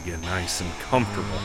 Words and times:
Gotta 0.00 0.12
get 0.12 0.20
nice 0.22 0.60
and 0.62 0.72
comfortable. 0.80 1.38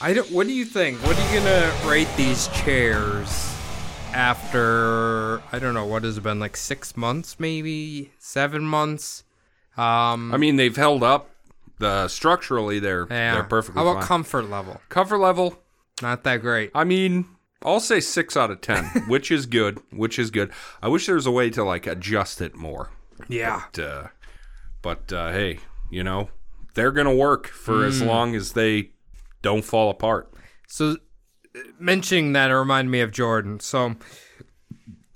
I 0.00 0.12
don't. 0.12 0.28
What 0.30 0.46
do 0.46 0.52
you 0.52 0.64
think? 0.64 0.98
What 1.04 1.16
are 1.16 1.32
you 1.32 1.40
gonna 1.40 1.72
rate 1.84 2.08
these 2.16 2.48
chairs 2.48 3.54
after? 4.12 5.40
I 5.52 5.58
don't 5.58 5.74
know. 5.74 5.86
What 5.86 6.02
has 6.02 6.18
it 6.18 6.22
been 6.22 6.40
like 6.40 6.56
six 6.56 6.96
months, 6.96 7.38
maybe 7.38 8.10
seven 8.18 8.64
months? 8.64 9.24
Um, 9.76 10.34
I 10.34 10.36
mean, 10.36 10.56
they've 10.56 10.74
held 10.74 11.02
up. 11.02 11.30
The 11.78 12.08
structurally, 12.08 12.78
they're 12.80 13.06
yeah. 13.08 13.34
they're 13.34 13.44
perfectly 13.44 13.80
How 13.80 13.88
about 13.88 14.00
fine. 14.00 14.08
comfort 14.08 14.50
level? 14.50 14.80
Comfort 14.88 15.18
level, 15.18 15.58
Not 16.02 16.24
that 16.24 16.40
great. 16.40 16.70
I 16.74 16.84
mean, 16.84 17.26
I'll 17.62 17.80
say 17.80 18.00
six 18.00 18.36
out 18.36 18.50
of 18.50 18.62
ten, 18.62 18.84
which 19.08 19.30
is 19.30 19.46
good. 19.46 19.80
Which 19.92 20.18
is 20.18 20.30
good. 20.30 20.50
I 20.82 20.88
wish 20.88 21.06
there 21.06 21.14
was 21.14 21.26
a 21.26 21.30
way 21.30 21.50
to 21.50 21.62
like 21.62 21.86
adjust 21.86 22.40
it 22.40 22.56
more. 22.56 22.90
Yeah. 23.28 23.64
But, 23.72 23.84
uh, 23.84 24.06
but 24.82 25.12
uh, 25.12 25.32
hey, 25.32 25.58
you 25.90 26.02
know, 26.02 26.30
they're 26.76 26.92
gonna 26.92 27.14
work 27.14 27.48
for 27.48 27.84
as 27.84 28.00
Hmm. 28.00 28.06
long 28.06 28.36
as 28.36 28.52
they 28.52 28.90
don't 29.42 29.64
fall 29.64 29.90
apart. 29.90 30.32
So 30.68 30.92
uh, 31.56 31.58
mentioning 31.80 32.32
that 32.34 32.50
it 32.50 32.54
reminded 32.54 32.90
me 32.92 33.00
of 33.00 33.10
Jordan. 33.10 33.58
So 33.58 33.96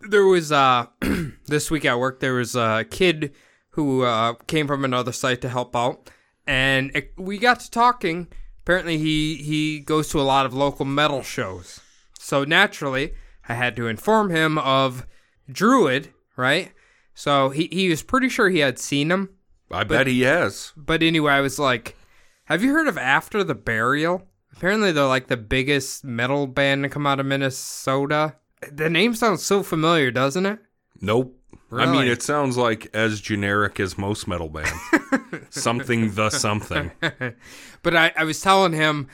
there 0.01 0.25
was 0.25 0.51
uh 0.51 0.87
this 1.47 1.71
week 1.71 1.85
at 1.85 1.99
work 1.99 2.21
there 2.21 2.35
was 2.35 2.57
a 2.57 2.85
kid 2.91 3.33
who 3.75 4.03
uh, 4.03 4.33
came 4.49 4.67
from 4.67 4.85
another 4.85 5.13
site 5.13 5.41
to 5.43 5.49
help 5.49 5.77
out, 5.77 6.11
and 6.45 6.91
it, 6.95 7.13
we 7.17 7.39
got 7.39 7.61
to 7.61 7.71
talking. 7.71 8.27
Apparently, 8.63 8.99
he 8.99 9.37
he 9.37 9.79
goes 9.81 10.09
to 10.09 10.21
a 10.21 10.23
lot 10.23 10.45
of 10.45 10.53
local 10.53 10.85
metal 10.85 11.23
shows. 11.23 11.81
So 12.19 12.43
naturally, 12.45 13.15
I 13.49 13.55
had 13.55 13.77
to 13.77 13.87
inform 13.87 14.31
him 14.31 14.59
of 14.59 15.07
Druid, 15.51 16.09
right? 16.37 16.73
So 17.15 17.51
he 17.51 17.69
he 17.71 17.89
was 17.89 18.03
pretty 18.03 18.29
sure 18.29 18.49
he 18.49 18.59
had 18.59 18.79
seen 18.79 19.11
him. 19.11 19.31
I 19.71 19.85
bet 19.85 20.07
he 20.07 20.23
has. 20.23 20.73
But 20.77 21.03
anyway, 21.03 21.33
I 21.33 21.41
was 21.41 21.59
like, 21.59 21.97
"Have 22.45 22.63
you 22.63 22.73
heard 22.73 22.89
of 22.89 22.99
After 22.99 23.45
the 23.45 23.55
Burial?" 23.55 24.27
Apparently, 24.57 24.93
they're 24.93 25.07
like 25.07 25.29
the 25.29 25.37
biggest 25.37 26.05
metal 26.05 26.47
band 26.47 26.83
to 26.83 26.89
come 26.89 27.07
out 27.07 27.21
of 27.21 27.27
Minnesota. 27.27 28.35
The 28.71 28.91
name 28.91 29.15
sounds 29.15 29.43
so 29.43 29.63
familiar, 29.63 30.11
doesn't 30.11 30.45
it? 30.45 30.59
Nope. 31.01 31.37
I 31.73 31.87
mean, 31.87 32.09
it 32.09 32.21
sounds 32.21 32.57
like 32.57 32.89
as 32.93 33.21
generic 33.21 33.79
as 33.79 33.97
most 33.97 34.27
metal 34.27 34.49
bands. 34.49 34.73
something 35.51 36.15
the 36.15 36.31
something. 36.31 36.91
But 37.83 37.97
I, 37.97 38.13
I 38.15 38.25
was 38.25 38.41
telling 38.43 38.75
him 38.75 39.09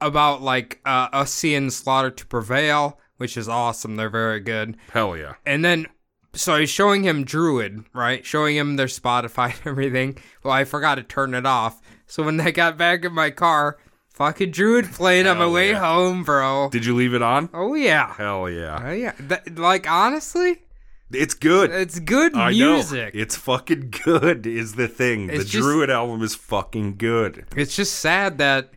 about 0.00 0.42
like 0.42 0.80
uh, 0.84 1.08
us 1.12 1.32
seeing 1.32 1.70
Slaughter 1.70 2.10
to 2.10 2.26
Prevail, 2.26 3.00
which 3.16 3.36
is 3.36 3.48
awesome. 3.48 3.96
They're 3.96 4.10
very 4.10 4.40
good. 4.40 4.76
Hell 4.92 5.16
yeah. 5.16 5.34
And 5.44 5.64
then, 5.64 5.86
so 6.34 6.54
I 6.54 6.60
was 6.60 6.70
showing 6.70 7.02
him 7.04 7.24
Druid, 7.24 7.84
right? 7.92 8.24
Showing 8.24 8.56
him 8.56 8.76
their 8.76 8.86
Spotify 8.86 9.52
and 9.58 9.66
everything. 9.66 10.18
Well, 10.42 10.52
I 10.54 10.64
forgot 10.64 10.96
to 10.96 11.02
turn 11.02 11.34
it 11.34 11.46
off. 11.46 11.80
So 12.06 12.22
when 12.22 12.40
I 12.40 12.50
got 12.50 12.76
back 12.76 13.04
in 13.04 13.12
my 13.12 13.30
car, 13.30 13.78
fucking 14.10 14.50
Druid 14.50 14.92
played 14.92 15.26
on 15.26 15.38
my 15.38 15.44
Hell 15.44 15.52
way 15.52 15.70
yeah. 15.70 15.78
home, 15.78 16.24
bro. 16.24 16.68
Did 16.70 16.84
you 16.84 16.94
leave 16.94 17.14
it 17.14 17.22
on? 17.22 17.48
Oh 17.54 17.74
yeah. 17.74 18.12
Hell 18.14 18.48
yeah. 18.50 18.82
Oh 18.84 18.92
yeah. 18.92 19.12
That, 19.20 19.58
like 19.58 19.88
honestly, 19.90 20.62
It's 21.10 21.34
good. 21.34 21.70
it's 21.70 21.98
good 21.98 22.34
I 22.36 22.50
music. 22.50 23.14
know. 23.14 23.20
It's 23.20 23.36
fucking 23.36 23.92
good 24.04 24.46
is 24.46 24.74
the 24.74 24.88
thing. 24.88 25.28
It's 25.30 25.44
the 25.44 25.50
just- 25.50 25.62
Druid 25.62 25.90
album 25.90 26.22
is 26.22 26.34
fucking 26.34 26.96
good. 26.96 27.46
It's 27.56 27.74
just 27.76 27.94
sad 27.98 28.38
that 28.38 28.70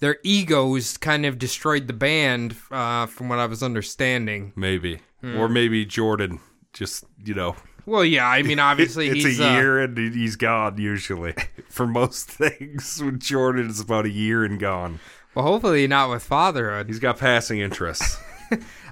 their 0.00 0.18
egos 0.24 0.96
kind 0.98 1.24
of 1.24 1.38
destroyed 1.38 1.86
the 1.86 1.92
band, 1.92 2.56
uh, 2.72 3.06
from 3.06 3.28
what 3.28 3.38
I 3.38 3.46
was 3.46 3.62
understanding. 3.62 4.52
Maybe. 4.56 4.98
Hmm. 5.20 5.38
Or 5.38 5.48
maybe 5.48 5.84
Jordan 5.86 6.40
just, 6.72 7.04
you 7.24 7.34
know, 7.34 7.56
Well, 7.86 8.04
yeah, 8.04 8.26
I 8.28 8.42
mean, 8.42 8.58
obviously 8.70 9.08
it's 9.08 9.24
he's 9.24 9.40
a 9.40 9.48
uh, 9.48 9.52
year 9.54 9.80
and 9.80 9.96
he's 9.98 10.36
gone 10.36 10.78
usually. 10.78 11.34
For 11.68 11.86
most 11.86 12.28
things 12.30 13.00
with 13.04 13.20
Jordan 13.20 13.68
it's 13.70 13.80
about 13.80 14.06
a 14.06 14.10
year 14.10 14.44
and 14.44 14.58
gone. 14.60 15.00
well, 15.34 15.44
hopefully 15.46 15.86
not 15.86 16.10
with 16.10 16.22
fatherhood. 16.22 16.86
He's 16.88 16.98
got 16.98 17.18
passing 17.18 17.60
interests. 17.60 18.18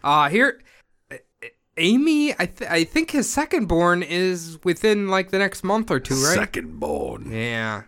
Uh 0.03 0.29
here, 0.31 0.59
Amy, 1.77 2.33
I 2.33 2.47
th- 2.47 2.71
I 2.71 2.85
think 2.85 3.11
his 3.11 3.29
second 3.31 3.67
born 3.67 4.03
is 4.03 4.59
within 4.65 5.09
like 5.09 5.31
the 5.31 5.39
next 5.39 5.63
month 5.63 5.91
or 5.91 6.01
two, 6.01 6.15
right? 6.15 6.35
Second 6.35 6.81
born. 6.81 7.31
Yeah, 7.31 7.83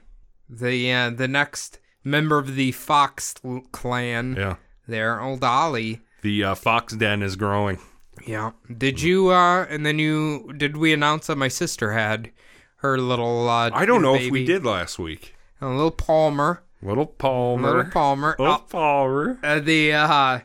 the 0.49 0.93
uh, 0.93 1.11
the 1.11 1.29
next 1.29 1.79
member 2.05 2.39
of 2.39 2.55
the 2.57 2.73
Fox 2.73 3.35
clan. 3.73 4.35
Yeah. 4.37 4.57
There, 4.87 5.21
old 5.21 5.43
Ollie. 5.45 6.01
The 6.23 6.45
uh, 6.45 6.55
Fox 6.55 6.95
Den 6.95 7.23
is 7.23 7.37
growing. 7.37 7.79
Yeah. 8.27 8.53
Did 8.79 9.01
you 9.01 9.31
uh 9.31 9.67
and 9.69 9.85
then 9.87 9.99
you 9.99 10.53
did 10.57 10.77
we 10.77 10.93
announce 10.93 11.27
that 11.29 11.37
my 11.37 11.49
sister 11.49 11.93
had 11.93 12.31
her 12.77 12.99
little 12.99 13.49
uh 13.49 13.71
I 13.73 13.85
don't 13.87 14.03
know 14.03 14.15
if 14.15 14.31
we 14.31 14.45
did 14.45 14.65
last 14.65 14.99
week. 14.99 15.35
a 15.61 15.69
little 15.69 15.91
Palmer. 15.91 16.63
Little 16.83 17.07
Palmer. 17.07 17.69
Little 17.77 17.91
Palmer. 17.93 18.37
Little 18.39 18.55
Uh, 18.55 18.59
Palmer. 18.59 19.39
uh, 19.43 19.61
the 19.61 19.93
uh 19.93 20.41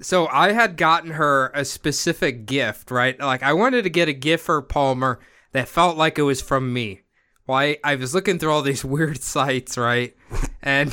so 0.00 0.26
I 0.26 0.52
had 0.52 0.76
gotten 0.76 1.12
her 1.12 1.50
a 1.54 1.64
specific 1.64 2.46
gift, 2.46 2.90
right? 2.90 3.18
Like 3.18 3.42
I 3.42 3.52
wanted 3.52 3.82
to 3.84 3.90
get 3.90 4.08
a 4.08 4.12
gift 4.12 4.44
for 4.44 4.60
Palmer 4.60 5.20
that 5.52 5.68
felt 5.68 5.96
like 5.96 6.18
it 6.18 6.22
was 6.22 6.40
from 6.42 6.72
me. 6.72 7.02
Well, 7.46 7.58
I, 7.58 7.76
I 7.84 7.94
was 7.94 8.12
looking 8.14 8.38
through 8.38 8.50
all 8.50 8.62
these 8.62 8.84
weird 8.96 9.22
sites, 9.22 9.78
right? 9.78 10.16
And 10.62 10.92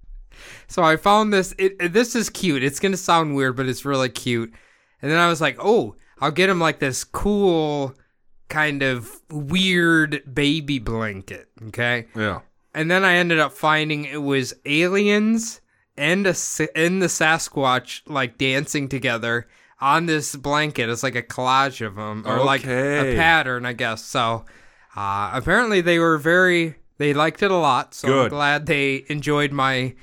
so 0.68 0.82
I 0.82 0.96
found 0.96 1.32
this. 1.32 1.54
It- 1.58 1.92
this 1.92 2.14
is 2.14 2.28
cute. 2.28 2.62
It's 2.62 2.78
gonna 2.80 2.96
sound 2.96 3.34
weird, 3.36 3.56
but 3.56 3.66
it's 3.66 3.84
really 3.84 4.08
cute. 4.10 4.52
And 5.02 5.10
then 5.10 5.18
I 5.18 5.28
was 5.28 5.40
like, 5.40 5.56
oh, 5.60 5.96
I'll 6.20 6.30
get 6.30 6.48
him 6.48 6.60
like 6.60 6.78
this 6.78 7.04
cool, 7.04 7.94
kind 8.48 8.82
of 8.82 9.10
weird 9.30 10.22
baby 10.32 10.78
blanket. 10.78 11.48
Okay. 11.68 12.06
Yeah. 12.14 12.40
And 12.74 12.90
then 12.90 13.04
I 13.04 13.14
ended 13.14 13.38
up 13.38 13.52
finding 13.52 14.04
it 14.04 14.22
was 14.22 14.54
aliens 14.64 15.60
and 15.96 16.26
a 16.26 16.34
and 16.74 17.00
the 17.00 17.06
Sasquatch 17.06 18.02
like 18.06 18.38
dancing 18.38 18.88
together 18.88 19.48
on 19.80 20.06
this 20.06 20.36
blanket. 20.36 20.88
It's 20.88 21.02
like 21.02 21.14
a 21.14 21.22
collage 21.22 21.84
of 21.84 21.96
them 21.96 22.24
or 22.26 22.44
like 22.44 22.64
a 22.66 23.16
pattern, 23.16 23.64
I 23.66 23.72
guess. 23.72 24.04
So 24.04 24.44
uh, 24.94 25.30
apparently 25.32 25.80
they 25.80 25.98
were 25.98 26.18
very 26.18 26.76
they 26.98 27.14
liked 27.14 27.42
it 27.42 27.50
a 27.50 27.56
lot. 27.56 27.94
So 27.94 28.08
I'm 28.08 28.14
Good. 28.14 28.30
glad 28.30 28.66
they 28.66 29.04
enjoyed 29.08 29.52
my 29.52 29.94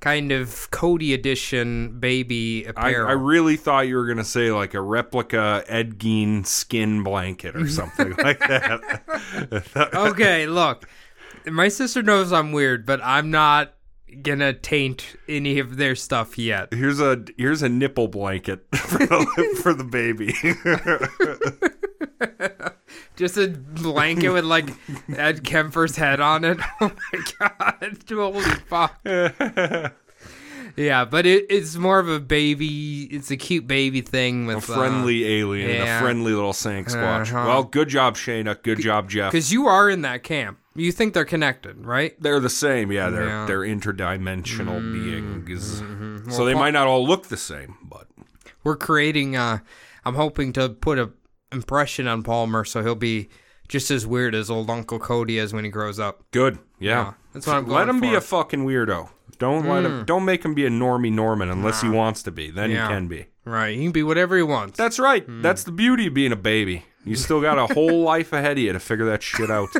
kind 0.00 0.30
of 0.32 0.70
Cody 0.70 1.12
edition 1.12 1.98
baby 1.98 2.66
I, 2.66 2.70
apparel. 2.70 3.08
I 3.08 3.12
really 3.12 3.56
thought 3.56 3.88
you 3.88 3.96
were 3.96 4.06
gonna 4.06 4.24
say 4.24 4.50
like 4.50 4.74
a 4.74 4.80
replica 4.80 5.64
Ed 5.66 5.98
Gein 5.98 6.46
skin 6.46 7.02
blanket 7.02 7.56
or 7.56 7.68
something 7.68 8.10
like 8.22 8.38
that. 8.40 9.90
okay, 9.94 10.46
look. 10.46 10.88
My 11.46 11.68
sister 11.68 12.02
knows 12.02 12.32
I'm 12.32 12.52
weird, 12.52 12.84
but 12.84 13.00
I'm 13.02 13.30
not 13.30 13.74
gonna 14.22 14.52
taint 14.52 15.16
any 15.28 15.58
of 15.58 15.76
their 15.76 15.94
stuff 15.94 16.38
yet. 16.38 16.72
Here's 16.72 17.00
a 17.00 17.24
here's 17.36 17.62
a 17.62 17.68
nipple 17.68 18.08
blanket 18.08 18.66
for 18.74 18.98
the, 18.98 19.60
for 19.62 19.74
the 19.74 19.84
baby. 19.84 20.34
Just 23.18 23.36
a 23.36 23.48
blanket 23.48 24.30
with 24.30 24.44
like 24.44 24.70
Ed 25.14 25.42
Kemper's 25.42 25.96
head 25.96 26.20
on 26.20 26.44
it. 26.44 26.58
Oh 26.80 26.92
my 27.12 27.20
god! 27.38 27.98
Holy 28.08 28.42
fuck! 28.68 29.00
Yeah, 30.76 31.04
but 31.04 31.26
it, 31.26 31.46
it's 31.50 31.74
more 31.74 31.98
of 31.98 32.08
a 32.08 32.20
baby. 32.20 33.08
It's 33.10 33.32
a 33.32 33.36
cute 33.36 33.66
baby 33.66 34.00
thing 34.00 34.46
with 34.46 34.58
a 34.58 34.60
friendly 34.60 35.26
alien, 35.26 35.70
and 35.70 35.78
yeah. 35.80 35.98
a 35.98 36.00
friendly 36.00 36.32
little 36.32 36.52
Sasquatch. 36.52 37.32
Uh-huh. 37.32 37.48
Well, 37.48 37.64
good 37.64 37.88
job, 37.88 38.14
Shayna. 38.14 38.62
Good 38.62 38.78
job, 38.78 39.10
Jeff. 39.10 39.32
Because 39.32 39.52
you 39.52 39.66
are 39.66 39.90
in 39.90 40.02
that 40.02 40.22
camp. 40.22 40.58
You 40.76 40.92
think 40.92 41.14
they're 41.14 41.24
connected, 41.24 41.84
right? 41.84 42.14
They're 42.22 42.38
the 42.38 42.48
same, 42.48 42.92
yeah. 42.92 43.10
They're 43.10 43.24
Yeah. 43.26 43.30
Mm-hmm. 43.30 43.46
they're 43.48 43.60
interdimensional 43.60 44.92
beings, 44.92 45.82
Well, 46.26 46.36
so 46.36 46.44
they 46.44 46.54
might 46.54 46.70
not 46.70 46.86
all 46.86 47.04
look 47.04 47.26
the 47.26 47.36
same, 47.36 47.76
but 47.82 48.06
We're 48.62 48.76
creating. 48.76 49.34
uh 49.34 49.58
I'm 50.04 50.14
hoping 50.14 50.52
to 50.54 50.68
put 50.68 50.98
a 50.98 51.10
impression 51.52 52.06
on 52.06 52.22
Palmer, 52.22 52.64
so 52.64 52.82
he'll 52.82 52.94
be 52.94 53.28
just 53.68 53.90
as 53.90 54.06
weird 54.06 54.34
as 54.34 54.50
old 54.50 54.70
Uncle 54.70 54.98
Cody 54.98 55.38
is 55.38 55.52
when 55.52 55.64
he 55.64 55.70
grows 55.70 55.98
up. 56.00 56.22
good. 56.30 56.58
Yeah, 56.80 56.90
Yeah, 57.06 57.12
that's 57.32 57.46
what 57.46 57.56
I'm 57.56 57.66
Let 57.66 57.88
him 57.88 58.00
be 58.00 58.08
for. 58.08 58.12
Hmm. 58.12 58.16
a 58.16 58.20
fucking 58.20 58.64
weirdo. 58.66 59.10
Don't 59.38 59.66
let 59.68 59.84
him. 59.84 60.04
Don't 60.04 60.24
make 60.24 60.44
him 60.44 60.54
be 60.54 60.64
a 60.66 60.70
normie 60.70 61.12
Norman 61.12 61.48
unless 61.50 61.80
he 61.80 61.88
wants 61.88 62.22
to 62.24 62.30
be. 62.32 62.50
Then 62.50 62.70
Yeah. 62.70 62.88
he 62.88 62.94
can 62.94 63.06
be. 63.08 63.26
Right, 63.44 63.76
he 63.76 63.82
can 63.84 63.92
be 63.92 64.02
whatever 64.02 64.36
he 64.36 64.42
wants. 64.42 64.76
That's 64.76 64.98
right. 64.98 65.24
Hmm. 65.24 65.42
That's 65.42 65.62
the 65.64 65.70
beauty 65.72 66.06
of 66.08 66.14
being 66.14 66.32
a 66.32 66.36
baby. 66.36 66.84
You 67.04 67.14
still 67.16 67.40
got 67.40 67.58
a 67.58 67.72
whole 67.72 68.02
life 68.12 68.32
ahead 68.32 68.52
of 68.52 68.58
you 68.58 68.72
to 68.72 68.80
figure 68.80 69.06
that 69.06 69.22
shit 69.22 69.50
out. 69.50 69.68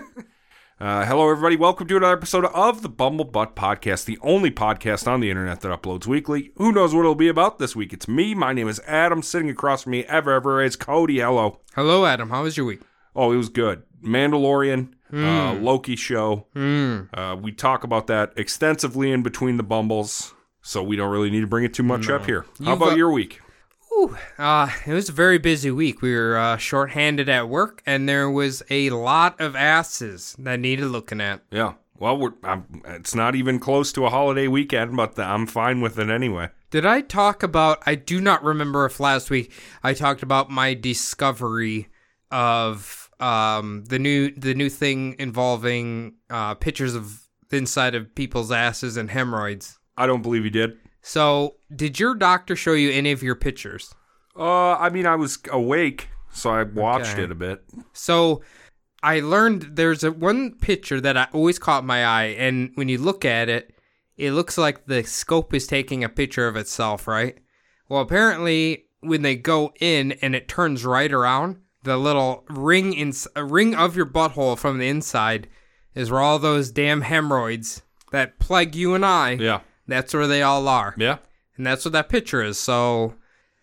Uh, 0.81 1.05
hello, 1.05 1.29
everybody. 1.29 1.57
Welcome 1.57 1.89
to 1.89 1.97
another 1.97 2.13
episode 2.17 2.45
of 2.45 2.83
the 2.83 2.89
Bumblebutt 2.89 3.55
Podcast, 3.55 4.05
the 4.05 4.17
only 4.23 4.53
podcast 4.53 5.09
on 5.09 5.19
the 5.19 5.29
internet 5.29 5.61
that 5.63 5.73
uploads 5.83 6.07
weekly. 6.07 6.53
Who 6.57 6.71
knows 6.71 6.95
what 6.95 7.01
it'll 7.01 7.17
be 7.17 7.27
about 7.27 7.59
this 7.59 7.75
week? 7.75 7.93
It's 7.93 8.07
me. 8.07 8.33
My 8.33 8.53
name 8.53 8.69
is 8.69 8.81
Adam. 8.87 9.21
Sitting 9.23 9.51
across 9.51 9.83
from 9.83 9.93
me, 9.93 10.05
ever, 10.05 10.31
ever 10.33 10.63
is 10.63 10.77
Cody. 10.77 11.19
Hello. 11.19 11.59
Hello, 11.75 12.07
Adam. 12.07 12.31
How 12.31 12.45
was 12.45 12.57
your 12.57 12.65
week? 12.67 12.81
Oh, 13.17 13.33
it 13.33 13.37
was 13.37 13.49
good. 13.49 13.83
Mandalorian, 14.05 14.93
uh, 15.13 15.55
Hmm. 15.57 15.65
Loki 15.65 15.97
show. 15.97 16.47
Uh, 16.55 17.37
we 17.43 17.51
talk 17.51 17.83
about 17.83 18.07
that 18.07 18.33
extensively 18.37 19.11
in 19.11 19.25
between 19.25 19.57
the 19.57 19.65
Bumbles, 19.65 20.33
so 20.63 20.81
we 20.85 20.95
don't 20.95 21.11
really 21.11 21.31
need 21.31 21.41
to 21.41 21.49
bring 21.49 21.65
it 21.65 21.75
too 21.75 21.83
much 21.83 22.09
up 22.09 22.25
here. 22.25 22.43
How 22.61 22.71
You've, 22.73 22.77
about 22.83 22.93
uh, 22.93 22.97
your 22.97 23.11
week? 23.11 23.41
Ooh, 23.93 24.17
uh, 24.39 24.71
it 24.87 24.93
was 24.93 25.09
a 25.09 25.13
very 25.13 25.39
busy 25.39 25.71
week. 25.71 26.03
We 26.03 26.15
were 26.15 26.37
uh, 26.37 26.57
shorthanded 26.57 27.29
at 27.29 27.49
work, 27.49 27.83
and 27.87 28.09
there 28.09 28.31
was 28.31 28.63
a 28.71 28.91
lot 28.91 29.41
of 29.41 29.57
asses 29.57 30.37
that 30.39 30.61
needed 30.61 30.87
looking 30.87 31.21
at. 31.21 31.43
Yeah. 31.51 31.75
Well, 31.99 32.33
it's 32.85 33.15
not 33.15 33.35
even 33.35 33.59
close 33.59 33.93
to 33.93 34.07
a 34.07 34.11
holiday 34.11 34.47
weekend, 34.47 34.97
but 34.97 35.17
the, 35.17 35.25
I'm 35.25 35.47
fine 35.47 35.81
with 35.81 35.99
it 35.99 36.09
anyway. 36.09 36.51
Did 36.71 36.87
I 36.87 37.01
talk 37.01 37.43
about? 37.43 37.83
I 37.87 37.97
do 37.97 38.21
not 38.21 38.45
remember 38.45 38.85
if 38.85 39.01
last 39.01 39.31
week 39.31 39.53
I 39.83 39.95
talked 39.95 40.23
about 40.23 40.49
my 40.49 40.75
discovery 40.75 41.89
of 42.31 43.11
um, 43.19 43.85
the 43.89 43.99
new 43.99 44.31
the 44.31 44.55
new 44.55 44.69
thing 44.69 45.17
involving 45.19 46.15
uh, 46.31 46.55
pictures 46.55 46.95
of 46.95 47.23
the 47.49 47.57
inside 47.57 47.95
of 47.95 48.15
people's 48.15 48.53
asses 48.53 48.97
and 48.97 49.11
hemorrhoids. 49.11 49.79
I 49.97 50.07
don't 50.07 50.23
believe 50.23 50.45
you 50.45 50.51
did. 50.51 50.77
So, 51.09 51.55
did 51.75 51.99
your 51.99 52.15
doctor 52.15 52.55
show 52.55 52.75
you 52.75 52.91
any 52.91 53.13
of 53.13 53.23
your 53.23 53.35
pictures? 53.35 53.95
Uh, 54.37 54.75
I 54.75 54.91
mean, 54.91 55.07
I 55.07 55.17
was 55.17 55.39
awake, 55.51 56.11
so 56.31 56.51
I 56.51 56.65
watched 56.65 57.15
Okay. 57.15 57.23
it 57.23 57.31
a 57.31 57.35
bit. 57.35 57.65
So 57.95 58.43
I 59.03 59.21
learned 59.21 59.71
there's 59.73 60.05
a 60.05 60.13
one 60.13 60.57
picture 60.59 61.01
that 61.01 61.17
I 61.17 61.29
always 61.33 61.59
caught 61.59 61.83
my 61.83 62.05
eye, 62.05 62.35
and 62.39 62.73
when 62.75 62.91
you 62.91 62.99
look 62.99 63.25
at 63.25 63.49
it, 63.49 63.75
it 64.19 64.33
looks 64.33 64.59
like 64.59 64.85
the 64.85 65.03
scope 65.03 65.55
is 65.55 65.67
taking 65.67 66.05
a 66.05 66.11
picture 66.11 66.47
of 66.47 66.57
itself, 66.57 67.09
right? 67.09 67.39
Well, 67.89 68.03
apparently, 68.03 68.85
when 69.01 69.23
they 69.23 69.35
go 69.35 69.73
in 69.81 70.13
and 70.21 70.35
it 70.35 70.47
turns 70.47 70.85
right 70.85 71.11
around, 71.11 71.57
the 71.85 71.97
little 71.97 72.45
ring 72.51 72.93
in 72.93 73.15
a 73.35 73.47
ring 73.47 73.75
of 73.75 73.97
your 73.97 74.05
butthole 74.05 74.59
from 74.59 74.77
the 74.77 74.89
inside 74.89 75.49
is 75.95 76.11
where 76.11 76.21
all 76.21 76.39
those 76.39 76.71
damn 76.71 77.01
hemorrhoids 77.01 77.81
that 78.13 78.39
plague 78.39 78.75
you 78.77 78.93
and 78.95 79.07
I. 79.07 79.31
Yeah. 79.33 79.61
That's 79.89 80.15
where 80.15 80.27
they 80.29 80.43
all 80.43 80.69
are, 80.69 80.95
Yeah. 80.97 81.17
and 81.57 81.67
that's 81.67 81.85
what 81.85 81.93
that 81.93 82.09
picture 82.09 82.43
is. 82.43 82.59
So. 82.59 83.15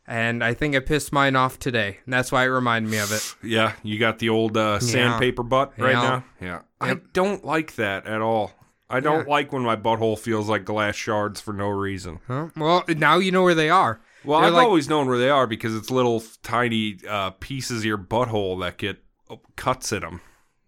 And 0.07 0.43
I 0.43 0.53
think 0.53 0.75
I 0.75 0.81
pissed 0.81 1.11
mine 1.11 1.35
off 1.35 1.57
today. 1.57 1.97
And 2.05 2.13
that's 2.13 2.31
why 2.31 2.43
it 2.43 2.49
reminded 2.49 2.91
me 2.91 2.99
of 2.99 3.11
it. 3.11 3.35
Yeah. 3.43 3.73
You 3.81 3.97
got 3.97 4.19
the 4.19 4.29
old 4.29 4.55
uh, 4.55 4.79
sandpaper 4.79 5.41
butt 5.41 5.73
right 5.79 5.93
Yeah. 5.93 6.01
now. 6.03 6.23
Yeah. 6.39 6.59
I 6.79 6.97
don't 7.13 7.43
like 7.43 7.73
that 7.77 8.05
at 8.05 8.21
all. 8.21 8.51
I 8.87 8.99
don't 8.99 9.25
Yeah. 9.25 9.31
like 9.31 9.51
when 9.51 9.63
my 9.63 9.75
butthole 9.75 10.19
feels 10.19 10.47
like 10.47 10.63
glass 10.63 10.93
shards 10.95 11.41
for 11.41 11.53
no 11.55 11.69
reason. 11.69 12.19
Huh? 12.27 12.49
Well, 12.55 12.83
now 12.87 13.17
you 13.17 13.31
know 13.31 13.41
where 13.41 13.55
they 13.55 13.71
are. 13.71 13.99
Well, 14.23 14.41
They're 14.41 14.49
I've 14.49 14.53
like- 14.53 14.67
always 14.67 14.87
known 14.87 15.07
where 15.07 15.17
they 15.17 15.31
are 15.31 15.47
because 15.47 15.73
it's 15.75 15.89
little 15.89 16.23
tiny 16.43 16.99
uh, 17.09 17.31
pieces 17.39 17.79
of 17.79 17.85
your 17.85 17.97
butthole 17.97 18.59
that 18.61 18.77
get 18.77 18.97
uh, 19.31 19.37
cuts 19.55 19.91
in 19.91 20.01
them. 20.01 20.21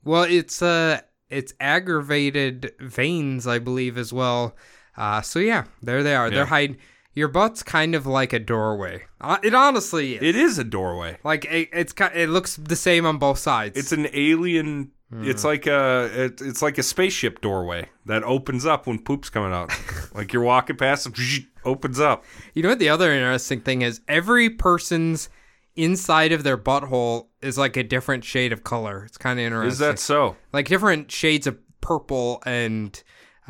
Well, 0.03 0.23
it's 0.23 0.63
uh, 0.63 1.01
it's 1.29 1.53
aggravated 1.59 2.73
veins, 2.79 3.45
I 3.45 3.59
believe, 3.59 3.99
as 3.99 4.11
well. 4.11 4.55
Uh, 4.97 5.21
so 5.21 5.39
yeah, 5.39 5.65
there 5.81 6.03
they 6.03 6.15
are. 6.15 6.27
Yeah. 6.29 6.35
They're 6.35 6.45
hiding. 6.45 6.77
Your 7.13 7.27
butt's 7.27 7.63
kind 7.63 7.95
of 7.95 8.05
like 8.05 8.31
a 8.33 8.39
doorway. 8.39 9.03
Uh, 9.19 9.37
it 9.43 9.53
honestly 9.53 10.15
is. 10.15 10.23
It 10.23 10.35
is 10.35 10.59
a 10.59 10.63
doorway. 10.63 11.17
like 11.23 11.45
it, 11.45 11.69
it's 11.73 11.93
it 12.13 12.29
looks 12.29 12.55
the 12.57 12.75
same 12.75 13.05
on 13.05 13.17
both 13.17 13.39
sides. 13.39 13.77
It's 13.77 13.91
an 13.91 14.07
alien. 14.13 14.91
It's 15.21 15.43
Hmm. 15.43 15.47
like 15.47 15.67
a 15.67 16.09
it, 16.25 16.41
it's 16.41 16.61
like 16.61 16.77
a 16.77 16.83
spaceship 16.83 17.39
doorway 17.39 17.87
that 18.07 18.23
opens 18.23 18.65
up 18.65 18.87
when 18.87 18.99
poop's 18.99 19.29
coming 19.29 19.53
out. 19.53 19.71
like 20.13 20.33
you're 20.33 20.43
walking 20.43 20.75
past, 20.75 21.07
it 21.07 21.43
opens 21.63 21.99
up. 21.99 22.25
you 22.53 22.61
know 22.61 22.69
what 22.69 22.79
the 22.79 22.89
other 22.89 23.11
interesting 23.13 23.61
thing 23.61 23.83
is? 23.83 24.01
Every 24.09 24.49
person's 24.49 25.29
inside 25.77 26.31
of 26.33 26.43
their 26.43 26.57
butthole 26.57 27.27
is 27.41 27.57
like 27.57 27.77
a 27.77 27.83
different 27.83 28.25
shade 28.25 28.51
of 28.51 28.63
color. 28.63 29.05
It's 29.05 29.17
kind 29.17 29.39
of 29.39 29.45
interesting. 29.45 29.71
Is 29.71 29.79
that 29.79 29.97
so? 29.99 30.35
like 30.51 30.67
different 30.67 31.09
shades 31.11 31.47
of 31.47 31.57
purple 31.79 32.43
and 32.45 33.01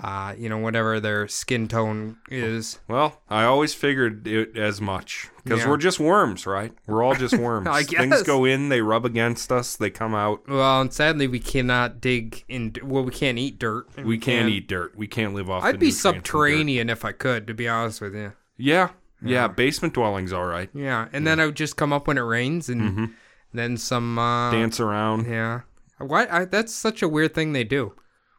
uh, 0.02 0.34
you 0.38 0.48
know 0.50 0.58
whatever 0.58 1.00
their 1.00 1.28
skin 1.28 1.68
tone 1.68 2.18
is. 2.30 2.80
Well, 2.88 3.22
I 3.30 3.44
always 3.44 3.74
figured 3.74 4.28
it 4.28 4.56
as 4.58 4.80
much 4.80 5.30
because 5.44 5.60
Yeah. 5.62 5.70
we're 5.70 5.78
just 5.78 6.00
worms, 6.00 6.46
right? 6.46 6.72
We're 6.86 7.04
all 7.04 7.16
just 7.16 7.38
worms. 7.40 7.68
I 7.68 7.84
Things 7.84 8.22
go 8.24 8.46
in, 8.46 8.70
they 8.70 8.82
rub 8.82 9.06
against 9.06 9.52
us, 9.52 9.76
they 9.76 9.90
come 9.90 10.14
out. 10.14 10.48
Well, 10.48 10.82
and 10.82 10.94
sadly 10.94 11.28
we 11.28 11.40
cannot 11.40 12.00
dig 12.00 12.44
in. 12.48 12.76
Well, 12.84 13.04
we 13.04 13.12
can't 13.12 13.38
eat 13.38 13.58
dirt. 13.60 13.88
and 13.98 14.06
We 14.06 14.18
can't 14.18 14.50
eat 14.50 14.68
dirt. 14.68 14.96
We 14.98 15.08
can't 15.08 15.34
live 15.34 15.50
off. 15.50 15.64
the 15.64 15.70
I'd 15.70 15.80
be 15.80 15.88
nutrients 15.88 16.02
from 16.02 16.12
dirt. 16.14 16.26
subterranean 16.28 16.90
if 16.90 17.04
I 17.06 17.12
could, 17.12 17.48
to 17.48 17.54
be 17.54 17.68
honest 17.68 18.02
with 18.02 18.14
you. 18.16 18.34
Yeah, 18.58 18.90
yeah. 19.24 19.48
Basement 19.48 19.94
dwelling's 19.96 20.32
all 20.34 20.46
right. 20.46 20.70
Yeah, 20.74 21.08
and 21.14 21.26
then 21.26 21.40
I 21.40 21.46
would 21.48 21.56
just 21.56 21.76
come 21.78 21.92
up 21.94 22.08
when 22.08 22.18
it 22.18 22.22
rains, 22.22 22.70
and 22.70 23.14
then 23.54 23.78
some. 23.78 24.20
Uh, 24.20 24.52
Mm-hmm. 24.52 24.60
Dance 24.60 24.80
around. 24.80 25.26
Yeah. 25.28 25.62
Why? 26.00 26.28
I, 26.30 26.46
that's 26.46 26.74
such 26.74 27.02
a 27.02 27.08
weird 27.10 27.34
thing 27.34 27.54
they 27.54 27.64
do. 27.64 27.94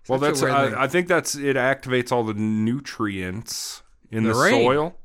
Well, 0.09 0.19
that's. 0.19 0.41
thing. 0.41 0.51
I, 0.51 0.85
I 0.85 0.89
think 0.89 1.09
that's 1.09 1.35
it. 1.35 1.57
Activates 1.57 2.11
all 2.13 2.25
the 2.25 2.35
nutrients 2.35 3.83
in 4.11 4.25
the, 4.25 4.31
The 4.33 4.51
soil, 4.51 4.97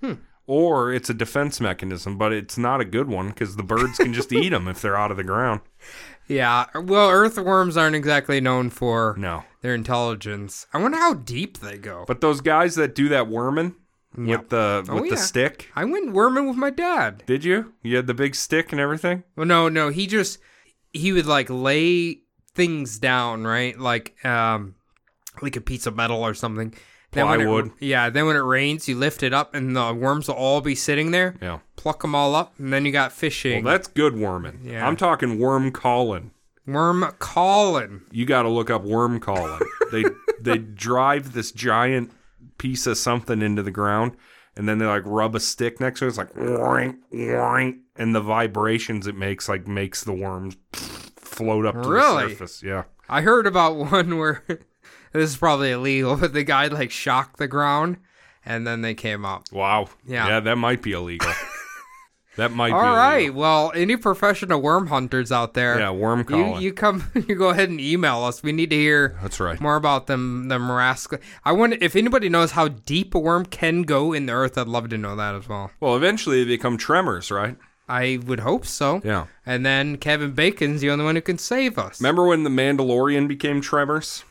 hmm. 0.00 0.12
or 0.46 0.92
it's 0.92 1.10
a 1.10 1.14
defense 1.14 1.60
mechanism, 1.60 2.16
but 2.18 2.32
it's 2.32 2.56
not 2.58 2.80
a 2.80 2.84
good 2.84 3.08
one 3.08 3.28
because 3.28 3.56
the 3.56 3.62
birds 3.62 3.98
can 3.98 4.12
just 4.14 4.32
eat 4.32 4.50
them 4.50 4.68
if 4.68 4.80
they're 4.82 4.96
out 4.96 5.10
of 5.10 5.16
the 5.16 5.24
ground. 5.24 5.60
yeah. 6.28 6.66
Well, 6.74 7.10
earthworms 7.10 7.76
aren't 7.76 7.96
exactly 7.96 8.40
known 8.40 8.70
for 8.70 9.16
No, 9.18 9.44
their 9.62 9.74
intelligence. 9.74 10.66
I 10.72 10.78
wonder 10.78 10.98
how 10.98 11.14
deep 11.14 11.58
they 11.58 11.78
go. 11.78 12.04
but 12.06 12.20
those 12.20 12.40
guys 12.40 12.74
that 12.76 12.94
do 12.94 13.08
that 13.08 13.28
worming 13.28 13.74
with 14.16 14.50
the 14.50 14.84
Oh, 14.88 14.94
with 14.96 15.04
the 15.10 15.16
yeah. 15.16 15.22
stick. 15.22 15.70
I 15.74 15.84
went 15.84 16.12
worming 16.12 16.46
with 16.46 16.56
my 16.56 16.70
dad. 16.70 17.24
Did 17.26 17.44
you? 17.44 17.72
You 17.82 17.96
had 17.96 18.06
the 18.06 18.14
big 18.14 18.34
stick 18.34 18.70
and 18.70 18.80
everything. 18.80 19.24
Well, 19.36 19.46
no, 19.46 19.68
no. 19.68 19.88
He 19.88 20.06
just 20.06 20.38
he 20.92 21.12
would 21.12 21.26
like 21.26 21.48
lay 21.48 22.20
things 22.54 22.98
down, 22.98 23.44
right? 23.44 23.78
Like 23.78 24.14
um, 24.24 24.74
like 25.40 25.56
a 25.56 25.60
piece 25.60 25.86
of 25.86 25.96
metal 25.96 26.22
or 26.24 26.34
something. 26.34 26.74
Then 27.12 27.28
when 27.28 27.40
it- 27.40 27.44
Plywood. 27.44 27.70
yeah. 27.78 28.08
Then 28.10 28.26
when 28.26 28.36
it 28.36 28.40
rains, 28.40 28.88
you 28.88 28.96
lift 28.96 29.22
it 29.22 29.34
up, 29.34 29.54
and 29.54 29.76
the 29.76 29.92
worms 29.92 30.28
will 30.28 30.34
all 30.34 30.60
be 30.62 30.74
sitting 30.74 31.10
there. 31.10 31.34
Yeah. 31.42 31.58
Pluck 31.76 32.00
them 32.02 32.14
all 32.14 32.34
up, 32.34 32.54
and 32.58 32.72
then 32.72 32.86
you 32.86 32.92
got 32.92 33.12
fishing. 33.12 33.64
Well, 33.64 33.72
that's 33.74 33.88
good 33.88 34.16
worming. 34.16 34.60
Yeah. 34.64 34.86
I'm 34.86 34.96
talking 34.96 35.38
worm 35.38 35.72
calling. 35.72 36.30
Worm 36.66 37.04
calling. 37.18 38.02
You 38.12 38.24
got 38.24 38.42
to 38.44 38.48
look 38.48 38.70
up 38.70 38.82
worm 38.82 39.20
calling. 39.20 39.58
they 39.90 40.04
they 40.40 40.58
drive 40.58 41.32
this 41.34 41.52
giant 41.52 42.10
piece 42.56 42.86
of 42.86 42.96
something 42.96 43.42
into 43.42 43.62
the 43.62 43.70
ground, 43.72 44.12
and 44.56 44.66
then 44.68 44.78
they 44.78 44.86
like 44.86 45.02
rub 45.04 45.34
a 45.34 45.40
stick 45.40 45.80
next 45.80 45.98
to 45.98 46.06
it. 46.06 46.08
It's 46.08 46.18
like 46.18 46.30
and 47.96 48.14
the 48.14 48.20
vibrations 48.20 49.06
it 49.06 49.16
makes 49.16 49.48
like 49.48 49.66
makes 49.66 50.02
the 50.04 50.12
worms 50.14 50.56
float 51.42 51.66
up 51.66 51.82
to 51.82 51.88
Really? 51.88 52.24
the 52.24 52.30
surface. 52.30 52.62
Yeah. 52.62 52.84
I 53.08 53.20
heard 53.22 53.46
about 53.46 53.76
one 53.92 54.16
where 54.18 54.42
this 55.12 55.30
is 55.30 55.36
probably 55.36 55.70
illegal, 55.72 56.16
but 56.16 56.32
the 56.32 56.44
guy 56.44 56.66
like 56.68 56.90
shocked 56.90 57.36
the 57.38 57.48
ground, 57.48 57.96
and 58.44 58.66
then 58.66 58.80
they 58.82 58.94
came 58.94 59.24
up. 59.24 59.44
Wow. 59.52 59.88
Yeah. 60.06 60.26
Yeah, 60.28 60.40
that 60.40 60.56
might 60.56 60.82
be 60.82 60.92
illegal. 60.92 61.30
that 62.36 62.50
might 62.50 62.68
be 62.68 62.72
All 62.72 62.80
illegal. 62.80 62.96
right. 62.96 63.34
Well, 63.34 63.72
any 63.74 63.96
professional 63.98 64.62
worm 64.62 64.86
hunters 64.86 65.30
out 65.30 65.52
there, 65.52 65.78
Yeah, 65.78 65.90
worm 65.90 66.24
you 66.30 66.58
you 66.58 66.72
come, 66.72 67.10
you 67.28 67.34
go 67.34 67.50
ahead 67.50 67.68
and 67.68 67.78
email 67.80 68.22
us. 68.22 68.42
We 68.42 68.52
need 68.52 68.70
to 68.70 68.76
hear 68.76 69.18
That's 69.20 69.38
right. 69.38 69.60
more 69.60 69.76
about 69.76 70.06
them 70.06 70.48
them 70.48 70.72
rascal. 70.72 71.18
I 71.44 71.52
wonder 71.52 71.76
if 71.80 71.94
anybody 71.94 72.30
knows 72.30 72.52
how 72.52 72.68
deep 72.68 73.14
a 73.14 73.18
worm 73.18 73.44
can 73.44 73.82
go 73.82 74.12
in 74.14 74.26
the 74.26 74.32
earth. 74.32 74.56
I'd 74.56 74.66
love 74.68 74.88
to 74.90 74.98
know 74.98 75.14
that 75.16 75.34
as 75.34 75.46
well. 75.48 75.70
Well, 75.80 75.94
eventually 75.96 76.42
they 76.42 76.48
become 76.48 76.78
tremors, 76.78 77.30
right? 77.30 77.56
I 77.88 78.18
would 78.24 78.40
hope 78.40 78.64
so. 78.64 79.00
Yeah. 79.04 79.26
And 79.44 79.66
then 79.66 79.96
Kevin 79.98 80.32
Bacon's 80.32 80.80
the 80.80 80.90
only 80.90 81.04
one 81.04 81.14
who 81.16 81.20
can 81.22 81.38
save 81.38 81.78
us. 81.78 82.00
Remember 82.00 82.26
when 82.26 82.44
the 82.44 82.50
Mandalorian 82.50 83.28
became 83.28 83.60
tremors 83.60 84.24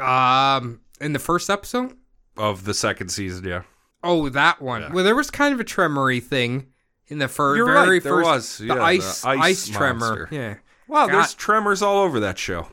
Um, 0.00 0.80
in 1.00 1.12
the 1.12 1.18
first 1.18 1.48
episode. 1.50 1.94
of 2.36 2.64
the 2.64 2.74
second 2.74 3.08
season? 3.10 3.44
Yeah. 3.44 3.62
Oh, 4.02 4.28
that 4.30 4.60
one. 4.60 4.92
Well, 4.92 5.04
there 5.04 5.14
was 5.16 5.30
kind 5.30 5.54
of 5.54 5.60
a 5.60 5.64
tremory 5.64 6.20
thing 6.22 6.66
in 7.08 7.18
the 7.18 7.28
fir- 7.28 7.56
You're 7.56 7.66
very 7.66 7.94
right, 7.96 8.02
there 8.02 8.12
first. 8.14 8.26
was. 8.26 8.58
the 8.58 8.66
Yeah, 8.66 8.74
the 8.76 8.80
ice, 8.82 9.24
ice 9.24 9.38
ice, 9.40 9.68
tremor. 9.68 10.28
Yeah, 10.30 10.54
Wow, 10.88 11.06
God. 11.06 11.14
there's 11.14 11.34
tremors 11.34 11.82
all 11.82 11.98
over 12.02 12.20
that 12.20 12.38
show. 12.38 12.68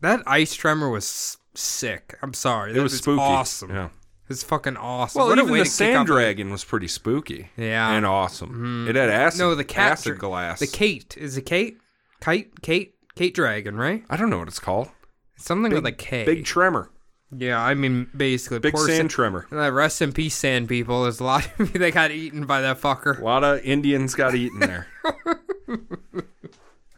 that 0.00 0.22
ice 0.26 0.54
tremor 0.54 0.88
was 0.90 1.36
sick. 1.54 2.16
I'm 2.22 2.34
sorry, 2.34 2.72
It 2.72 2.80
was 2.82 2.92
was 2.92 2.98
spooky. 2.98 3.20
Awesome. 3.20 3.70
Yeah. 3.70 3.88
It's 4.30 4.42
fucking 4.42 4.76
awesome. 4.76 5.20
Well, 5.20 5.28
What 5.28 5.38
a 5.38 5.42
even 5.42 5.52
way 5.52 5.58
the 5.60 5.64
sand 5.64 6.06
dragon 6.06 6.50
was 6.50 6.62
pretty 6.64 6.88
spooky. 6.88 7.50
Yeah. 7.56 7.90
And 7.92 8.04
awesome. 8.04 8.86
It 8.88 8.94
had 8.96 9.08
acid. 9.08 9.40
No, 9.40 9.54
the 9.54 9.64
cat. 9.64 9.92
acid 9.92 10.12
dra- 10.12 10.18
glass. 10.18 10.60
The 10.60 10.66
Kate 10.66 11.16
is 11.16 11.36
it 11.36 11.42
Kate? 11.46 11.78
Kite, 12.20 12.50
Kate, 12.62 12.94
Kate 13.14 13.34
Dragon, 13.34 13.76
right? 13.76 14.04
I 14.10 14.16
don't 14.16 14.28
know 14.30 14.38
what 14.38 14.48
it's 14.48 14.58
called. 14.58 14.88
Something 15.36 15.72
with 15.72 15.86
a 15.86 15.92
K. 15.92 16.24
Big 16.24 16.44
tremor. 16.44 16.90
yeah, 17.30 17.60
I 17.62 17.74
mean 17.74 18.10
basically 18.16 18.58
Big 18.58 18.76
sand 18.76 19.10
sa- 19.10 19.14
tremor. 19.14 19.46
uh, 19.52 19.70
rest 19.72 20.02
in 20.02 20.12
peace, 20.12 20.34
sand 20.34 20.68
people. 20.68 21.04
There's 21.04 21.20
a 21.20 21.24
lot 21.24 21.48
of 21.58 21.72
they 21.74 21.90
got 21.90 22.10
eaten 22.10 22.44
by 22.44 22.60
that 22.62 22.80
fucker. 22.80 23.18
A 23.20 23.24
lot 23.24 23.44
of 23.44 23.60
Indians 23.64 24.14
got 24.14 24.34
eaten 24.34 24.58
there. 24.60 24.88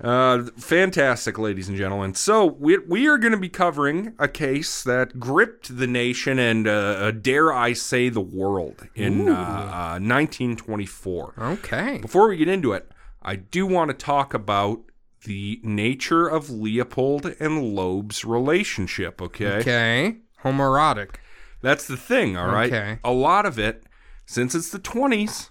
uh, 0.02 0.44
fantastic, 0.56 1.38
ladies 1.38 1.68
and 1.68 1.76
gentlemen. 1.76 2.14
So 2.14 2.46
we, 2.46 2.78
we 2.78 3.06
are 3.06 3.18
going 3.18 3.32
to 3.32 3.38
be 3.38 3.48
covering 3.48 4.14
a 4.18 4.28
case 4.28 4.82
that 4.82 5.20
gripped 5.20 5.76
the 5.76 5.86
nation 5.86 6.38
and, 6.38 6.66
uh, 6.66 6.70
uh, 6.70 7.10
dare 7.10 7.52
I 7.52 7.74
say, 7.74 8.08
the 8.08 8.20
world 8.20 8.88
in 8.94 9.28
uh, 9.28 9.32
uh, 9.32 10.00
1924. 10.00 11.34
Okay. 11.38 11.98
Before 11.98 12.28
we 12.28 12.36
get 12.38 12.48
into 12.48 12.72
it, 12.72 12.90
I 13.22 13.36
do 13.36 13.66
want 13.66 13.90
to 13.90 13.94
talk 13.94 14.32
about 14.32 14.82
the 15.24 15.60
nature 15.62 16.26
of 16.26 16.48
Leopold 16.48 17.26
and 17.38 17.74
Loeb's 17.74 18.24
relationship, 18.24 19.20
okay? 19.20 19.56
Okay. 19.58 20.16
Homoerotic. 20.42 21.16
That's 21.60 21.86
the 21.86 21.98
thing, 21.98 22.38
all 22.38 22.48
right? 22.48 22.72
Okay. 22.72 22.98
A 23.04 23.12
lot 23.12 23.44
of 23.44 23.58
it, 23.58 23.84
since 24.24 24.54
it's 24.54 24.70
the 24.70 24.78
20s, 24.78 25.50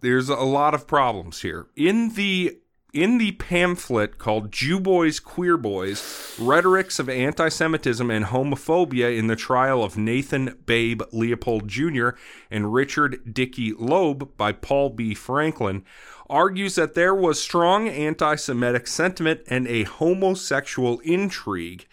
there's 0.00 0.30
a 0.30 0.36
lot 0.36 0.72
of 0.72 0.86
problems 0.86 1.42
here. 1.42 1.66
In 1.76 2.14
the 2.14 2.59
in 2.92 3.18
the 3.18 3.32
pamphlet 3.32 4.18
called 4.18 4.52
Jew 4.52 4.80
Boys, 4.80 5.20
Queer 5.20 5.56
Boys 5.56 6.36
Rhetorics 6.40 6.98
of 6.98 7.08
Anti 7.08 7.48
Semitism 7.48 8.10
and 8.10 8.26
Homophobia 8.26 9.16
in 9.16 9.26
the 9.26 9.36
Trial 9.36 9.84
of 9.84 9.96
Nathan 9.96 10.58
Babe 10.66 11.02
Leopold 11.12 11.68
Jr. 11.68 12.10
and 12.50 12.72
Richard 12.72 13.34
Dickey 13.34 13.72
Loeb 13.72 14.36
by 14.36 14.52
Paul 14.52 14.90
B. 14.90 15.14
Franklin, 15.14 15.84
argues 16.28 16.74
that 16.76 16.94
there 16.94 17.14
was 17.14 17.40
strong 17.40 17.88
anti 17.88 18.36
Semitic 18.36 18.86
sentiment 18.86 19.40
and 19.46 19.66
a 19.66 19.84
homosexual 19.84 21.00
intrigue 21.00 21.86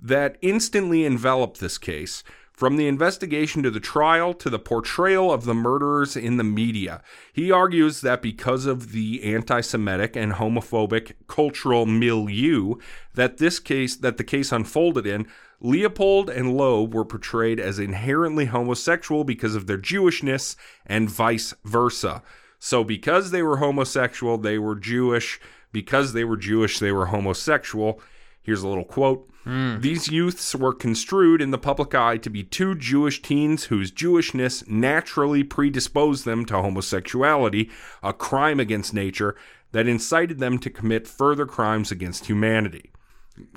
that 0.00 0.36
instantly 0.42 1.04
enveloped 1.04 1.60
this 1.60 1.78
case. 1.78 2.22
From 2.54 2.76
the 2.76 2.86
investigation 2.86 3.64
to 3.64 3.70
the 3.70 3.80
trial 3.80 4.32
to 4.34 4.48
the 4.48 4.60
portrayal 4.60 5.32
of 5.32 5.44
the 5.44 5.54
murderers 5.54 6.16
in 6.16 6.36
the 6.36 6.44
media, 6.44 7.02
he 7.32 7.50
argues 7.50 8.00
that 8.02 8.22
because 8.22 8.64
of 8.64 8.92
the 8.92 9.24
anti-Semitic 9.24 10.14
and 10.14 10.34
homophobic 10.34 11.14
cultural 11.26 11.84
milieu 11.84 12.76
that 13.14 13.38
this 13.38 13.58
case 13.58 13.96
that 13.96 14.18
the 14.18 14.24
case 14.24 14.52
unfolded 14.52 15.04
in, 15.04 15.26
Leopold 15.60 16.30
and 16.30 16.56
Loeb 16.56 16.94
were 16.94 17.04
portrayed 17.04 17.58
as 17.58 17.80
inherently 17.80 18.44
homosexual 18.44 19.24
because 19.24 19.56
of 19.56 19.66
their 19.66 19.78
Jewishness 19.78 20.54
and 20.86 21.10
vice 21.10 21.54
versa. 21.64 22.22
So 22.60 22.84
because 22.84 23.32
they 23.32 23.42
were 23.42 23.56
homosexual, 23.56 24.38
they 24.38 24.58
were 24.58 24.76
Jewish. 24.76 25.40
Because 25.72 26.12
they 26.12 26.22
were 26.22 26.36
Jewish, 26.36 26.78
they 26.78 26.92
were 26.92 27.06
homosexual. 27.06 28.00
Here's 28.42 28.62
a 28.62 28.68
little 28.68 28.84
quote. 28.84 29.28
Hmm. 29.44 29.80
These 29.80 30.08
youths 30.08 30.54
were 30.54 30.72
construed 30.72 31.42
in 31.42 31.50
the 31.50 31.58
public 31.58 31.94
eye 31.94 32.16
to 32.18 32.30
be 32.30 32.42
two 32.42 32.74
Jewish 32.74 33.20
teens 33.20 33.64
whose 33.64 33.92
Jewishness 33.92 34.66
naturally 34.66 35.44
predisposed 35.44 36.24
them 36.24 36.46
to 36.46 36.62
homosexuality, 36.62 37.70
a 38.02 38.12
crime 38.12 38.58
against 38.58 38.94
nature 38.94 39.36
that 39.72 39.86
incited 39.86 40.38
them 40.38 40.58
to 40.58 40.70
commit 40.70 41.06
further 41.06 41.44
crimes 41.44 41.90
against 41.90 42.26
humanity. 42.26 42.90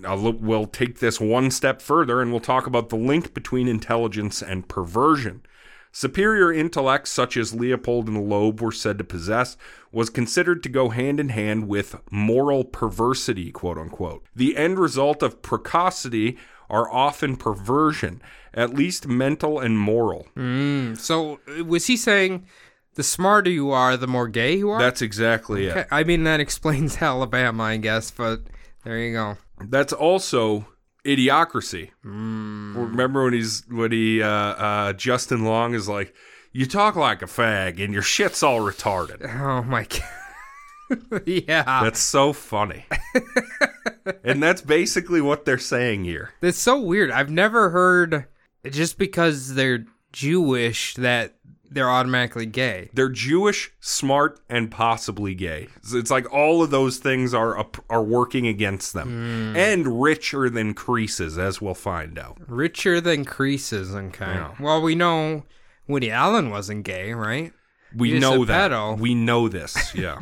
We'll 0.01 0.65
take 0.65 0.99
this 0.99 1.21
one 1.21 1.51
step 1.51 1.81
further 1.81 2.21
and 2.21 2.31
we'll 2.31 2.39
talk 2.41 2.67
about 2.67 2.89
the 2.89 2.95
link 2.95 3.33
between 3.33 3.67
intelligence 3.67 4.41
and 4.41 4.67
perversion. 4.67 5.43
Superior 5.97 6.53
intellects, 6.53 7.09
such 7.09 7.35
as 7.35 7.55
Leopold 7.55 8.07
and 8.07 8.29
Loeb 8.29 8.61
were 8.61 8.71
said 8.71 8.99
to 8.99 9.03
possess, 9.03 9.57
was 9.91 10.11
considered 10.11 10.61
to 10.61 10.69
go 10.69 10.89
hand 10.89 11.19
in 11.19 11.29
hand 11.29 11.67
with 11.67 11.95
moral 12.11 12.63
perversity, 12.63 13.51
quote 13.51 13.79
unquote. 13.79 14.23
The 14.35 14.57
end 14.57 14.77
result 14.77 15.23
of 15.23 15.41
precocity 15.41 16.37
are 16.69 16.87
often 16.93 17.35
perversion, 17.35 18.21
at 18.53 18.75
least 18.75 19.07
mental 19.07 19.59
and 19.59 19.79
moral. 19.79 20.27
So 20.97 21.39
uh, 21.47 21.65
was 21.65 21.87
he 21.87 21.97
saying 21.97 22.45
the 22.93 23.01
smarter 23.01 23.49
you 23.49 23.71
are, 23.71 23.97
the 23.97 24.05
more 24.05 24.27
gay 24.27 24.55
you 24.55 24.69
are? 24.69 24.79
That's 24.79 25.01
exactly 25.01 25.65
it. 25.65 25.87
I 25.89 26.03
mean 26.03 26.25
that 26.25 26.39
explains 26.47 27.01
Alabama, 27.01 27.63
I 27.63 27.77
guess, 27.77 28.11
but 28.11 28.41
there 28.83 28.99
you 28.99 29.13
go. 29.13 29.37
That's 29.59 29.93
also 29.93 30.67
idiocracy. 31.07 31.89
Remember 32.03 33.23
when 33.23 33.33
he's 33.33 33.63
when 33.69 33.91
he 33.91 34.21
uh, 34.21 34.27
uh, 34.29 34.93
Justin 34.93 35.45
Long 35.45 35.73
is 35.73 35.87
like, 35.89 36.13
"You 36.51 36.65
talk 36.65 36.95
like 36.95 37.21
a 37.21 37.25
fag, 37.25 37.83
and 37.83 37.93
your 37.93 38.03
shit's 38.03 38.43
all 38.43 38.59
retarded." 38.59 39.25
Oh 39.39 39.63
my 39.63 39.83
god. 40.89 41.23
yeah. 41.25 41.83
That's 41.83 41.99
so 41.99 42.33
funny. 42.33 42.85
and 44.23 44.41
that's 44.41 44.61
basically 44.61 45.21
what 45.21 45.45
they're 45.45 45.57
saying 45.57 46.03
here. 46.05 46.31
That's 46.41 46.57
so 46.59 46.79
weird. 46.79 47.11
I've 47.11 47.31
never 47.31 47.69
heard 47.71 48.25
just 48.69 48.97
because 48.97 49.55
they're 49.55 49.85
Jewish 50.11 50.95
that 50.95 51.36
they're 51.69 51.89
automatically 51.89 52.45
gay. 52.45 52.89
They're 52.93 53.09
Jewish, 53.09 53.71
smart, 53.79 54.39
and 54.49 54.71
possibly 54.71 55.35
gay. 55.35 55.67
It's 55.93 56.11
like 56.11 56.31
all 56.33 56.61
of 56.63 56.69
those 56.69 56.97
things 56.97 57.33
are 57.33 57.57
up- 57.57 57.83
are 57.89 58.03
working 58.03 58.47
against 58.47 58.93
them, 58.93 59.55
and 59.55 60.01
richer 60.01 60.49
than 60.49 60.73
Croesus, 60.73 61.37
as 61.37 61.61
we'll 61.61 61.73
find 61.73 62.17
out. 62.17 62.37
Richer 62.47 62.99
than 63.01 63.25
Croesus, 63.25 63.93
okay. 63.93 64.25
Yeah. 64.25 64.55
Well, 64.59 64.81
we 64.81 64.95
know 64.95 65.43
Woody 65.87 66.11
Allen 66.11 66.49
wasn't 66.49 66.83
gay, 66.85 67.13
right? 67.13 67.53
We 67.95 68.11
He's 68.11 68.21
know 68.21 68.43
that. 68.45 68.71
pedo. 68.71 68.97
We 68.99 69.15
know 69.15 69.47
this. 69.47 69.95
Yeah. 69.95 70.21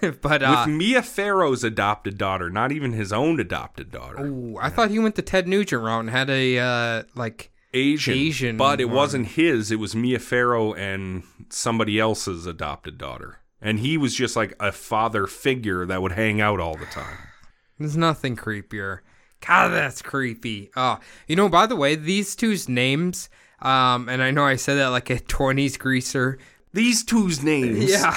but 0.22 0.42
uh 0.42 0.64
With 0.66 0.74
Mia 0.76 1.02
Farrow's 1.02 1.64
adopted 1.64 2.18
daughter, 2.18 2.50
not 2.50 2.70
even 2.70 2.92
his 2.92 3.12
own 3.12 3.40
adopted 3.40 3.90
daughter. 3.90 4.24
ooh, 4.26 4.56
I 4.60 4.68
thought 4.68 4.90
he 4.90 4.98
went 4.98 5.14
the 5.16 5.22
Ted 5.22 5.48
Nugent 5.48 5.82
route 5.82 6.00
and 6.00 6.10
had 6.10 6.30
a 6.30 6.58
uh 6.58 7.02
like 7.16 7.50
Asian, 7.74 8.14
Asian 8.14 8.56
but 8.56 8.80
it 8.80 8.86
one. 8.86 8.96
wasn't 8.96 9.26
his. 9.28 9.70
It 9.70 9.76
was 9.78 9.94
Mia 9.94 10.18
Farrow 10.18 10.72
and 10.72 11.22
somebody 11.50 11.98
else's 11.98 12.46
adopted 12.46 12.98
daughter, 12.98 13.40
and 13.60 13.80
he 13.80 13.96
was 13.98 14.14
just 14.14 14.36
like 14.36 14.54
a 14.60 14.72
father 14.72 15.26
figure 15.26 15.84
that 15.86 16.00
would 16.02 16.12
hang 16.12 16.40
out 16.40 16.60
all 16.60 16.76
the 16.76 16.86
time. 16.86 17.18
There's 17.78 17.96
nothing 17.96 18.36
creepier. 18.36 19.00
God, 19.46 19.68
that's 19.68 20.02
creepy. 20.02 20.70
Oh, 20.76 20.98
you 21.28 21.36
know, 21.36 21.48
by 21.48 21.66
the 21.66 21.76
way, 21.76 21.94
these 21.94 22.34
two's 22.34 22.68
names, 22.68 23.28
um, 23.62 24.08
and 24.08 24.20
I 24.22 24.30
know 24.32 24.44
I 24.44 24.56
said 24.56 24.74
that 24.76 24.88
like 24.88 25.10
a 25.10 25.18
20s 25.20 25.78
greaser. 25.78 26.38
These 26.72 27.04
two's 27.04 27.42
names, 27.42 27.84
Yeah. 27.90 28.16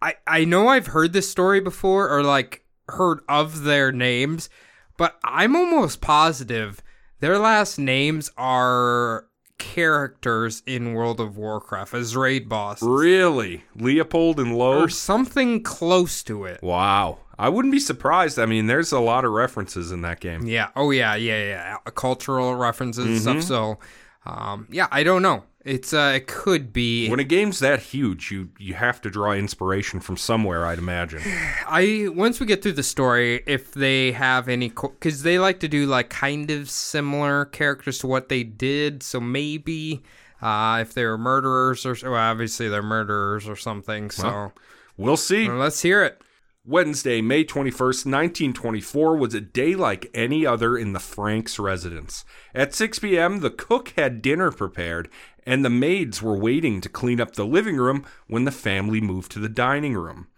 I 0.00 0.14
I 0.26 0.44
know 0.44 0.68
I've 0.68 0.88
heard 0.88 1.12
this 1.12 1.30
story 1.30 1.60
before 1.60 2.08
or 2.10 2.22
like 2.22 2.64
heard 2.88 3.20
of 3.28 3.62
their 3.64 3.90
names, 3.90 4.48
but 4.96 5.18
I'm 5.24 5.56
almost 5.56 6.00
positive 6.00 6.82
their 7.24 7.38
last 7.38 7.78
names 7.78 8.30
are 8.36 9.26
characters 9.56 10.62
in 10.66 10.92
World 10.92 11.20
of 11.20 11.38
Warcraft 11.38 11.94
as 11.94 12.14
raid 12.14 12.48
bosses 12.48 12.86
really, 12.86 13.64
Leopold 13.76 14.38
and 14.38 14.56
Lo? 14.58 14.82
or 14.82 14.88
something 14.90 15.62
close 15.62 16.22
to 16.24 16.44
it. 16.44 16.62
Wow, 16.62 17.18
I 17.38 17.48
wouldn't 17.48 17.72
be 17.72 17.80
surprised. 17.80 18.38
I 18.38 18.46
mean, 18.46 18.66
there's 18.66 18.92
a 18.92 19.00
lot 19.00 19.24
of 19.24 19.32
references 19.32 19.90
in 19.90 20.02
that 20.02 20.20
game. 20.20 20.46
Yeah. 20.46 20.68
Oh 20.76 20.90
yeah. 20.90 21.14
Yeah. 21.14 21.44
Yeah. 21.44 21.90
Cultural 21.94 22.54
references 22.56 23.06
and 23.06 23.20
stuff. 23.20 23.42
So, 23.42 23.78
um, 24.26 24.68
yeah. 24.70 24.88
I 24.90 25.02
don't 25.02 25.22
know. 25.22 25.44
It's 25.64 25.94
uh, 25.94 26.12
it 26.16 26.26
could 26.26 26.72
be. 26.74 27.08
When 27.08 27.20
a 27.20 27.24
game's 27.24 27.58
that 27.60 27.80
huge, 27.80 28.30
you 28.30 28.50
you 28.58 28.74
have 28.74 29.00
to 29.00 29.10
draw 29.10 29.32
inspiration 29.32 29.98
from 30.00 30.18
somewhere. 30.18 30.66
I'd 30.66 30.78
imagine. 30.78 31.22
I 31.66 32.08
once 32.10 32.38
we 32.38 32.44
get 32.46 32.62
through 32.62 32.72
the 32.72 32.82
story, 32.82 33.42
if 33.46 33.72
they 33.72 34.12
have 34.12 34.48
any, 34.48 34.68
because 34.68 35.22
they 35.22 35.38
like 35.38 35.60
to 35.60 35.68
do 35.68 35.86
like 35.86 36.10
kind 36.10 36.50
of 36.50 36.68
similar 36.68 37.46
characters 37.46 37.98
to 38.00 38.06
what 38.06 38.28
they 38.28 38.42
did. 38.42 39.02
So 39.02 39.20
maybe 39.20 40.02
uh, 40.42 40.80
if 40.82 40.92
they're 40.92 41.16
murderers 41.16 41.86
or 41.86 41.96
well, 42.02 42.14
obviously 42.14 42.68
they're 42.68 42.82
murderers 42.82 43.48
or 43.48 43.56
something. 43.56 44.10
So 44.10 44.52
We'll 44.96 45.16
see. 45.16 45.48
well, 45.48 45.56
let's 45.56 45.80
hear 45.80 46.04
it. 46.04 46.20
Wednesday, 46.66 47.20
May 47.20 47.44
21st, 47.44 48.06
1924 48.06 49.16
was 49.18 49.34
a 49.34 49.40
day 49.42 49.74
like 49.74 50.10
any 50.14 50.46
other 50.46 50.78
in 50.78 50.94
the 50.94 50.98
Franks 50.98 51.58
residence. 51.58 52.24
At 52.54 52.72
6 52.72 53.00
p.m., 53.00 53.40
the 53.40 53.50
cook 53.50 53.92
had 53.98 54.22
dinner 54.22 54.50
prepared, 54.50 55.10
and 55.44 55.62
the 55.62 55.68
maids 55.68 56.22
were 56.22 56.38
waiting 56.38 56.80
to 56.80 56.88
clean 56.88 57.20
up 57.20 57.34
the 57.34 57.44
living 57.44 57.76
room 57.76 58.06
when 58.28 58.46
the 58.46 58.50
family 58.50 59.02
moved 59.02 59.30
to 59.32 59.40
the 59.40 59.48
dining 59.50 59.92
room. 59.92 60.28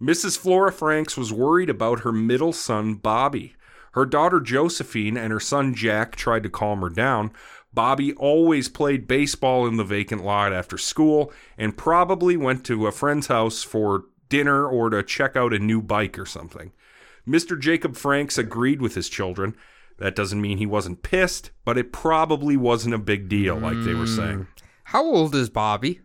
Mrs. 0.00 0.38
Flora 0.38 0.72
Franks 0.72 1.18
was 1.18 1.34
worried 1.34 1.68
about 1.68 2.00
her 2.00 2.12
middle 2.12 2.54
son, 2.54 2.94
Bobby. 2.94 3.54
Her 3.92 4.06
daughter 4.06 4.40
Josephine 4.40 5.18
and 5.18 5.34
her 5.34 5.40
son 5.40 5.74
Jack 5.74 6.16
tried 6.16 6.44
to 6.44 6.48
calm 6.48 6.80
her 6.80 6.88
down. 6.88 7.30
Bobby 7.74 8.14
always 8.14 8.70
played 8.70 9.06
baseball 9.06 9.66
in 9.66 9.76
the 9.76 9.84
vacant 9.84 10.24
lot 10.24 10.50
after 10.50 10.78
school 10.78 11.30
and 11.58 11.76
probably 11.76 12.38
went 12.38 12.64
to 12.64 12.86
a 12.86 12.92
friend's 12.92 13.26
house 13.26 13.62
for 13.62 14.04
dinner 14.34 14.66
or 14.66 14.90
to 14.90 15.02
check 15.02 15.36
out 15.36 15.52
a 15.54 15.58
new 15.58 15.80
bike 15.80 16.18
or 16.18 16.26
something. 16.26 16.72
Mr. 17.26 17.58
Jacob 17.58 17.96
Franks 17.96 18.36
agreed 18.36 18.82
with 18.82 18.96
his 18.96 19.08
children. 19.08 19.54
That 19.98 20.16
doesn't 20.16 20.40
mean 20.40 20.58
he 20.58 20.66
wasn't 20.66 21.02
pissed, 21.04 21.52
but 21.64 21.78
it 21.78 21.92
probably 21.92 22.56
wasn't 22.56 22.94
a 22.94 22.98
big 22.98 23.28
deal, 23.28 23.56
like 23.56 23.80
they 23.84 23.94
were 23.94 24.08
saying. 24.08 24.38
Hmm. 24.38 24.64
How 24.84 25.04
old 25.04 25.34
is 25.36 25.48
Bobby? 25.48 26.00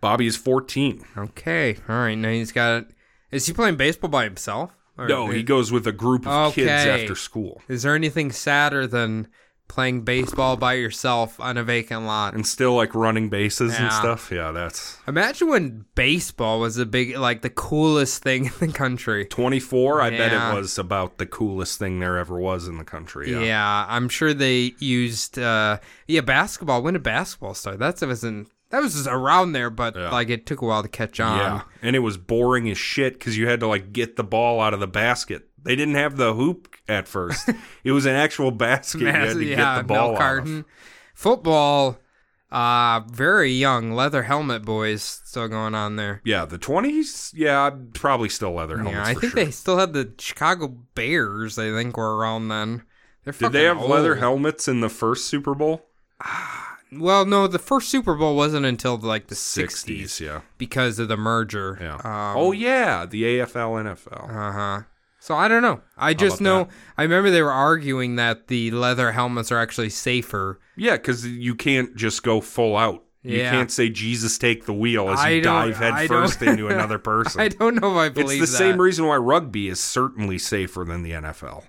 Bobby 0.00 0.26
is 0.26 0.36
14. 0.36 1.04
Okay. 1.16 1.76
All 1.88 1.96
right. 1.96 2.14
Now 2.14 2.30
he's 2.30 2.52
got. 2.52 2.86
Is 3.30 3.46
he 3.46 3.52
playing 3.52 3.76
baseball 3.76 4.08
by 4.08 4.24
himself? 4.24 4.70
Or 4.96 5.06
No, 5.06 5.28
he 5.28 5.42
goes 5.42 5.70
with 5.70 5.86
a 5.86 5.92
group 5.92 6.26
of 6.26 6.54
kids 6.54 6.70
after 6.70 7.14
school. 7.14 7.60
Is 7.68 7.82
there 7.82 7.94
anything 7.94 8.32
sadder 8.32 8.86
than 8.86 9.28
playing 9.72 10.02
baseball 10.02 10.56
by 10.56 10.74
yourself 10.74 11.40
on 11.40 11.56
a 11.56 11.64
vacant 11.64 12.04
lot? 12.04 12.34
And 12.34 12.46
still 12.46 12.74
like 12.74 12.94
running 12.94 13.30
bases 13.30 13.74
and 13.78 13.90
stuff. 13.92 14.30
Yeah, 14.30 14.50
that's 14.52 14.98
Imagine 15.08 15.48
when 15.48 15.84
baseball 15.94 16.60
was 16.60 16.76
a 16.76 16.84
big, 16.86 17.16
like 17.16 17.40
the 17.42 17.50
coolest 17.50 18.22
thing 18.22 18.44
in 18.60 18.68
the 18.68 18.72
country. 18.72 19.24
24. 19.24 20.02
I 20.02 20.10
bet 20.10 20.32
it 20.32 20.54
was 20.54 20.78
about 20.78 21.18
the 21.18 21.26
coolest 21.26 21.78
thing 21.78 22.00
there 22.00 22.18
ever 22.18 22.38
was 22.38 22.68
in 22.68 22.76
the 22.78 22.84
country. 22.84 23.32
Yeah, 23.32 23.40
Yeah. 23.40 23.86
I'm 23.88 24.08
sure 24.08 24.34
they 24.34 24.74
used. 24.78 25.38
uh 25.38 25.78
Yeah, 26.06 26.20
basketball. 26.20 26.82
When 26.82 26.92
did 26.94 27.02
basketball 27.02 27.54
start? 27.54 27.78
That 27.78 28.00
wasn't. 28.02 28.48
That 28.70 28.80
was 28.82 28.94
just 28.94 29.06
around 29.06 29.52
there, 29.52 29.68
but 29.68 29.94
Yeah. 29.96 30.10
like 30.10 30.30
it 30.30 30.46
took 30.46 30.62
a 30.62 30.66
while 30.66 30.82
to 30.82 30.88
catch 30.88 31.20
on. 31.20 31.38
Yeah. 31.38 31.60
And 31.82 31.94
it 31.96 32.00
was 32.00 32.16
boring 32.16 32.70
as 32.70 32.78
shit 32.78 33.14
because 33.18 33.36
you 33.36 33.46
had 33.48 33.60
to 33.60 33.66
like 33.66 33.92
get 33.92 34.16
the 34.16 34.24
ball 34.24 34.60
out 34.60 34.72
of 34.74 34.80
the 34.80 34.86
basket. 34.86 35.48
They 35.64 35.76
didn't 35.76 35.94
have 35.94 36.16
the 36.16 36.34
hoop 36.34 36.74
at 36.88 37.08
first. 37.08 37.48
it 37.84 37.92
was 37.92 38.06
an 38.06 38.14
actual 38.14 38.50
basket. 38.50 39.00
you 39.00 39.06
had 39.06 39.34
to 39.34 39.44
yeah, 39.44 39.56
get 39.56 39.78
the 39.78 39.84
ball 39.84 39.96
milk 39.96 40.08
out 40.08 40.12
of. 40.14 40.18
carton. 40.18 40.64
Football. 41.14 41.98
Uh, 42.50 43.00
very 43.06 43.50
young 43.50 43.92
leather 43.92 44.24
helmet 44.24 44.62
boys 44.62 45.02
still 45.02 45.48
going 45.48 45.74
on 45.74 45.96
there. 45.96 46.20
Yeah, 46.22 46.44
the 46.44 46.58
20s, 46.58 47.32
yeah, 47.34 47.70
probably 47.94 48.28
still 48.28 48.52
leather 48.52 48.76
helmets. 48.76 48.94
Yeah, 48.94 49.04
I 49.04 49.14
think 49.14 49.32
sure. 49.32 49.44
they 49.44 49.50
still 49.50 49.78
had 49.78 49.94
the 49.94 50.12
Chicago 50.18 50.68
Bears. 50.94 51.58
I 51.58 51.70
think 51.70 51.96
were 51.96 52.14
around 52.14 52.48
then. 52.48 52.82
They're 53.24 53.32
Did 53.32 53.52
they 53.52 53.64
have 53.64 53.78
fucking 53.78 53.90
leather 53.90 54.16
helmets 54.16 54.68
in 54.68 54.80
the 54.80 54.90
first 54.90 55.28
Super 55.28 55.54
Bowl? 55.54 55.86
Well, 56.94 57.24
no, 57.24 57.46
the 57.46 57.58
first 57.58 57.88
Super 57.88 58.14
Bowl 58.14 58.36
wasn't 58.36 58.66
until 58.66 58.98
like 58.98 59.28
the 59.28 59.34
60s, 59.34 59.86
'60s 59.86 60.20
yeah. 60.20 60.40
because 60.58 60.98
of 60.98 61.08
the 61.08 61.16
merger. 61.16 61.78
Yeah. 61.80 61.94
Um, 61.94 62.36
oh, 62.36 62.52
yeah, 62.52 63.06
the 63.06 63.22
AFL, 63.22 63.82
NFL. 63.82 64.28
Uh 64.28 64.52
huh. 64.52 64.82
So 65.24 65.36
I 65.36 65.46
don't 65.46 65.62
know. 65.62 65.80
I 65.96 66.14
just 66.14 66.40
know. 66.40 66.64
that? 66.64 66.70
I 66.98 67.02
remember 67.04 67.30
they 67.30 67.42
were 67.42 67.52
arguing 67.52 68.16
that 68.16 68.48
the 68.48 68.72
leather 68.72 69.12
helmets 69.12 69.52
are 69.52 69.58
actually 69.58 69.90
safer. 69.90 70.58
yeah, 70.74 70.96
because 70.96 71.24
you 71.24 71.54
can't 71.54 71.94
just 71.94 72.24
go 72.24 72.40
full 72.40 72.76
out. 72.76 73.04
You 73.22 73.36
Yeah. 73.38 73.52
can't 73.52 73.70
say 73.70 73.88
Jesus 73.88 74.36
take 74.36 74.64
the 74.66 74.72
wheel 74.72 75.08
as 75.10 75.20
I 75.20 75.28
you 75.28 75.42
dive 75.42 75.76
head 75.76 75.92
I 75.92 76.08
first 76.08 76.40
don't- 76.40 76.48
into 76.48 76.66
another 76.74 76.98
person. 76.98 77.40
I 77.40 77.50
don't 77.50 77.76
know 77.80 77.92
if 77.92 77.96
I 77.98 78.08
believe 78.08 78.42
it's 78.42 78.50
the 78.50 78.58
that. 78.64 78.70
same 78.72 78.80
reason 78.80 79.06
why 79.06 79.14
rugby 79.16 79.68
is 79.68 79.78
certainly 79.78 80.38
safer 80.38 80.82
than 80.84 81.04
the 81.04 81.12
NFL. 81.12 81.66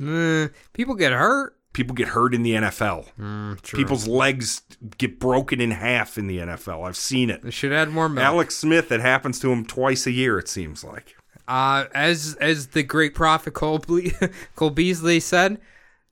Eh, 0.00 0.48
people 0.72 0.94
get 0.94 1.10
hurt. 1.12 1.56
People 1.72 1.96
get 1.96 2.08
hurt 2.08 2.34
in 2.34 2.44
the 2.44 2.52
NFL. 2.52 3.08
Mm, 3.18 3.60
true. 3.62 3.78
People's 3.78 4.06
legs 4.06 4.62
get 4.98 5.18
broken 5.18 5.60
in 5.60 5.72
half 5.72 6.18
in 6.18 6.28
the 6.28 6.38
NFL. 6.38 6.86
I've 6.86 6.96
seen 6.96 7.30
it. 7.30 7.42
They 7.42 7.50
should 7.50 7.72
add 7.72 7.88
more 7.88 8.08
milk. 8.08 8.24
Alex 8.24 8.54
Smith, 8.56 8.92
it 8.92 9.00
happens 9.00 9.40
to 9.40 9.50
him 9.50 9.64
twice 9.66 10.06
a 10.06 10.12
year, 10.12 10.38
it 10.38 10.46
seems 10.48 10.84
like. 10.84 11.16
Uh, 11.48 11.84
as 11.94 12.36
as 12.40 12.68
the 12.68 12.82
great 12.82 13.14
prophet 13.14 13.52
Cole, 13.54 13.78
Ble- 13.78 14.10
Cole 14.56 14.70
Beasley 14.70 15.18
said, 15.20 15.58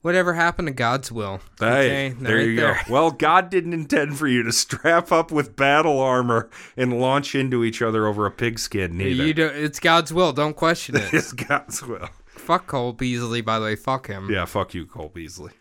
"Whatever 0.01 0.33
happened 0.33 0.67
to 0.67 0.73
God's 0.73 1.11
will." 1.11 1.39
Hey, 1.59 2.09
Okay, 2.11 2.15
there 2.19 2.37
right 2.37 2.45
you 2.47 2.55
there. 2.57 2.81
go. 2.87 2.93
Well, 2.93 3.11
God 3.11 3.49
didn't 3.49 3.73
intend 3.73 4.17
for 4.17 4.27
you 4.27 4.43
to 4.43 4.51
strap 4.51 5.11
up 5.11 5.31
with 5.31 5.55
battle 5.55 5.99
armor 5.99 6.49
and 6.75 6.99
launch 6.99 7.33
into 7.33 7.63
each 7.63 7.81
other 7.81 8.05
over 8.07 8.25
a 8.25 8.31
pigskin, 8.31 8.97
neither. 8.97 9.23
You 9.23 9.33
do, 9.33 9.45
it's 9.47 9.79
God's 9.79 10.13
will. 10.13 10.33
Don't 10.33 10.55
question 10.55 10.95
it. 10.97 11.13
It's 11.13 11.31
God's 11.33 11.81
will. 11.81 12.09
Fuck 12.27 12.67
Cole 12.67 12.91
Beasley, 12.93 13.41
by 13.41 13.59
the 13.59 13.65
way. 13.65 13.75
Fuck 13.75 14.07
him. 14.07 14.29
Yeah, 14.29 14.45
fuck 14.45 14.73
you, 14.73 14.85
Cole 14.85 15.09
Beasley. 15.13 15.51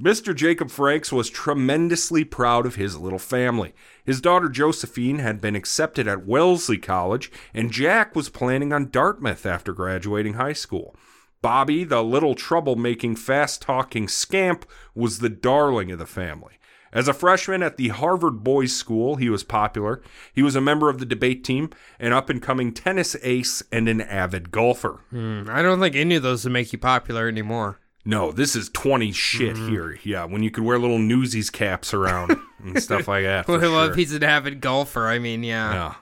Mr. 0.00 0.34
Jacob 0.34 0.72
Franks 0.72 1.12
was 1.12 1.30
tremendously 1.30 2.24
proud 2.24 2.66
of 2.66 2.74
his 2.74 2.98
little 2.98 3.18
family. 3.18 3.72
His 4.04 4.20
daughter 4.20 4.48
Josephine 4.48 5.20
had 5.20 5.40
been 5.40 5.54
accepted 5.54 6.08
at 6.08 6.26
Wellesley 6.26 6.78
College, 6.78 7.30
and 7.52 7.70
Jack 7.70 8.16
was 8.16 8.28
planning 8.28 8.72
on 8.72 8.90
Dartmouth 8.90 9.46
after 9.46 9.72
graduating 9.72 10.34
high 10.34 10.52
school. 10.52 10.96
Bobby, 11.42 11.84
the 11.84 12.02
little 12.02 12.34
troublemaking, 12.34 13.16
fast 13.16 13.62
talking 13.62 14.08
scamp, 14.08 14.66
was 14.96 15.20
the 15.20 15.28
darling 15.28 15.92
of 15.92 16.00
the 16.00 16.06
family. 16.06 16.54
As 16.92 17.06
a 17.06 17.14
freshman 17.14 17.62
at 17.62 17.76
the 17.76 17.88
Harvard 17.88 18.42
Boys 18.42 18.74
School, 18.74 19.16
he 19.16 19.28
was 19.28 19.44
popular. 19.44 20.02
He 20.32 20.42
was 20.42 20.56
a 20.56 20.60
member 20.60 20.88
of 20.88 20.98
the 20.98 21.06
debate 21.06 21.44
team, 21.44 21.70
an 22.00 22.12
up 22.12 22.30
and 22.30 22.42
coming 22.42 22.72
tennis 22.72 23.14
ace, 23.22 23.62
and 23.70 23.88
an 23.88 24.00
avid 24.00 24.50
golfer. 24.50 25.02
Hmm, 25.10 25.42
I 25.48 25.62
don't 25.62 25.80
think 25.80 25.94
any 25.94 26.16
of 26.16 26.24
those 26.24 26.44
would 26.44 26.52
make 26.52 26.72
you 26.72 26.78
popular 26.78 27.28
anymore. 27.28 27.78
No, 28.04 28.32
this 28.32 28.54
is 28.54 28.68
20 28.70 29.12
shit 29.12 29.56
Mm-hmm. 29.56 29.68
here. 29.68 29.98
Yeah, 30.02 30.24
when 30.24 30.42
you 30.42 30.50
could 30.50 30.64
wear 30.64 30.78
little 30.78 30.98
newsies 30.98 31.48
caps 31.50 31.94
around 31.94 32.36
and 32.62 32.82
stuff 32.82 33.08
like 33.08 33.24
that. 33.24 33.48
Well, 33.48 33.60
sure. 33.60 33.90
if 33.90 33.96
he's 33.96 34.12
an 34.12 34.22
avid 34.22 34.60
golfer, 34.60 35.06
I 35.06 35.18
mean, 35.18 35.42
yeah. 35.42 35.72
Yeah. 35.72 35.94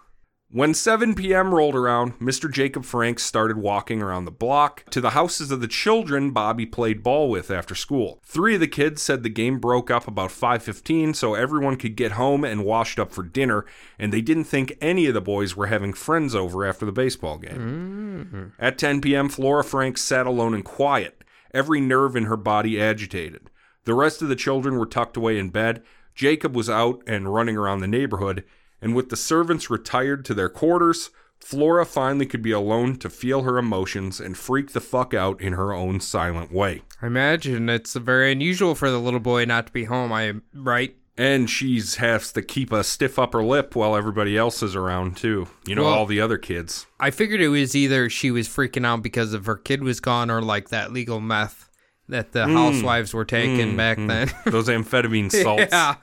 When 0.54 0.74
7 0.74 1.14
p.m. 1.14 1.54
rolled 1.54 1.74
around, 1.74 2.18
Mr. 2.18 2.52
Jacob 2.52 2.84
Franks 2.84 3.22
started 3.22 3.56
walking 3.56 4.02
around 4.02 4.26
the 4.26 4.30
block 4.30 4.84
to 4.90 5.00
the 5.00 5.10
houses 5.10 5.50
of 5.50 5.62
the 5.62 5.66
children 5.66 6.30
Bobby 6.32 6.66
played 6.66 7.02
ball 7.02 7.30
with 7.30 7.50
after 7.50 7.74
school. 7.74 8.20
Three 8.22 8.52
of 8.56 8.60
the 8.60 8.68
kids 8.68 9.00
said 9.00 9.22
the 9.22 9.30
game 9.30 9.58
broke 9.60 9.90
up 9.90 10.06
about 10.06 10.28
5:15 10.30 11.14
so 11.16 11.32
everyone 11.34 11.76
could 11.76 11.96
get 11.96 12.12
home 12.12 12.44
and 12.44 12.66
washed 12.66 12.98
up 12.98 13.12
for 13.12 13.22
dinner, 13.22 13.64
and 13.98 14.12
they 14.12 14.20
didn't 14.20 14.44
think 14.44 14.76
any 14.82 15.06
of 15.06 15.14
the 15.14 15.22
boys 15.22 15.56
were 15.56 15.68
having 15.68 15.94
friends 15.94 16.34
over 16.34 16.66
after 16.66 16.84
the 16.84 16.92
baseball 16.92 17.38
game. 17.38 18.52
At 18.58 18.76
10 18.76 19.00
p.m., 19.00 19.30
Flora 19.30 19.64
Franks 19.64 20.02
sat 20.02 20.26
alone 20.26 20.52
and 20.52 20.64
quiet, 20.66 21.21
every 21.54 21.80
nerve 21.80 22.16
in 22.16 22.24
her 22.24 22.36
body 22.36 22.80
agitated. 22.80 23.50
The 23.84 23.94
rest 23.94 24.22
of 24.22 24.28
the 24.28 24.36
children 24.36 24.78
were 24.78 24.86
tucked 24.86 25.16
away 25.16 25.38
in 25.38 25.50
bed. 25.50 25.82
Jacob 26.14 26.54
was 26.54 26.70
out 26.70 27.02
and 27.06 27.32
running 27.32 27.56
around 27.56 27.80
the 27.80 27.88
neighborhood, 27.88 28.44
and 28.80 28.94
with 28.94 29.08
the 29.08 29.16
servants 29.16 29.70
retired 29.70 30.24
to 30.26 30.34
their 30.34 30.48
quarters, 30.48 31.10
Flora 31.42 31.84
finally 31.84 32.26
could 32.26 32.42
be 32.42 32.52
alone 32.52 32.96
to 32.96 33.10
feel 33.10 33.42
her 33.42 33.58
emotions 33.58 34.20
and 34.20 34.36
freak 34.36 34.72
the 34.72 34.80
fuck 34.80 35.12
out 35.12 35.40
in 35.40 35.54
her 35.54 35.72
own 35.72 35.98
silent 35.98 36.52
way. 36.52 36.82
I 37.00 37.06
imagine 37.06 37.68
it's 37.68 37.94
very 37.94 38.30
unusual 38.30 38.76
for 38.76 38.90
the 38.90 39.00
little 39.00 39.20
boy 39.20 39.44
not 39.44 39.66
to 39.66 39.72
be 39.72 39.84
home. 39.84 40.12
I 40.12 40.34
right. 40.54 40.94
And 41.16 41.50
she's 41.50 41.96
has 41.96 42.32
to 42.32 42.42
keep 42.42 42.72
a 42.72 42.82
stiff 42.82 43.18
upper 43.18 43.44
lip 43.44 43.76
while 43.76 43.94
everybody 43.94 44.36
else 44.36 44.62
is 44.62 44.74
around 44.74 45.16
too. 45.16 45.48
You 45.66 45.74
know, 45.74 45.84
Well- 45.84 45.92
all 45.92 46.06
the 46.06 46.20
other 46.20 46.38
kids. 46.38 46.86
I 46.98 47.10
figured 47.10 47.40
it 47.42 47.48
was 47.48 47.76
either 47.76 48.08
she 48.08 48.30
was 48.30 48.48
freaking 48.48 48.86
out 48.86 49.02
because 49.02 49.34
of 49.34 49.46
her 49.46 49.56
kid 49.56 49.82
was 49.82 50.00
gone, 50.00 50.30
or 50.30 50.40
like 50.40 50.70
that 50.70 50.92
legal 50.92 51.20
meth 51.20 51.68
that 52.08 52.32
the 52.32 52.46
hmm. 52.46 52.54
housewives 52.54 53.12
were 53.12 53.24
taking 53.24 53.70
hmm. 53.70 53.76
back 53.76 53.98
hmm. 53.98 54.06
then. 54.06 54.32
Those 54.46 54.68
amphetamine 54.68 55.30
salts. 55.42 55.72
yeah. 55.72 55.96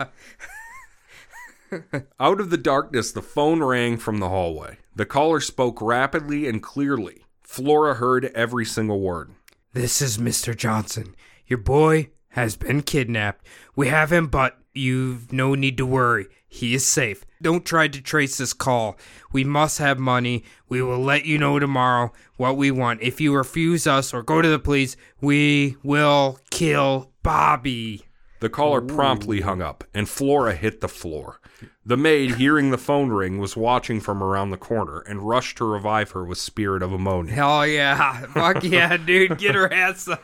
Out 2.20 2.42
of 2.42 2.50
the 2.50 2.58
darkness, 2.58 3.12
the 3.12 3.22
phone 3.22 3.62
rang 3.62 3.98
from 3.98 4.18
the 4.18 4.30
hallway. 4.30 4.78
The 4.96 5.06
caller 5.06 5.40
spoke 5.40 5.82
rapidly 5.82 6.48
and 6.48 6.64
clearly. 6.64 7.26
Flora 7.44 7.96
heard 7.96 8.26
every 8.36 8.66
single 8.66 9.00
word. 9.00 9.32
This 9.74 10.02
is 10.02 10.18
Mr. 10.18 10.56
Johnson. 10.58 11.16
Your 11.46 11.60
boy 11.60 12.10
has 12.30 12.56
been 12.56 12.82
kidnapped. 12.82 13.46
We 13.76 13.88
have 13.88 14.12
him, 14.12 14.28
but 14.28 14.58
you've 14.80 15.32
no 15.32 15.54
need 15.56 15.78
to 15.78 15.86
worry. 15.86 16.28
He 16.48 16.74
is 16.74 16.86
safe. 16.86 17.26
Don't 17.42 17.64
try 17.66 17.88
to 17.88 18.02
trace 18.02 18.38
this 18.38 18.54
call. 18.54 18.98
We 19.32 19.44
must 19.44 19.78
have 19.78 20.00
money. 20.00 20.44
We 20.68 20.82
will 20.82 21.00
let 21.00 21.26
you 21.26 21.38
know 21.38 21.60
tomorrow 21.60 22.12
what 22.38 22.58
we 22.58 22.72
want. 22.72 23.02
If 23.04 23.22
you 23.22 23.36
refuse 23.36 23.86
us 23.86 24.14
or 24.14 24.24
go 24.24 24.42
to 24.42 24.50
the 24.50 24.60
police, 24.60 24.98
we 25.22 25.78
will 25.84 26.40
kill 26.50 27.12
Bobby. 27.22 28.09
The 28.40 28.50
caller 28.50 28.82
promptly 28.82 29.42
hung 29.42 29.62
up, 29.62 29.84
and 29.94 30.08
Flora 30.08 30.56
hit 30.56 30.80
the 30.80 30.88
floor. 30.88 31.42
The 31.86 31.98
maid, 31.98 32.36
hearing 32.36 32.72
the 32.72 32.78
phone 32.78 33.10
ring, 33.10 33.40
was 33.40 33.58
watching 33.58 34.00
from 34.00 34.24
around 34.24 34.52
the 34.52 34.58
corner 34.58 35.00
and 35.00 35.28
rushed 35.28 35.58
to 35.58 35.66
revive 35.66 36.12
her 36.12 36.24
with 36.24 36.38
spirit 36.38 36.82
of 36.82 36.94
ammonia. 36.94 37.34
Hell 37.34 37.68
yeah. 37.68 38.22
Fuck 38.34 38.64
yeah, 38.64 38.96
dude. 39.06 39.38
Get 39.38 39.56
her 39.56 39.72
ass 39.74 40.08
up. 40.08 40.24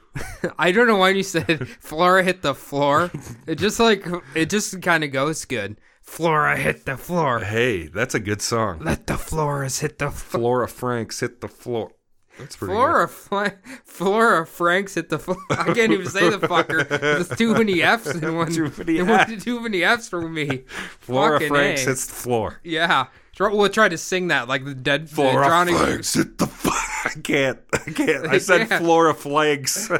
I 0.58 0.72
don't 0.72 0.86
know 0.86 0.96
why 0.96 1.10
you 1.10 1.22
said 1.22 1.68
Flora 1.68 2.24
hit 2.24 2.42
the 2.42 2.54
floor. 2.54 3.10
It 3.46 3.56
just 3.56 3.78
like, 3.78 4.04
it 4.34 4.50
just 4.50 4.80
kind 4.82 5.04
of 5.04 5.12
goes 5.12 5.44
good. 5.44 5.78
Flora 6.02 6.56
hit 6.56 6.84
the 6.84 6.96
floor. 6.96 7.40
Hey, 7.40 7.86
that's 7.86 8.14
a 8.14 8.20
good 8.20 8.42
song. 8.42 8.80
Let 8.80 9.06
the 9.06 9.14
Floras 9.14 9.80
hit 9.80 9.98
the 9.98 10.10
floor. 10.10 10.40
Flora 10.40 10.68
Franks 10.68 11.20
hit 11.20 11.40
the 11.40 11.48
floor. 11.48 11.92
That's 12.38 12.56
pretty 12.56 12.72
Flora, 12.74 13.08
Fla- 13.08 13.52
Flora 13.84 14.46
Franks 14.46 14.94
hit 14.94 15.08
the 15.08 15.18
floor. 15.18 15.36
I 15.50 15.72
can't 15.72 15.92
even 15.92 16.06
say 16.08 16.28
the 16.30 16.38
fucker. 16.38 16.88
There's 16.88 17.28
too 17.28 17.54
many 17.54 17.80
F's 17.82 18.08
in 18.14 18.34
one. 18.34 18.52
Too 18.52 18.72
many 18.76 19.02
was 19.02 19.20
Fs. 19.30 19.44
too 19.44 19.60
many 19.60 19.84
F's 19.84 20.08
for 20.08 20.28
me. 20.28 20.64
Flora 21.00 21.34
Fucking 21.38 21.48
Franks 21.48 21.84
A. 21.84 21.90
hits 21.90 22.06
the 22.06 22.14
floor. 22.14 22.60
Yeah. 22.64 23.06
We'll 23.38 23.68
try 23.68 23.88
to 23.88 23.98
sing 23.98 24.28
that 24.28 24.48
like 24.48 24.64
the 24.64 24.74
dead 24.74 25.08
Flora 25.10 25.46
drowning. 25.46 25.76
Franks 25.76 26.14
hit 26.14 26.38
the 26.38 26.46
floor. 26.46 26.74
I 27.04 27.20
can't. 27.22 27.58
I 27.72 27.90
can't. 27.90 28.26
I 28.26 28.38
said. 28.38 28.66
Flora 28.68 29.14
Flags. 29.14 29.90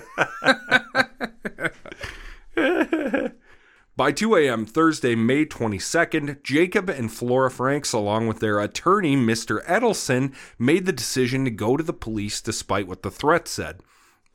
By 3.96 4.10
2 4.10 4.34
a.m. 4.34 4.66
Thursday, 4.66 5.14
May 5.14 5.46
22nd, 5.46 6.42
Jacob 6.42 6.90
and 6.90 7.12
Flora 7.12 7.48
Franks, 7.48 7.92
along 7.92 8.26
with 8.26 8.40
their 8.40 8.58
attorney, 8.58 9.14
Mr. 9.14 9.64
Edelson, 9.66 10.34
made 10.58 10.84
the 10.84 10.92
decision 10.92 11.44
to 11.44 11.52
go 11.52 11.76
to 11.76 11.82
the 11.84 11.92
police 11.92 12.40
despite 12.40 12.88
what 12.88 13.02
the 13.02 13.10
threat 13.12 13.46
said. 13.46 13.78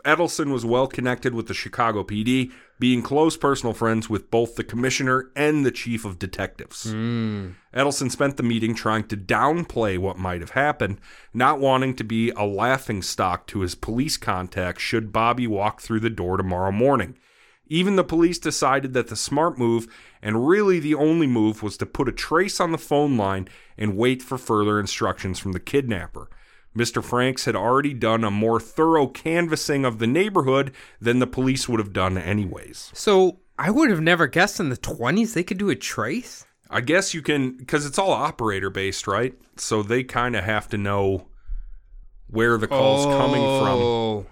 Edelson 0.06 0.54
was 0.54 0.64
well 0.64 0.88
connected 0.88 1.34
with 1.34 1.48
the 1.48 1.54
Chicago 1.54 2.06
PD, 2.06 2.54
being 2.80 3.02
close 3.02 3.36
personal 3.36 3.74
friends 3.74 4.10
with 4.10 4.32
both 4.32 4.56
the 4.56 4.64
commissioner 4.64 5.30
and 5.36 5.66
the 5.66 5.72
chief 5.72 6.06
of 6.06 6.18
detectives. 6.18 6.90
Hmm. 6.90 7.50
Edelson 7.74 8.10
spent 8.10 8.38
the 8.38 8.44
meeting 8.44 8.74
trying 8.74 9.10
to 9.10 9.18
downplay 9.18 9.98
what 9.98 10.18
might 10.18 10.40
have 10.40 10.52
happened, 10.52 11.02
not 11.34 11.60
wanting 11.60 11.96
to 11.96 12.06
be 12.06 12.30
a 12.32 12.46
laughing 12.46 13.02
stock 13.02 13.46
to 13.48 13.60
his 13.60 13.76
police 13.76 14.16
contacts 14.16 14.84
should 14.84 15.12
Bobby 15.12 15.48
walk 15.48 15.82
through 15.82 16.00
the 16.00 16.10
door 16.10 16.38
tomorrow 16.38 16.72
morning. 16.72 17.18
Even 17.70 17.96
the 17.96 18.04
police 18.04 18.40
decided 18.40 18.94
that 18.94 19.08
the 19.08 19.16
smart 19.16 19.58
move, 19.58 19.88
and 20.22 20.48
really 20.48 20.80
the 20.80 20.96
only 20.96 21.28
move, 21.28 21.62
was 21.62 21.78
to 21.78 21.86
put 21.86 22.10
a 22.10 22.12
trace 22.12 22.60
on 22.60 22.72
the 22.72 22.78
phone 22.78 23.16
line 23.16 23.48
and 23.78 23.96
wait 23.96 24.22
for 24.24 24.38
further 24.38 24.80
instructions 24.80 25.40
from 25.40 25.52
the 25.52 25.60
kidnapper. 25.60 26.30
Mr. 26.76 27.04
Franks 27.04 27.46
had 27.46 27.56
already 27.56 27.94
done 27.94 28.24
a 28.24 28.32
more 28.32 28.60
thorough 28.60 29.08
canvassing 29.08 29.86
of 29.86 30.00
the 30.00 30.08
neighborhood 30.08 30.72
than 31.00 31.20
the 31.20 31.28
police 31.28 31.70
would 31.70 31.80
have 31.80 31.94
done, 31.94 32.18
anyways. 32.18 32.92
So 32.94 33.40
I 33.58 33.70
would 33.72 33.90
have 33.90 34.02
never 34.02 34.28
guessed 34.28 34.60
in 34.60 34.70
the 34.70 34.78
20s 34.78 35.34
they 35.34 35.44
could 35.44 35.58
do 35.58 35.70
a 35.70 35.76
trace. 35.76 36.46
I 36.70 36.82
guess 36.82 37.14
you 37.14 37.22
can, 37.22 37.58
because 37.58 37.86
it's 37.86 37.98
all 37.98 38.12
operator 38.12 38.70
based, 38.70 39.08
right? 39.08 39.34
So 39.58 39.84
they 39.84 40.04
kind 40.04 40.36
of 40.36 40.44
have 40.44 40.68
to 40.70 40.78
know 40.78 41.28
where 42.28 42.58
the 42.58 42.68
call's 42.68 43.06
coming 43.06 43.42
from. 43.42 43.82
Oh, 43.82 44.26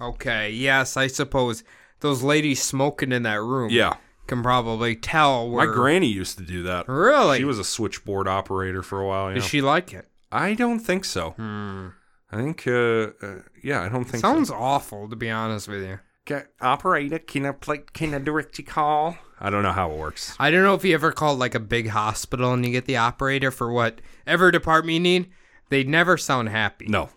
okay. 0.00 0.50
Yes, 0.50 0.96
I 0.96 1.06
suppose 1.06 1.62
those 2.02 2.22
ladies 2.22 2.62
smoking 2.62 3.10
in 3.12 3.22
that 3.22 3.40
room. 3.40 3.70
Yeah. 3.70 3.94
can 4.26 4.42
probably 4.42 4.94
tell. 4.94 5.48
My 5.48 5.66
granny 5.66 6.06
used 6.08 6.38
to 6.38 6.44
do 6.44 6.62
that. 6.64 6.88
really? 6.88 7.38
She 7.38 7.44
was 7.44 7.58
a 7.58 7.64
switchboard 7.64 8.28
operator 8.28 8.82
for 8.82 9.00
a 9.00 9.06
while. 9.06 9.28
Yeah. 9.30 9.36
Does 9.36 9.46
she 9.46 9.60
like 9.62 9.92
it? 9.94 10.08
I 10.30 10.54
don't 10.54 10.78
think 10.80 11.04
so. 11.04 11.34
I 11.38 12.36
think, 12.36 12.66
uh, 12.66 13.10
uh, 13.22 13.40
yeah, 13.62 13.82
I 13.82 13.88
don't 13.90 14.04
think 14.04 14.22
Sounds 14.22 14.50
awful, 14.50 15.08
to 15.08 15.16
be 15.16 15.30
honest 15.30 15.68
with 15.68 15.82
you. 15.82 15.98
so. 16.28 16.34
Okay, 16.36 16.46
operator, 16.60 17.18
can 17.18 17.44
I 17.46 17.52
play, 17.52 17.78
can 17.92 18.14
I 18.14 18.18
direct 18.20 18.56
your 18.58 18.66
call? 18.66 19.16
I 19.40 19.50
don't 19.50 19.64
know 19.64 19.72
how 19.72 19.90
it 19.90 19.98
works. 19.98 20.36
I 20.38 20.50
don't 20.52 20.62
know 20.62 20.74
if 20.74 20.84
you 20.84 20.94
ever 20.94 21.10
called 21.12 21.38
like 21.40 21.54
a 21.56 21.60
big 21.60 21.88
hospital 21.88 22.52
and 22.52 22.64
you 22.64 22.70
get 22.70 22.86
the 22.86 22.96
operator 22.96 23.50
for 23.50 23.72
whatever 23.72 24.50
department 24.52 24.94
you 24.94 25.00
need. 25.00 25.30
They 25.68 25.82
never 25.82 26.16
sound 26.16 26.48
happy. 26.48 26.86
No, 26.86 27.10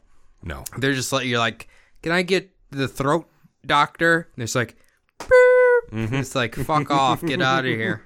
no. 0.43 0.63
They're 0.77 0.93
just 0.93 1.13
like 1.13 1.27
you're 1.27 1.39
like, 1.39 1.67
can 2.01 2.11
I 2.11 2.23
get 2.23 2.49
the 2.71 2.87
throat 2.87 3.29
doctor? 3.67 4.29
And 4.35 4.43
it's 4.43 4.55
like. 4.55 4.77
Mm-hmm. 5.91 6.15
It's 6.15 6.35
like 6.35 6.55
fuck 6.55 6.89
off, 6.91 7.23
get 7.23 7.41
out 7.41 7.65
of 7.65 7.71
here. 7.71 8.03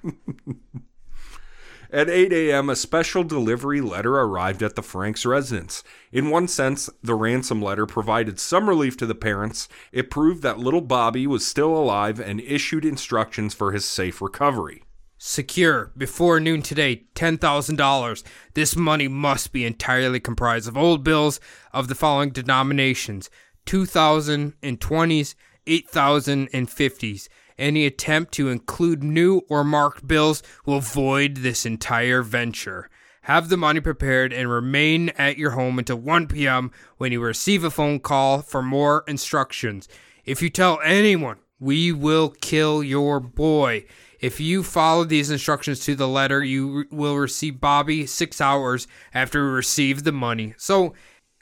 At 1.91 2.07
8 2.07 2.31
a.m., 2.31 2.69
a 2.69 2.75
special 2.75 3.23
delivery 3.23 3.81
letter 3.81 4.15
arrived 4.19 4.61
at 4.61 4.75
the 4.75 4.83
Franks 4.83 5.25
residence. 5.25 5.83
In 6.11 6.29
one 6.29 6.47
sense, 6.47 6.87
the 7.01 7.15
ransom 7.15 7.63
letter 7.63 7.87
provided 7.87 8.39
some 8.39 8.69
relief 8.69 8.95
to 8.97 9.07
the 9.07 9.15
parents. 9.15 9.67
It 9.91 10.11
proved 10.11 10.43
that 10.43 10.59
little 10.59 10.81
Bobby 10.81 11.25
was 11.25 11.47
still 11.47 11.75
alive 11.75 12.19
and 12.19 12.41
issued 12.41 12.85
instructions 12.85 13.55
for 13.55 13.71
his 13.71 13.85
safe 13.85 14.21
recovery. 14.21 14.83
Secure 15.17 15.91
before 15.97 16.39
noon 16.39 16.61
today, 16.61 17.07
ten 17.15 17.39
thousand 17.39 17.77
dollars. 17.77 18.23
This 18.53 18.75
money 18.75 19.07
must 19.07 19.51
be 19.51 19.65
entirely 19.65 20.19
comprised 20.19 20.67
of 20.67 20.77
old 20.77 21.03
bills 21.03 21.39
of 21.73 21.87
the 21.87 21.95
following 21.95 22.29
denominations: 22.29 23.31
two 23.65 23.87
thousand 23.87 24.53
and 24.61 24.79
twenties, 24.79 25.35
eight 25.69 25.89
thousand 25.89 26.49
and 26.51 26.69
fifties. 26.69 27.29
Any 27.58 27.86
attempt 27.86 28.34
to 28.34 28.49
include 28.49 29.03
new 29.03 29.41
or 29.49 29.63
marked 29.63 30.08
bills 30.08 30.41
will 30.65 30.79
void 30.79 31.38
this 31.38 31.65
entire 31.65 32.23
venture. 32.23 32.89
Have 33.23 33.49
the 33.49 33.58
money 33.58 33.82
prepared 33.82 34.32
and 34.32 34.49
remain 34.49 35.10
at 35.10 35.38
your 35.38 35.51
home 35.51 35.77
until 35.77 35.97
1 35.97 36.27
p.m. 36.27 36.71
when 36.97 37.12
you 37.12 37.21
receive 37.21 37.63
a 37.63 37.69
phone 37.69 37.99
call 37.99 38.41
for 38.41 38.62
more 38.62 39.03
instructions. 39.08 39.89
If 40.23 40.41
you 40.41 40.49
tell 40.49 40.79
anyone, 40.84 41.38
we 41.60 41.91
will 41.91 42.29
kill 42.29 42.82
your 42.82 43.19
boy. 43.19 43.86
If 44.19 44.39
you 44.39 44.63
follow 44.63 45.03
these 45.03 45.29
instructions 45.29 45.82
to 45.82 45.95
the 45.95 46.08
letter, 46.08 46.43
you 46.43 46.86
will 46.91 47.17
receive 47.17 47.62
Bobby 47.62 48.05
six 48.05 48.41
hours 48.41 48.88
after 49.13 49.43
we 49.43 49.51
receive 49.51 50.03
the 50.03 50.12
money. 50.12 50.53
So, 50.58 50.93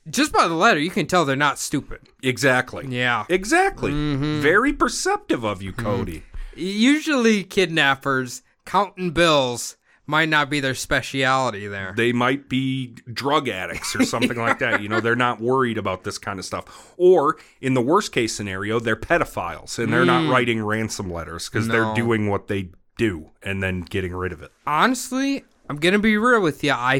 just 0.10 0.32
by 0.32 0.48
the 0.48 0.54
letter, 0.54 0.80
you 0.80 0.90
can 0.90 1.08
tell 1.08 1.26
they're 1.26 1.36
not 1.36 1.60
stupid. 1.60 2.02
Exactly. 2.24 2.86
Yeah. 2.88 3.26
Exactly. 3.30 3.92
Mm-hmm. 3.92 4.42
Very 4.42 4.74
perceptive 4.74 5.44
of 5.44 5.62
you, 5.62 5.74
mm-hmm. 5.74 5.86
Cody. 5.86 6.24
Usually, 6.56 7.44
kidnappers 7.44 8.42
counting 8.66 9.12
bills 9.12 9.78
might 10.08 10.30
not 10.30 10.50
be 10.50 10.60
their 10.60 10.74
speciality 10.74 11.68
there. 11.68 11.94
They 11.96 12.14
might 12.14 12.48
be 12.48 12.96
drug 13.12 13.50
addicts 13.50 13.96
or 13.96 14.04
something 14.04 14.38
like 14.38 14.60
that. 14.60 14.82
You 14.88 14.90
know, 14.90 15.02
they're 15.02 15.16
not 15.16 15.42
worried 15.42 15.78
about 15.78 16.04
this 16.04 16.18
kind 16.18 16.40
of 16.40 16.46
stuff. 16.46 16.94
Or 16.98 17.38
in 17.62 17.74
the 17.74 17.82
worst 17.82 18.12
case 18.12 18.34
scenario, 18.36 18.80
they're 18.80 18.96
pedophiles 18.96 19.80
and 19.80 19.92
they're 19.92 20.06
not 20.06 20.24
mm. 20.24 20.32
writing 20.32 20.64
ransom 20.64 21.12
letters 21.12 21.50
because 21.50 21.68
they're 21.68 21.94
doing 21.96 22.30
what 22.30 22.48
they 22.48 22.70
do 22.98 23.32
and 23.42 23.62
then 23.62 23.82
getting 23.82 24.14
rid 24.14 24.32
of 24.32 24.42
it. 24.42 24.52
honestly, 24.66 25.44
I'm 25.70 25.78
gonna 25.78 26.00
be 26.00 26.18
real 26.18 26.42
with 26.42 26.64
you. 26.64 26.72
I 26.72 27.00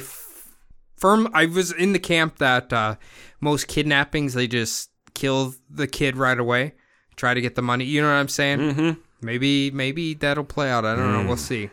firm. 0.98 1.30
I 1.34 1.46
was 1.46 1.72
in 1.72 1.94
the 1.94 2.00
camp 2.00 2.38
that 2.40 2.74
uh, 2.74 2.96
most 3.40 3.68
kidnappings 3.68 4.34
they 4.34 4.48
just 4.48 4.90
kill 5.14 5.56
the 5.70 5.88
kid 5.88 6.18
right 6.18 6.40
away, 6.40 6.74
try 7.16 7.34
to 7.34 7.42
get 7.42 7.56
the 7.56 7.62
money. 7.62 7.86
You 7.86 8.02
know 8.02 8.10
what 8.10 8.16
I'm 8.16 8.28
saying? 8.28 8.60
Mm-hmm. 8.60 9.00
Maybe 9.22 9.72
maybe 9.72 10.14
that'll 10.14 10.44
play 10.44 10.70
out. 10.70 10.86
I 10.86 10.96
don't 10.96 11.14
know. 11.14 11.28
We'll 11.28 11.38
see. 11.38 11.70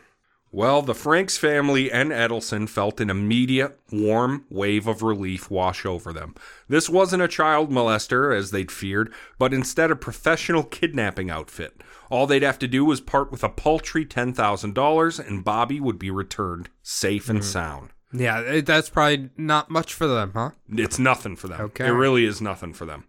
Well, 0.55 0.83
the 0.83 0.95
Franks 0.95 1.37
family 1.37 1.91
and 1.91 2.13
Edelson 2.13 2.69
felt 2.69 3.01
an 3.01 3.11
immediate, 3.11 3.77
warm 3.91 4.45
wave 4.49 4.87
of 4.87 5.03
relief 5.03 5.51
wash 5.51 5.85
over 5.85 6.13
them. 6.13 6.37
This 6.69 6.89
wasn't 6.89 7.25
a 7.25 7.29
child 7.29 7.73
molester, 7.73 8.33
as 8.33 8.53
they'd 8.53 8.71
feared, 8.71 9.13
but 9.37 9.53
instead 9.53 9.91
a 9.91 9.97
professional 9.97 10.63
kidnapping 10.63 11.29
outfit. 11.29 11.83
All 12.09 12.29
they'd 12.29 12.45
have 12.45 12.61
to 12.61 12.69
do 12.69 12.85
was 12.85 13.01
part 13.01 13.33
with 13.33 13.43
a 13.43 13.49
paltry 13.49 14.07
$10,000, 14.07 15.29
and 15.29 15.45
Bobby 15.45 15.81
would 15.81 15.99
be 15.99 16.13
returned 16.13 16.69
safe 16.85 17.29
and 17.29 17.45
sound. 17.45 17.91
Yeah, 18.15 18.43
eh, 18.47 18.61
that's 18.61 18.89
probably 18.89 19.31
not 19.37 19.71
much 19.71 19.93
for 19.93 20.07
them, 20.07 20.33
huh? 20.35 20.51
It's 20.71 20.99
nothing 20.99 21.37
for 21.37 21.49
them. 21.49 21.61
Okay. 21.61 21.87
It 21.87 21.91
really 21.91 22.25
is 22.25 22.41
nothing 22.41 22.73
for 22.73 22.87
them. 22.87 23.05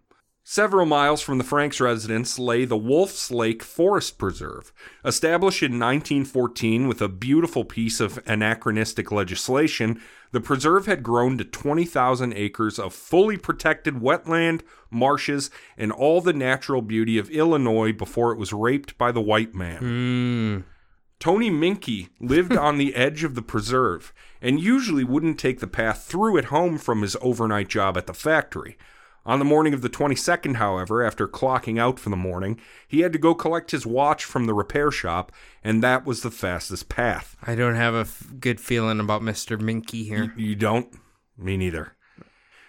Several 0.48 0.86
miles 0.86 1.22
from 1.22 1.38
the 1.38 1.44
Franks' 1.44 1.80
residence 1.80 2.38
lay 2.38 2.64
the 2.64 2.76
Wolf's 2.76 3.32
Lake 3.32 3.64
Forest 3.64 4.16
Preserve. 4.16 4.72
Established 5.04 5.62
in 5.62 5.72
1914 5.72 6.86
with 6.86 7.02
a 7.02 7.08
beautiful 7.08 7.64
piece 7.64 7.98
of 7.98 8.22
anachronistic 8.28 9.10
legislation, 9.10 10.00
the 10.30 10.40
preserve 10.40 10.86
had 10.86 11.02
grown 11.02 11.36
to 11.38 11.44
20,000 11.44 12.32
acres 12.34 12.78
of 12.78 12.94
fully 12.94 13.36
protected 13.36 13.94
wetland, 13.94 14.62
marshes, 14.88 15.50
and 15.76 15.90
all 15.90 16.20
the 16.20 16.32
natural 16.32 16.80
beauty 16.80 17.18
of 17.18 17.30
Illinois 17.30 17.92
before 17.92 18.30
it 18.30 18.38
was 18.38 18.52
raped 18.52 18.96
by 18.96 19.10
the 19.10 19.20
white 19.20 19.52
man. 19.52 19.78
Hmm. 19.78 20.60
Tony 21.26 21.50
Minky 21.50 22.08
lived 22.20 22.56
on 22.56 22.78
the 22.78 22.94
edge 22.94 23.24
of 23.24 23.34
the 23.34 23.42
preserve 23.42 24.14
and 24.40 24.60
usually 24.60 25.02
wouldn't 25.02 25.40
take 25.40 25.58
the 25.58 25.66
path 25.66 26.04
through 26.04 26.38
at 26.38 26.44
home 26.44 26.78
from 26.78 27.02
his 27.02 27.16
overnight 27.20 27.66
job 27.66 27.96
at 27.96 28.06
the 28.06 28.14
factory. 28.14 28.78
On 29.24 29.40
the 29.40 29.44
morning 29.44 29.74
of 29.74 29.82
the 29.82 29.88
22nd, 29.88 30.54
however, 30.54 31.02
after 31.02 31.26
clocking 31.26 31.80
out 31.80 31.98
for 31.98 32.10
the 32.10 32.16
morning, 32.16 32.60
he 32.86 33.00
had 33.00 33.12
to 33.12 33.18
go 33.18 33.34
collect 33.34 33.72
his 33.72 33.84
watch 33.84 34.24
from 34.24 34.44
the 34.44 34.54
repair 34.54 34.92
shop, 34.92 35.32
and 35.64 35.82
that 35.82 36.06
was 36.06 36.22
the 36.22 36.30
fastest 36.30 36.88
path. 36.88 37.36
I 37.42 37.56
don't 37.56 37.74
have 37.74 37.94
a 37.94 38.02
f- 38.02 38.32
good 38.38 38.60
feeling 38.60 39.00
about 39.00 39.24
Mister 39.24 39.58
Minky 39.58 40.04
here. 40.04 40.32
You 40.36 40.54
don't? 40.54 40.94
Me 41.36 41.56
neither. 41.56 41.95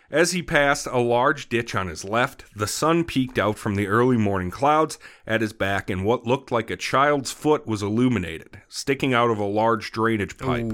As 0.09 0.31
he 0.31 0.41
passed 0.41 0.87
a 0.87 0.99
large 0.99 1.49
ditch 1.49 1.75
on 1.75 1.87
his 1.87 2.05
left, 2.05 2.45
the 2.55 2.67
sun 2.67 3.03
peeked 3.03 3.37
out 3.37 3.57
from 3.57 3.75
the 3.75 3.87
early 3.87 4.15
morning 4.15 4.49
clouds 4.49 4.97
at 5.25 5.41
his 5.41 5.51
back, 5.51 5.89
and 5.89 6.05
what 6.05 6.25
looked 6.25 6.49
like 6.49 6.69
a 6.69 6.77
child's 6.77 7.31
foot 7.31 7.67
was 7.67 7.83
illuminated, 7.83 8.61
sticking 8.69 9.13
out 9.13 9.29
of 9.29 9.37
a 9.37 9.43
large 9.43 9.91
drainage 9.91 10.37
pipe. 10.37 10.65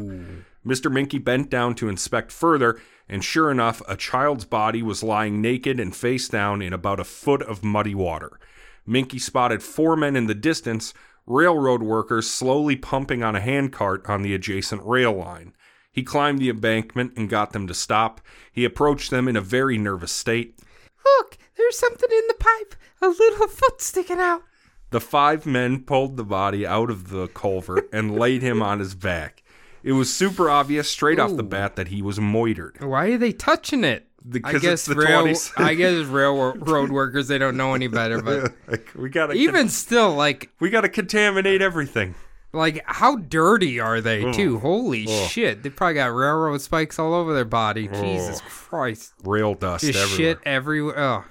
Mr. 0.63 0.91
Minky 0.91 1.17
bent 1.17 1.50
down 1.50 1.74
to 1.76 1.89
inspect 1.89 2.32
further, 2.32 2.80
and 3.10 3.24
sure 3.24 3.50
enough, 3.50 3.82
a 3.88 3.98
child's 3.98 4.46
body 4.46 4.84
was 4.84 5.02
lying 5.02 5.41
naked 5.41 5.80
and 5.80 5.96
face 5.96 6.30
down 6.30 6.62
in 6.62 6.72
about 6.72 7.00
a 7.00 7.04
foot 7.04 7.41
of 7.41 7.63
muddy 7.63 7.96
water. 7.96 8.39
Minky 8.86 9.17
spotted 9.17 9.63
four 9.63 9.96
men 9.96 10.15
in 10.15 10.28
the 10.28 10.36
distance, 10.36 10.93
railroad 11.26 11.82
workers 11.82 12.30
slowly 12.30 12.76
pumping 12.76 13.24
on 13.24 13.36
a 13.36 13.41
handcart 13.41 14.08
on 14.08 14.22
the 14.22 14.36
adjacent 14.36 14.84
rail 14.86 15.13
line. 15.13 15.54
He 15.93 16.03
climbed 16.03 16.39
the 16.39 16.49
embankment 16.49 17.13
and 17.15 17.29
got 17.29 17.53
them 17.53 17.67
to 17.67 17.73
stop. 17.73 18.19
He 18.51 18.65
approached 18.65 19.12
them 19.12 19.27
in 19.27 19.36
a 19.38 19.41
very 19.41 19.77
nervous 19.77 20.12
state. 20.12 20.60
Look, 21.06 21.38
there's 21.56 21.77
something 21.77 22.10
in 22.12 22.27
the 22.27 22.34
pipe. 22.34 22.75
A 23.01 23.08
little 23.08 23.47
foot 23.47 23.79
sticking 23.79 24.19
out. 24.19 24.41
The 24.89 24.99
five 24.99 25.45
men 25.45 25.82
pulled 25.82 26.17
the 26.17 26.23
body 26.23 26.65
out 26.65 26.89
of 26.89 27.10
the 27.10 27.27
culvert 27.27 27.89
and 27.93 28.17
laid 28.19 28.41
him 28.41 28.62
on 28.62 28.79
his 28.79 28.95
back. 28.95 29.43
It 29.84 29.91
was 29.91 30.13
super 30.13 30.49
obvious 30.49 30.89
straight 30.89 31.19
off 31.19 31.36
the 31.36 31.43
bat 31.43 31.75
that 31.75 31.89
he 31.89 32.01
was 32.01 32.19
moitered. 32.19 32.77
Why 32.79 33.08
are 33.08 33.17
they 33.17 33.34
touching 33.34 33.84
it? 33.84 34.08
Because 34.27 34.56
I 34.56 34.60
guess 34.60 34.73
it's 34.73 34.86
the 34.88 34.95
rail, 34.95 35.25
20s. 35.25 35.51
I 35.58 35.73
guess 35.75 36.06
railroad 36.06 36.91
workers 36.91 37.27
they 37.27 37.38
don't 37.38 37.58
know 37.58 37.73
any 37.73 37.88
better, 37.88 38.21
but 38.21 38.53
Like, 38.67 38.89
we 38.95 39.10
gotta 39.10 39.34
even 39.34 39.69
still, 39.69 40.15
like 40.15 40.49
we 40.60 40.69
gotta 40.69 40.89
contaminate 40.89 41.62
everything. 41.62 42.15
Like 42.54 42.84
how 42.86 43.16
dirty 43.18 43.80
are 43.80 44.00
they 44.00 44.32
too? 44.32 44.60
Holy 44.60 45.06
Ugh. 45.08 45.30
shit! 45.30 45.63
They 45.63 45.70
probably 45.70 45.96
got 45.96 46.13
railroad 46.13 46.62
spikes 46.62 47.00
all 47.00 47.13
over 47.13 47.34
their 47.34 47.46
body. 47.46 47.88
Jesus 47.88 48.42
Christ! 48.42 49.13
Rail 49.24 49.56
dust 49.56 49.84
Just 49.84 50.00
everywhere. 50.00 50.18
shit 50.18 50.39
everywhere. 50.46 51.00
Ugh. 51.00 51.24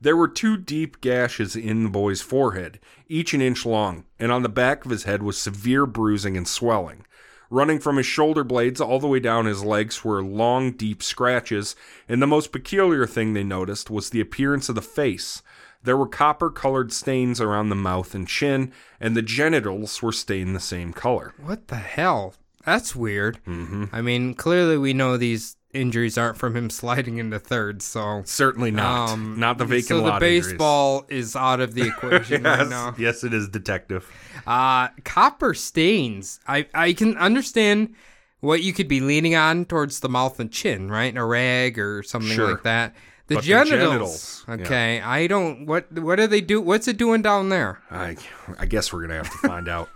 There 0.00 0.16
were 0.16 0.28
two 0.28 0.56
deep 0.58 1.00
gashes 1.00 1.56
in 1.56 1.84
the 1.84 1.88
boy's 1.88 2.20
forehead, 2.20 2.78
each 3.08 3.32
an 3.32 3.40
inch 3.40 3.64
long, 3.64 4.04
and 4.18 4.30
on 4.30 4.42
the 4.42 4.48
back 4.48 4.84
of 4.84 4.90
his 4.90 5.04
head 5.04 5.22
was 5.22 5.38
severe 5.38 5.86
bruising 5.86 6.36
and 6.36 6.46
swelling. 6.46 7.06
Running 7.48 7.78
from 7.78 7.96
his 7.96 8.06
shoulder 8.06 8.44
blades 8.44 8.80
all 8.80 8.98
the 8.98 9.06
way 9.06 9.20
down 9.20 9.46
his 9.46 9.64
legs 9.64 10.04
were 10.04 10.22
long, 10.22 10.72
deep 10.72 11.02
scratches, 11.02 11.76
and 12.08 12.20
the 12.20 12.26
most 12.26 12.52
peculiar 12.52 13.06
thing 13.06 13.32
they 13.32 13.44
noticed 13.44 13.88
was 13.88 14.10
the 14.10 14.20
appearance 14.20 14.68
of 14.68 14.74
the 14.74 14.82
face. 14.82 15.42
There 15.86 15.96
were 15.96 16.06
copper 16.06 16.50
colored 16.50 16.92
stains 16.92 17.40
around 17.40 17.70
the 17.70 17.74
mouth 17.76 18.14
and 18.14 18.28
chin, 18.28 18.72
and 19.00 19.16
the 19.16 19.22
genitals 19.22 20.02
were 20.02 20.12
stained 20.12 20.54
the 20.54 20.60
same 20.60 20.92
color. 20.92 21.32
What 21.42 21.68
the 21.68 21.76
hell? 21.76 22.34
That's 22.66 22.94
weird. 22.94 23.38
Mm-hmm. 23.46 23.84
I 23.92 24.02
mean, 24.02 24.34
clearly 24.34 24.76
we 24.76 24.92
know 24.92 25.16
these 25.16 25.56
injuries 25.72 26.18
aren't 26.18 26.36
from 26.36 26.56
him 26.56 26.68
sliding 26.80 27.18
into 27.18 27.38
third, 27.38 27.80
so 27.82 28.22
Certainly 28.24 28.72
not. 28.72 29.10
um, 29.10 29.38
not 29.38 29.58
the 29.58 29.64
vacant 29.64 29.86
so 29.88 29.96
the 29.98 30.02
lot 30.02 30.22
injuries. 30.22 30.48
baseball 30.48 31.06
is 31.08 31.36
out 31.36 31.60
of 31.60 31.74
the 31.74 31.86
equation 31.86 32.42
right 32.42 32.58
Yes, 32.60 32.68
now. 32.70 32.94
yes, 32.98 33.22
it 33.24 33.32
is 33.32 33.48
detective. 33.48 34.10
Uh, 34.46 34.88
copper 35.04 35.54
stains. 35.54 36.40
I 36.48 36.66
I 36.74 36.92
can 36.94 37.16
understand 37.16 37.94
what 38.40 38.62
you 38.62 38.72
could 38.72 38.88
be 38.88 39.00
leaning 39.00 39.34
on 39.34 39.64
towards 39.64 40.00
the 40.00 40.08
mouth 40.08 40.38
and 40.40 40.50
chin, 40.50 40.90
right? 40.90 41.16
A 41.16 41.24
rag 41.24 41.78
or 41.78 42.02
something 42.02 42.32
Sure. 42.34 42.50
like 42.50 42.62
that. 42.64 42.94
The 43.28 43.34
But 43.36 43.42
the 43.42 43.48
genitals. 43.48 43.70
genitals, 43.70 44.44
yeah. 44.48 44.54
okay, 44.54 45.00
I 45.00 45.26
don't. 45.26 45.66
What 45.66 45.90
what 45.98 46.16
do 46.16 46.26
they 46.28 46.40
do? 46.40 46.60
What's 46.60 46.86
it 46.86 46.96
doing 46.96 47.22
down 47.22 47.48
there? 47.48 47.82
I, 47.90 48.16
I 48.58 48.66
guess 48.66 48.92
we're 48.92 49.00
gonna 49.02 49.16
have 49.16 49.30
to 49.30 49.48
find 49.48 49.68
out. 49.68 49.88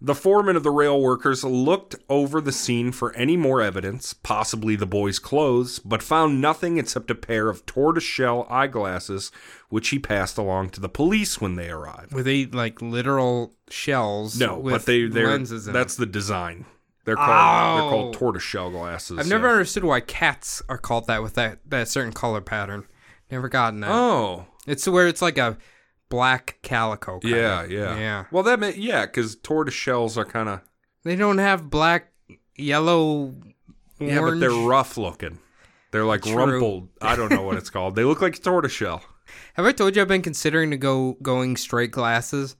The 0.00 0.14
foreman 0.14 0.54
of 0.54 0.62
the 0.62 0.70
rail 0.70 1.00
workers 1.00 1.42
looked 1.42 1.96
over 2.08 2.40
the 2.40 2.52
scene 2.52 2.92
for 2.92 3.12
any 3.14 3.36
more 3.36 3.60
evidence, 3.60 4.12
possibly 4.14 4.76
the 4.76 4.86
boy's 4.86 5.18
clothes, 5.18 5.80
but 5.80 6.04
found 6.04 6.40
nothing 6.40 6.78
except 6.78 7.10
a 7.10 7.16
pair 7.16 7.48
of 7.48 7.66
tortoiseshell 7.66 8.46
eyeglasses, 8.48 9.32
which 9.70 9.88
he 9.88 9.98
passed 9.98 10.38
along 10.38 10.70
to 10.70 10.80
the 10.80 10.88
police 10.88 11.40
when 11.40 11.56
they 11.56 11.68
arrived. 11.68 12.12
Were 12.12 12.22
they 12.22 12.46
like 12.46 12.80
literal 12.80 13.54
shells? 13.70 14.38
No, 14.38 14.62
but 14.62 14.86
they 14.86 15.06
they're 15.08 15.26
lenses 15.26 15.66
in 15.66 15.72
that's 15.72 15.96
the 15.96 16.06
design. 16.06 16.64
They're 17.08 17.16
called 17.16 17.78
they're 17.78 17.84
Oh. 17.86 17.88
called 17.90 18.14
tortoiseshell 18.14 18.70
glasses. 18.70 19.18
I've 19.18 19.28
never 19.28 19.48
understood 19.48 19.82
why 19.82 20.00
cats 20.00 20.60
are 20.68 20.76
called 20.76 21.06
that 21.06 21.22
with 21.22 21.34
that, 21.36 21.60
that 21.66 21.88
certain 21.88 22.12
color 22.12 22.42
pattern. 22.42 22.84
Never 23.30 23.48
gotten 23.48 23.80
that. 23.80 23.90
Oh, 23.90 24.44
It's 24.66 24.86
where 24.86 25.08
it's 25.08 25.22
like 25.22 25.38
a 25.38 25.56
black 26.10 26.58
calico. 26.62 27.18
Kind 27.20 27.34
yeah, 27.34 27.62
of. 27.62 27.70
yeah, 27.70 27.96
yeah. 27.98 28.24
Well, 28.30 28.42
that 28.42 28.60
may, 28.60 28.74
yeah, 28.74 29.06
because 29.06 29.36
tortoiseshells 29.36 30.18
are 30.18 30.26
kind 30.26 30.50
of 30.50 30.60
They 31.02 31.16
don't 31.16 31.38
have 31.38 31.70
black, 31.70 32.12
yellow, 32.56 33.34
orange. 33.34 33.54
yeah, 34.00 34.20
but 34.20 34.38
they're 34.40 34.50
rough 34.50 34.98
looking. 34.98 35.38
They're 35.90 36.04
like 36.04 36.22
True. 36.24 36.34
rumpled. 36.34 36.88
I 37.00 37.16
don't 37.16 37.30
know 37.30 37.42
what 37.42 37.56
it's 37.56 37.70
called. 37.70 37.94
They 37.96 38.04
look 38.04 38.20
like 38.20 38.42
tortoiseshell. 38.42 39.02
Have 39.54 39.64
I 39.64 39.72
told 39.72 39.96
you 39.96 40.02
I've 40.02 40.08
been 40.08 40.20
considering 40.20 40.70
to 40.72 40.76
go 40.76 41.16
going 41.22 41.56
straight 41.56 41.90
glasses? 41.90 42.54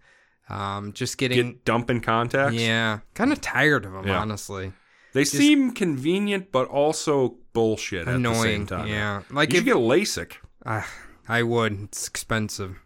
Um, 0.50 0.92
just 0.94 1.18
getting 1.18 1.52
Get 1.52 1.64
dumping 1.64 2.00
contacts. 2.00 2.54
yeah, 2.56 3.00
kind 3.14 3.32
of 3.32 3.40
tired 3.40 3.84
of 3.84 3.92
them 3.92 4.06
Yeah. 4.06 4.18
honestly. 4.20 4.72
They 5.12 5.24
seem 5.24 5.72
convenient, 5.72 6.52
but 6.52 6.68
also 6.68 7.36
bullshit 7.52 8.00
at 8.00 8.06
the 8.06 8.12
same 8.12 8.16
Annoying. 8.26 8.66
time. 8.66 8.86
Yeah, 8.88 9.22
like 9.30 9.50
You 9.52 9.58
if 9.58 9.64
should 9.64 9.74
get 9.74 9.76
LASIK. 9.76 10.32
Ah, 10.66 10.88
I 11.28 11.42
would. 11.42 11.80
It's 11.84 12.06
expensive. 12.08 12.78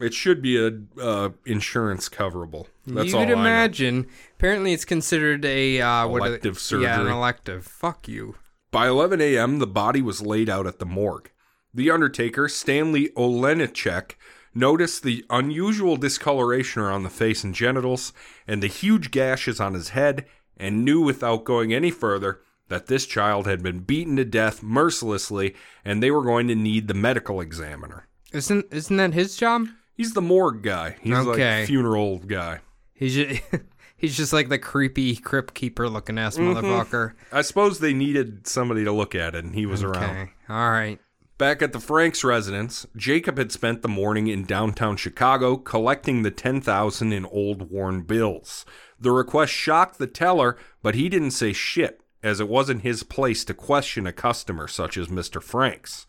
It 0.00 0.14
should 0.14 0.40
be 0.40 0.56
a 0.58 0.72
uh, 1.00 1.28
insurance 1.44 2.08
coverable. 2.08 2.66
That's 2.86 3.12
you 3.12 3.18
all 3.18 3.26
know. 3.26 3.32
imagine. 3.34 4.06
Apparently, 4.36 4.72
it's 4.72 4.86
considered 4.86 5.44
a 5.44 5.80
uh, 5.80 6.08
what 6.08 6.22
are 6.22 6.30
they- 6.30 6.48
Elective 6.48 6.80
Yeah, 6.82 7.00
an 7.02 7.06
elective. 7.06 7.66
Fuck 7.66 8.08
you. 8.08 8.36
By 8.70 8.88
11 8.88 9.20
a.m., 9.20 9.58
the 9.58 9.66
body 9.66 10.00
was 10.00 10.22
laid 10.22 10.48
out 10.48 10.66
at 10.66 10.78
the 10.78 10.86
morgue. 10.86 11.30
The 11.74 11.90
undertaker, 11.90 12.48
Stanley 12.48 13.10
Olenichek, 13.16 14.12
noticed 14.54 15.02
the 15.02 15.24
unusual 15.30 15.96
discoloration 15.96 16.82
around 16.82 17.02
the 17.02 17.10
face 17.10 17.44
and 17.44 17.54
genitals 17.54 18.12
and 18.46 18.62
the 18.62 18.66
huge 18.66 19.10
gashes 19.10 19.60
on 19.60 19.74
his 19.74 19.90
head 19.90 20.24
and 20.56 20.84
knew 20.84 21.00
without 21.00 21.44
going 21.44 21.72
any 21.72 21.90
further 21.90 22.40
that 22.68 22.86
this 22.86 23.06
child 23.06 23.46
had 23.46 23.62
been 23.62 23.80
beaten 23.80 24.16
to 24.16 24.24
death 24.24 24.62
mercilessly 24.62 25.54
and 25.84 26.02
they 26.02 26.10
were 26.10 26.22
going 26.24 26.48
to 26.48 26.54
need 26.54 26.86
the 26.88 26.94
medical 26.94 27.40
examiner. 27.40 28.06
Isn't 28.32 28.66
isn't 28.70 28.96
that 28.96 29.12
his 29.14 29.36
job? 29.36 29.66
He's 29.94 30.14
the 30.14 30.22
morgue 30.22 30.62
guy. 30.62 30.96
He's 31.02 31.14
Okay. 31.16 31.58
like 31.60 31.66
funeral 31.66 32.18
guy. 32.18 32.60
He's 32.94 33.14
just, 33.16 33.42
he's 33.96 34.16
just 34.16 34.32
like 34.32 34.48
the 34.48 34.58
creepy 34.58 35.16
crypt 35.16 35.54
keeper 35.54 35.88
looking 35.88 36.18
ass 36.18 36.36
Mm-hmm. 36.36 36.64
motherfucker. 36.64 37.12
I 37.32 37.42
suppose 37.42 37.78
they 37.80 37.92
needed 37.94 38.46
somebody 38.46 38.84
to 38.84 38.92
look 38.92 39.14
at 39.14 39.34
it 39.34 39.44
and 39.44 39.54
he 39.54 39.66
was 39.66 39.82
around. 39.82 40.04
Okay, 40.04 40.30
all 40.48 40.70
right. 40.70 41.00
Back 41.40 41.62
at 41.62 41.72
the 41.72 41.80
Franks 41.80 42.22
residence, 42.22 42.86
Jacob 42.94 43.38
had 43.38 43.50
spent 43.50 43.80
the 43.80 43.88
morning 43.88 44.26
in 44.26 44.44
downtown 44.44 44.98
Chicago 44.98 45.56
collecting 45.56 46.20
the 46.20 46.30
10,000 46.30 47.14
in 47.14 47.24
old 47.24 47.70
worn 47.70 48.02
bills. 48.02 48.66
The 49.00 49.10
request 49.10 49.50
shocked 49.50 49.96
the 49.96 50.06
teller, 50.06 50.58
but 50.82 50.94
he 50.94 51.08
didn't 51.08 51.30
say 51.30 51.54
shit, 51.54 52.02
as 52.22 52.40
it 52.40 52.48
wasn't 52.50 52.82
his 52.82 53.04
place 53.04 53.42
to 53.46 53.54
question 53.54 54.06
a 54.06 54.12
customer 54.12 54.68
such 54.68 54.98
as 54.98 55.08
Mr. 55.08 55.42
Franks. 55.42 56.06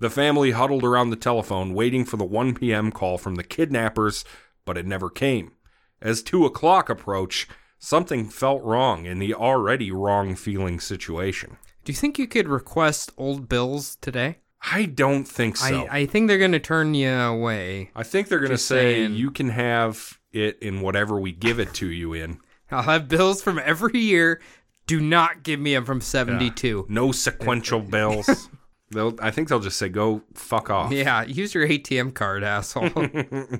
The 0.00 0.10
family 0.10 0.50
huddled 0.50 0.82
around 0.82 1.10
the 1.10 1.16
telephone 1.16 1.74
waiting 1.74 2.04
for 2.04 2.16
the 2.16 2.24
1 2.24 2.54
p.m. 2.54 2.90
call 2.90 3.18
from 3.18 3.36
the 3.36 3.44
kidnappers, 3.44 4.24
but 4.64 4.76
it 4.76 4.84
never 4.84 5.08
came. 5.08 5.52
As 6.00 6.24
2 6.24 6.44
o'clock 6.44 6.90
approached, 6.90 7.48
something 7.78 8.28
felt 8.28 8.64
wrong 8.64 9.06
in 9.06 9.20
the 9.20 9.32
already 9.32 9.92
wrong 9.92 10.34
feeling 10.34 10.80
situation. 10.80 11.58
Do 11.84 11.92
you 11.92 11.96
think 11.96 12.18
you 12.18 12.26
could 12.26 12.48
request 12.48 13.12
old 13.16 13.48
bills 13.48 13.94
today? 14.00 14.38
I 14.70 14.84
don't 14.84 15.24
think 15.24 15.56
so. 15.56 15.86
I, 15.86 15.98
I 16.00 16.06
think 16.06 16.28
they're 16.28 16.38
gonna 16.38 16.60
turn 16.60 16.94
you 16.94 17.10
away. 17.10 17.90
I 17.96 18.02
think 18.02 18.28
they're 18.28 18.38
going 18.38 18.50
to 18.50 18.54
Just 18.56 18.68
say 18.68 18.94
saying. 18.94 19.14
you 19.14 19.30
can 19.30 19.48
have 19.50 20.18
it 20.32 20.58
in 20.60 20.80
whatever 20.80 21.18
we 21.18 21.32
give 21.32 21.58
it 21.58 21.74
to 21.74 21.88
you 21.88 22.12
in. 22.12 22.38
I'll 22.70 22.82
have 22.82 23.08
bills 23.08 23.42
from 23.42 23.58
every 23.58 23.98
year. 23.98 24.40
Do 24.86 25.00
not 25.00 25.42
give 25.42 25.60
me 25.60 25.74
them 25.74 25.84
from 25.84 26.00
seventy 26.00 26.50
two. 26.50 26.86
No 26.88 27.12
sequential 27.12 27.80
bills. 27.96 28.48
They'll, 28.90 29.14
I 29.20 29.30
think 29.30 29.48
they'll 29.48 29.60
just 29.60 29.78
say 29.78 29.88
go 29.88 30.22
fuck 30.34 30.70
off. 30.70 30.92
Yeah, 30.92 31.22
use 31.22 31.54
your 31.54 31.66
ATM 31.66 32.14
card, 32.14 32.44
asshole. 32.44 32.90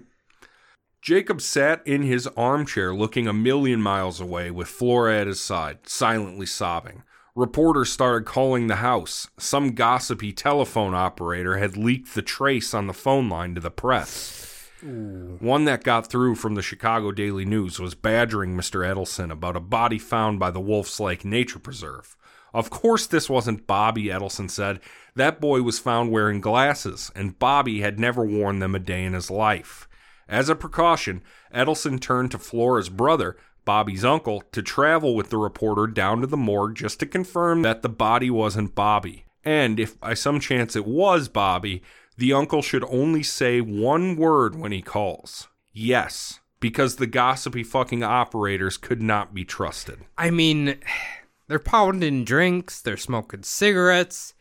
Jacob 1.03 1.41
sat 1.41 1.85
in 1.87 2.03
his 2.03 2.29
armchair 2.29 2.95
looking 2.95 3.27
a 3.27 3.33
million 3.33 3.83
miles 3.83 4.21
away 4.21 4.51
with 4.53 4.69
Flora 4.69 5.21
at 5.21 5.27
his 5.27 5.41
side, 5.41 5.79
silently 5.89 6.47
sobbing. 6.47 7.03
Reporters 7.35 7.91
started 7.91 8.27
calling 8.27 8.67
the 8.67 8.77
house. 8.77 9.29
Some 9.39 9.73
gossipy 9.73 10.33
telephone 10.33 10.93
operator 10.93 11.57
had 11.57 11.79
leaked 11.79 12.15
the 12.15 12.21
trace 12.21 12.75
on 12.75 12.89
the 12.89 12.93
phone 12.93 13.31
line 13.31 13.55
to 13.55 13.61
the 13.61 13.71
press. 13.71 14.69
One 14.83 15.65
that 15.65 15.83
got 15.83 16.11
through 16.11 16.35
from 16.35 16.57
the 16.57 16.63
Chicago 16.63 17.11
Daily 17.11 17.47
News 17.47 17.81
was 17.81 17.95
badgering 17.95 18.55
Mr. 18.55 18.87
Edelson 18.87 19.31
about 19.31 19.57
a 19.57 19.61
body 19.61 19.99
found 19.99 20.41
by 20.41 20.51
the 20.51 20.61
Wolf's 20.61 21.01
Lake 21.01 21.25
Nature 21.25 21.59
Preserve. 21.59 22.17
Of 22.53 22.69
course, 22.69 23.07
this 23.07 23.31
wasn't 23.31 23.67
Bobby, 23.67 24.07
Edelson 24.07 24.51
said. 24.51 24.81
That 25.15 25.41
boy 25.41 25.63
was 25.63 25.79
found 25.79 26.11
wearing 26.11 26.43
glasses, 26.43 27.11
and 27.15 27.39
Bobby 27.39 27.81
had 27.81 27.99
never 27.99 28.27
worn 28.27 28.59
them 28.59 28.75
a 28.75 28.79
day 28.79 29.05
in 29.05 29.15
his 29.15 29.31
life. 29.31 29.89
As 30.29 30.51
a 30.51 30.55
precaution, 30.55 31.23
Edelson 31.55 31.99
turned 31.99 32.31
to 32.33 32.39
Flora's 32.39 32.91
brother, 32.91 33.37
Bobby's 33.65 34.05
uncle, 34.05 34.43
to 34.53 34.63
travel 34.63 35.15
with 35.15 35.31
the 35.31 35.39
reporter 35.39 35.87
down 35.87 36.21
to 36.21 36.27
the 36.27 36.37
morgue 36.37 36.77
just 36.77 37.01
to 37.01 37.07
confirm 37.07 37.63
that 37.63 37.83
the 37.83 37.89
body 37.89 38.31
wasn't 38.31 38.75
Bobby. 38.75 39.27
And 39.45 39.81
if 39.81 39.99
by 40.01 40.15
some 40.15 40.41
chance 40.41 40.77
it 40.77 40.87
was 40.87 41.29
Bobby, 41.29 41.83
the 42.17 42.33
uncle 42.33 42.63
should 42.63 42.85
only 42.85 43.23
say 43.23 43.61
one 43.61 44.17
word 44.17 44.55
when 44.55 44.73
he 44.73 44.83
calls 44.83 45.49
yes, 45.73 46.41
because 46.61 46.97
the 46.97 47.07
gossipy 47.07 47.65
fucking 47.65 48.03
operators 48.03 48.77
could 48.77 49.03
not 49.03 49.35
be 49.35 49.45
trusted. 49.45 50.01
I 50.17 50.31
mean, 50.31 50.77
they're 51.49 51.59
pounding 51.59 52.25
drinks, 52.25 52.81
they're 52.81 52.97
smoking 52.97 53.43
cigarettes. 53.43 54.35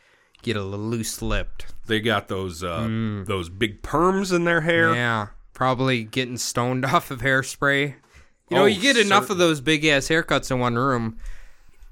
Get 0.44 0.56
a 0.56 0.64
little 0.64 0.86
loose 0.88 1.22
lipped. 1.22 1.68
They 1.86 2.00
got 2.00 2.28
those 2.28 2.64
uh, 2.64 2.88
those 3.28 3.48
big 3.50 3.84
perms 3.84 4.34
in 4.34 4.44
their 4.44 4.62
hair. 4.62 4.96
Yeah, 4.96 5.28
probably 5.54 6.04
getting 6.04 6.38
stoned 6.38 6.84
off 6.94 7.12
of 7.12 7.22
hairspray. 7.22 7.96
You 8.52 8.58
know, 8.58 8.64
Oh, 8.64 8.66
you 8.66 8.82
get 8.82 8.98
enough 8.98 9.30
of 9.30 9.38
those 9.38 9.62
big 9.62 9.86
ass 9.86 10.10
haircuts 10.10 10.52
in 10.52 10.60
one 10.60 10.76
room. 10.76 11.18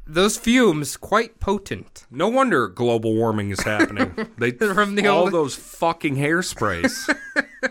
Those 0.05 0.37
fumes 0.37 0.97
quite 0.97 1.39
potent. 1.39 2.05
No 2.11 2.27
wonder 2.27 2.67
global 2.67 3.15
warming 3.15 3.51
is 3.51 3.61
happening. 3.61 4.13
They 4.37 4.51
From 4.51 4.95
the 4.95 5.07
all 5.07 5.23
old- 5.23 5.31
those 5.31 5.55
fucking 5.55 6.15
hairsprays. 6.17 6.97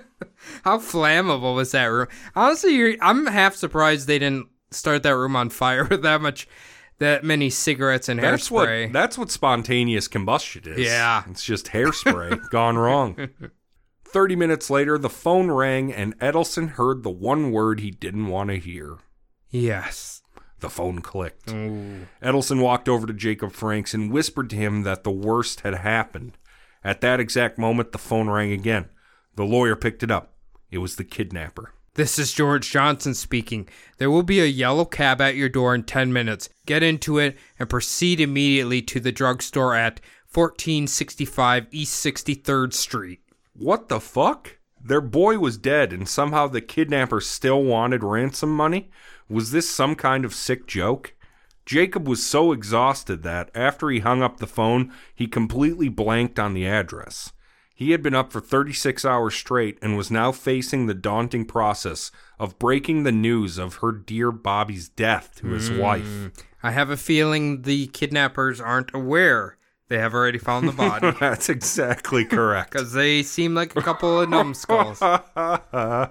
How 0.65 0.79
flammable 0.79 1.55
was 1.55 1.73
that 1.73 1.85
room? 1.87 2.07
Honestly, 2.35 2.75
you're, 2.75 2.95
I'm 3.01 3.27
half 3.27 3.55
surprised 3.55 4.07
they 4.07 4.19
didn't 4.19 4.49
start 4.71 5.03
that 5.03 5.15
room 5.17 5.37
on 5.37 5.51
fire 5.51 5.85
with 5.91 6.03
that 6.03 6.21
much, 6.21 6.49
that 6.99 7.25
many 7.25 7.51
cigarettes 7.51 8.09
and 8.09 8.21
That's 8.21 8.51
what 8.51 8.69
hairspray. 8.69 8.93
that's 8.93 9.19
what 9.19 9.31
spontaneous 9.31 10.09
combustion 10.09 10.63
is. 10.67 10.79
Yeah. 10.79 11.25
It's 11.29 11.45
just 11.45 11.67
hairspray 11.67 12.49
gone 12.51 12.77
wrong. 12.79 13.29
30 14.13 14.37
minutes 14.37 14.71
later, 14.71 14.99
the 14.99 15.09
phone 15.11 15.51
rang 15.51 15.93
and 15.93 16.19
Edelson 16.19 16.71
heard 16.71 17.03
the 17.03 17.11
one 17.11 17.53
word 17.53 17.81
he 17.81 17.91
didn't 17.91 18.27
want 18.29 18.51
to 18.51 18.59
hear. 18.59 18.99
yes. 19.51 20.23
The 20.61 20.69
phone 20.69 21.03
clicked. 21.03 21.53
Ooh. 21.53 22.09
Edelson 22.21 22.61
walked 22.61 22.89
over 22.89 23.07
to 23.07 23.13
Jacob 23.13 23.53
Franks 23.53 23.95
and 23.95 24.11
whispered 24.11 24.51
to 24.51 24.57
him 24.57 24.83
that 24.83 25.05
the 25.05 25.11
worst 25.13 25.61
had 25.61 25.73
happened. 25.77 26.37
At 26.83 27.01
that 27.01 27.21
exact 27.21 27.59
moment, 27.59 27.93
the 27.93 27.99
phone 27.99 28.29
rang 28.29 28.51
again. 28.51 28.89
The 29.37 29.45
lawyer 29.45 29.77
picked 29.77 30.03
it 30.03 30.11
up. 30.11 30.35
It 30.73 30.79
was 30.79 30.97
the 30.97 31.05
kidnapper. 31.05 31.75
This 31.95 32.19
is 32.19 32.33
George 32.33 32.73
Johnson 32.73 33.15
speaking. 33.15 33.69
There 33.99 34.11
will 34.11 34.25
be 34.25 34.41
a 34.41 34.47
yellow 34.47 34.85
cab 34.85 35.21
at 35.21 35.37
your 35.37 35.49
door 35.49 35.77
in 35.77 35.85
10 35.85 36.13
minutes. 36.13 36.49
Get 36.67 36.83
into 36.83 37.19
it 37.19 37.37
and 37.57 37.71
proceed 37.71 38.19
immediately 38.19 38.83
to 38.83 38.99
the 38.99 39.13
drugstore 39.13 39.77
at 39.77 40.01
1465 40.35 41.69
East 41.71 42.05
63rd 42.05 42.73
Street. 42.73 43.21
What 43.59 43.89
the 43.89 43.99
fuck? 43.99 44.59
Their 44.81 45.01
boy 45.01 45.41
was 45.41 45.59
dead, 45.59 45.93
and 45.93 46.09
somehow 46.09 46.47
the 46.47 46.61
kidnapper 46.61 47.21
still 47.21 47.65
wanted 47.65 48.05
ransom 48.05 48.55
money? 48.55 48.89
Was 49.29 49.51
this 49.51 49.69
some 49.69 49.97
kind 49.97 50.25
of 50.25 50.33
sick 50.33 50.69
joke? 50.69 51.15
Jacob 51.67 52.07
was 52.07 52.25
so 52.25 52.53
exhausted 52.53 53.25
that, 53.25 53.51
after 53.57 53.91
he 53.91 53.99
hung 53.99 54.23
up 54.23 54.37
the 54.37 54.47
phone, 54.47 54.93
he 55.13 55.27
completely 55.27 55.89
blanked 55.89 56.39
on 56.39 56.55
the 56.55 56.69
address. 56.69 57.33
He 57.75 57.91
had 57.91 58.01
been 58.01 58.15
up 58.15 58.33
for 58.33 58.41
36 58.41 59.05
hours 59.05 59.35
straight 59.35 59.77
and 59.83 59.97
was 59.97 60.11
now 60.11 60.31
facing 60.31 60.87
the 60.87 60.95
daunting 60.95 61.45
process 61.45 62.13
of 62.39 62.61
breaking 62.61 63.03
the 63.03 63.13
news 63.13 63.59
of 63.59 63.77
her 63.77 63.91
dear 63.91 64.31
Bobby's 64.31 64.89
death 64.89 65.35
to 65.37 65.49
his 65.49 65.69
hmm. 65.69 65.79
wife. 65.79 66.31
I 66.63 66.71
have 66.71 66.91
a 66.91 66.97
feeling 66.97 67.63
the 67.63 67.89
kidnappers 67.89 68.61
aren't 68.61 68.95
aware 68.95 69.58
they 69.89 69.99
have 69.99 70.15
already 70.15 70.39
found 70.39 70.69
the 70.69 70.73
body. 70.73 71.11
That's 71.21 71.49
exactly 71.49 72.25
correct. 72.25 72.73
Because 72.73 72.93
they 72.93 73.23
seem 73.23 73.55
like 73.55 73.75
a 73.77 73.83
couple 73.83 74.21
of 74.21 74.29
numbskulls. 74.29 75.01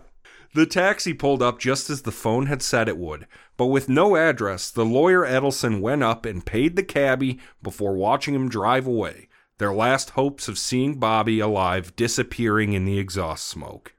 The 0.53 0.65
taxi 0.65 1.13
pulled 1.13 1.43
up 1.43 1.59
just 1.59 1.87
as 1.87 2.01
the 2.01 2.11
phone 2.11 2.47
had 2.47 2.63
said 2.63 2.87
it 2.87 2.97
would, 2.97 3.27
but 3.57 3.67
with 3.67 3.87
no 3.87 4.15
address, 4.15 4.71
the 4.71 4.85
lawyer 4.85 5.23
Edelson 5.23 5.81
went 5.81 6.01
up 6.01 6.25
and 6.25 6.43
paid 6.43 6.75
the 6.75 6.81
cabbie 6.81 7.37
before 7.61 7.93
watching 7.93 8.33
him 8.33 8.49
drive 8.49 8.87
away, 8.87 9.27
their 9.59 9.71
last 9.71 10.11
hopes 10.11 10.47
of 10.47 10.57
seeing 10.57 10.99
Bobby 10.99 11.39
alive 11.39 11.95
disappearing 11.95 12.73
in 12.73 12.85
the 12.85 12.97
exhaust 12.97 13.45
smoke. 13.45 13.93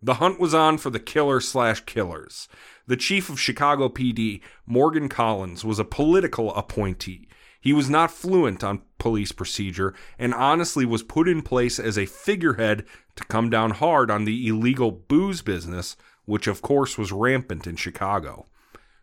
The 0.00 0.14
hunt 0.14 0.38
was 0.38 0.54
on 0.54 0.78
for 0.78 0.90
the 0.90 1.00
killer 1.00 1.40
slash 1.40 1.80
killers. 1.80 2.46
The 2.86 2.96
chief 2.96 3.28
of 3.28 3.40
Chicago 3.40 3.88
PD, 3.88 4.40
Morgan 4.66 5.08
Collins, 5.08 5.64
was 5.64 5.80
a 5.80 5.84
political 5.84 6.54
appointee. 6.54 7.26
He 7.64 7.72
was 7.72 7.88
not 7.88 8.10
fluent 8.10 8.62
on 8.62 8.82
police 8.98 9.32
procedure 9.32 9.94
and 10.18 10.34
honestly 10.34 10.84
was 10.84 11.02
put 11.02 11.26
in 11.26 11.40
place 11.40 11.78
as 11.78 11.96
a 11.96 12.04
figurehead 12.04 12.84
to 13.16 13.24
come 13.24 13.48
down 13.48 13.70
hard 13.70 14.10
on 14.10 14.26
the 14.26 14.46
illegal 14.46 14.90
booze 14.90 15.40
business, 15.40 15.96
which 16.26 16.46
of 16.46 16.60
course 16.60 16.98
was 16.98 17.10
rampant 17.10 17.66
in 17.66 17.76
Chicago. 17.76 18.44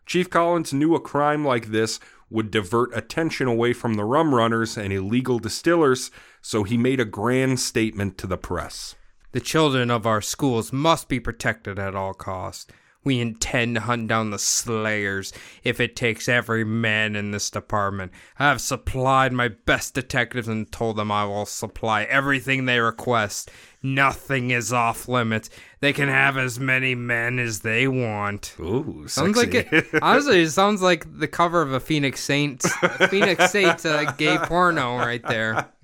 Chief 0.06 0.30
Collins 0.30 0.72
knew 0.72 0.94
a 0.94 1.00
crime 1.00 1.44
like 1.44 1.72
this 1.72 1.98
would 2.30 2.52
divert 2.52 2.96
attention 2.96 3.48
away 3.48 3.72
from 3.72 3.94
the 3.94 4.04
rum 4.04 4.32
runners 4.32 4.78
and 4.78 4.92
illegal 4.92 5.40
distillers, 5.40 6.12
so 6.40 6.62
he 6.62 6.78
made 6.78 7.00
a 7.00 7.04
grand 7.04 7.58
statement 7.58 8.16
to 8.18 8.28
the 8.28 8.38
press. 8.38 8.94
The 9.32 9.40
children 9.40 9.90
of 9.90 10.06
our 10.06 10.20
schools 10.20 10.72
must 10.72 11.08
be 11.08 11.18
protected 11.18 11.80
at 11.80 11.96
all 11.96 12.14
costs. 12.14 12.70
We 13.04 13.20
intend 13.20 13.74
to 13.74 13.80
hunt 13.80 14.08
down 14.08 14.30
the 14.30 14.38
slayers 14.38 15.32
if 15.64 15.80
it 15.80 15.96
takes 15.96 16.28
every 16.28 16.64
man 16.64 17.16
in 17.16 17.32
this 17.32 17.50
department. 17.50 18.12
I 18.38 18.48
have 18.48 18.60
supplied 18.60 19.32
my 19.32 19.48
best 19.48 19.94
detectives 19.94 20.48
and 20.48 20.70
told 20.70 20.96
them 20.96 21.10
I 21.10 21.24
will 21.24 21.46
supply 21.46 22.04
everything 22.04 22.64
they 22.64 22.78
request. 22.78 23.50
Nothing 23.82 24.50
is 24.50 24.72
off 24.72 25.08
limits. 25.08 25.50
They 25.80 25.92
can 25.92 26.08
have 26.08 26.36
as 26.36 26.60
many 26.60 26.94
men 26.94 27.40
as 27.40 27.60
they 27.60 27.88
want. 27.88 28.54
Ooh, 28.60 29.06
Sounds 29.08 29.36
like 29.36 29.54
it, 29.54 29.86
honestly, 30.02 30.42
it 30.42 30.50
sounds 30.50 30.80
like 30.80 31.18
the 31.18 31.26
cover 31.26 31.60
of 31.60 31.72
a 31.72 31.80
Phoenix 31.80 32.20
Saints, 32.20 32.70
a 32.82 33.08
Phoenix 33.08 33.50
Saints 33.50 33.84
uh, 33.84 34.12
gay 34.16 34.38
porno 34.38 34.96
right 34.96 35.22
there. 35.26 35.68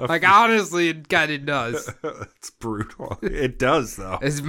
Like 0.00 0.26
honestly, 0.26 0.88
it 0.88 1.08
kind 1.08 1.30
of 1.30 1.44
does. 1.44 1.88
it's 2.02 2.50
brutal. 2.50 3.18
It 3.22 3.58
does 3.58 3.94
though. 3.96 4.18
It's, 4.20 4.42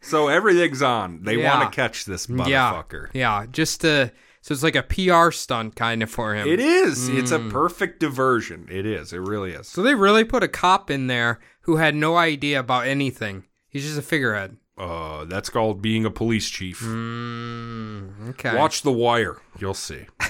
So 0.00 0.28
everything's 0.28 0.82
on. 0.82 1.22
They 1.22 1.36
Yeah. 1.36 1.58
want 1.58 1.72
to 1.72 1.76
catch 1.76 2.04
this 2.04 2.28
yeah, 2.28 2.36
motherfucker. 2.36 3.08
yeah, 3.12 3.46
just 3.50 3.80
to 3.82 4.12
so 4.40 4.52
it's 4.54 4.62
like 4.62 4.76
a 4.76 4.82
PR 4.82 5.30
stunt 5.30 5.76
kind 5.76 6.02
of 6.02 6.10
for 6.10 6.34
him. 6.34 6.46
It 6.48 6.60
is. 6.60 7.08
It's 7.08 7.32
a 7.32 7.38
perfect 7.38 8.00
diversion. 8.00 8.66
It 8.70 8.86
is. 8.86 9.12
It 9.12 9.18
really 9.20 9.52
is. 9.52 9.66
So 9.68 9.82
they 9.82 9.94
really 9.94 10.24
put 10.24 10.42
a 10.42 10.48
cop 10.48 10.90
in 10.90 11.06
there 11.08 11.40
who 11.62 11.76
had 11.76 11.94
no 11.94 12.16
idea 12.16 12.60
about 12.60 12.86
anything. 12.86 13.44
He's 13.68 13.84
just 13.84 13.98
a 13.98 14.02
figurehead. 14.02 14.56
Uh, 14.78 15.24
that's 15.24 15.50
called 15.50 15.82
being 15.82 16.04
a 16.04 16.10
police 16.10 16.48
chief. 16.48 16.80
Mm, 16.80 18.30
okay. 18.30 18.56
Watch 18.56 18.82
The 18.82 18.92
Wire. 18.92 19.38
You'll 19.58 19.74
see. 19.74 20.06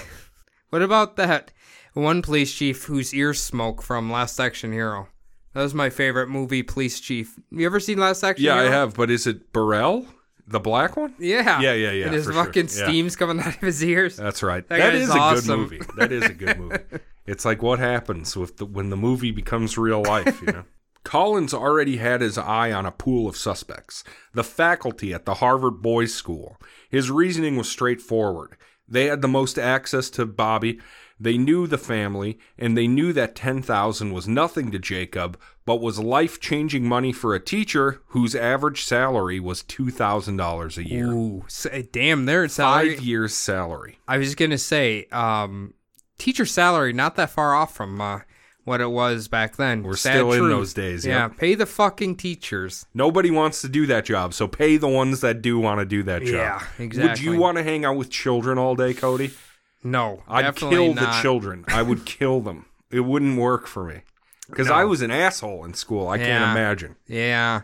What 0.71 0.83
about 0.83 1.15
that 1.15 1.51
one 1.93 2.21
police 2.21 2.53
chief 2.53 2.83
whose 2.83 3.11
ears 3.11 3.41
smoke 3.41 3.81
from 3.81 4.11
Last 4.11 4.39
Action 4.39 4.71
Hero? 4.71 5.07
That 5.53 5.61
was 5.63 5.73
my 5.73 5.89
favorite 5.89 6.29
movie, 6.29 6.63
Police 6.63 6.99
Chief. 6.99 7.39
You 7.51 7.65
ever 7.65 7.79
seen 7.79 7.97
Last 7.97 8.23
Action 8.23 8.45
Yeah, 8.45 8.55
I 8.55 8.63
have. 8.63 8.93
But 8.93 9.09
is 9.09 9.25
it 9.25 9.51
Burrell, 9.51 10.05
the 10.47 10.59
black 10.59 10.95
one? 10.95 11.15
Yeah. 11.19 11.59
Yeah, 11.59 11.73
yeah, 11.73 11.91
yeah, 11.91 12.05
And 12.05 12.13
his 12.13 12.25
for 12.27 12.33
sure. 12.33 12.45
fucking 12.45 12.65
Yeah. 12.67 12.83
steam's 12.85 13.15
coming 13.15 13.39
out 13.39 13.55
of 13.55 13.61
his 13.61 13.83
ears. 13.83 14.15
That's 14.17 14.43
right. 14.43 14.67
That 14.69 14.77
that 14.77 14.91
guy's 14.93 15.01
is 15.03 15.09
awesome. 15.09 15.65
a 15.65 15.67
good 15.67 15.79
movie. 15.79 15.91
That 15.97 16.11
is 16.11 16.23
a 16.25 16.33
good 16.33 16.59
movie. 16.59 16.77
it's 17.25 17.45
like 17.45 17.61
what 17.63 17.79
happens 17.79 18.35
with 18.37 18.57
the, 18.57 18.65
when 18.65 18.89
the 18.91 18.97
movie 18.97 19.31
becomes 19.31 19.77
real 19.77 20.03
life, 20.03 20.39
you 20.41 20.47
know. 20.53 20.63
Collins 21.03 21.53
already 21.53 21.97
had 21.97 22.21
his 22.21 22.37
eye 22.37 22.71
on 22.71 22.85
a 22.85 22.91
pool 22.91 23.27
of 23.27 23.37
suspects, 23.37 24.03
the 24.33 24.43
faculty 24.43 25.13
at 25.13 25.25
the 25.25 25.35
Harvard 25.35 25.81
Boys 25.81 26.13
School. 26.13 26.57
His 26.89 27.09
reasoning 27.09 27.55
was 27.55 27.69
straightforward. 27.69 28.55
They 28.87 29.05
had 29.05 29.21
the 29.21 29.27
most 29.27 29.57
access 29.57 30.09
to 30.11 30.25
Bobby, 30.25 30.79
they 31.19 31.37
knew 31.37 31.67
the 31.67 31.77
family, 31.77 32.39
and 32.57 32.77
they 32.77 32.87
knew 32.87 33.11
that 33.13 33.35
10,000 33.35 34.11
was 34.13 34.27
nothing 34.27 34.71
to 34.71 34.79
Jacob, 34.79 35.37
but 35.65 35.81
was 35.81 35.99
life-changing 35.99 36.87
money 36.87 37.11
for 37.11 37.35
a 37.35 37.39
teacher 37.39 38.01
whose 38.07 38.33
average 38.35 38.83
salary 38.83 39.39
was 39.39 39.61
$2,000 39.63 40.77
a 40.77 40.87
year. 40.87 41.07
Ooh, 41.11 41.43
s- 41.45 41.67
damn, 41.91 42.25
their 42.25 42.47
salary. 42.47 42.95
Five 42.95 43.03
years 43.03 43.33
salary. 43.35 43.99
I 44.07 44.17
was 44.17 44.27
just 44.27 44.37
gonna 44.37 44.57
say, 44.57 45.07
um, 45.11 45.73
teacher 46.17 46.45
salary 46.45 46.93
not 46.93 47.15
that 47.17 47.29
far 47.29 47.53
off 47.53 47.75
from 47.75 47.99
uh, 48.01 48.19
what 48.63 48.81
it 48.81 48.89
was 48.91 49.27
back 49.27 49.55
then. 49.57 49.83
We're 49.83 49.95
Sad 49.95 50.13
still 50.13 50.31
in 50.33 50.49
those 50.49 50.73
days, 50.73 51.05
Yeah, 51.05 51.23
yep. 51.23 51.37
pay 51.37 51.55
the 51.55 51.65
fucking 51.65 52.15
teachers. 52.17 52.85
Nobody 52.93 53.31
wants 53.31 53.61
to 53.61 53.69
do 53.69 53.85
that 53.87 54.05
job, 54.05 54.33
so 54.33 54.47
pay 54.47 54.77
the 54.77 54.87
ones 54.87 55.21
that 55.21 55.41
do 55.41 55.59
want 55.59 55.79
to 55.79 55.85
do 55.85 56.03
that 56.03 56.21
job. 56.23 56.33
Yeah, 56.33 56.63
exactly. 56.77 57.09
Would 57.09 57.19
you 57.35 57.39
want 57.39 57.57
to 57.57 57.63
hang 57.63 57.83
out 57.85 57.95
with 57.97 58.09
children 58.09 58.57
all 58.57 58.75
day, 58.75 58.93
Cody? 58.93 59.31
No, 59.83 60.23
I'd 60.27 60.55
kill 60.55 60.93
not. 60.93 61.15
the 61.15 61.21
children. 61.21 61.65
I 61.67 61.81
would 61.81 62.05
kill 62.17 62.41
them. 62.41 62.65
It 62.91 63.01
wouldn't 63.01 63.37
work 63.39 63.67
for 63.67 63.83
me. 63.85 64.01
Because 64.49 64.67
No. 64.67 64.73
I 64.73 64.83
was 64.83 65.01
an 65.01 65.11
asshole 65.11 65.63
in 65.65 65.73
school. 65.75 66.07
I 66.07 66.17
can't 66.17 66.43
imagine. 66.51 66.95
Yeah, 67.07 67.61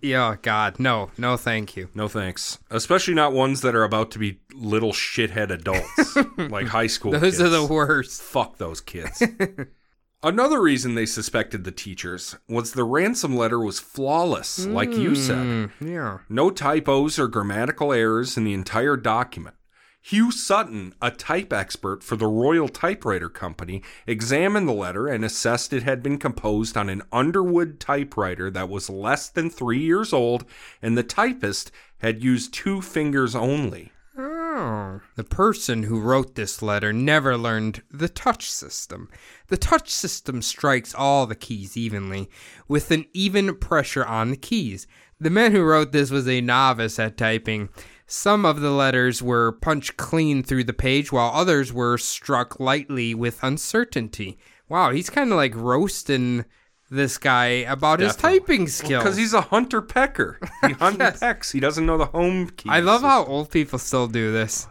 yeah. 0.00 0.36
God, 0.40 0.78
no, 0.78 1.10
no, 1.18 1.36
thank 1.36 1.76
you. 1.76 1.88
No 1.94 2.06
thanks. 2.06 2.58
Especially 2.70 3.14
not 3.14 3.32
ones 3.32 3.60
that 3.62 3.74
are 3.74 3.82
about 3.82 4.12
to 4.12 4.18
be 4.20 4.38
little 4.54 4.92
shithead 4.92 5.50
adults, 5.50 6.16
like 6.50 6.68
high 6.68 6.86
school 6.86 7.10
Those 7.12 7.22
kids. 7.22 7.40
are 7.40 7.48
the 7.48 7.66
worst. 7.66 8.22
Fuck 8.22 8.58
those 8.58 8.80
kids. 8.80 9.20
Another 10.24 10.62
reason 10.62 10.94
they 10.94 11.06
suspected 11.06 11.64
the 11.64 11.72
teachers 11.72 12.36
was 12.48 12.74
the 12.74 12.84
ransom 12.84 13.34
letter 13.36 13.58
was 13.58 13.80
flawless, 13.80 14.64
like 14.66 14.92
you 14.92 15.16
said. 15.16 15.38
Mm, 15.44 15.70
yeah. 15.80 16.18
No 16.28 16.50
typos 16.50 17.18
or 17.18 17.26
grammatical 17.26 17.92
errors 17.92 18.36
in 18.36 18.44
the 18.44 18.54
entire 18.54 18.96
document. 18.96 19.56
Hugh 20.04 20.32
Sutton, 20.32 20.94
a 21.00 21.12
type 21.12 21.52
expert 21.52 22.02
for 22.02 22.16
the 22.16 22.26
Royal 22.26 22.68
Typewriter 22.68 23.28
Company, 23.28 23.84
examined 24.04 24.66
the 24.66 24.72
letter 24.72 25.06
and 25.06 25.24
assessed 25.24 25.72
it 25.72 25.84
had 25.84 26.02
been 26.02 26.18
composed 26.18 26.76
on 26.76 26.88
an 26.88 27.02
Underwood 27.12 27.78
typewriter 27.78 28.50
that 28.50 28.68
was 28.68 28.90
less 28.90 29.28
than 29.28 29.48
three 29.48 29.78
years 29.78 30.12
old, 30.12 30.44
and 30.82 30.98
the 30.98 31.04
typist 31.04 31.70
had 31.98 32.22
used 32.22 32.52
two 32.52 32.82
fingers 32.82 33.36
only. 33.36 33.92
Oh. 34.18 35.00
The 35.14 35.22
person 35.22 35.84
who 35.84 36.00
wrote 36.00 36.34
this 36.34 36.62
letter 36.62 36.92
never 36.92 37.36
learned 37.36 37.82
the 37.88 38.08
touch 38.08 38.50
system. 38.50 39.08
The 39.46 39.56
touch 39.56 39.88
system 39.88 40.42
strikes 40.42 40.96
all 40.96 41.26
the 41.26 41.36
keys 41.36 41.76
evenly, 41.76 42.28
with 42.66 42.90
an 42.90 43.04
even 43.12 43.54
pressure 43.54 44.04
on 44.04 44.30
the 44.30 44.36
keys. 44.36 44.88
The 45.20 45.30
man 45.30 45.52
who 45.52 45.62
wrote 45.62 45.92
this 45.92 46.10
was 46.10 46.26
a 46.26 46.40
novice 46.40 46.98
at 46.98 47.16
typing. 47.16 47.68
Some 48.06 48.44
of 48.44 48.60
the 48.60 48.70
letters 48.70 49.22
were 49.22 49.52
punched 49.52 49.96
clean 49.96 50.42
through 50.42 50.64
the 50.64 50.72
page, 50.72 51.10
while 51.12 51.30
others 51.34 51.72
were 51.72 51.96
struck 51.98 52.60
lightly 52.60 53.14
with 53.14 53.42
uncertainty. 53.42 54.38
Wow, 54.68 54.90
he's 54.90 55.10
kind 55.10 55.30
of 55.32 55.36
like 55.36 55.54
roasting 55.54 56.44
this 56.90 57.16
guy 57.16 57.46
about 57.46 58.00
his 58.00 58.14
typing 58.16 58.66
skills. 58.68 59.02
Because 59.02 59.16
he's 59.16 59.32
a 59.32 59.40
hunter 59.40 59.80
pecker. 59.80 60.38
He 60.66 60.72
hunts 60.74 60.98
Yes. 60.98 61.20
pecks. 61.20 61.50
He 61.52 61.60
doesn't 61.60 61.86
know 61.86 61.96
the 61.96 62.06
home 62.06 62.50
key. 62.50 62.68
I 62.68 62.80
love 62.80 63.00
how 63.02 63.24
old 63.24 63.50
people 63.50 63.78
still 63.78 64.08
do 64.08 64.30
this. 64.32 64.66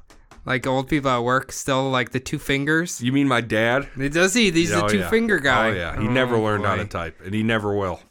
Like 0.45 0.65
old 0.65 0.87
people 0.87 1.09
at 1.11 1.23
work 1.23 1.51
still 1.51 1.89
like 1.91 2.11
the 2.11 2.19
two 2.19 2.39
fingers. 2.39 2.99
You 3.01 3.11
mean 3.11 3.27
my 3.27 3.41
dad? 3.41 3.87
Does 4.11 4.33
he? 4.33 4.49
He's 4.51 4.71
Oh, 4.71 4.85
a 4.85 4.89
two 4.89 4.99
yeah. 4.99 5.09
finger 5.09 5.37
oh, 5.39 5.43
guy. 5.43 5.69
Oh, 5.69 5.73
yeah. 5.73 5.99
He 6.01 6.07
never 6.07 6.35
Oh, 6.35 6.41
learned 6.43 6.65
how 6.65 6.75
to 6.75 6.85
type, 6.85 7.19
and 7.23 7.33
he 7.33 7.43
never 7.43 7.75
will. 7.75 8.01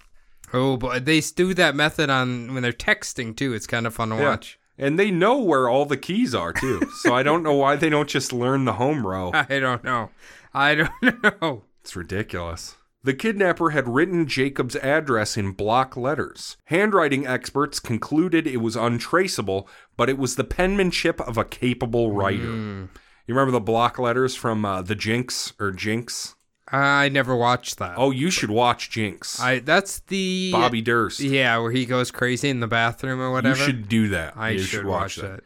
Oh, 0.52 0.76
but 0.76 1.04
they 1.04 1.20
do 1.20 1.54
that 1.54 1.74
method 1.74 2.08
on 2.10 2.54
when 2.54 2.62
they're 2.62 2.72
texting 2.72 3.36
too. 3.36 3.52
It's 3.52 3.66
kind 3.66 3.84
of 3.86 3.94
fun 3.94 4.10
to 4.10 4.16
Yeah. 4.16 4.28
watch. 4.30 4.58
And 4.80 4.98
they 4.98 5.10
know 5.10 5.38
where 5.38 5.68
all 5.68 5.84
the 5.84 5.96
keys 5.96 6.34
are, 6.34 6.52
too. 6.52 6.80
so 7.02 7.14
I 7.14 7.22
don't 7.22 7.42
know 7.42 7.54
why 7.54 7.76
they 7.76 7.90
don't 7.90 8.08
just 8.08 8.32
learn 8.32 8.64
the 8.64 8.72
home 8.74 9.06
row. 9.06 9.30
I 9.48 9.58
don't 9.60 9.84
know. 9.84 10.10
I 10.54 10.74
don't 10.74 11.22
know. 11.42 11.64
It's 11.82 11.94
ridiculous. 11.94 12.76
The 13.02 13.14
kidnapper 13.14 13.70
had 13.70 13.88
written 13.88 14.26
Jacob's 14.26 14.76
address 14.76 15.36
in 15.36 15.52
block 15.52 15.96
letters. 15.96 16.56
Handwriting 16.66 17.26
experts 17.26 17.78
concluded 17.80 18.46
it 18.46 18.58
was 18.58 18.76
untraceable, 18.76 19.68
but 19.96 20.10
it 20.10 20.18
was 20.18 20.36
the 20.36 20.44
penmanship 20.44 21.20
of 21.22 21.38
a 21.38 21.44
capable 21.44 22.12
writer. 22.12 22.44
Hmm. 22.52 22.84
You 23.26 23.34
remember 23.34 23.52
the 23.52 23.60
block 23.60 23.98
letters 23.98 24.34
from 24.34 24.64
uh, 24.64 24.82
the 24.82 24.94
Jinx 24.94 25.52
or 25.60 25.70
Jinx? 25.70 26.34
I 26.72 27.08
never 27.08 27.34
watched 27.34 27.78
that. 27.78 27.94
Oh, 27.96 28.10
you 28.10 28.30
should 28.30 28.50
watch 28.50 28.90
Jinx. 28.90 29.40
I 29.40 29.58
that's 29.58 30.00
the 30.00 30.50
Bobby 30.52 30.80
Durst. 30.82 31.20
Yeah, 31.20 31.58
where 31.58 31.72
he 31.72 31.84
goes 31.86 32.10
crazy 32.10 32.48
in 32.48 32.60
the 32.60 32.68
bathroom 32.68 33.20
or 33.20 33.32
whatever. 33.32 33.58
you 33.58 33.64
should 33.64 33.88
do 33.88 34.08
that. 34.08 34.36
I 34.36 34.50
you 34.50 34.58
should 34.60 34.86
watch 34.86 35.16
that. 35.16 35.40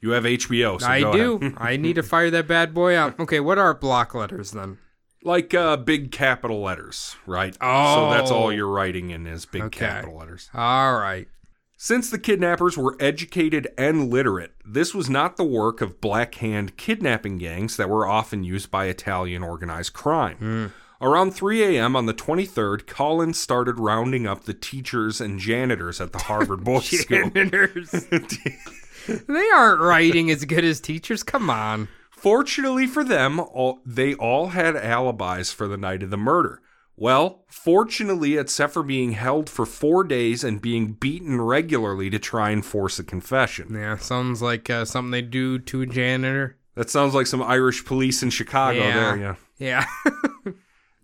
You 0.00 0.10
have 0.10 0.24
HBO, 0.24 0.80
so 0.80 0.86
I 0.86 1.00
go 1.00 1.12
do. 1.12 1.36
ahead. 1.36 1.54
I 1.58 1.76
need 1.76 1.94
to 1.94 2.02
fire 2.02 2.30
that 2.30 2.46
bad 2.46 2.74
boy 2.74 2.94
up. 2.94 3.18
Okay, 3.18 3.40
what 3.40 3.58
are 3.58 3.72
block 3.72 4.14
letters 4.14 4.50
then? 4.50 4.78
like 5.26 5.54
uh, 5.54 5.74
big 5.78 6.12
capital 6.12 6.60
letters, 6.60 7.16
right? 7.26 7.56
Oh. 7.60 7.94
So 7.94 8.10
that's 8.10 8.30
all 8.30 8.52
you're 8.52 8.68
writing 8.68 9.08
in 9.08 9.26
is 9.26 9.46
big 9.46 9.62
Okay. 9.62 9.86
capital 9.86 10.18
letters. 10.18 10.50
All 10.52 10.98
right. 10.98 11.26
Since 11.84 12.08
the 12.08 12.18
kidnappers 12.18 12.78
were 12.78 12.96
educated 12.98 13.68
and 13.76 14.08
literate, 14.08 14.54
this 14.64 14.94
was 14.94 15.10
not 15.10 15.36
the 15.36 15.44
work 15.44 15.82
of 15.82 16.00
black 16.00 16.36
hand 16.36 16.78
kidnapping 16.78 17.36
gangs 17.36 17.76
that 17.76 17.90
were 17.90 18.06
often 18.06 18.42
used 18.42 18.70
by 18.70 18.86
Italian 18.86 19.42
organized 19.42 19.92
crime. 19.92 20.36
Hmm. 20.38 20.66
Around 21.06 21.32
3 21.32 21.76
a.m. 21.76 21.94
on 21.94 22.06
the 22.06 22.14
23rd, 22.14 22.86
Collins 22.86 23.38
started 23.38 23.78
rounding 23.78 24.26
up 24.26 24.44
the 24.44 24.54
teachers 24.54 25.20
and 25.20 25.38
janitors 25.38 26.00
at 26.00 26.12
the 26.12 26.20
Harvard 26.20 26.64
Boys 26.64 26.88
School. 27.02 27.28
Janitors. 27.28 27.90
they 29.06 29.50
aren't 29.54 29.82
writing 29.82 30.30
as 30.30 30.46
good 30.46 30.64
as 30.64 30.80
teachers. 30.80 31.22
Come 31.22 31.50
on. 31.50 31.88
Fortunately 32.10 32.86
for 32.86 33.04
them, 33.04 33.38
all, 33.38 33.80
they 33.84 34.14
all 34.14 34.46
had 34.46 34.74
alibis 34.74 35.52
for 35.52 35.68
the 35.68 35.76
night 35.76 36.02
of 36.02 36.08
the 36.08 36.16
murder. 36.16 36.62
Well, 36.96 37.44
fortunately, 37.48 38.36
except 38.36 38.72
for 38.72 38.82
being 38.84 39.12
held 39.12 39.50
for 39.50 39.66
four 39.66 40.04
days 40.04 40.44
and 40.44 40.60
being 40.62 40.92
beaten 40.92 41.40
regularly 41.40 42.08
to 42.10 42.18
try 42.18 42.50
and 42.50 42.64
force 42.64 42.98
a 42.98 43.04
confession. 43.04 43.74
Yeah, 43.74 43.96
sounds 43.96 44.40
like 44.42 44.70
uh, 44.70 44.84
something 44.84 45.10
they 45.10 45.22
do 45.22 45.58
to 45.58 45.82
a 45.82 45.86
janitor. 45.86 46.56
That 46.76 46.90
sounds 46.90 47.14
like 47.14 47.26
some 47.26 47.42
Irish 47.42 47.84
police 47.84 48.22
in 48.22 48.30
Chicago 48.30 48.78
Yeah. 48.78 48.94
there, 48.94 49.16
yeah. 49.16 49.34
Yeah. 49.58 50.52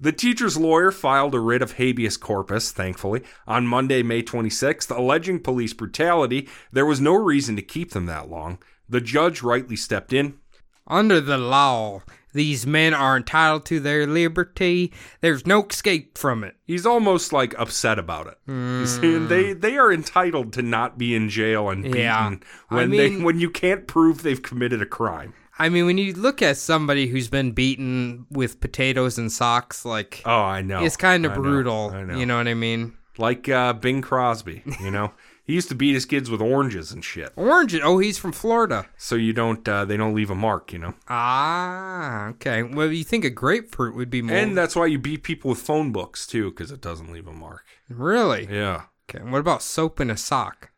The 0.02 0.12
teacher's 0.12 0.56
lawyer 0.56 0.90
filed 0.92 1.34
a 1.34 1.38
writ 1.38 1.60
of 1.60 1.72
habeas 1.72 2.16
corpus, 2.16 2.72
thankfully, 2.72 3.22
on 3.46 3.66
Monday, 3.66 4.02
May 4.02 4.22
26th, 4.22 4.90
alleging 4.96 5.40
police 5.40 5.74
brutality. 5.74 6.48
There 6.72 6.86
was 6.86 7.02
no 7.02 7.12
reason 7.12 7.54
to 7.56 7.60
keep 7.62 7.90
them 7.90 8.06
that 8.06 8.30
long. 8.30 8.60
The 8.88 9.02
judge 9.02 9.42
rightly 9.42 9.76
stepped 9.76 10.14
in. 10.14 10.38
Under 10.86 11.20
the 11.20 11.36
law, 11.36 12.00
these 12.32 12.66
men 12.66 12.94
are 12.94 13.16
entitled 13.16 13.64
to 13.66 13.80
their 13.80 14.06
liberty. 14.06 14.92
There's 15.20 15.46
no 15.46 15.64
escape 15.64 16.16
from 16.16 16.44
it. 16.44 16.56
He's 16.66 16.86
almost 16.86 17.32
like 17.32 17.54
upset 17.58 17.98
about 17.98 18.26
it. 18.28 18.38
He's 18.46 18.98
saying 19.00 19.28
they 19.28 19.52
they 19.52 19.76
are 19.78 19.92
entitled 19.92 20.52
to 20.54 20.62
not 20.62 20.98
be 20.98 21.14
in 21.14 21.28
jail 21.28 21.68
and 21.70 21.82
beaten 21.84 21.98
Yeah. 22.00 22.38
I 22.70 22.74
when 22.74 22.90
they 22.90 23.16
when 23.16 23.38
you 23.40 23.50
can't 23.50 23.86
prove 23.86 24.22
they've 24.22 24.42
committed 24.42 24.80
a 24.82 24.86
crime. 24.86 25.34
I 25.58 25.68
mean, 25.68 25.84
when 25.84 25.98
you 25.98 26.14
look 26.14 26.40
at 26.40 26.56
somebody 26.56 27.06
who's 27.08 27.28
been 27.28 27.52
beaten 27.52 28.24
with 28.30 28.60
potatoes 28.60 29.18
and 29.18 29.30
socks, 29.30 29.84
like, 29.84 30.22
Oh, 30.24 30.40
I 30.40 30.62
know. 30.62 30.82
it's 30.82 30.96
kind 30.96 31.26
of 31.26 31.32
know, 31.32 31.42
brutal. 31.42 31.90
I 31.92 32.02
know. 32.04 32.16
You 32.16 32.24
know 32.24 32.38
what 32.38 32.48
I 32.48 32.54
mean? 32.54 32.96
like 33.18 33.46
uh, 33.50 33.74
Bing 33.74 34.00
Crosby. 34.00 34.62
You 34.80 34.90
know, 34.90 35.12
he 35.44 35.54
used 35.54 35.68
to 35.70 35.74
beat 35.74 35.94
his 35.94 36.06
kids 36.06 36.30
with 36.30 36.40
oranges 36.40 36.92
and 36.92 37.04
shit, 37.04 37.32
Orange. 37.36 37.74
Oh, 37.82 37.98
he's 37.98 38.18
from 38.18 38.32
Florida. 38.32 38.86
so 38.96 39.14
you 39.16 39.32
don't 39.32 39.68
uh, 39.68 39.84
they 39.84 39.96
don't 39.96 40.14
leave 40.14 40.30
a 40.30 40.34
mark. 40.34 40.72
You 40.72 40.78
know, 40.80 40.94
Ah, 41.08 42.28
okay. 42.28 42.62
Well, 42.62 42.90
you 42.92 43.04
think 43.04 43.24
a 43.24 43.30
grapefruit 43.30 43.94
would 43.96 44.10
be 44.10 44.22
more. 44.22 44.36
and 44.36 44.56
that's 44.56 44.76
why 44.76 44.86
you 44.86 44.98
beat 44.98 45.22
people 45.22 45.50
with 45.50 45.58
phone 45.60 45.92
books 45.92 46.26
too, 46.26 46.50
because 46.50 46.70
it 46.70 46.80
doesn't 46.80 47.12
leave 47.12 47.26
a 47.26 47.32
mark. 47.32 47.64
really? 47.88 48.46
Yeah. 48.50 48.84
Okay. 49.10 49.24
What 49.24 49.38
about 49.40 49.62
soap 49.62 50.00
in 50.00 50.08
a 50.10 50.16
sock? 50.16 50.70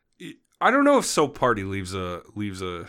I 0.59 0.71
don't 0.71 0.85
know 0.85 0.97
if 0.97 1.05
soap 1.05 1.37
party 1.37 1.63
leaves 1.63 1.93
a 1.93 2.21
leaves 2.35 2.61
a 2.61 2.87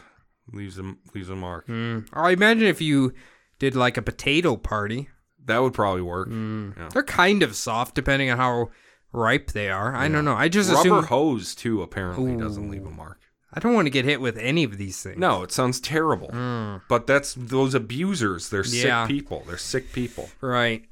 leaves 0.53 0.79
a 0.79 0.95
leaves 1.15 1.29
a 1.29 1.37
mark. 1.37 1.67
Mm. 1.67 2.07
I 2.13 2.31
imagine 2.31 2.67
if 2.67 2.81
you 2.81 3.13
did 3.59 3.75
like 3.77 3.97
a 3.97 4.03
potato 4.03 4.57
party, 4.57 5.09
That 5.45 5.59
would 5.59 5.75
probably 5.75 6.03
work. 6.03 6.29
Mm. 6.29 6.77
Yeah. 6.77 6.89
they're 6.93 7.03
kind 7.03 7.43
of 7.43 7.55
soft 7.57 7.95
depending 7.95 8.31
on 8.31 8.39
how 8.39 8.71
ripe 9.15 9.53
they 9.53 9.71
are. 9.71 9.95
I 9.95 10.09
don't 10.09 10.25
know. 10.25 10.35
I 10.35 10.49
just 10.49 10.69
Rubber 10.71 10.81
assume 10.81 11.05
hose 11.05 11.55
too 11.55 11.83
apparently 11.83 12.37
doesn't 12.37 12.69
leave 12.71 12.85
a 12.85 12.91
mark. 12.91 13.21
I 13.57 13.61
don't 13.61 13.73
want 13.75 13.87
to 13.87 13.91
get 13.91 14.05
hit 14.05 14.21
with 14.21 14.37
any 14.37 14.65
of 14.65 14.79
these 14.79 15.01
things. 15.03 15.17
No, 15.19 15.43
it 15.45 15.53
sounds 15.53 15.79
terrible. 15.81 16.29
But 16.89 17.07
that's 17.07 17.35
those 17.35 17.73
abusers. 17.75 18.49
They're 18.51 18.65
Mm. 18.65 18.85
Yeah. 18.85 19.07
sick 19.07 19.15
people. 19.17 19.45
They're 19.47 19.57
sick 19.59 19.93
people. 19.93 20.29
Right. 20.41 20.85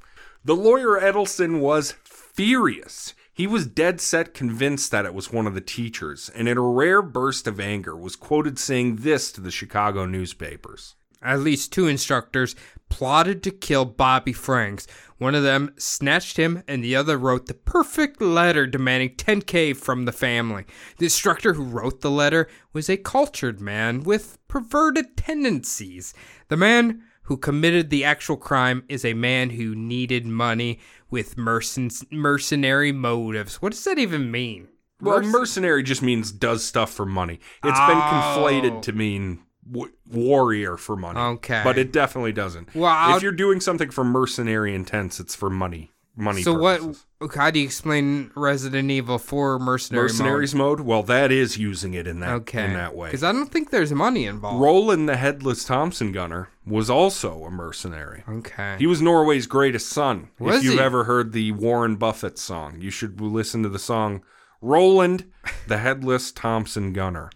The 0.45 0.55
lawyer 0.55 0.99
Edelson 0.99 1.59
was 1.59 1.93
furious. 2.03 3.13
He 3.33 3.47
was 3.47 3.65
dead 3.65 3.99
set 3.99 4.33
convinced 4.33 4.91
that 4.91 5.05
it 5.05 5.13
was 5.13 5.31
one 5.31 5.47
of 5.47 5.55
the 5.55 5.61
teachers, 5.61 6.29
and 6.35 6.47
in 6.47 6.57
a 6.57 6.61
rare 6.61 7.01
burst 7.01 7.47
of 7.47 7.59
anger 7.59 7.95
was 7.95 8.15
quoted 8.15 8.59
saying 8.59 8.97
this 8.97 9.31
to 9.31 9.41
the 9.41 9.51
Chicago 9.51 10.05
newspapers. 10.05 10.95
At 11.21 11.39
least 11.39 11.71
two 11.71 11.87
instructors 11.87 12.55
plotted 12.93 13.41
to 13.43 13.49
kill 13.51 13.85
Bobby 13.85 14.33
Franks. 14.33 14.85
One 15.17 15.33
of 15.33 15.41
them 15.41 15.73
snatched 15.77 16.37
him, 16.37 16.61
and 16.67 16.83
the 16.83 16.95
other 16.95 17.17
wrote 17.17 17.47
the 17.47 17.53
perfect 17.55 18.21
letter 18.21 18.67
demanding 18.67 19.15
10K 19.15 19.75
from 19.75 20.05
the 20.05 20.11
family. 20.11 20.65
The 20.99 21.05
instructor 21.05 21.53
who 21.53 21.63
wrote 21.63 22.01
the 22.01 22.11
letter 22.11 22.47
was 22.71 22.89
a 22.89 22.97
cultured 22.97 23.59
man 23.59 24.03
with 24.03 24.37
perverted 24.47 25.17
tendencies. 25.17 26.13
The 26.49 26.57
man 26.57 27.01
who 27.23 27.37
committed 27.37 27.89
the 27.89 28.03
actual 28.03 28.37
crime 28.37 28.83
is 28.87 29.03
a 29.03 29.13
man 29.13 29.49
who 29.51 29.73
needed 29.73 30.25
money 30.27 30.79
with 31.09 31.35
mercen- 31.35 32.11
mercenary 32.11 32.91
motives. 32.91 33.55
What 33.61 33.71
does 33.71 33.83
that 33.85 33.97
even 33.97 34.29
mean? 34.29 34.67
Well, 35.01 35.21
Merc- 35.21 35.31
mercenary 35.31 35.83
just 35.83 36.01
means 36.03 36.31
does 36.31 36.63
stuff 36.63 36.93
for 36.93 37.05
money. 37.05 37.39
It's 37.63 37.79
Oh. 37.81 37.87
been 37.87 37.97
conflated 37.97 38.77
oh. 38.77 38.81
to 38.81 38.91
mean 38.91 39.39
w- 39.69 39.91
warrior 40.09 40.77
for 40.77 40.95
money. 40.95 41.19
Okay. 41.19 41.61
But 41.63 41.77
it 41.77 41.91
definitely 41.91 42.33
doesn't. 42.33 42.73
Well, 42.75 42.91
I'll- 42.91 43.17
if 43.17 43.23
you're 43.23 43.31
doing 43.31 43.59
something 43.59 43.89
for 43.89 44.03
mercenary 44.03 44.73
intents, 44.75 45.19
it's 45.19 45.35
for 45.35 45.49
money. 45.49 45.91
Money 46.15 46.43
so 46.43 46.53
what? 46.53 46.79
purposes. 46.79 47.05
How 47.35 47.49
do 47.49 47.57
you 47.59 47.65
explain 47.65 48.29
Resident 48.35 48.91
Evil 48.91 49.17
for 49.17 49.57
mercenary 49.57 50.03
mode? 50.03 50.11
Mercenaries 50.11 50.53
mode? 50.53 50.79
Well, 50.81 51.01
that 51.03 51.31
is 51.31 51.57
using 51.57 51.95
it 51.95 52.05
in 52.05 52.19
that 52.19 52.29
Okay. 52.33 52.65
in 52.65 52.73
that 52.73 52.95
way. 52.95 53.07
Because 53.07 53.23
I 53.23 53.31
don't 53.31 53.49
think 53.51 53.71
there's 53.71 53.91
money 53.91 54.25
involved. 54.27 54.61
Roland 54.61 55.09
the 55.09 55.15
Headless 55.17 55.63
Thompson 55.65 56.11
Gunner 56.11 56.49
was 56.67 56.87
also 56.87 57.45
a 57.45 57.49
mercenary. 57.49 58.23
okay. 58.29 58.75
He 58.77 58.85
was 58.85 59.01
Norway's 59.01 59.47
greatest 59.47 59.89
son. 59.89 60.27
Was 60.37 60.57
if 60.57 60.63
you've 60.65 60.73
he? 60.75 60.79
ever 60.79 61.05
heard 61.05 61.31
the 61.31 61.51
Warren 61.53 61.95
Buffett 61.95 62.37
song, 62.37 62.75
you 62.79 62.91
should 62.91 63.19
listen 63.19 63.63
to 63.63 63.69
the 63.69 63.79
song 63.79 64.21
Roland 64.61 65.25
the 65.67 65.79
Headless 65.79 66.31
Thompson 66.31 66.93
Gunner. 66.93 67.31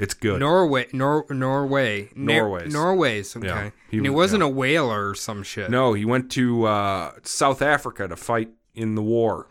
It's 0.00 0.14
good. 0.14 0.40
Norway, 0.40 0.86
Nor- 0.92 1.26
Norway, 1.30 2.08
Norway's. 2.16 2.72
Norway's. 2.72 3.36
Okay, 3.36 3.46
Yeah, 3.46 3.70
he 3.90 3.98
and 3.98 4.06
he 4.06 4.10
was- 4.10 4.16
wasn't 4.32 4.42
a 4.42 4.48
whaler 4.48 5.10
or 5.10 5.14
some 5.14 5.42
shit. 5.42 5.70
no, 5.70 5.92
he 5.92 6.04
went 6.04 6.30
to 6.32 6.64
uh, 6.64 7.12
South 7.22 7.60
Africa 7.62 8.08
to 8.08 8.16
fight 8.16 8.48
in 8.74 8.94
the 8.94 9.02
war, 9.02 9.48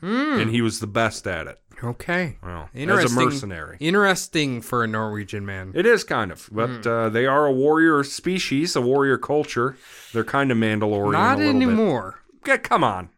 and 0.00 0.50
he 0.50 0.60
was 0.60 0.80
the 0.80 0.86
best 0.86 1.26
at 1.26 1.46
it. 1.46 1.58
Okay. 1.84 2.38
Well, 2.44 2.68
as 2.72 2.78
a 2.78 2.78
Interesting. 2.82 3.24
mercenary. 3.24 3.76
Interesting 3.80 4.60
for 4.60 4.84
a 4.84 4.86
Norwegian 4.86 5.44
man. 5.44 5.72
It 5.74 5.84
is 5.84 6.04
kind 6.04 6.30
of, 6.30 6.48
but 6.52 6.86
uh, 6.86 7.08
they 7.08 7.26
are 7.26 7.46
a 7.46 7.52
warrior 7.52 8.04
species, 8.04 8.76
a 8.76 8.80
warrior 8.80 9.18
culture. 9.18 9.76
They're 10.12 10.22
kind 10.22 10.52
of 10.52 10.58
Mandalorian 10.58 11.12
Not 11.12 11.40
anymore. 11.40 12.20
Okay, 12.38 12.58
come 12.58 12.84
on, 12.84 13.08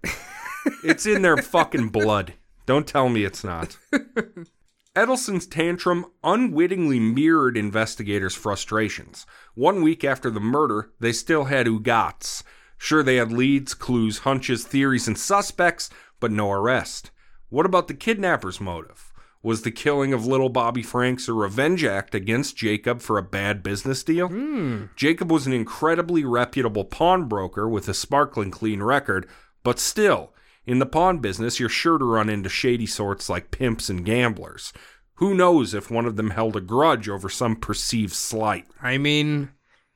it's 0.82 1.05
in 1.07 1.20
their 1.22 1.37
fucking 1.55 1.89
blood. 1.89 2.35
Don't 2.66 2.87
tell 2.87 3.09
me 3.11 3.24
it's 3.24 3.45
not. 3.45 3.76
Edelson's 4.97 5.47
tantrum 5.47 6.07
unwittingly 6.22 7.01
mirrored 7.01 7.57
investigators' 7.57 8.36
frustrations. 8.36 9.26
One 9.55 9.82
week 9.82 10.05
after 10.05 10.30
the 10.30 10.40
murder, 10.40 10.92
they 11.01 11.12
still 11.12 11.45
had 11.45 11.66
Ugats. 11.66 12.45
Sure, 12.78 13.03
they 13.03 13.16
had 13.16 13.32
leads, 13.32 13.74
clues, 13.74 14.18
hunches, 14.18 14.64
theories, 14.64 15.09
and 15.09 15.18
suspects, 15.18 15.90
but 16.20 16.30
no 16.30 16.53
arrest. 16.53 17.11
What 17.49 17.66
about 17.66 17.88
the 17.88 17.95
kidnapper's 17.95 18.61
motive? 18.61 19.12
Was 19.42 19.62
the 19.62 19.70
killing 19.70 20.12
of 20.12 20.26
little 20.26 20.49
Bobby 20.49 20.82
Franks 20.82 21.28
a 21.28 21.32
revenge 21.32 21.84
act 21.84 22.14
against 22.14 22.57
Jacob 22.57 23.03
for 23.03 23.18
a 23.18 23.22
bad 23.22 23.62
business 23.62 24.03
deal? 24.03 24.28
Hmm. 24.28 24.84
Jacob 24.97 25.30
was 25.30 25.47
an 25.47 25.53
incredibly 25.53 26.24
reputable 26.24 26.84
pawnbroker 26.84 27.68
with 27.68 27.88
a 27.88 27.95
sparkling 27.95 28.51
clean 28.51 28.82
record, 28.82 29.26
but 29.62 29.78
still, 29.78 30.34
in 30.67 30.79
the 30.79 30.87
pawn 30.87 31.19
business, 31.19 31.61
you're 31.61 31.69
sure 31.69 31.99
to 31.99 32.05
run 32.05 32.29
into 32.29 32.49
shady 32.49 32.87
sorts 32.87 33.29
like 33.29 33.51
pimps 33.51 33.89
and 33.89 34.05
gamblers. 34.05 34.73
Who 35.15 35.35
knows 35.35 35.75
if 35.75 35.91
one 35.91 36.07
of 36.07 36.17
them 36.17 36.31
held 36.31 36.57
a 36.57 36.61
grudge 36.61 37.09
over 37.09 37.29
some 37.29 37.57
perceived 37.57 38.15
slight? 38.15 38.67
I 38.83 38.99
mean, 38.99 39.51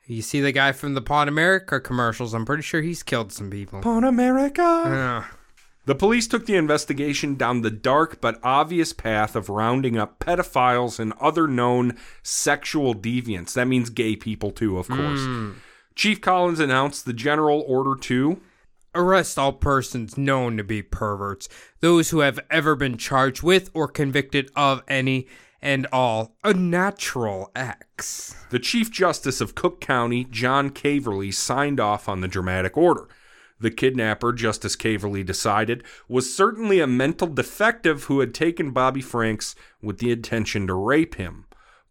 you 0.06 0.22
see 0.22 0.40
the 0.40 0.52
guy 0.52 0.72
from 0.72 0.94
the 0.94 1.02
Pawn 1.02 1.28
America 1.28 1.80
commercials. 1.80 2.34
I'm 2.34 2.46
pretty 2.46 2.62
sure 2.62 2.82
he's 2.82 3.02
killed 3.02 3.32
some 3.32 3.50
people. 3.50 3.80
Pawn 3.80 4.04
America! 4.04 4.62
Yeah. 4.62 5.24
The 5.86 5.94
police 5.94 6.28
took 6.28 6.44
the 6.44 6.56
investigation 6.56 7.36
down 7.36 7.62
the 7.62 7.70
dark 7.70 8.20
but 8.20 8.38
obvious 8.42 8.92
path 8.92 9.34
of 9.34 9.48
rounding 9.48 9.96
up 9.96 10.18
pedophiles 10.18 11.00
and 11.00 11.14
other 11.18 11.48
known 11.48 11.96
sexual 12.22 12.94
deviants. 12.94 13.54
That 13.54 13.68
means 13.68 13.88
gay 13.88 14.14
people, 14.14 14.50
too, 14.50 14.78
of 14.78 14.86
course. 14.86 15.20
Hmm. 15.20 15.52
Chief 15.94 16.20
Collins 16.20 16.60
announced 16.60 17.06
the 17.06 17.14
general 17.14 17.64
order 17.66 17.98
to 18.02 18.40
Arrest 18.98 19.38
all 19.38 19.52
persons 19.52 20.18
known 20.18 20.56
to 20.56 20.64
be 20.64 20.82
perverts, 20.82 21.48
those 21.78 22.10
who 22.10 22.18
have 22.18 22.40
ever 22.50 22.74
been 22.74 22.98
charged 22.98 23.44
with 23.44 23.70
or 23.72 23.86
convicted 23.86 24.50
of 24.56 24.82
any 24.88 25.28
and 25.62 25.86
all 25.92 26.36
unnatural 26.42 27.52
acts. 27.54 28.34
The 28.50 28.58
Chief 28.58 28.90
Justice 28.90 29.40
of 29.40 29.54
Cook 29.54 29.80
County, 29.80 30.24
John 30.24 30.70
Caverly, 30.70 31.32
signed 31.32 31.78
off 31.78 32.08
on 32.08 32.22
the 32.22 32.28
dramatic 32.28 32.76
order. 32.76 33.06
The 33.60 33.70
kidnapper, 33.70 34.32
Justice 34.32 34.74
Caverly 34.74 35.24
decided, 35.24 35.84
was 36.08 36.34
certainly 36.34 36.80
a 36.80 36.88
mental 36.88 37.28
defective 37.28 38.04
who 38.04 38.18
had 38.18 38.34
taken 38.34 38.72
Bobby 38.72 39.00
Franks 39.00 39.54
with 39.80 39.98
the 39.98 40.10
intention 40.10 40.66
to 40.66 40.74
rape 40.74 41.14
him. 41.14 41.44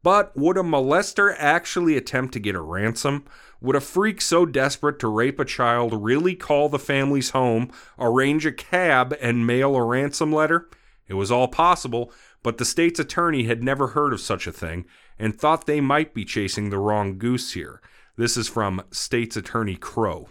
But 0.03 0.35
would 0.35 0.57
a 0.57 0.61
molester 0.61 1.33
actually 1.37 1.95
attempt 1.95 2.33
to 2.33 2.39
get 2.39 2.55
a 2.55 2.61
ransom? 2.61 3.25
Would 3.61 3.75
a 3.75 3.81
freak 3.81 4.21
so 4.21 4.45
desperate 4.45 4.99
to 4.99 5.07
rape 5.07 5.39
a 5.39 5.45
child 5.45 6.03
really 6.03 6.35
call 6.35 6.69
the 6.69 6.79
family's 6.79 7.31
home, 7.31 7.71
arrange 7.97 8.45
a 8.45 8.51
cab, 8.51 9.15
and 9.21 9.47
mail 9.47 9.75
a 9.75 9.83
ransom 9.83 10.31
letter? 10.31 10.69
It 11.07 11.15
was 11.15 11.31
all 11.31 11.47
possible, 11.47 12.11
but 12.43 12.57
the 12.57 12.65
state's 12.65 12.99
attorney 12.99 13.43
had 13.43 13.63
never 13.63 13.87
heard 13.87 14.13
of 14.13 14.21
such 14.21 14.45
a 14.45 14.51
thing 14.51 14.85
and 15.17 15.35
thought 15.35 15.65
they 15.65 15.81
might 15.81 16.13
be 16.13 16.25
chasing 16.25 16.69
the 16.69 16.77
wrong 16.77 17.17
goose 17.17 17.53
here. 17.53 17.81
This 18.15 18.37
is 18.37 18.47
from 18.47 18.83
State's 18.91 19.37
Attorney 19.37 19.75
Crowe. 19.75 20.29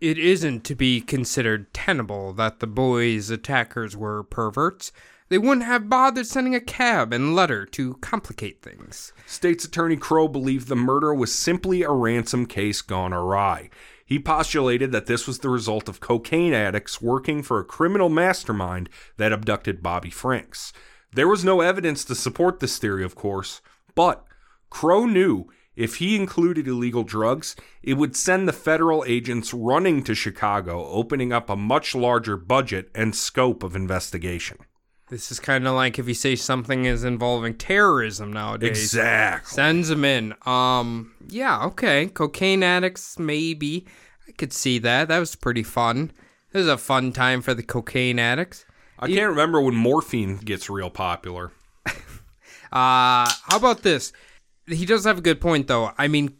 it 0.00 0.18
isn't 0.18 0.62
to 0.64 0.74
be 0.74 1.00
considered 1.00 1.72
tenable 1.72 2.32
that 2.34 2.60
the 2.60 2.66
boys' 2.66 3.30
attackers 3.30 3.96
were 3.96 4.22
perverts, 4.22 4.92
they 5.28 5.38
wouldn't 5.38 5.66
have 5.66 5.88
bothered 5.88 6.26
sending 6.26 6.54
a 6.54 6.60
cab 6.60 7.12
and 7.12 7.34
letter 7.34 7.66
to 7.66 7.94
complicate 7.94 8.62
things. 8.62 9.12
State's 9.26 9.64
Attorney 9.64 9.96
Crowe 9.96 10.28
believed 10.28 10.68
the 10.68 10.76
murder 10.76 11.14
was 11.14 11.34
simply 11.34 11.82
a 11.82 11.90
ransom 11.90 12.46
case 12.46 12.82
gone 12.82 13.12
awry. 13.12 13.70
He 14.04 14.20
postulated 14.20 14.92
that 14.92 15.06
this 15.06 15.26
was 15.26 15.40
the 15.40 15.48
result 15.48 15.88
of 15.88 15.98
cocaine 15.98 16.52
addicts 16.52 17.02
working 17.02 17.42
for 17.42 17.58
a 17.58 17.64
criminal 17.64 18.08
mastermind 18.08 18.88
that 19.16 19.32
abducted 19.32 19.82
Bobby 19.82 20.10
Franks. 20.10 20.72
There 21.12 21.28
was 21.28 21.44
no 21.44 21.60
evidence 21.60 22.04
to 22.04 22.14
support 22.14 22.60
this 22.60 22.78
theory, 22.78 23.04
of 23.04 23.16
course, 23.16 23.60
but 23.94 24.24
Crowe 24.70 25.06
knew 25.06 25.48
if 25.74 25.96
he 25.96 26.16
included 26.16 26.66
illegal 26.68 27.02
drugs, 27.02 27.56
it 27.82 27.94
would 27.94 28.16
send 28.16 28.48
the 28.48 28.52
federal 28.52 29.04
agents 29.06 29.52
running 29.52 30.02
to 30.04 30.14
Chicago, 30.14 30.86
opening 30.86 31.32
up 31.32 31.50
a 31.50 31.56
much 31.56 31.94
larger 31.94 32.36
budget 32.36 32.90
and 32.94 33.14
scope 33.14 33.62
of 33.62 33.76
investigation. 33.76 34.58
This 35.08 35.30
is 35.30 35.38
kind 35.38 35.66
of 35.68 35.74
like 35.74 35.98
if 36.00 36.08
you 36.08 36.14
say 36.14 36.34
something 36.34 36.84
is 36.84 37.04
involving 37.04 37.54
terrorism 37.54 38.32
nowadays. 38.32 38.70
Exactly. 38.70 39.54
Sends 39.54 39.88
them 39.88 40.04
in. 40.04 40.34
Um, 40.44 41.14
yeah, 41.28 41.64
okay. 41.66 42.06
Cocaine 42.08 42.62
addicts, 42.64 43.18
maybe. 43.18 43.86
I 44.28 44.32
could 44.32 44.52
see 44.52 44.78
that. 44.80 45.06
That 45.08 45.20
was 45.20 45.36
pretty 45.36 45.62
fun. 45.62 46.10
It 46.52 46.58
was 46.58 46.66
a 46.66 46.76
fun 46.76 47.12
time 47.12 47.40
for 47.40 47.54
the 47.54 47.62
cocaine 47.62 48.18
addicts. 48.18 48.64
I 48.98 49.06
can't 49.08 49.28
remember 49.30 49.60
when 49.60 49.74
morphine 49.76 50.38
gets 50.38 50.68
real 50.70 50.90
popular. 50.90 51.52
Uh, 52.72 53.30
how 53.48 53.56
about 53.56 53.82
this? 53.82 54.12
He 54.66 54.84
does 54.84 55.04
have 55.04 55.18
a 55.18 55.22
good 55.22 55.40
point, 55.40 55.68
though. 55.68 55.92
I 55.96 56.08
mean, 56.08 56.36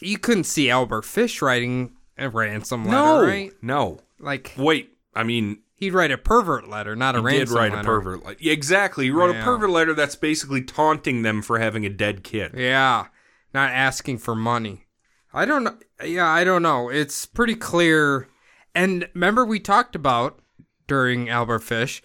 you 0.00 0.18
couldn't 0.18 0.44
see 0.44 0.70
Albert 0.70 1.02
Fish 1.04 1.42
writing 1.42 1.94
a 2.16 2.30
ransom 2.30 2.86
letter, 2.86 2.96
No, 2.96 3.22
right? 3.26 3.52
no. 3.60 4.00
Like, 4.18 4.54
Wait, 4.56 4.96
I 5.14 5.22
mean, 5.22 5.58
he'd 5.74 5.92
write 5.92 6.10
a 6.10 6.18
pervert 6.18 6.68
letter, 6.68 6.94
not 6.96 7.14
a 7.16 7.18
he 7.18 7.24
ransom 7.24 7.46
did 7.46 7.50
write 7.50 7.72
letter. 7.72 7.80
a 7.82 7.84
pervert. 7.84 8.24
letter? 8.24 8.38
Exactly. 8.42 9.04
He 9.06 9.10
wrote 9.10 9.34
Yeah. 9.34 9.40
a 9.40 9.44
pervert 9.44 9.70
letter 9.70 9.94
that's 9.94 10.16
basically 10.16 10.62
taunting 10.62 11.22
them 11.22 11.42
for 11.42 11.58
having 11.58 11.84
a 11.84 11.90
dead 11.90 12.22
kid. 12.24 12.52
Yeah, 12.56 13.06
not 13.52 13.70
asking 13.70 14.18
for 14.18 14.34
money. 14.34 14.86
I 15.32 15.44
don't 15.44 15.64
know. 15.64 15.76
Yeah, 16.04 16.28
I 16.28 16.44
don't 16.44 16.62
know. 16.62 16.88
It's 16.90 17.26
pretty 17.26 17.54
clear. 17.56 18.28
And 18.74 19.08
remember, 19.14 19.44
we 19.44 19.58
talked 19.60 19.94
about 19.96 20.38
during 20.86 21.28
Albert 21.28 21.60
Fish. 21.60 22.02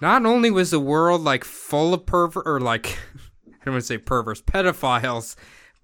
Not 0.00 0.24
only 0.26 0.50
was 0.50 0.70
the 0.70 0.78
world 0.80 1.22
like 1.22 1.42
full 1.44 1.92
of 1.94 2.06
pervert 2.06 2.44
or 2.46 2.60
like 2.60 2.86
I 3.46 3.64
don't 3.64 3.74
want 3.74 3.82
to 3.82 3.86
say 3.86 3.98
perverts, 3.98 4.40
pedophiles, 4.40 5.34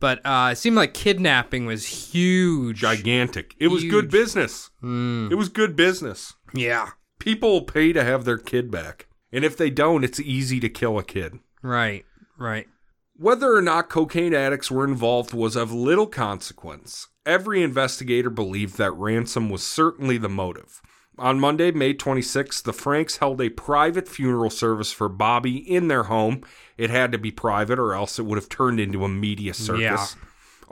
but 0.00 0.24
uh, 0.24 0.50
it 0.52 0.56
seemed 0.56 0.76
like 0.76 0.94
kidnapping 0.94 1.66
was 1.66 1.86
huge. 2.14 2.78
Gigantic. 2.78 3.54
It 3.58 3.68
was 3.68 3.82
good 3.84 4.08
business. 4.10 4.70
Mm, 4.82 5.30
It 5.32 5.34
was 5.34 5.48
good 5.48 5.74
business. 5.76 6.34
yeah, 6.54 6.90
People 7.24 7.62
pay 7.62 7.94
to 7.94 8.04
have 8.04 8.26
their 8.26 8.36
kid 8.36 8.70
back. 8.70 9.06
And 9.32 9.46
if 9.46 9.56
they 9.56 9.70
don't, 9.70 10.04
it's 10.04 10.20
easy 10.20 10.60
to 10.60 10.68
kill 10.68 10.98
a 10.98 11.02
kid. 11.02 11.38
right, 11.62 12.04
right. 12.36 12.66
Whether 13.16 13.54
or 13.54 13.62
not 13.62 13.88
cocaine 13.88 14.34
addicts 14.34 14.70
were 14.70 14.84
involved 14.84 15.32
was 15.32 15.56
of 15.56 15.72
little 15.72 16.06
consequence. 16.06 17.08
Every 17.24 17.62
investigator 17.62 18.28
believed 18.28 18.76
that 18.76 18.92
ransom 18.92 19.48
was 19.48 19.62
certainly 19.66 20.18
the 20.18 20.28
motive. 20.28 20.82
On 21.16 21.40
Monday, 21.40 21.70
May 21.70 21.94
26th, 21.94 22.62
the 22.62 22.74
Franks 22.74 23.16
held 23.16 23.40
a 23.40 23.48
private 23.48 24.06
funeral 24.06 24.50
service 24.50 24.92
for 24.92 25.08
Bobby 25.08 25.56
in 25.56 25.88
their 25.88 26.02
home. 26.02 26.42
It 26.76 26.90
had 26.90 27.10
to 27.12 27.18
be 27.18 27.30
private, 27.30 27.78
or 27.78 27.94
else 27.94 28.18
it 28.18 28.26
would 28.26 28.36
have 28.36 28.50
turned 28.50 28.80
into 28.80 29.02
a 29.02 29.08
media 29.08 29.54
circus. 29.54 29.80
Yeah. 29.80 30.06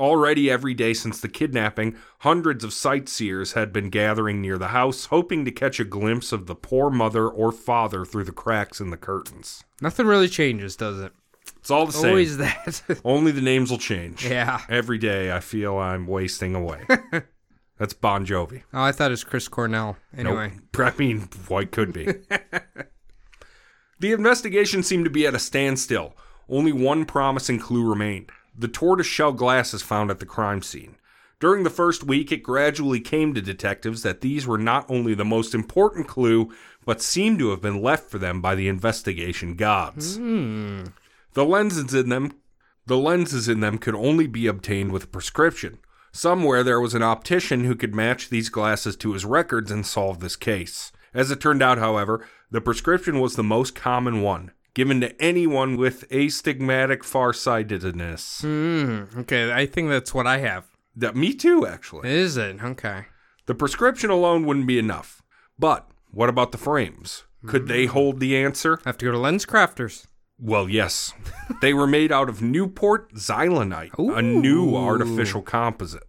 Already 0.03 0.51
every 0.51 0.75
day 0.75 0.95
since 0.95 1.21
the 1.21 1.29
kidnapping, 1.29 1.97
hundreds 2.19 2.65
of 2.65 2.73
sightseers 2.73 3.53
had 3.53 3.73
been 3.73 3.89
gathering 3.89 4.41
near 4.41 4.59
the 4.59 4.69
house, 4.69 5.05
hoping 5.07 5.45
to 5.45 5.53
catch 5.53 5.79
a 5.79 5.85
glimpse 5.85 6.33
of 6.33 6.47
the 6.47 6.57
poor 6.57 6.91
mother 6.91 7.29
or 7.29 7.53
father 7.53 8.05
through 8.05 8.25
the 8.25 8.33
cracks 8.33 8.81
in 8.81 8.91
the 8.91 8.97
curtains. 8.97 9.63
Nothing 9.81 10.07
really 10.09 10.29
changes, 10.29 10.75
does 10.75 10.99
it? 10.99 11.13
It's 11.59 11.71
all 11.71 11.87
the 11.87 11.93
same. 11.93 12.11
Always 12.11 12.37
that. 12.39 12.83
Only 13.05 13.31
the 13.31 13.41
names 13.41 13.71
will 13.71 13.79
change. 13.79 14.27
yeah. 14.27 14.63
Every 14.69 14.99
day 14.99 15.31
I 15.31 15.39
feel 15.39 15.79
I'm 15.79 16.09
wasting 16.09 16.57
away. 16.57 16.83
That's 17.79 17.95
Bon 17.95 18.27
Jovi. 18.27 18.65
Oh, 18.75 18.83
I 18.83 18.91
thought 18.91 19.13
it 19.13 19.13
was 19.13 19.23
Chris 19.23 19.47
Cornell. 19.47 19.99
Anyway. 20.17 20.55
Nope. 20.77 20.95
I 20.95 20.99
mean, 20.99 21.29
why 21.47 21.65
could 21.65 21.93
be? 21.93 22.07
the 24.01 24.11
investigation 24.11 24.83
seemed 24.83 25.05
to 25.05 25.11
be 25.11 25.29
at 25.29 25.37
a 25.37 25.39
standstill. 25.39 26.17
Only 26.49 26.73
one 26.73 27.05
promising 27.05 27.61
clue 27.61 27.89
remained 27.89 28.33
the 28.57 28.69
tortoiseshell 28.69 29.33
glasses 29.33 29.83
found 29.83 30.11
at 30.11 30.19
the 30.19 30.27
crime 30.27 30.63
scene. 30.63 30.97
During 31.41 31.65
the 31.65 31.71
first 31.71 32.05
week, 32.05 32.31
it 32.31 32.45
gradually 32.45 33.01
came 33.01 33.35
to 33.35 33.43
detectives 33.43 34.03
that 34.03 34.21
these 34.21 34.47
were 34.47 34.59
not 34.59 34.87
only 34.89 35.15
the 35.15 35.25
most 35.25 35.55
important 35.55 36.07
clue, 36.07 36.53
but 36.85 37.03
seemed 37.03 37.41
to 37.41 37.51
have 37.51 37.61
been 37.61 37.83
left 37.83 38.09
for 38.09 38.19
them 38.19 38.41
by 38.41 38.55
the 38.55 38.69
investigation 38.69 39.57
gods. 39.57 40.17
Hmm. 40.17 40.85
The 41.33 41.45
lenses 41.45 41.95
in 41.95 42.11
them 42.11 42.35
the 42.87 42.97
lenses 42.97 43.49
in 43.49 43.61
them 43.61 43.79
could 43.79 43.95
only 43.95 44.27
be 44.27 44.47
obtained 44.47 44.93
with 44.93 45.05
a 45.05 45.09
prescription. 45.09 45.79
Somewhere 46.11 46.63
there 46.63 46.81
was 46.81 46.95
an 46.95 47.03
optician 47.03 47.65
who 47.65 47.77
could 47.77 47.95
match 47.95 48.29
these 48.29 48.49
glasses 48.49 48.97
to 48.97 49.13
his 49.13 49.25
records 49.25 49.71
and 49.71 49.87
solve 49.87 50.19
this 50.19 50.37
case. 50.37 50.91
As 51.15 51.31
it 51.31 51.41
turned 51.41 51.63
out, 51.63 51.79
however, 51.79 52.27
the 52.51 52.61
prescription 52.61 53.21
was 53.21 53.37
the 53.37 53.43
most 53.43 53.75
common 53.75 54.21
one, 54.21 54.51
given 54.75 55.01
to 55.01 55.23
anyone 55.23 55.77
with 55.77 56.11
astigmatic 56.11 57.05
farsightedness. 57.05 58.43
Hmm. 58.43 59.05
Okay, 59.19 59.53
I 59.53 59.67
think 59.67 59.89
that's 59.89 60.15
what 60.15 60.27
I 60.27 60.39
have. 60.39 60.67
That 60.95 61.17
me 61.17 61.35
too, 61.35 61.67
actually. 61.67 62.11
Is 62.11 62.37
it? 62.37 62.63
Okay. 62.63 63.07
The 63.47 63.55
prescription 63.55 64.11
alone 64.11 64.47
wouldn't 64.47 64.67
be 64.67 64.79
enough. 64.79 65.23
But 65.59 65.89
what 66.11 66.29
about 66.29 66.53
the 66.53 66.59
frames? 66.59 67.25
Could 67.47 67.67
they 67.67 67.87
hold 67.87 68.21
the 68.21 68.37
answer? 68.37 68.79
I 68.85 68.91
have 68.91 68.99
to 68.99 69.07
go 69.07 69.13
to 69.13 69.19
Lens 69.19 69.45
Crafters. 69.45 70.07
Well, 70.39 70.69
yes. 70.69 71.13
they 71.61 71.75
were 71.75 71.87
made 71.87 72.13
out 72.13 72.29
of 72.29 72.41
Newport 72.43 73.13
xylonite, 73.15 73.99
a 73.99 74.23
new 74.23 74.77
artificial 74.77 75.43
composite. 75.43 76.05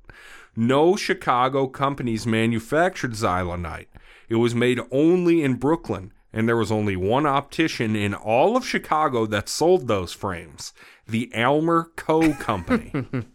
No 0.56 0.96
Chicago 0.96 1.68
companies 1.68 2.28
manufactured 2.28 3.14
xylonite. 3.14 3.88
It 4.30 4.36
was 4.36 4.54
made 4.54 4.80
only 4.92 5.44
in 5.44 5.56
Brooklyn, 5.56 6.14
and 6.34 6.48
there 6.50 6.58
was 6.58 6.72
only 6.72 6.96
one 6.96 7.26
optician 7.26 7.96
in 7.96 8.14
all 8.14 8.58
of 8.58 8.68
Chicago 8.68 9.26
that 9.28 9.48
sold 9.48 9.88
those 9.88 10.12
frames 10.14 10.74
the 11.08 11.32
Almer 11.36 11.92
Coe 11.96 12.34
Company. 12.34 12.92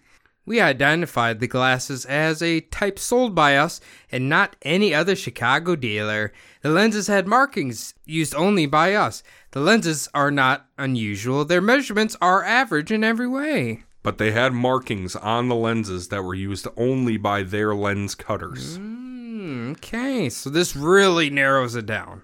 We 0.47 0.63
identified 0.63 1.41
the 1.41 1.47
glasses 1.47 2.07
as 2.07 2.41
a 2.41 2.61
type 2.63 2.99
sold 2.99 3.35
by 3.35 3.57
us 3.59 3.83
and 4.11 4.31
not 4.31 4.57
any 4.63 4.95
other 4.95 5.15
Chicago 5.15 5.77
dealer. 5.77 6.33
The 6.63 6.71
lenses 6.71 7.07
had 7.07 7.27
markings 7.29 7.93
used 8.07 8.35
only 8.35 8.65
by 8.65 8.95
us. 8.95 9.23
The 9.51 9.61
lenses 9.61 10.09
are 10.15 10.31
not 10.31 10.65
unusual. 10.79 11.45
Their 11.45 11.61
measurements 11.61 12.17
are 12.23 12.43
average 12.43 12.91
in 12.91 13.05
every 13.05 13.29
way. 13.29 13.83
but 14.03 14.17
they 14.17 14.31
had 14.31 14.55
markings 14.55 15.15
on 15.17 15.49
the 15.49 15.55
lenses 15.55 16.09
that 16.09 16.23
were 16.25 16.35
used 16.35 16.67
only 16.79 17.19
by 17.19 17.43
their 17.43 17.75
lens 17.75 18.15
cutters. 18.15 18.77
Hmm, 18.77 19.73
okay, 19.73 20.31
so 20.31 20.49
this 20.49 20.75
really 20.75 21.29
narrows 21.29 21.75
it 21.75 21.85
down. 21.85 22.23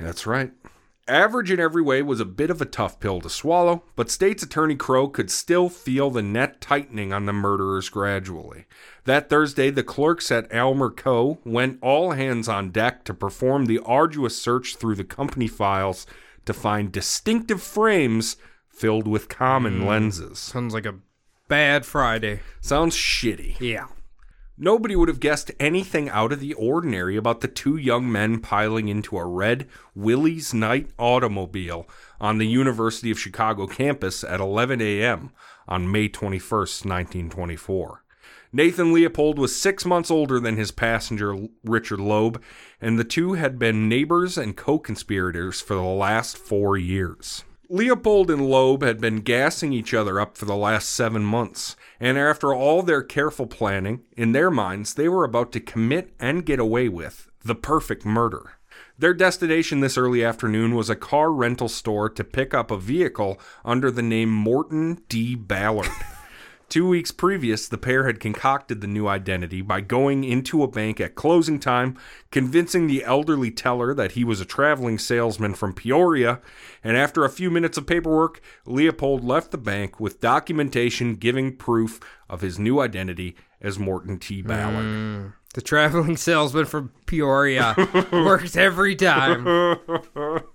That's 0.00 0.26
right. 0.26 0.52
Average 1.08 1.50
in 1.50 1.58
every 1.58 1.82
way 1.82 2.00
was 2.00 2.20
a 2.20 2.24
bit 2.24 2.48
of 2.48 2.62
a 2.62 2.64
tough 2.64 3.00
pill 3.00 3.20
to 3.20 3.28
swallow, 3.28 3.82
but 3.96 4.08
State's 4.08 4.44
Attorney 4.44 4.76
Crowe 4.76 5.08
could 5.08 5.32
still 5.32 5.68
feel 5.68 6.10
the 6.10 6.22
net 6.22 6.60
tightening 6.60 7.12
on 7.12 7.26
the 7.26 7.32
murderers 7.32 7.88
gradually. 7.88 8.66
That 9.04 9.28
Thursday, 9.28 9.70
the 9.70 9.82
clerks 9.82 10.30
at 10.30 10.52
Almer 10.54 10.90
Coe 10.90 11.40
went 11.44 11.78
all 11.82 12.12
hands 12.12 12.48
on 12.48 12.70
deck 12.70 13.04
to 13.04 13.14
perform 13.14 13.66
the 13.66 13.80
arduous 13.80 14.40
search 14.40 14.76
through 14.76 14.94
the 14.94 15.04
company 15.04 15.48
files 15.48 16.06
to 16.46 16.52
find 16.52 16.92
distinctive 16.92 17.62
frames 17.62 18.36
filled 18.68 19.08
with 19.08 19.28
common 19.28 19.80
hmm. 19.80 19.86
lenses. 19.88 20.38
Sounds 20.38 20.72
like 20.72 20.86
a 20.86 21.00
bad 21.48 21.84
Friday. 21.84 22.40
Sounds 22.60 22.96
shitty. 22.96 23.58
Yeah. 23.60 23.86
Nobody 24.64 24.94
would 24.94 25.08
have 25.08 25.18
guessed 25.18 25.50
anything 25.58 26.08
out 26.08 26.30
of 26.30 26.38
the 26.38 26.54
ordinary 26.54 27.16
about 27.16 27.40
the 27.40 27.48
two 27.48 27.76
young 27.76 28.12
men 28.12 28.38
piling 28.38 28.86
into 28.86 29.18
a 29.18 29.26
red 29.26 29.66
Willys-Knight 29.96 30.90
automobile 31.00 31.88
on 32.20 32.38
the 32.38 32.46
University 32.46 33.10
of 33.10 33.18
Chicago 33.18 33.66
campus 33.66 34.22
at 34.22 34.38
11 34.38 34.80
a.m. 34.80 35.32
on 35.66 35.90
May 35.90 36.06
21, 36.06 36.40
1924. 36.48 38.04
Nathan 38.52 38.92
Leopold 38.92 39.36
was 39.36 39.56
six 39.56 39.84
months 39.84 40.12
older 40.12 40.38
than 40.38 40.56
his 40.56 40.70
passenger, 40.70 41.48
Richard 41.64 41.98
Loeb, 41.98 42.40
and 42.80 42.96
the 42.96 43.02
two 43.02 43.32
had 43.32 43.58
been 43.58 43.88
neighbors 43.88 44.38
and 44.38 44.56
co 44.56 44.78
conspirators 44.78 45.60
for 45.60 45.74
the 45.74 45.82
last 45.82 46.38
four 46.38 46.76
years. 46.76 47.42
Leopold 47.72 48.30
and 48.30 48.50
Loeb 48.50 48.82
had 48.82 49.00
been 49.00 49.22
gassing 49.22 49.72
each 49.72 49.94
other 49.94 50.20
up 50.20 50.36
for 50.36 50.44
the 50.44 50.54
last 50.54 50.90
seven 50.90 51.24
months, 51.24 51.74
and 51.98 52.18
after 52.18 52.52
all 52.52 52.82
their 52.82 53.02
careful 53.02 53.46
planning, 53.46 54.02
in 54.14 54.32
their 54.32 54.50
minds, 54.50 54.92
they 54.92 55.08
were 55.08 55.24
about 55.24 55.52
to 55.52 55.58
commit 55.58 56.12
and 56.20 56.44
get 56.44 56.60
away 56.60 56.86
with 56.90 57.30
the 57.42 57.54
perfect 57.54 58.04
murder. 58.04 58.58
Their 58.98 59.14
destination 59.14 59.80
this 59.80 59.96
early 59.96 60.22
afternoon 60.22 60.74
was 60.74 60.90
a 60.90 60.94
car 60.94 61.32
rental 61.32 61.70
store 61.70 62.10
to 62.10 62.22
pick 62.22 62.52
up 62.52 62.70
a 62.70 62.76
vehicle 62.76 63.40
under 63.64 63.90
the 63.90 64.02
name 64.02 64.30
Morton 64.30 65.00
D. 65.08 65.34
Ballard. 65.34 65.88
Two 66.72 66.88
weeks 66.88 67.10
previous, 67.10 67.68
the 67.68 67.76
pair 67.76 68.06
had 68.06 68.18
concocted 68.18 68.80
the 68.80 68.86
new 68.86 69.06
identity 69.06 69.60
by 69.60 69.82
going 69.82 70.24
into 70.24 70.62
a 70.62 70.66
bank 70.66 71.02
at 71.02 71.14
closing 71.14 71.60
time, 71.60 71.98
convincing 72.30 72.86
the 72.86 73.04
elderly 73.04 73.50
teller 73.50 73.92
that 73.92 74.12
he 74.12 74.24
was 74.24 74.40
a 74.40 74.46
traveling 74.46 74.98
salesman 74.98 75.52
from 75.52 75.74
Peoria, 75.74 76.40
and 76.82 76.96
after 76.96 77.26
a 77.26 77.28
few 77.28 77.50
minutes 77.50 77.76
of 77.76 77.86
paperwork, 77.86 78.40
Leopold 78.64 79.22
left 79.22 79.50
the 79.50 79.58
bank 79.58 80.00
with 80.00 80.22
documentation 80.22 81.16
giving 81.16 81.54
proof 81.54 82.00
of 82.26 82.40
his 82.40 82.58
new 82.58 82.80
identity 82.80 83.36
as 83.60 83.78
Morton 83.78 84.18
T. 84.18 84.40
Ballard. 84.40 84.82
Hmm. 84.82 85.26
The 85.52 85.60
traveling 85.60 86.16
salesman 86.16 86.64
from 86.64 86.90
Peoria 87.04 87.74
works 88.10 88.56
every 88.56 88.96
time. 88.96 89.76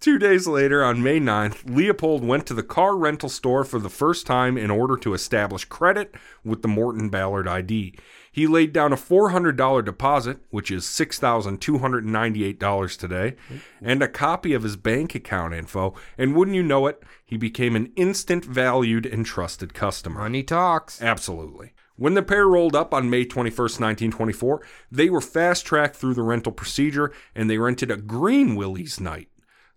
Two 0.00 0.18
days 0.18 0.46
later, 0.46 0.84
on 0.84 1.02
May 1.02 1.18
9th, 1.18 1.74
Leopold 1.74 2.22
went 2.22 2.46
to 2.46 2.54
the 2.54 2.62
car 2.62 2.94
rental 2.96 3.30
store 3.30 3.64
for 3.64 3.78
the 3.78 3.88
first 3.88 4.26
time 4.26 4.58
in 4.58 4.70
order 4.70 4.98
to 4.98 5.14
establish 5.14 5.64
credit 5.64 6.14
with 6.44 6.60
the 6.60 6.68
Morton 6.68 7.08
Ballard 7.08 7.48
ID. 7.48 7.94
He 8.30 8.46
laid 8.46 8.72
down 8.72 8.92
a 8.92 8.96
$400 8.96 9.84
deposit, 9.84 10.38
which 10.50 10.70
is 10.70 10.84
$6,298 10.84 12.98
today, 12.98 13.36
and 13.80 14.02
a 14.02 14.08
copy 14.08 14.52
of 14.52 14.64
his 14.64 14.76
bank 14.76 15.14
account 15.14 15.54
info, 15.54 15.94
and 16.18 16.34
wouldn't 16.34 16.56
you 16.56 16.64
know 16.64 16.86
it, 16.86 17.02
he 17.24 17.36
became 17.36 17.76
an 17.76 17.92
instant 17.96 18.44
valued 18.44 19.06
and 19.06 19.24
trusted 19.24 19.72
customer. 19.72 20.20
Money 20.20 20.42
talks. 20.42 21.00
Absolutely. 21.00 21.72
When 21.96 22.14
the 22.14 22.24
pair 22.24 22.48
rolled 22.48 22.74
up 22.74 22.92
on 22.92 23.08
May 23.08 23.24
21st, 23.24 23.80
1924, 23.80 24.66
they 24.90 25.08
were 25.08 25.20
fast 25.20 25.64
tracked 25.64 25.94
through 25.94 26.14
the 26.14 26.22
rental 26.22 26.50
procedure 26.50 27.12
and 27.36 27.48
they 27.48 27.58
rented 27.58 27.92
a 27.92 27.96
Green 27.96 28.56
Willys-Knight. 28.56 29.28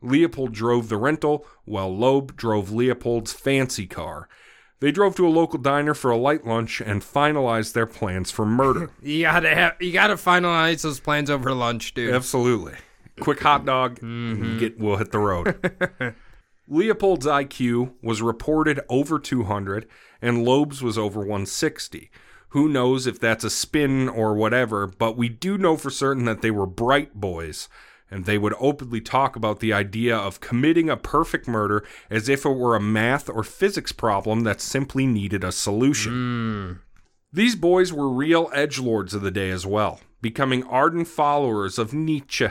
Leopold 0.02 0.54
drove 0.54 0.89
the 0.89 0.98
rental, 0.98 1.45
while 1.66 1.95
Loeb 1.95 2.36
drove 2.36 2.72
Leopold's 2.72 3.34
fancy 3.34 3.88
car. 3.88 4.28
They 4.80 4.91
drove 4.91 5.16
to 5.16 5.28
a 5.28 5.30
local 5.30 5.58
diner 5.58 5.95
for 5.95 6.12
a 6.12 6.18
light 6.18 6.45
lunch 6.45 6.82
and 6.82 7.02
finalized 7.02 7.74
their 7.74 7.88
plans 7.88 8.30
for 8.30 8.45
murder. 8.45 8.91
You 9.02 9.24
gotta 9.24 9.56
have, 9.56 9.76
you 9.80 9.91
gotta 9.91 10.16
finalize 10.16 10.84
those 10.84 11.00
plans 11.00 11.30
over 11.30 11.52
lunch, 11.54 11.93
dude. 11.93 12.14
Absolutely. 12.14 12.76
Quick 13.20 13.41
hot 13.41 13.66
dog, 13.66 14.00
mm-hmm. 14.00 14.60
get, 14.60 14.80
we'll 14.80 14.98
hit 14.98 15.12
the 15.12 15.20
road. 15.20 15.58
Leopold's 16.68 17.26
IQ 17.26 17.93
was 18.04 18.22
reported 18.22 18.80
over 18.89 19.18
200, 19.18 19.88
and 20.22 20.45
Loeb's 20.45 20.84
was 20.84 20.98
over 20.98 21.22
160. 21.22 22.12
Who 22.50 22.70
knows 22.70 23.08
if 23.08 23.20
that's 23.20 23.43
a 23.43 23.50
spin 23.50 24.08
or 24.08 24.36
whatever, 24.36 24.86
but 24.86 25.18
we 25.18 25.30
do 25.30 25.58
know 25.58 25.78
for 25.78 25.89
certain 25.89 26.26
that 26.26 26.41
they 26.41 26.52
were 26.52 26.66
bright 26.66 27.16
boys, 27.16 27.70
and 28.10 28.26
they 28.26 28.38
would 28.38 28.53
openly 28.60 29.01
talk 29.01 29.36
about 29.36 29.60
the 29.60 29.74
idea 29.74 30.16
of 30.16 30.39
committing 30.39 30.89
a 30.89 30.97
perfect 30.97 31.47
murder 31.47 31.84
as 32.10 32.30
if 32.30 32.45
it 32.45 32.49
were 32.49 32.76
a 32.76 32.82
math 32.82 33.30
or 33.30 33.43
physics 33.43 33.91
problem 33.91 34.41
that 34.41 34.62
simply 34.62 35.05
needed 35.05 35.43
a 35.43 35.51
solution. 35.51 36.12
Hmm. 36.14 36.72
These 37.32 37.55
boys 37.55 37.91
were 37.91 38.10
real 38.10 38.49
edge 38.53 38.80
lords 38.80 39.14
of 39.14 39.22
the 39.22 39.32
day 39.32 39.49
as 39.49 39.66
well, 39.66 39.99
becoming 40.22 40.64
ardent 40.64 41.08
followers 41.08 41.78
of 41.78 41.93
Nietzsche, 41.93 42.47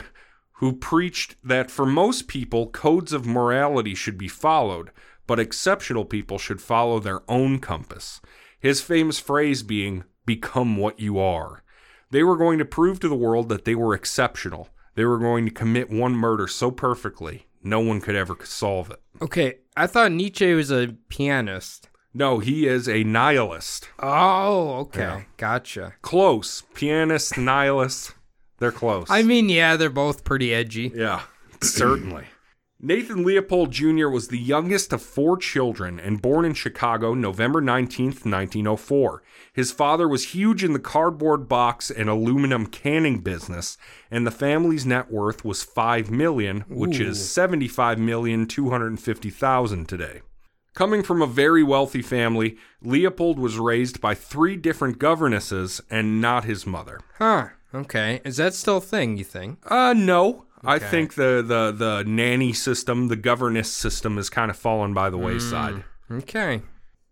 who 0.59 0.72
preached 0.74 1.36
that 1.42 1.70
for 1.70 1.86
most 1.86 2.28
people, 2.28 2.68
codes 2.68 3.12
of 3.12 3.26
morality 3.26 3.94
should 3.94 4.18
be 4.18 4.28
followed, 4.28 4.90
but 5.26 5.40
exceptional 5.40 6.04
people 6.04 6.38
should 6.38 6.61
follow 6.61 7.00
their 7.00 7.22
own 7.28 7.59
compass. 7.59 8.20
His 8.59 8.80
famous 8.80 9.18
phrase 9.18 9.62
being, 9.62 10.04
become 10.24 10.76
what 10.76 11.00
you 11.00 11.18
are. 11.18 11.62
They 12.11 12.22
were 12.22 12.36
going 12.36 12.59
to 12.59 12.64
prove 12.64 13.00
to 13.00 13.09
the 13.09 13.14
world 13.14 13.48
that 13.48 13.64
they 13.64 13.74
were 13.74 13.94
exceptional. 13.94 14.68
They 14.97 15.05
were 15.05 15.18
going 15.18 15.44
to 15.44 15.51
commit 15.53 15.88
one 15.90 16.14
murder 16.16 16.47
so 16.49 16.70
perfectly, 16.72 17.47
no 17.62 17.78
one 17.80 18.01
could 18.01 18.16
ever 18.16 18.36
solve 18.44 18.90
it. 18.90 19.01
Okay, 19.22 19.59
I 19.76 19.86
thought 19.86 20.11
Nietzsche 20.12 20.53
was 20.55 20.70
a 20.72 20.97
pianist. 21.09 21.88
No, 22.14 22.38
he 22.38 22.66
is 22.66 22.88
a 22.88 23.05
nihilist. 23.05 23.90
Oh, 23.99 24.78
okay, 24.80 25.01
Yeah. 25.01 25.22
gotcha. 25.36 25.94
Close. 26.03 26.62
Pianist, 26.74 27.36
nihilist. 27.38 28.14
They're 28.59 28.72
close. 28.72 29.07
I 29.11 29.22
mean, 29.22 29.51
yeah, 29.51 29.76
they're 29.76 29.90
both 29.90 30.24
pretty 30.24 30.55
edgy. 30.55 30.90
Yeah, 30.94 31.22
certainly. 31.62 32.24
Nathan 32.78 33.24
Leopold 33.24 33.70
Jr. 33.70 34.08
was 34.08 34.28
the 34.28 34.38
youngest 34.38 34.92
of 34.92 35.00
four 35.00 35.38
children 35.38 35.98
and 35.98 36.20
born 36.20 36.44
in 36.44 36.52
Chicago 36.52 37.14
November 37.14 37.62
19th, 37.62 38.26
1904. 38.26 39.22
His 39.50 39.72
father 39.72 40.06
was 40.06 40.34
huge 40.34 40.62
in 40.62 40.74
the 40.74 40.78
cardboard 40.78 41.48
box 41.48 41.90
and 41.90 42.10
aluminum 42.10 42.66
canning 42.66 43.20
business, 43.20 43.78
and 44.10 44.26
the 44.26 44.30
family's 44.30 44.84
net 44.84 45.10
worth 45.10 45.42
was 45.42 45.64
5 45.64 46.10
million, 46.10 46.66
which 46.68 47.00
is 47.00 47.18
75,250,000 47.18 49.86
today. 49.86 50.20
Coming 50.74 51.02
from 51.02 51.22
a 51.22 51.26
very 51.26 51.62
wealthy 51.62 52.02
family, 52.02 52.58
Leopold 52.82 53.38
was 53.38 53.58
raised 53.58 54.02
by 54.02 54.14
three 54.14 54.56
different 54.56 54.98
governesses 54.98 55.80
and 55.88 56.20
not 56.20 56.44
his 56.44 56.66
mother. 56.66 57.00
Huh. 57.16 57.46
Okay. 57.74 58.20
Is 58.24 58.36
that 58.36 58.52
still 58.52 58.76
a 58.76 58.82
thing, 58.82 59.16
you 59.16 59.24
think? 59.24 59.58
Uh, 59.70 59.94
no. 59.94 60.45
I 60.64 60.78
think 60.78 61.14
the, 61.14 61.44
the, 61.46 61.72
the 61.72 62.04
nanny 62.07 62.52
system, 62.52 63.09
the 63.09 63.16
governess 63.16 63.72
system, 63.72 64.16
has 64.16 64.30
kind 64.30 64.50
of 64.50 64.57
fallen 64.57 64.94
by 64.94 65.11
the 65.11 65.18
wayside. 65.18 65.84
Hmm, 66.09 66.18
okay. 66.18 66.62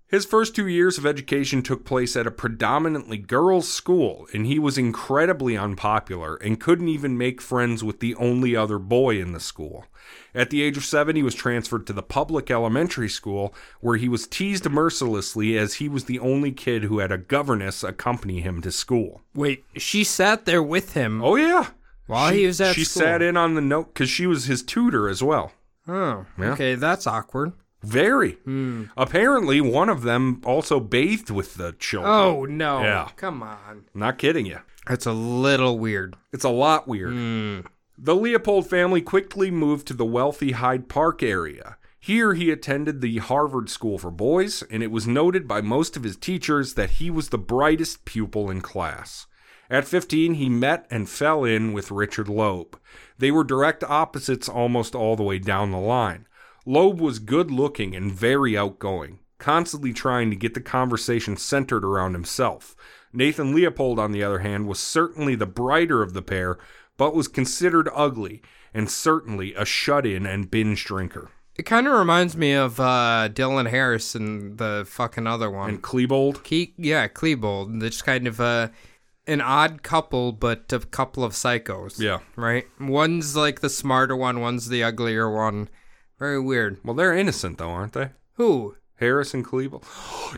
His 0.06 0.24
first 0.24 0.54
two 0.54 0.68
years 0.68 0.96
of 0.96 1.06
education 1.06 1.60
took 1.62 1.84
place 1.84 2.14
at 2.14 2.26
a 2.26 2.30
predominantly 2.30 3.18
girls' 3.18 3.68
school, 3.68 4.28
and 4.32 4.46
he 4.46 4.58
was 4.60 4.78
incredibly 4.78 5.56
unpopular 5.56 6.36
and 6.36 6.60
couldn't 6.60 6.88
even 6.88 7.18
make 7.18 7.40
friends 7.40 7.82
with 7.82 7.98
the 7.98 8.14
only 8.14 8.54
other 8.54 8.78
boy 8.78 9.18
in 9.18 9.32
the 9.32 9.40
school. 9.40 9.86
At 10.32 10.50
the 10.50 10.62
age 10.62 10.76
of 10.76 10.84
seven, 10.84 11.16
he 11.16 11.22
was 11.22 11.34
transferred 11.34 11.86
to 11.88 11.92
the 11.92 12.02
public 12.02 12.50
elementary 12.50 13.08
school, 13.08 13.54
where 13.80 13.96
he 13.96 14.08
was 14.08 14.28
teased 14.28 14.70
mercilessly 14.70 15.58
as 15.58 15.74
he 15.74 15.88
was 15.88 16.04
the 16.04 16.20
only 16.20 16.52
kid 16.52 16.84
who 16.84 16.98
had 16.98 17.10
a 17.10 17.18
governess 17.18 17.82
accompany 17.82 18.40
him 18.40 18.60
to 18.62 18.70
school. 18.70 19.22
Wait, 19.34 19.64
she 19.76 20.04
sat 20.04 20.44
there 20.44 20.62
with 20.62 20.92
him 20.92 21.22
Oh, 21.24 21.34
yeah. 21.34 21.68
While 22.06 22.30
she, 22.30 22.40
he 22.40 22.46
was 22.46 22.60
at 22.60 22.74
She 22.74 22.84
school. 22.84 23.02
sat 23.02 23.22
in 23.22 23.36
on 23.36 23.54
the 23.54 23.60
note 23.60 23.94
because 23.94 24.08
she 24.10 24.26
was 24.26 24.44
his 24.46 24.62
tutor 24.62 25.08
as 25.08 25.22
well. 25.22 25.52
Oh, 25.88 26.26
Yeah. 26.38 26.52
okay, 26.52 26.74
that's 26.74 27.06
awkward. 27.06 27.52
Very. 27.82 28.32
Hmm. 28.44 28.84
Apparently, 28.96 29.60
one 29.60 29.90
of 29.90 30.02
them 30.02 30.40
also 30.44 30.80
bathed 30.80 31.28
with 31.30 31.54
the 31.54 31.72
children. 31.78 32.10
Oh 32.14 32.44
no! 32.46 32.80
Yeah. 32.82 33.08
Come 33.16 33.42
on. 33.42 33.84
Not 33.92 34.16
kidding 34.16 34.46
you. 34.46 34.60
That's 34.86 35.04
a 35.04 35.12
little 35.12 35.78
weird. 35.78 36.16
It's 36.32 36.44
a 36.44 36.48
lot 36.50 36.88
weird. 36.88 37.12
The 37.98 38.14
Leopold 38.16 38.68
family 38.68 39.02
quickly 39.02 39.50
moved 39.50 39.86
to 39.88 39.94
the 39.94 40.04
wealthy 40.04 40.52
Hyde 40.52 40.88
Park 40.88 41.22
area. 41.22 41.76
Here 42.00 42.34
he 42.34 42.50
attended 42.50 43.00
the 43.00 43.18
Harvard 43.18 43.68
School 43.70 43.98
for 43.98 44.10
Boys, 44.10 44.62
and 44.70 44.82
it 44.82 44.90
was 44.90 45.06
noted 45.06 45.46
by 45.46 45.60
most 45.60 45.96
of 45.96 46.02
his 46.02 46.16
teachers 46.16 46.74
that 46.74 46.90
he 46.92 47.08
was 47.10 47.28
the 47.28 47.38
brightest 47.38 48.04
pupil 48.04 48.50
in 48.50 48.60
class. 48.62 49.26
At 49.70 49.86
15, 49.86 50.34
he 50.34 50.48
met 50.48 50.86
and 50.90 51.08
fell 51.08 51.44
in 51.44 51.72
with 51.72 51.90
Richard 51.90 52.28
Loeb. 52.28 52.78
They 53.18 53.30
were 53.30 53.44
direct 53.44 53.82
opposites 53.84 54.48
almost 54.48 54.94
all 54.94 55.16
the 55.16 55.22
way 55.22 55.38
down 55.38 55.70
the 55.70 55.78
line. 55.78 56.26
Loeb 56.66 57.00
was 57.00 57.18
good 57.18 57.50
looking 57.50 57.94
and 57.94 58.12
very 58.12 58.56
outgoing, 58.56 59.20
constantly 59.38 59.92
trying 59.92 60.30
to 60.30 60.36
get 60.36 60.54
the 60.54 60.60
conversation 60.60 61.36
centered 61.36 61.84
around 61.84 62.14
himself. 62.14 62.74
Nathan 63.12 63.54
Leopold, 63.54 63.98
on 63.98 64.12
the 64.12 64.22
other 64.22 64.40
hand, 64.40 64.66
was 64.66 64.80
certainly 64.80 65.34
the 65.34 65.46
brighter 65.46 66.02
of 66.02 66.14
the 66.14 66.22
pair, 66.22 66.58
but 66.96 67.14
was 67.14 67.28
considered 67.28 67.88
ugly 67.94 68.42
and 68.72 68.90
certainly 68.90 69.54
a 69.54 69.64
shut 69.64 70.04
in 70.04 70.26
and 70.26 70.50
binge 70.50 70.84
drinker. 70.84 71.30
It 71.56 71.62
kind 71.62 71.86
of 71.86 71.96
reminds 71.96 72.36
me 72.36 72.52
of 72.52 72.80
uh, 72.80 73.28
Dylan 73.32 73.70
Harris 73.70 74.16
and 74.16 74.58
the 74.58 74.84
fucking 74.88 75.28
other 75.28 75.48
one. 75.48 75.68
And 75.68 75.82
Klebold, 75.82 76.38
Ke- 76.42 76.74
yeah, 76.76 77.06
Klebold. 77.06 77.80
Just 77.80 78.04
kind 78.04 78.26
of 78.26 78.40
uh, 78.40 78.68
an 79.26 79.40
odd 79.40 79.82
couple, 79.82 80.32
but 80.32 80.72
a 80.72 80.80
couple 80.80 81.24
of 81.24 81.32
psychos. 81.32 81.98
yeah. 81.98 82.18
Right? 82.36 82.66
One's 82.80 83.36
like 83.36 83.60
the 83.60 83.70
smarter 83.70 84.16
one, 84.16 84.40
one's 84.40 84.68
the 84.68 84.82
uglier 84.82 85.30
one. 85.30 85.68
Very 86.18 86.40
weird. 86.40 86.78
Well, 86.84 86.94
they're 86.94 87.14
innocent 87.16 87.58
though, 87.58 87.70
aren't 87.70 87.92
they? 87.94 88.10
Who? 88.34 88.76
Harris 88.96 89.34
and 89.34 89.44
Klebold. 89.44 89.82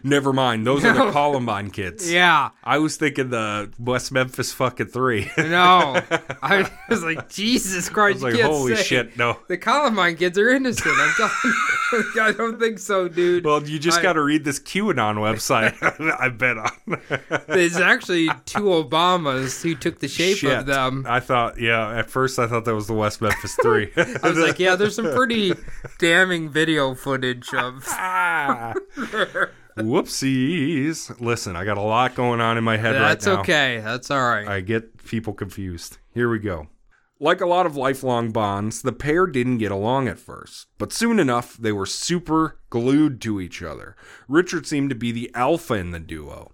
Never 0.04 0.32
mind. 0.32 0.66
Those 0.66 0.84
are 0.84 0.94
the 0.94 1.11
Columbine 1.12 1.70
kids. 1.70 2.11
Yeah. 2.16 2.50
I 2.64 2.78
was 2.78 2.96
thinking 2.96 3.28
the 3.30 3.70
West 3.78 4.11
Memphis 4.12 4.52
fucking 4.52 4.86
three. 4.86 5.30
No. 5.38 6.00
I 6.42 6.68
was 6.88 7.02
like, 7.04 7.28
Jesus 7.28 7.88
Christ. 7.90 8.22
was 8.22 8.34
like, 8.34 8.42
holy 8.42 8.74
shit, 8.76 9.16
no. 9.18 9.38
The 9.48 9.59
Columbine 9.59 10.16
kids 10.16 10.38
are 10.38 10.48
innocent. 10.50 10.94
I'm 10.98 11.12
telling 11.16 11.32
you. 11.44 12.20
I 12.22 12.32
don't 12.32 12.59
think 12.59 12.78
so, 12.78 13.09
dude. 13.09 13.44
Well, 13.44 13.62
you 13.62 13.78
just 13.78 13.98
I- 14.00 14.02
got 14.02 14.14
to 14.14 14.22
read 14.22 14.44
this 14.44 14.59
QAnon 14.59 15.16
website. 15.16 15.76
I 16.18 16.28
bet 16.30 16.57
on. 16.59 17.44
There's 17.48 17.76
actually 17.76 18.28
two 18.46 18.61
Obamas 18.62 19.62
who 19.62 19.74
took 19.74 20.00
the 20.00 20.09
shape 20.09 20.38
Shit. 20.38 20.59
of 20.59 20.66
them. 20.66 21.04
I 21.09 21.20
thought, 21.20 21.61
yeah. 21.61 21.96
At 21.98 22.11
first, 22.11 22.38
I 22.38 22.46
thought 22.46 22.64
that 22.64 22.74
was 22.74 22.86
the 22.86 22.94
West 22.94 23.20
Memphis 23.20 23.57
Three. 23.62 23.90
I 23.96 24.18
was 24.28 24.38
like, 24.38 24.59
yeah, 24.59 24.74
there's 24.76 24.94
some 24.96 25.12
pretty 25.12 25.52
damning 25.98 26.48
video 26.48 26.94
footage 26.94 27.52
of. 27.54 27.84
Ah. 27.88 28.45
Whoopsies! 29.76 31.20
Listen, 31.20 31.55
I 31.55 31.64
got 31.64 31.76
a 31.76 31.82
lot 31.82 32.14
going 32.14 32.40
on 32.40 32.57
in 32.57 32.64
my 32.64 32.76
head 32.76 32.94
That's 32.94 33.26
right 33.26 33.30
now. 33.30 33.36
That's 33.36 33.49
okay. 33.49 33.80
That's 33.80 34.11
all 34.11 34.26
right. 34.26 34.49
I 34.49 34.61
get 34.61 35.05
people 35.05 35.34
confused. 35.34 35.99
Here 36.14 36.30
we 36.30 36.38
go. 36.38 36.68
Like 37.18 37.40
a 37.40 37.47
lot 37.47 37.64
of 37.64 37.76
lifelong 37.76 38.30
bonds, 38.30 38.82
the 38.82 38.92
pair 38.92 39.26
didn't 39.26 39.59
get 39.59 39.72
along 39.72 40.07
at 40.07 40.18
first, 40.18 40.66
but 40.76 40.92
soon 40.92 41.18
enough 41.18 41.57
they 41.57 41.72
were 41.72 41.86
super 41.86 42.59
glued 42.68 43.22
to 43.22 43.40
each 43.40 43.62
other. 43.62 43.97
Richard 44.28 44.66
seemed 44.66 44.90
to 44.90 44.97
be 44.97 45.12
the 45.12 45.30
alpha 45.34 45.74
in 45.74 45.92
the 45.92 46.01
duo. 46.01 46.53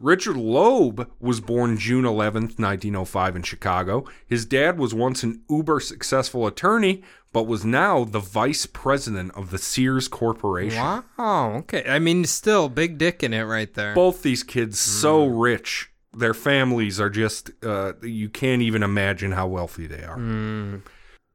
Richard 0.00 0.36
Loeb 0.36 1.08
was 1.20 1.40
born 1.40 1.76
June 1.76 2.04
11th, 2.04 2.58
1905, 2.58 3.36
in 3.36 3.42
Chicago. 3.42 4.04
His 4.26 4.46
dad 4.46 4.78
was 4.78 4.94
once 4.94 5.22
an 5.22 5.42
uber 5.50 5.78
successful 5.78 6.46
attorney, 6.46 7.02
but 7.32 7.46
was 7.46 7.64
now 7.64 8.04
the 8.04 8.18
vice 8.18 8.64
president 8.66 9.32
of 9.36 9.50
the 9.50 9.58
Sears 9.58 10.08
Corporation. 10.08 10.78
Wow. 11.18 11.56
Okay. 11.58 11.84
I 11.86 11.98
mean, 11.98 12.24
still 12.24 12.68
big 12.68 12.96
dick 12.96 13.22
in 13.22 13.34
it 13.34 13.42
right 13.42 13.72
there. 13.74 13.94
Both 13.94 14.22
these 14.22 14.42
kids 14.42 14.78
so 14.78 15.26
rich, 15.26 15.92
their 16.12 16.34
families 16.34 16.98
are 16.98 17.10
just 17.10 17.50
uh, 17.62 17.92
you 18.02 18.30
can't 18.30 18.62
even 18.62 18.82
imagine 18.82 19.32
how 19.32 19.46
wealthy 19.46 19.86
they 19.86 20.02
are. 20.02 20.16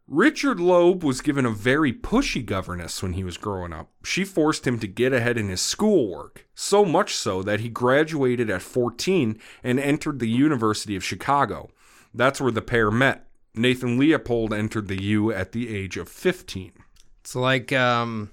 Richard 0.07 0.59
Loeb 0.59 1.03
was 1.03 1.21
given 1.21 1.47
a 1.47 1.51
very 1.51 1.91
pushy 1.91 2.45
governess 2.45 3.01
when 3.01 3.13
he 3.13 3.23
was 3.23 3.37
growing 3.37 3.73
up. 3.73 3.89
She 4.03 4.23
forced 4.23 4.67
him 4.67 4.77
to 4.79 4.87
get 4.87 5.13
ahead 5.13 5.35
in 5.35 5.49
his 5.49 5.61
schoolwork, 5.61 6.47
so 6.53 6.85
much 6.85 7.15
so 7.15 7.41
that 7.41 7.61
he 7.61 7.69
graduated 7.69 8.49
at 8.51 8.61
14 8.61 9.39
and 9.63 9.79
entered 9.79 10.19
the 10.19 10.29
University 10.29 10.95
of 10.95 11.03
Chicago. 11.03 11.69
That's 12.13 12.39
where 12.39 12.51
the 12.51 12.61
pair 12.61 12.91
met. 12.91 13.27
Nathan 13.55 13.97
Leopold 13.97 14.53
entered 14.53 14.89
the 14.89 15.01
U 15.01 15.31
at 15.31 15.53
the 15.53 15.75
age 15.75 15.97
of 15.97 16.07
15. 16.07 16.73
It's 17.21 17.35
like 17.35 17.73
um, 17.73 18.29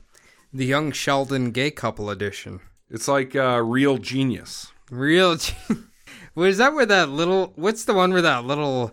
the 0.53 0.67
young 0.67 0.93
Sheldon 0.93 1.53
gay 1.53 1.71
couple 1.71 2.11
edition. 2.11 2.61
It's 2.91 3.09
like 3.09 3.35
uh, 3.35 3.63
real 3.65 3.97
genius. 3.97 4.73
Real. 4.91 5.39
Was 6.35 6.59
that 6.59 6.75
where 6.75 6.87
that 6.87 7.09
little? 7.09 7.53
What's 7.57 7.85
the 7.85 7.95
one 7.95 8.13
where 8.13 8.23
that 8.23 8.45
little, 8.45 8.93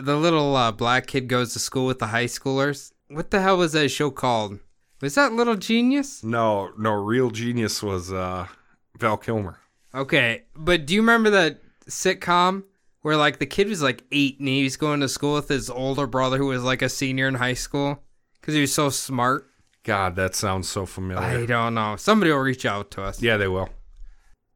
the 0.00 0.16
little 0.16 0.56
uh, 0.56 0.72
black 0.72 1.06
kid 1.06 1.28
goes 1.28 1.52
to 1.52 1.58
school 1.58 1.86
with 1.86 1.98
the 1.98 2.08
high 2.08 2.26
schoolers? 2.26 2.92
What 3.08 3.30
the 3.30 3.40
hell 3.40 3.58
was 3.58 3.72
that 3.72 3.88
show 3.90 4.10
called? 4.10 4.58
Was 5.00 5.14
that 5.14 5.32
Little 5.32 5.56
Genius? 5.56 6.22
No, 6.22 6.70
no, 6.78 6.92
real 6.92 7.30
genius 7.30 7.82
was 7.82 8.12
uh, 8.12 8.46
Val 8.98 9.16
Kilmer. 9.16 9.58
Okay, 9.94 10.42
but 10.54 10.86
do 10.86 10.94
you 10.94 11.00
remember 11.00 11.30
that 11.30 11.60
sitcom 11.86 12.64
where 13.02 13.16
like 13.16 13.38
the 13.38 13.46
kid 13.46 13.68
was 13.68 13.82
like 13.82 14.04
eight 14.12 14.38
and 14.38 14.48
he 14.48 14.62
was 14.62 14.76
going 14.76 15.00
to 15.00 15.08
school 15.08 15.34
with 15.34 15.48
his 15.48 15.70
older 15.70 16.06
brother 16.06 16.36
who 16.38 16.46
was 16.46 16.62
like 16.62 16.82
a 16.82 16.88
senior 16.88 17.26
in 17.26 17.34
high 17.34 17.54
school 17.54 18.02
because 18.40 18.54
he 18.54 18.60
was 18.60 18.74
so 18.74 18.90
smart? 18.90 19.48
God, 19.82 20.16
that 20.16 20.34
sounds 20.34 20.68
so 20.68 20.84
familiar. 20.84 21.26
I 21.26 21.46
don't 21.46 21.74
know. 21.74 21.96
Somebody 21.96 22.30
will 22.30 22.40
reach 22.40 22.66
out 22.66 22.90
to 22.92 23.02
us. 23.02 23.22
Yeah, 23.22 23.38
they 23.38 23.48
will. 23.48 23.70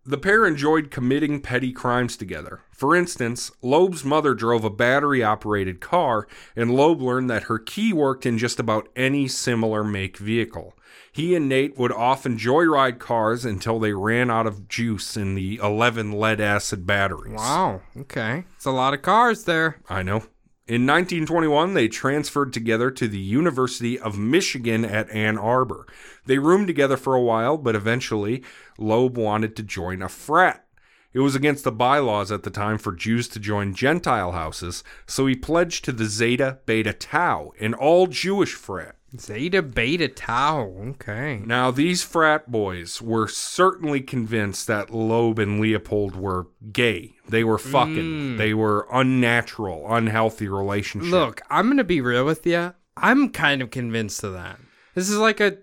The 0.07 0.19
pair 0.19 0.45
enjoyed 0.47 0.91
committing 0.91 1.41
petty 1.41 1.73
crimes 1.73 2.19
together. 2.19 2.61
For 2.71 2.95
instance, 2.95 3.51
Loeb's 3.63 4.05
mother 4.05 4.35
drove 4.35 4.63
a 4.63 4.69
battery 4.69 5.23
operated 5.23 5.81
car, 5.81 6.27
and 6.55 6.75
Loeb 6.75 7.01
learned 7.01 7.31
that 7.31 7.45
her 7.45 7.59
key 7.59 7.93
worked 7.95 8.27
in 8.27 8.37
just 8.37 8.61
about 8.61 8.89
any 8.95 9.29
similar 9.29 9.83
make 9.83 10.19
vehicle. 10.19 10.75
He 11.11 11.35
and 11.35 11.49
Nate 11.49 11.79
would 11.79 11.93
often 11.93 12.37
joyride 12.37 12.99
cars 12.99 13.47
until 13.47 13.79
they 13.79 13.95
ran 13.95 14.31
out 14.31 14.47
of 14.47 14.69
juice 14.69 15.17
in 15.17 15.37
the 15.37 15.59
11 15.63 16.13
lead 16.13 16.41
acid 16.41 16.87
batteries. 16.87 17.39
Wow. 17.39 17.81
Okay. 17.97 18.45
It's 18.57 18.67
a 18.67 18.73
lot 18.73 18.93
of 18.93 19.01
cars 19.01 19.45
there. 19.45 19.81
I 19.89 20.03
know. 20.03 20.25
In 20.67 20.87
1921, 20.87 21.75
they 21.75 21.89
transferred 21.89 22.55
together 22.55 22.91
to 22.91 23.07
the 23.07 23.19
University 23.19 23.99
of 23.99 24.17
Michigan 24.17 24.83
at 24.83 25.11
Ann 25.11 25.37
Arbor. 25.37 25.87
They 26.25 26.39
roomed 26.39 26.69
together 26.69 26.97
for 26.97 27.15
a 27.15 27.21
while, 27.21 27.59
but 27.59 27.77
eventually, 27.77 28.43
Loeb 28.79 29.19
wanted 29.19 29.57
to 29.57 29.63
join 29.63 30.01
a 30.01 30.09
frat. 30.09 30.65
It 31.13 31.21
was 31.21 31.35
against 31.35 31.65
the 31.65 31.71
bylaws 31.71 32.33
at 32.33 32.45
the 32.45 32.51
time 32.51 32.79
for 32.79 32.95
Jews 32.95 33.29
to 33.29 33.39
join 33.39 33.75
Gentile 33.75 34.33
houses, 34.33 34.83
so 35.05 35.27
he 35.27 35.37
pledged 35.37 35.85
to 35.85 35.93
the 35.93 36.07
Zeta 36.07 36.61
Beta 36.65 36.95
Tau, 36.95 37.53
an 37.61 37.75
all 37.75 38.07
Jewish 38.07 38.55
frat. 38.55 38.97
Zeta 39.21 39.63
Beta 39.63 40.09
Tau. 40.09 40.63
Okay. 40.91 41.41
Now, 41.45 41.71
these 41.71 42.03
frat 42.03 42.51
boys 42.51 43.01
were 43.01 43.29
certainly 43.29 44.01
convinced 44.01 44.67
that 44.67 44.91
Loeb 44.91 45.39
and 45.39 45.61
Leopold 45.61 46.17
were 46.17 46.49
gay. 46.73 47.15
They 47.29 47.45
were 47.45 47.59
fucking. 47.59 48.37
They 48.37 48.55
were 48.55 48.87
unnatural, 48.93 49.87
unhealthy 49.95 50.49
relationship. 50.49 51.11
Look, 51.11 51.41
I'm 51.51 51.69
gonna 51.69 51.85
be 51.85 52.01
real 52.01 52.25
with 52.25 52.47
you. 52.47 52.75
I'm 52.97 53.31
kind 53.31 53.63
of 53.63 53.71
convinced 53.71 54.23
of 54.25 54.33
that. 54.35 54.59
This 54.95 55.09
is 55.11 55.17
like 55.19 55.41
a, 55.41 55.57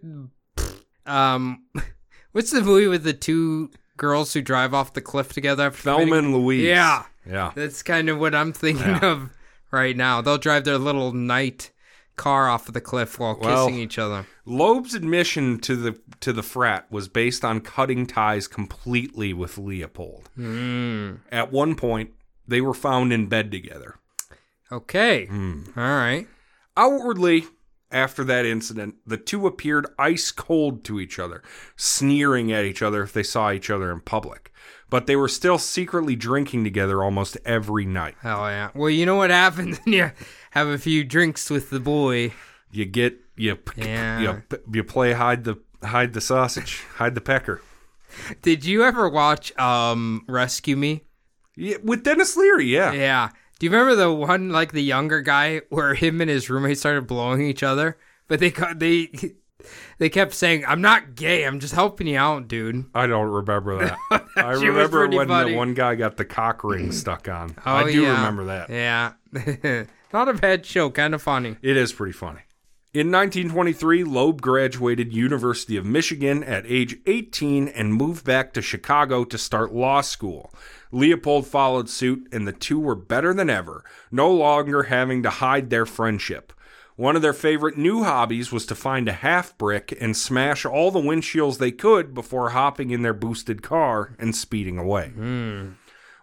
um, 1.05 1.63
what's 2.31 2.51
the 2.51 2.61
movie 2.61 2.87
with 2.87 3.03
the 3.03 3.13
two 3.13 3.71
girls 3.97 4.33
who 4.33 4.41
drive 4.41 4.73
off 4.73 4.93
the 4.93 5.01
cliff 5.01 5.31
together 5.33 5.63
after 5.67 5.83
Thelma 5.83 6.15
and 6.17 6.33
Louise. 6.35 6.65
Yeah, 6.65 7.03
Yeah. 7.25 7.51
that's 7.55 7.83
kind 7.83 8.09
of 8.09 8.17
what 8.19 8.33
I'm 8.33 8.51
thinking 8.53 8.85
Yeah. 8.87 9.05
of 9.05 9.29
right 9.71 9.95
now. 9.95 10.21
They'll 10.21 10.37
drive 10.37 10.63
their 10.63 10.77
little 10.79 11.11
night 11.13 11.71
car 12.15 12.49
off 12.49 12.67
of 12.67 12.73
the 12.73 12.81
cliff 12.81 13.19
while 13.19 13.37
Well- 13.39 13.67
kissing 13.67 13.79
each 13.79 13.97
other. 13.97 14.25
Loeb's 14.45 14.93
admission 14.93 15.59
to 15.59 15.75
the 15.75 15.99
to 16.19 16.31
the 16.33 16.43
frat 16.43 16.85
was 16.91 17.07
based 17.07 17.43
on 17.43 17.61
cutting 17.61 18.05
ties 18.05 18.47
completely 18.47 19.33
with 19.33 19.57
Leopold. 19.57 20.29
Hmm. 20.35 21.13
At 21.31 21.51
one 21.51 21.75
point, 21.75 22.11
they 22.47 22.61
were 22.61 22.73
found 22.73 23.11
in 23.13 23.27
bed 23.27 23.51
together. 23.51 23.95
Okay, 24.71 25.25
Hmm. 25.25 25.63
all 25.75 25.83
right. 25.83 26.27
Outwardly, 26.77 27.45
after 27.91 28.23
that 28.23 28.45
incident, 28.45 28.95
the 29.05 29.17
two 29.17 29.45
appeared 29.47 29.85
ice 29.99 30.31
cold 30.31 30.83
to 30.85 30.99
each 30.99 31.19
other, 31.19 31.41
sneering 31.75 32.51
at 32.51 32.63
each 32.65 32.81
other 32.81 33.03
if 33.03 33.11
they 33.11 33.23
saw 33.23 33.51
each 33.51 33.69
other 33.69 33.91
in 33.91 33.99
public. 33.99 34.51
But 34.89 35.07
they 35.07 35.15
were 35.15 35.27
still 35.27 35.57
secretly 35.57 36.15
drinking 36.15 36.63
together 36.63 37.03
almost 37.03 37.37
every 37.45 37.85
night. 37.85 38.15
Hell 38.21 38.41
yeah. 38.49 38.69
Well, 38.73 38.89
you 38.89 39.05
know 39.05 39.15
what 39.15 39.29
happens 39.29 39.77
when 39.83 39.93
you 39.93 40.11
have 40.51 40.67
a 40.67 40.77
few 40.77 41.03
drinks 41.03 41.49
with 41.49 41.69
the 41.69 41.79
boy. 41.79 42.31
You 42.71 42.85
get 42.85 43.17
you 43.35 43.57
Yeah. 43.75 44.19
you, 44.19 44.43
you 44.71 44.83
play 44.83 45.13
hide 45.13 45.43
the 45.43 45.57
hide 45.83 46.13
the 46.13 46.21
sausage, 46.21 46.83
hide 46.95 47.15
the 47.15 47.21
pecker. 47.21 47.61
Did 48.41 48.63
you 48.65 48.83
ever 48.83 49.09
watch 49.09 49.57
um 49.57 50.23
Rescue 50.27 50.75
Me? 50.77 51.03
Yeah, 51.55 51.77
with 51.83 52.03
Denis 52.03 52.37
Leary, 52.37 52.65
yeah. 52.65 52.91
Yeah. 52.93 53.29
Do 53.59 53.65
you 53.65 53.71
remember 53.71 53.95
the 53.95 54.11
one 54.11 54.49
like 54.49 54.71
the 54.71 54.81
younger 54.83 55.21
guy 55.21 55.61
where 55.69 55.93
him 55.93 56.21
and 56.21 56.29
his 56.29 56.49
roommate 56.49 56.77
started 56.79 57.07
blowing 57.07 57.41
each 57.41 57.63
other? 57.63 57.97
But 58.27 58.39
they 58.39 58.49
they 58.75 59.09
they 59.99 60.09
kept 60.09 60.33
saying, 60.33 60.65
"I'm 60.65 60.81
not 60.81 61.15
gay. 61.15 61.43
I'm 61.45 61.59
just 61.59 61.73
helping 61.73 62.07
you 62.07 62.17
out, 62.17 62.47
dude." 62.47 62.85
I 62.95 63.05
don't 63.07 63.29
remember 63.29 63.77
that. 63.79 63.97
I 64.37 64.51
remember 64.53 65.07
when 65.07 65.27
funny. 65.27 65.51
the 65.51 65.57
one 65.57 65.73
guy 65.73 65.95
got 65.95 66.17
the 66.17 66.25
cock 66.25 66.63
ring 66.63 66.91
stuck 66.91 67.29
on. 67.29 67.55
Oh, 67.65 67.71
I 67.75 67.91
do 67.91 68.01
yeah. 68.01 68.15
remember 68.15 68.45
that. 68.45 68.69
Yeah. 68.69 69.83
Not 70.13 70.29
a 70.29 70.33
bad 70.33 70.65
show. 70.65 70.89
Kind 70.89 71.13
of 71.13 71.21
funny. 71.21 71.57
It 71.61 71.77
is 71.77 71.93
pretty 71.93 72.13
funny. 72.13 72.41
In 72.93 73.09
1923, 73.09 74.03
Loeb 74.03 74.41
graduated 74.41 75.13
University 75.13 75.77
of 75.77 75.85
Michigan 75.85 76.43
at 76.43 76.65
age 76.67 76.97
18 77.05 77.69
and 77.69 77.93
moved 77.93 78.25
back 78.25 78.51
to 78.53 78.61
Chicago 78.61 79.23
to 79.23 79.37
start 79.37 79.73
law 79.73 80.01
school. 80.01 80.53
Leopold 80.91 81.47
followed 81.47 81.89
suit, 81.89 82.27
and 82.33 82.45
the 82.45 82.51
two 82.51 82.77
were 82.77 82.95
better 82.95 83.33
than 83.33 83.49
ever, 83.49 83.85
no 84.11 84.29
longer 84.29 84.83
having 84.83 85.23
to 85.23 85.29
hide 85.29 85.69
their 85.69 85.85
friendship. 85.85 86.51
One 86.97 87.15
of 87.15 87.21
their 87.21 87.31
favorite 87.31 87.77
new 87.77 88.03
hobbies 88.03 88.51
was 88.51 88.65
to 88.65 88.75
find 88.75 89.07
a 89.07 89.13
half 89.13 89.57
brick 89.57 89.97
and 90.01 90.15
smash 90.15 90.65
all 90.65 90.91
the 90.91 90.99
windshields 90.99 91.57
they 91.57 91.71
could 91.71 92.13
before 92.13 92.49
hopping 92.49 92.91
in 92.91 93.03
their 93.03 93.13
boosted 93.13 93.63
car 93.63 94.17
and 94.19 94.35
speeding 94.35 94.77
away. 94.77 95.11
Hmm. 95.11 95.69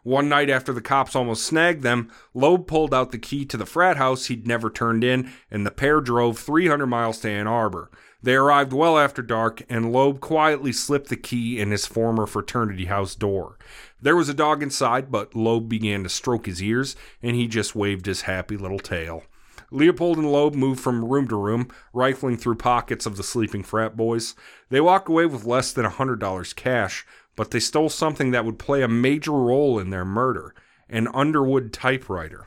One 0.09 0.31
night 0.31 0.49
after 0.49 0.73
the 0.73 0.81
cops 0.81 1.15
almost 1.15 1.45
snagged 1.45 1.83
them, 1.83 2.11
Loeb 2.33 2.67
pulled 2.67 2.95
out 2.95 3.13
the 3.13 3.19
key 3.19 3.45
to 3.45 3.59
the 3.59 3.67
frat 3.67 3.99
house 3.99 4.25
he'd 4.25 4.47
never 4.47 4.71
turned 4.71 5.05
in, 5.05 5.31
and 5.51 5.67
the 5.67 5.71
pair 5.71 6.01
drove 6.01 6.39
300 6.39 6.87
miles 6.87 7.19
to 7.19 7.29
Ann 7.29 7.47
Arbor. 7.47 7.91
They 8.23 8.35
arrived 8.35 8.73
well 8.73 8.99
after 8.99 9.21
dark, 9.21 9.65
and 9.69 9.93
Loeb 9.93 10.21
quietly 10.21 10.73
slipped 10.73 11.11
the 11.11 11.19
key 11.19 11.61
in 11.61 11.73
his 11.73 11.85
former 11.85 12.25
fraternity 12.25 12.87
house 12.87 13.15
door. 13.15 13.59
There 14.01 14.17
was 14.17 14.31
a 14.31 14.35
dog 14.35 14.63
inside, 14.63 15.13
but 15.13 15.37
Loeb 15.37 15.69
began 15.69 16.05
to 16.05 16.09
stroke 16.09 16.47
his 16.47 16.63
ears, 16.63 16.97
and 17.23 17.37
he 17.37 17.47
just 17.47 17.77
waved 17.77 18.07
his 18.07 18.23
happy 18.23 18.57
little 18.57 18.79
tail. 18.79 19.25
Leopold 19.71 20.17
and 20.17 20.33
Loeb 20.33 20.55
moved 20.55 20.81
from 20.81 21.05
room 21.05 21.29
to 21.29 21.37
room, 21.37 21.69
rifling 21.93 22.39
through 22.39 22.55
pockets 22.55 23.05
of 23.05 23.19
the 23.19 23.23
sleeping 23.23 23.63
frat 23.63 23.95
boys. 23.95 24.35
They 24.71 24.81
walked 24.81 25.11
away 25.11 25.27
with 25.27 25.45
less 25.45 25.71
than 25.75 25.85
a 25.85 25.91
$100 25.91 26.57
cash, 26.57 27.05
but 27.39 27.51
they 27.53 27.61
stole 27.61 27.89
something 27.89 28.33
that 28.33 28.45
would 28.45 28.59
play 28.59 28.83
a 28.83 28.89
major 28.89 29.33
role 29.33 29.79
in 29.79 29.89
their 29.89 30.05
murder 30.05 30.55
an 30.91 31.07
Underwood 31.15 31.73
typewriter. 31.73 32.47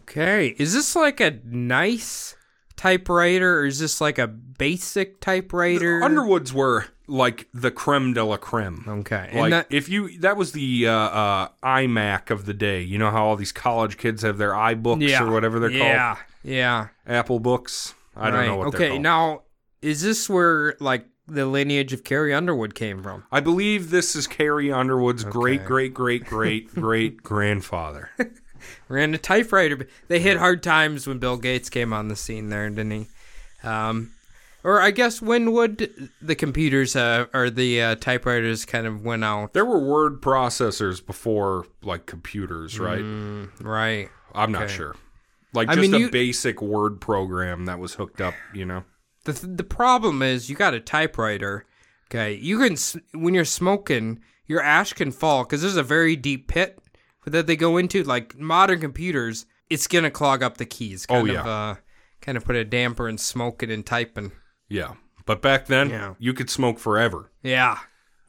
Okay. 0.00 0.54
Is 0.58 0.74
this 0.74 0.94
like 0.96 1.20
a 1.20 1.38
nice 1.44 2.34
typewriter 2.76 3.60
or 3.60 3.66
is 3.66 3.78
this 3.78 4.00
like 4.00 4.18
a 4.18 4.26
basic 4.26 5.20
typewriter? 5.20 6.02
Underwoods 6.02 6.52
were 6.52 6.86
like 7.06 7.48
the 7.54 7.70
creme 7.70 8.12
de 8.12 8.24
la 8.24 8.36
creme. 8.36 8.84
Okay. 8.88 9.28
And 9.30 9.40
Like 9.40 9.50
that- 9.50 9.66
if 9.70 9.88
you 9.88 10.18
that 10.18 10.36
was 10.36 10.52
the 10.52 10.88
uh, 10.88 10.92
uh, 10.92 11.48
iMac 11.62 12.30
of 12.30 12.46
the 12.46 12.54
day. 12.54 12.82
You 12.82 12.98
know 12.98 13.10
how 13.10 13.24
all 13.26 13.36
these 13.36 13.52
college 13.52 13.96
kids 13.96 14.22
have 14.22 14.36
their 14.38 14.52
iBooks 14.52 15.08
yeah. 15.08 15.22
or 15.22 15.30
whatever 15.32 15.58
they're 15.60 15.70
called? 15.70 15.80
yeah. 15.82 16.16
Yeah. 16.42 16.88
Apple 17.06 17.38
books. 17.40 17.94
I 18.16 18.30
don't 18.30 18.46
know 18.46 18.56
what 18.56 18.66
Okay. 18.68 18.78
they're 18.78 18.88
called. 18.90 19.02
Now, 19.02 19.42
is 19.82 20.02
this 20.02 20.28
where 20.28 20.74
like 20.80 21.06
the 21.34 21.46
lineage 21.46 21.92
of 21.92 22.04
Carrie 22.04 22.34
Underwood 22.34 22.74
came 22.74 23.02
from? 23.02 23.24
I 23.30 23.40
believe 23.40 23.90
this 23.90 24.14
is 24.16 24.26
Carrie 24.26 24.72
Underwood's 24.72 25.24
great, 25.24 25.64
great, 25.64 25.94
great, 25.94 26.24
great, 26.24 26.74
great 26.74 27.22
grandfather. 27.22 28.10
ran 28.88 29.14
a 29.14 29.18
typewriter. 29.18 29.86
They 30.08 30.20
hit 30.20 30.36
hard 30.36 30.62
times 30.62 31.06
when 31.06 31.18
Bill 31.18 31.36
Gates 31.36 31.70
came 31.70 31.92
on 31.92 32.08
the 32.08 32.16
scene 32.16 32.48
there, 32.50 32.68
didn't 32.68 32.90
he? 32.90 33.06
Um, 33.66 34.12
or 34.62 34.80
I 34.80 34.90
guess 34.90 35.22
when 35.22 35.52
would 35.52 36.10
the 36.20 36.34
computers 36.34 36.94
uh, 36.94 37.26
or 37.32 37.48
the 37.50 37.80
uh, 37.82 37.94
typewriters 37.96 38.64
kind 38.64 38.86
of 38.86 39.02
went 39.04 39.24
out? 39.24 39.54
There 39.54 39.64
were 39.64 39.78
word 39.78 40.20
processors 40.20 41.04
before 41.04 41.66
like 41.82 42.06
computers, 42.06 42.78
right? 42.78 43.00
Mm, 43.00 43.48
right. 43.64 44.08
I'm 44.34 44.52
not 44.52 44.68
sure. 44.70 44.94
Like 45.52 45.68
I 45.68 45.74
just 45.74 45.90
mean, 45.90 45.94
a 45.94 46.04
you- 46.04 46.10
basic 46.10 46.60
word 46.62 47.00
program 47.00 47.64
that 47.64 47.78
was 47.78 47.94
hooked 47.94 48.20
up, 48.20 48.34
you 48.54 48.64
know. 48.64 48.84
The 49.24 49.32
the 49.32 49.64
problem 49.64 50.22
is 50.22 50.48
you 50.48 50.56
got 50.56 50.74
a 50.74 50.80
typewriter. 50.80 51.66
Okay, 52.10 52.34
you 52.34 52.58
can 52.58 52.76
when 53.20 53.34
you're 53.34 53.44
smoking, 53.44 54.20
your 54.46 54.62
ash 54.62 54.92
can 54.92 55.12
fall 55.12 55.44
because 55.44 55.62
there's 55.62 55.76
a 55.76 55.82
very 55.82 56.16
deep 56.16 56.48
pit 56.48 56.78
that 57.26 57.46
they 57.46 57.56
go 57.56 57.76
into. 57.76 58.02
Like 58.02 58.38
modern 58.38 58.80
computers, 58.80 59.46
it's 59.68 59.86
gonna 59.86 60.10
clog 60.10 60.42
up 60.42 60.56
the 60.56 60.66
keys. 60.66 61.06
Oh, 61.08 61.16
Kind 61.16 61.28
yeah. 61.28 61.40
Of, 61.40 61.46
uh, 61.46 61.74
kind 62.20 62.36
of 62.38 62.44
put 62.44 62.56
a 62.56 62.64
damper 62.64 63.08
in 63.08 63.18
smoking 63.18 63.70
and 63.70 63.84
typing. 63.84 64.32
Yeah. 64.68 64.94
But 65.26 65.42
back 65.42 65.66
then, 65.66 65.90
Yeah. 65.90 66.14
you 66.18 66.32
could 66.34 66.50
smoke 66.50 66.78
forever. 66.78 67.30
Yeah. 67.42 67.78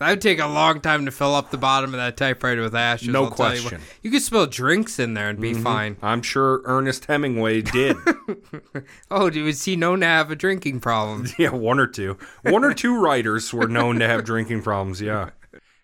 That 0.01 0.09
would 0.09 0.21
take 0.21 0.39
a 0.39 0.47
long 0.47 0.81
time 0.81 1.05
to 1.05 1.11
fill 1.11 1.35
up 1.35 1.51
the 1.51 1.59
bottom 1.59 1.93
of 1.93 1.99
that 1.99 2.17
typewriter 2.17 2.63
with 2.63 2.73
ashes. 2.73 3.09
No 3.09 3.25
I'll 3.25 3.29
tell 3.29 3.53
you 3.53 3.61
question. 3.61 3.81
You, 4.01 4.09
could 4.09 4.23
spill 4.23 4.47
drinks 4.47 4.97
in 4.97 5.13
there 5.13 5.29
and 5.29 5.39
be 5.39 5.51
mm-hmm. 5.51 5.61
fine. 5.61 5.97
I'm 6.01 6.23
sure 6.23 6.63
Ernest 6.65 7.05
Hemingway 7.05 7.61
did. 7.61 7.97
Oh, 9.11 9.29
was 9.29 9.65
he 9.65 9.75
known 9.75 9.99
to 9.99 10.07
have 10.07 10.31
a 10.31 10.35
drinking 10.35 10.79
problem? 10.79 11.27
yeah, 11.37 11.51
one 11.51 11.79
or 11.79 11.85
two. 11.85 12.17
One 12.43 12.63
or 12.63 12.73
two 12.73 12.99
writers 12.99 13.53
were 13.53 13.67
known 13.67 13.99
to 13.99 14.07
have 14.07 14.23
drinking 14.23 14.63
problems, 14.63 15.01
yeah. 15.01 15.31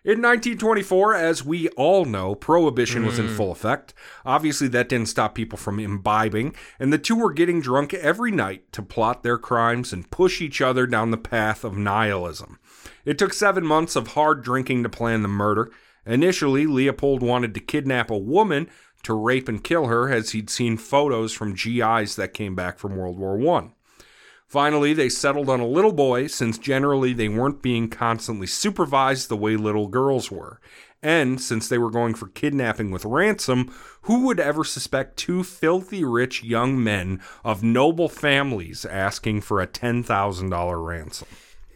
In 0.04 0.22
1924, 0.22 1.14
as 1.14 1.44
we 1.44 1.68
all 1.70 2.04
know, 2.04 2.34
prohibition 2.34 3.04
was 3.04 3.18
in 3.18 3.26
mm. 3.26 3.36
full 3.36 3.52
effect. 3.52 3.92
Obviously, 4.24 4.66
that 4.68 4.88
didn't 4.88 5.10
stop 5.10 5.34
people 5.34 5.58
from 5.58 5.78
imbibing, 5.78 6.56
and 6.80 6.92
the 6.92 6.98
two 6.98 7.14
were 7.14 7.32
getting 7.32 7.60
drunk 7.60 7.92
every 7.92 8.30
night 8.30 8.72
to 8.72 8.82
plot 8.82 9.22
their 9.22 9.38
crimes 9.38 9.92
and 9.92 10.10
push 10.10 10.40
each 10.40 10.60
other 10.60 10.86
down 10.86 11.10
the 11.10 11.18
path 11.18 11.62
of 11.62 11.76
nihilism. 11.76 12.58
It 13.08 13.16
took 13.16 13.32
seven 13.32 13.64
months 13.64 13.96
of 13.96 14.08
hard 14.08 14.44
drinking 14.44 14.82
to 14.82 14.90
plan 14.90 15.22
the 15.22 15.28
murder. 15.28 15.70
Initially, 16.04 16.66
Leopold 16.66 17.22
wanted 17.22 17.54
to 17.54 17.60
kidnap 17.60 18.10
a 18.10 18.18
woman 18.18 18.68
to 19.04 19.14
rape 19.14 19.48
and 19.48 19.64
kill 19.64 19.86
her, 19.86 20.12
as 20.12 20.32
he'd 20.32 20.50
seen 20.50 20.76
photos 20.76 21.32
from 21.32 21.54
GIs 21.54 22.16
that 22.16 22.34
came 22.34 22.54
back 22.54 22.78
from 22.78 22.96
World 22.96 23.18
War 23.18 23.38
One. 23.38 23.72
Finally, 24.46 24.92
they 24.92 25.08
settled 25.08 25.48
on 25.48 25.58
a 25.58 25.66
little 25.66 25.94
boy 25.94 26.26
since 26.26 26.58
generally 26.58 27.14
they 27.14 27.30
weren't 27.30 27.62
being 27.62 27.88
constantly 27.88 28.46
supervised 28.46 29.30
the 29.30 29.38
way 29.38 29.56
little 29.56 29.86
girls 29.86 30.30
were. 30.30 30.60
And 31.02 31.40
since 31.40 31.66
they 31.66 31.78
were 31.78 31.90
going 31.90 32.12
for 32.12 32.28
kidnapping 32.28 32.90
with 32.90 33.06
ransom, 33.06 33.72
who 34.02 34.26
would 34.26 34.38
ever 34.38 34.64
suspect 34.64 35.16
two 35.16 35.42
filthy 35.42 36.04
rich 36.04 36.44
young 36.44 36.84
men 36.84 37.22
of 37.42 37.62
noble 37.62 38.10
families 38.10 38.84
asking 38.84 39.40
for 39.40 39.62
a 39.62 39.66
$10,000 39.66 40.86
ransom? 40.86 41.28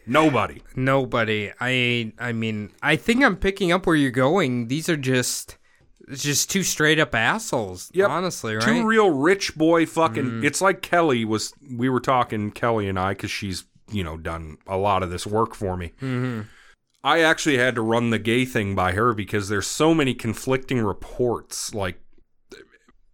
Nobody. 0.07 0.63
Nobody. 0.75 1.53
I 1.61 2.13
I 2.19 2.33
mean, 2.33 2.71
I 2.83 2.97
think 2.97 3.23
I'm 3.23 3.37
picking 3.37 3.73
up 3.73 3.87
where 3.87 3.97
you're 3.97 4.11
going. 4.11 4.69
These 4.69 4.89
are 4.89 4.97
just 4.97 5.59
just 6.11 6.51
two 6.51 6.63
straight 6.63 6.99
up 6.99 7.15
assholes. 7.15 7.91
Yep. 7.95 8.11
Honestly, 8.11 8.57
right? 8.57 8.65
Two 8.65 8.85
real 8.85 9.11
rich 9.11 9.57
boy 9.57 9.87
fucking. 9.87 10.45
It's 10.45 10.61
like 10.61 10.83
Kelly 10.83 11.25
was. 11.25 11.53
We 11.77 11.89
were 11.89 12.01
talking 12.01 12.51
Kelly 12.51 12.89
and 12.89 12.99
I 12.99 13.11
because 13.13 13.31
she's 13.31 13.65
you 13.91 14.03
know 14.03 14.17
done 14.17 14.59
a 14.67 14.77
lot 14.77 15.03
of 15.03 15.11
this 15.11 15.27
work 15.27 15.55
for 15.55 15.77
me. 15.77 15.93
Mm-hmm. 16.01 16.43
I 17.05 17.21
actually 17.21 17.59
had 17.59 17.75
to 17.75 17.83
run 17.83 18.11
the 18.11 18.19
gay 18.19 18.45
thing 18.45 18.75
by 18.75 18.93
her 18.93 19.13
because 19.13 19.49
there's 19.49 19.67
so 19.67 19.95
many 19.95 20.15
conflicting 20.15 20.81
reports. 20.81 21.75
Like 21.75 22.01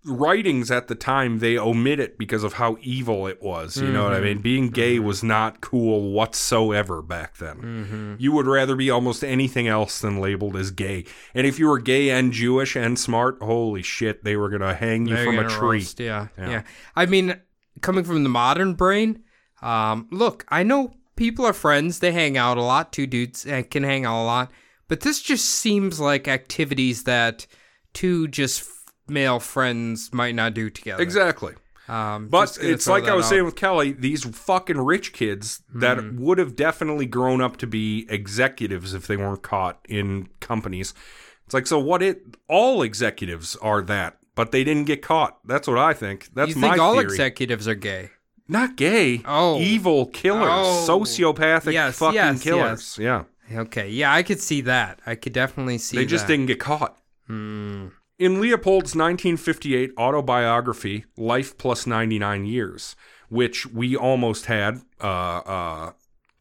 writings 0.05 0.70
at 0.70 0.88
the 0.88 0.94
time, 0.94 1.38
they 1.40 1.59
omit 1.59 2.01
it 2.01 2.16
because 2.18 2.44
of 2.44 2.55
how 2.55 2.76
evil 2.80 3.26
it 3.26 3.42
was. 3.42 3.76
You 3.76 3.88
know 3.88 4.05
what 4.05 4.14
I 4.14 4.20
mean? 4.20 4.38
Being 4.40 4.70
gay 4.70 4.99
was 4.99 5.22
not 5.22 5.61
cool 5.61 6.12
whatsoever 6.12 7.03
back 7.03 7.36
then. 7.38 8.16
You 8.18 8.32
would 8.32 8.46
rather 8.46 8.76
be 8.76 8.90
almost 8.90 9.22
anything 9.24 9.66
else 9.68 10.01
than 10.01 10.20
labeled 10.20 10.57
as 10.57 10.70
gay. 10.70 11.05
And 11.34 11.46
if 11.46 11.59
you 11.59 11.66
were 11.68 11.78
gay 11.78 12.11
and 12.11 12.32
Jewish 12.32 12.76
and 12.76 12.99
smart, 12.99 13.38
holy 13.42 13.82
shit, 13.82 14.24
they 14.24 14.36
were 14.36 14.49
gonna 14.49 14.74
hang 14.74 15.07
you 15.07 15.14
They're 15.16 15.24
from 15.24 15.38
a 15.38 15.49
tree. 15.49 15.78
roast, 15.78 16.01
Yeah, 16.01 16.28
Yeah. 16.38 16.51
yeah, 16.51 16.62
I 16.96 17.07
mean, 17.07 17.34
coming 17.82 18.05
from 18.05 18.22
the 18.22 18.28
modern 18.30 18.74
brain, 18.74 19.22
um, 19.62 20.07
look, 20.11 20.44
I 20.49 20.62
know 20.62 20.94
people 21.16 21.44
are 21.44 21.53
friends. 21.53 21.99
They 21.99 22.12
hang 22.12 22.36
out 22.38 22.57
a 22.57 22.62
lot. 22.62 22.92
Two 22.92 23.07
dudes 23.07 23.44
uh, 23.46 23.62
can 23.68 23.82
hang 23.82 24.05
out 24.05 24.22
a 24.22 24.24
lot. 24.24 24.53
But 24.86 25.01
this 25.01 25.20
just 25.20 25.44
seems 25.46 26.01
like 26.01 26.28
activities 26.28 27.05
that 27.05 27.46
two 27.92 28.28
just 28.28 28.62
male 29.09 29.40
friends 29.40 30.12
might 30.12 30.34
not 30.34 30.54
do 30.54 30.70
together. 30.70 31.02
Exactly. 31.02 31.54
Um, 31.88 32.28
But 32.28 32.59
it's 32.61 32.86
like 32.86 33.04
I 33.09 33.14
was 33.14 33.24
out. 33.26 33.28
saying 33.30 33.44
with 33.46 33.56
Kelly, 33.56 33.92
these 33.92 34.22
fucking 34.24 34.78
rich 34.78 35.12
kids 35.14 35.62
that 35.74 35.98
Hmm. 35.98 36.18
would 36.22 36.36
have 36.38 36.54
definitely 36.54 37.06
grown 37.06 37.40
up 37.40 37.56
to 37.59 37.66
be 37.66 38.06
executives 38.11 38.92
if 38.92 39.06
they 39.06 39.16
weren't 39.16 39.42
caught 39.42 39.80
in 39.88 40.28
companies. 40.40 40.92
It's 41.46 41.54
like, 41.54 41.66
so 41.66 41.78
what 41.78 42.02
it 42.02 42.36
all 42.46 42.82
executives 42.82 43.56
are 43.62 43.80
that, 43.82 44.18
but 44.34 44.52
they 44.52 44.64
didn't 44.64 44.84
get 44.84 45.00
caught. 45.00 45.38
That's 45.46 45.66
what 45.66 45.78
I 45.78 45.94
think. 45.94 46.28
That's 46.34 46.50
you 46.54 46.61
my 46.61 46.70
think 46.72 46.82
all 46.82 46.92
theory. 46.92 47.04
executives 47.04 47.66
are 47.66 47.74
gay? 47.74 48.11
Not 48.46 48.76
gay. 48.76 49.22
Oh. 49.24 49.59
Evil 49.59 50.06
killers. 50.06 50.48
Oh. 50.50 50.84
Sociopathic 50.86 51.72
Yes, 51.72 51.98
fucking 51.98 52.14
yes, 52.14 52.42
killers. 52.42 52.98
Yeah. 53.00 53.24
Okay, 53.50 53.88
yeah, 53.88 54.12
I 54.12 54.22
could 54.22 54.40
see 54.40 54.61
that. 54.62 55.00
I 55.06 55.14
could 55.14 55.32
definitely 55.32 55.78
see. 55.78 55.96
They 55.96 56.04
just 56.04 56.26
that. 56.26 56.32
didn't 56.34 56.46
get 56.46 56.61
caught. 56.61 56.98
Hmm. 57.26 57.86
In 58.18 58.40
Leopold's 58.40 58.96
1958 58.96 59.92
autobiography, 59.96 61.04
Life 61.16 61.56
Plus 61.56 61.86
99 61.86 62.46
Years, 62.46 62.96
which 63.28 63.66
we 63.66 63.94
almost 63.96 64.46
had, 64.46 64.82
uh, 65.00 65.06
uh, 65.06 65.92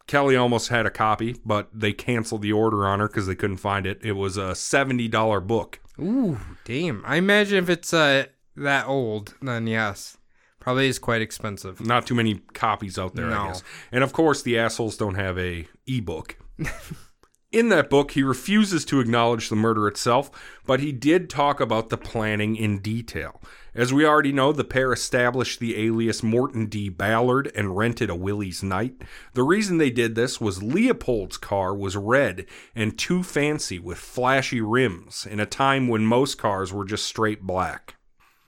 Kelly 0.07 0.35
almost 0.35 0.69
had 0.69 0.87
a 0.87 0.89
copy, 0.89 1.35
but 1.45 1.69
they 1.71 1.93
canceled 1.93 2.41
the 2.41 2.51
order 2.51 2.87
on 2.87 2.99
her 2.99 3.07
because 3.07 3.27
they 3.27 3.35
couldn't 3.35 3.57
find 3.57 3.85
it. 3.85 3.99
It 4.01 4.13
was 4.13 4.37
a 4.37 4.51
$70 4.53 5.45
book. 5.45 5.79
Ooh, 5.99 6.39
damn! 6.65 7.03
I 7.05 7.15
imagine 7.17 7.57
if 7.63 7.69
it's 7.69 7.91
uh 7.93 8.25
that 8.55 8.87
old, 8.87 9.33
then 9.41 9.65
yes, 9.67 10.17
probably 10.59 10.87
is 10.87 10.99
quite 10.99 11.21
expensive. 11.21 11.79
Not 11.81 12.05
too 12.05 12.13
many 12.15 12.35
copies 12.53 12.97
out 12.99 13.15
there, 13.15 13.27
No. 13.27 13.41
I 13.41 13.47
guess. 13.47 13.63
And 13.91 14.03
of 14.03 14.13
course, 14.13 14.41
the 14.43 14.57
assholes 14.59 14.95
don't 14.97 15.15
have 15.15 15.37
a 15.39 15.67
ebook. 15.87 16.37
In 17.49 17.69
that 17.69 17.89
book, 17.89 18.11
he 18.11 18.23
refuses 18.23 18.83
to 18.85 18.99
acknowledge 18.99 19.47
the 19.47 19.55
murder 19.55 19.87
itself, 19.87 20.29
but 20.65 20.81
he 20.81 20.91
did 20.91 21.29
talk 21.29 21.61
about 21.61 21.87
the 21.87 21.97
planning 21.97 22.57
in 22.57 22.79
detail. 22.79 23.41
As 23.73 23.93
we 23.93 24.05
already 24.05 24.33
know, 24.33 24.51
the 24.51 24.65
pair 24.65 24.91
established 24.91 25.59
the 25.59 25.77
alias 25.85 26.21
Morton 26.21 26.65
D. 26.65 26.89
Ballard 26.89 27.49
and 27.55 27.77
rented 27.77 28.09
a 28.09 28.15
Willys-Knight. 28.15 29.01
The 29.33 29.43
reason 29.43 29.77
they 29.77 29.91
did 29.91 30.15
this 30.15 30.41
was 30.41 30.61
Leopold's 30.61 31.37
car 31.37 31.73
was 31.73 31.95
red 31.95 32.47
and 32.75 32.97
too 32.97 33.23
fancy 33.23 33.79
with 33.79 33.97
flashy 33.97 34.59
rims 34.59 35.25
in 35.25 35.39
a 35.39 35.45
time 35.45 35.87
when 35.87 36.05
most 36.05 36.37
cars 36.37 36.73
were 36.73 36.85
just 36.85 37.05
straight 37.05 37.43
black. 37.43 37.95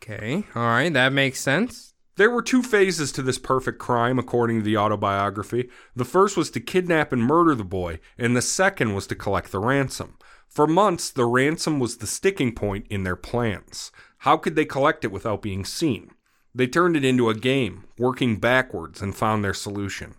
Okay, 0.04 0.44
all 0.56 0.64
right, 0.64 0.92
that 0.92 1.14
makes 1.14 1.40
sense. 1.40 1.94
There 2.20 2.30
were 2.30 2.42
two 2.42 2.62
phases 2.62 3.14
to 3.14 3.22
this 3.22 3.38
perfect 3.38 3.80
crime, 3.80 4.20
according 4.20 4.60
to 4.60 4.66
the 4.66 4.76
autobiography. 4.76 5.70
The 5.96 6.04
first 6.04 6.36
was 6.36 6.52
to 6.52 6.60
kidnap 6.60 7.14
and 7.14 7.24
murder 7.24 7.56
the 7.56 7.64
boy, 7.64 8.02
and 8.18 8.36
the 8.36 8.42
second 8.42 8.94
was 8.94 9.08
to 9.08 9.16
collect 9.16 9.54
the 9.54 9.60
ransom. 9.60 10.18
For 10.50 10.68
months, 10.68 11.12
the 11.12 11.24
ransom 11.24 11.80
was 11.80 11.96
the 11.96 12.08
sticking 12.08 12.54
point 12.54 12.88
in 12.90 13.06
their 13.06 13.16
plans. 13.16 13.94
How 14.18 14.36
could 14.36 14.58
they 14.58 14.66
collect 14.66 15.06
it 15.06 15.14
without 15.14 15.42
being 15.42 15.64
seen? 15.64 16.12
They 16.54 16.68
turned 16.68 16.98
it 16.98 17.06
into 17.06 17.30
a 17.30 17.34
game, 17.34 17.86
working 17.98 18.36
backwards, 18.36 19.02
and 19.02 19.16
found 19.16 19.42
their 19.42 19.54
solution. 19.54 20.16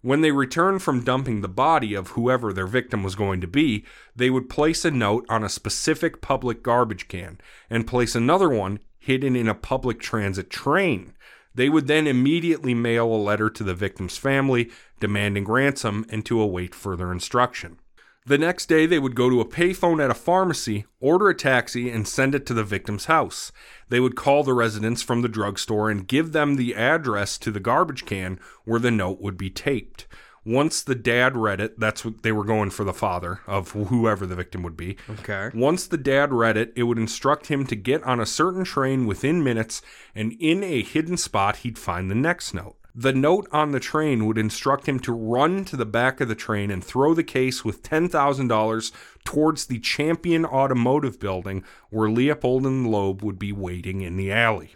When 0.00 0.22
they 0.22 0.32
returned 0.32 0.82
from 0.82 1.04
dumping 1.04 1.42
the 1.42 1.48
body 1.48 1.92
of 1.92 2.08
whoever 2.08 2.54
their 2.54 2.66
victim 2.66 3.02
was 3.02 3.14
going 3.14 3.42
to 3.42 3.46
be, 3.46 3.84
they 4.16 4.30
would 4.30 4.48
place 4.48 4.86
a 4.86 4.90
note 4.90 5.26
on 5.28 5.44
a 5.44 5.50
specific 5.50 6.22
public 6.22 6.62
garbage 6.62 7.08
can 7.08 7.38
and 7.68 7.86
place 7.86 8.14
another 8.14 8.48
one 8.48 8.78
hidden 8.98 9.36
in 9.36 9.48
a 9.48 9.54
public 9.54 10.00
transit 10.00 10.48
train. 10.48 11.12
They 11.54 11.68
would 11.68 11.86
then 11.86 12.06
immediately 12.06 12.74
mail 12.74 13.06
a 13.06 13.16
letter 13.16 13.50
to 13.50 13.64
the 13.64 13.74
victim's 13.74 14.16
family 14.16 14.70
demanding 15.00 15.44
ransom 15.44 16.06
and 16.08 16.24
to 16.26 16.40
await 16.40 16.74
further 16.74 17.12
instruction. 17.12 17.78
The 18.24 18.38
next 18.38 18.66
day, 18.66 18.86
they 18.86 19.00
would 19.00 19.16
go 19.16 19.28
to 19.28 19.40
a 19.40 19.44
payphone 19.44 20.02
at 20.02 20.10
a 20.10 20.14
pharmacy, 20.14 20.86
order 21.00 21.28
a 21.28 21.34
taxi, 21.34 21.90
and 21.90 22.06
send 22.06 22.36
it 22.36 22.46
to 22.46 22.54
the 22.54 22.62
victim's 22.62 23.06
house. 23.06 23.50
They 23.88 23.98
would 23.98 24.14
call 24.14 24.44
the 24.44 24.52
residents 24.52 25.02
from 25.02 25.22
the 25.22 25.28
drugstore 25.28 25.90
and 25.90 26.06
give 26.06 26.30
them 26.30 26.54
the 26.54 26.76
address 26.76 27.36
to 27.38 27.50
the 27.50 27.58
garbage 27.58 28.06
can 28.06 28.38
where 28.64 28.78
the 28.78 28.92
note 28.92 29.20
would 29.20 29.36
be 29.36 29.50
taped. 29.50 30.06
Once 30.44 30.82
the 30.82 30.94
dad 30.94 31.36
read 31.36 31.60
it, 31.60 31.78
that's 31.78 32.04
what 32.04 32.22
they 32.22 32.32
were 32.32 32.44
going 32.44 32.70
for 32.70 32.82
the 32.84 32.92
father 32.92 33.40
of 33.46 33.70
whoever 33.70 34.26
the 34.26 34.34
victim 34.34 34.62
would 34.62 34.76
be. 34.76 34.96
Okay. 35.08 35.50
Once 35.54 35.86
the 35.86 35.96
dad 35.96 36.32
read 36.32 36.56
it, 36.56 36.72
it 36.74 36.82
would 36.82 36.98
instruct 36.98 37.46
him 37.46 37.64
to 37.66 37.76
get 37.76 38.02
on 38.02 38.18
a 38.18 38.26
certain 38.26 38.64
train 38.64 39.06
within 39.06 39.44
minutes, 39.44 39.82
and 40.14 40.32
in 40.40 40.64
a 40.64 40.82
hidden 40.82 41.16
spot, 41.16 41.56
he'd 41.58 41.78
find 41.78 42.10
the 42.10 42.16
next 42.16 42.54
note. 42.54 42.76
The 42.94 43.14
note 43.14 43.48
on 43.52 43.72
the 43.72 43.80
train 43.80 44.26
would 44.26 44.36
instruct 44.36 44.86
him 44.86 44.98
to 45.00 45.12
run 45.12 45.64
to 45.66 45.76
the 45.76 45.86
back 45.86 46.20
of 46.20 46.28
the 46.28 46.34
train 46.34 46.70
and 46.70 46.84
throw 46.84 47.14
the 47.14 47.24
case 47.24 47.64
with 47.64 47.82
$10,000 47.82 48.92
towards 49.24 49.66
the 49.66 49.78
Champion 49.78 50.44
Automotive 50.44 51.18
building 51.18 51.64
where 51.88 52.10
Leopold 52.10 52.66
and 52.66 52.86
Loeb 52.86 53.22
would 53.22 53.38
be 53.38 53.52
waiting 53.52 54.02
in 54.02 54.16
the 54.16 54.30
alley. 54.30 54.74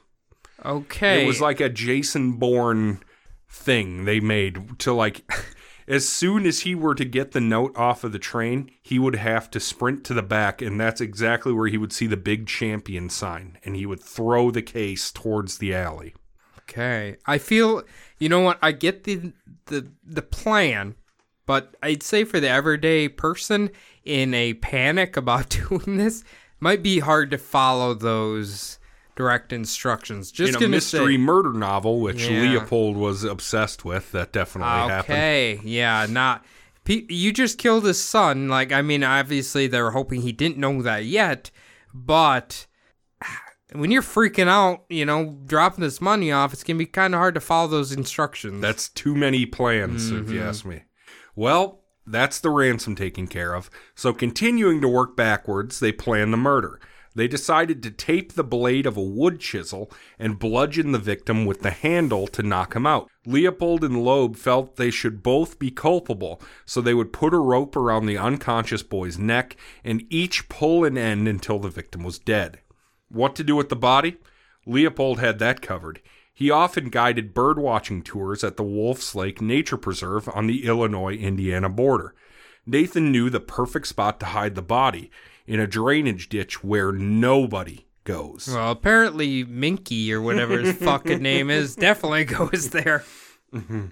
Okay. 0.64 1.25
It 1.25 1.27
was 1.27 1.43
like 1.43 1.61
a 1.61 1.69
Jason 1.69 2.35
Bourne 2.35 3.01
thing 3.57 4.05
they 4.05 4.21
made 4.21 4.79
to 4.79 4.93
like 4.93 5.31
as 5.89 6.09
soon 6.09 6.47
as 6.47 6.61
he 6.61 6.75
were 6.75 6.95
to 6.95 7.05
get 7.05 7.33
the 7.33 7.41
note 7.41 7.77
off 7.77 8.03
of 8.03 8.13
the 8.13 8.19
train, 8.19 8.71
he 8.83 8.99
would 8.99 9.15
have 9.15 9.51
to 9.53 9.61
sprint 9.61 10.05
to 10.05 10.15
the 10.15 10.23
back 10.23 10.61
and 10.61 10.81
that's 10.81 11.01
exactly 11.01 11.53
where 11.53 11.69
he 11.69 11.79
would 11.79 11.93
see 11.93 12.07
the 12.07 12.17
big 12.17 12.47
champion 12.47 13.09
sign 13.09 13.59
and 13.65 13.77
he 13.77 13.87
would 13.87 14.03
throw 14.03 14.51
the 14.51 14.63
case 14.63 15.11
towards 15.11 15.59
the 15.59 15.75
alley. 15.75 16.15
Okay. 16.61 17.17
I 17.27 17.39
feel 17.39 17.83
you 18.19 18.29
know 18.29 18.41
what, 18.41 18.59
I 18.61 18.73
get 18.73 19.05
the 19.05 19.33
the 19.67 19.91
the 20.05 20.23
plan, 20.23 20.95
but 21.47 21.75
I'd 21.83 22.03
say 22.03 22.25
for 22.25 22.41
the 22.41 22.49
everyday 22.49 23.09
person 23.09 23.71
in 24.05 24.35
a 24.35 24.55
panic 24.55 25.17
about 25.17 25.49
doing 25.49 25.97
this, 25.97 26.25
might 26.61 26.83
be 26.83 27.01
hard 27.01 27.31
to 27.31 27.39
follow 27.39 27.95
those 27.95 28.79
direct 29.17 29.53
instructions. 29.53 30.31
Just 30.31 30.57
In 30.57 30.62
a 30.62 30.69
mystery 30.69 31.14
say, 31.14 31.19
murder 31.19 31.53
novel, 31.53 32.01
which 32.01 32.29
Yeah. 32.29 32.43
Leopold 32.43 32.97
was 32.97 33.25
obsessed 33.25 33.85
with, 33.85 34.12
that 34.12 34.33
definitely 34.33 34.71
happened. 34.73 35.17
Okay, 35.17 35.61
yeah, 35.64 36.07
not. 36.09 36.45
You 36.87 37.33
just 37.33 37.59
killed 37.59 37.85
his 37.85 38.03
son. 38.03 38.49
Like, 38.49 38.71
I 38.71 38.83
mean, 38.83 39.03
obviously 39.03 39.67
they're 39.67 39.91
hoping 39.91 40.23
he 40.23 40.31
didn't 40.31 40.59
know 40.59 40.83
that 40.83 41.05
yet, 41.05 41.51
but 41.93 42.67
when 43.73 43.91
you're 43.91 44.03
freaking 44.03 44.49
out, 44.49 44.85
you 44.89 45.05
know, 45.05 45.39
dropping 45.47 45.83
this 45.83 46.01
money 46.01 46.31
off, 46.31 46.53
it's 46.53 46.62
gonna 46.62 46.79
be 46.79 46.87
kind 46.87 47.14
of 47.14 47.19
hard 47.19 47.35
to 47.35 47.41
follow 47.41 47.69
those 47.69 47.93
instructions. 47.93 48.62
That's 48.62 48.89
too 48.89 49.17
many 49.17 49.47
plans, 49.47 50.11
if 50.11 50.31
you 50.31 50.39
mm-hmm. 50.39 50.49
ask 50.49 50.64
me. 50.64 50.83
Well, 51.35 51.81
that's 52.07 52.39
the 52.39 52.51
ransom 52.51 52.95
taken 52.95 53.27
care 53.27 53.55
of. 53.55 53.69
So, 53.95 54.12
continuing 54.12 54.81
to 54.83 54.89
work 54.89 55.17
backwards, 55.17 55.81
they 55.81 55.93
plan 55.93 56.31
the 56.31 56.37
murder. 56.37 56.81
They 57.17 57.29
decided 57.29 57.83
to 57.83 57.91
tape 57.91 58.35
the 58.35 58.45
blade 58.45 58.85
of 58.85 58.99
a 58.99 59.03
wood 59.03 59.41
chisel 59.41 59.91
and 60.19 60.39
bludgeon 60.39 60.93
the 60.93 60.99
victim 60.99 61.47
with 61.47 61.62
the 61.62 61.71
handle 61.71 62.27
to 62.27 62.43
knock 62.43 62.77
him 62.77 62.87
out. 62.87 63.09
Leopold 63.25 63.83
and 63.83 64.05
Loeb 64.05 64.37
felt 64.37 64.77
they 64.77 64.91
should 64.91 65.23
both 65.23 65.59
be 65.59 65.71
culpable, 65.71 66.43
so 66.67 66.83
they 66.83 66.93
would 66.93 67.14
put 67.14 67.33
a 67.33 67.39
rope 67.39 67.75
around 67.75 68.05
the 68.05 68.19
unconscious 68.19 68.83
boy's 68.83 69.19
neck 69.19 69.57
and 69.83 70.05
each 70.11 70.51
pull 70.51 70.85
an 70.85 70.99
end 70.99 71.27
until 71.27 71.59
the 71.59 71.71
victim 71.71 72.05
was 72.05 72.19
dead. 72.19 72.61
What 73.09 73.35
to 73.37 73.45
do 73.45 73.57
with 73.57 73.71
the 73.71 73.77
body? 73.77 74.19
Leopold 74.67 75.19
had 75.19 75.39
that 75.39 75.62
covered. 75.62 76.03
He 76.35 76.51
often 76.51 76.91
guided 76.91 77.35
birdwatching 77.35 78.05
tours 78.05 78.45
at 78.45 78.59
the 78.59 78.62
Wolf's 78.62 79.14
Lake 79.14 79.41
Nature 79.41 79.79
Preserve 79.79 80.29
on 80.35 80.49
the 80.49 80.67
Illinois 80.67 81.14
Indiana 81.14 81.71
border. 81.71 82.14
Nathan 82.67 83.11
knew 83.11 83.31
the 83.31 83.41
perfect 83.41 83.87
spot 83.87 84.21
to 84.21 84.27
hide 84.27 84.55
the 84.55 84.61
body 84.61 85.11
in 85.47 85.61
a 85.61 85.66
drainage 85.66 86.28
ditch 86.28 86.62
where 86.64 86.92
nobody 86.92 87.86
goes. 88.05 88.49
well, 88.49 88.70
apparently 88.70 89.44
Minky 89.44 90.12
or 90.12 90.22
whatever 90.22 90.59
his 90.59 90.76
fucking 90.76 91.22
name 91.22 91.51
is 91.51 91.74
definitely 91.76 92.24
goes 92.24 92.70
there. 92.70 93.05
Mm-hmm. 93.53 93.86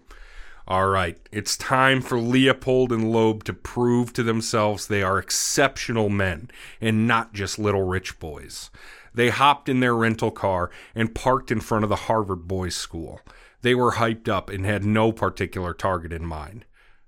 All 0.67 0.87
right, 0.89 1.19
it's 1.31 1.59
time 1.59 2.01
for 2.01 2.19
Leopold 2.19 2.91
and 2.91 3.13
Loeb 3.13 3.45
to 3.45 3.53
prove 3.53 4.15
to 4.15 4.23
themselves 4.23 4.87
they 4.87 5.03
are 5.03 5.19
exceptional 5.19 6.09
men 6.09 6.51
and 6.81 7.07
not 7.07 7.35
just 7.35 7.59
little 7.59 7.83
rich 7.83 8.19
boys. 8.19 8.71
They 9.13 9.29
hopped 9.29 9.69
in 9.69 9.81
their 9.81 9.95
rental 9.95 10.31
car 10.31 10.71
and 10.95 11.15
parked 11.15 11.51
in 11.51 11.61
front 11.61 11.85
of 11.85 11.91
the 11.91 11.97
Harvard 11.97 12.49
Boys 12.49 12.75
School. 12.75 13.21
They 13.61 13.75
were 13.75 13.93
hyped 13.93 14.29
up 14.29 14.49
and 14.49 14.65
had 14.65 14.85
no 14.85 15.13
particular 15.13 15.75
target 15.75 16.13
in 16.13 16.25
mind. 16.25 16.65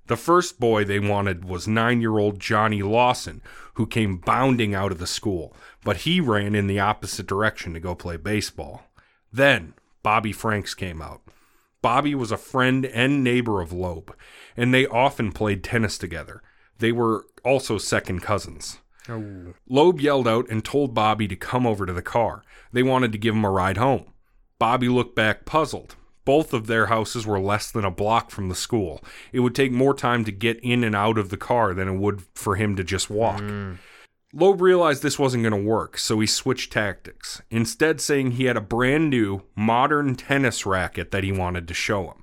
The 0.07 0.17
first 0.17 0.61
boy 0.61 0.85
they 0.85 1.01
wanted 1.01 1.45
was 1.45 1.67
nine 1.67 2.01
year 2.01 2.19
old 2.19 2.39
Johnny 2.39 2.83
Lawson, 2.83 3.43
who 3.75 3.87
came 3.87 4.19
bounding 4.19 4.75
out 4.75 4.93
of 4.93 4.99
the 4.99 5.07
school, 5.07 5.55
but 5.85 5.99
he 5.99 6.21
ran 6.21 6.55
in 6.55 6.67
the 6.67 6.81
opposite 6.81 7.27
direction 7.27 7.75
to 7.75 7.81
go 7.81 7.95
play 7.95 8.17
baseball. 8.17 8.85
Then 9.33 9.75
Bobby 10.03 10.33
Franks 10.33 10.75
came 10.75 11.03
out. 11.03 11.23
Bobby 11.83 12.15
was 12.15 12.33
a 12.33 12.37
friend 12.37 12.87
and 12.87 13.23
neighbor 13.23 13.61
of 13.61 13.73
Loeb, 13.73 14.15
and 14.57 14.73
they 14.73 14.87
often 14.87 15.33
played 15.33 15.63
tennis 15.63 15.99
together. 15.99 16.43
They 16.79 16.93
were 16.93 17.27
also 17.45 17.79
second 17.79 18.21
cousins. 18.21 18.79
Oh. 19.09 19.55
Loeb 19.69 20.01
yelled 20.01 20.27
out 20.27 20.49
and 20.49 20.65
told 20.65 20.95
Bobby 20.95 21.29
to 21.29 21.37
come 21.37 21.67
over 21.67 21.87
to 21.87 21.93
the 21.93 22.03
car. 22.03 22.43
They 22.73 22.83
wanted 22.83 23.13
to 23.13 23.19
give 23.19 23.35
him 23.35 23.45
a 23.45 23.51
ride 23.51 23.77
home. 23.77 24.13
Bobby 24.59 24.89
looked 24.89 25.15
back 25.15 25.45
puzzled. 25.45 25.97
Both 26.27 26.53
of 26.53 26.67
their 26.67 26.87
houses 26.87 27.27
were 27.27 27.41
less 27.41 27.71
than 27.71 27.87
a 27.87 27.91
block 27.91 28.31
from 28.31 28.51
the 28.51 28.55
school. 28.55 29.03
It 29.33 29.41
would 29.41 29.55
take 29.55 29.73
more 29.73 29.95
time 29.95 30.27
to 30.27 30.33
get 30.33 30.61
in 30.61 30.85
and 30.85 30.95
out 30.95 31.17
of 31.17 31.31
the 31.31 31.39
car 31.39 31.73
than 31.73 31.89
it 31.89 31.97
would 31.97 32.23
for 32.35 32.57
him 32.57 32.77
to 32.77 32.85
just 32.85 33.09
walk. 33.09 33.43
Loeb 34.35 34.61
realized 34.61 35.03
this 35.03 35.19
wasn't 35.19 35.45
going 35.45 35.65
to 35.65 35.71
work, 35.71 35.97
so 35.97 36.21
he 36.21 36.27
switched 36.27 36.73
tactics, 36.73 37.41
instead, 37.49 38.03
saying 38.03 38.33
he 38.33 38.45
had 38.45 38.57
a 38.57 38.61
brand 38.61 39.09
new, 39.09 39.45
modern 39.55 40.15
tennis 40.15 40.67
racket 40.67 41.11
that 41.13 41.25
he 41.25 41.33
wanted 41.33 41.67
to 41.69 41.75
show 41.75 42.09
him. 42.09 42.23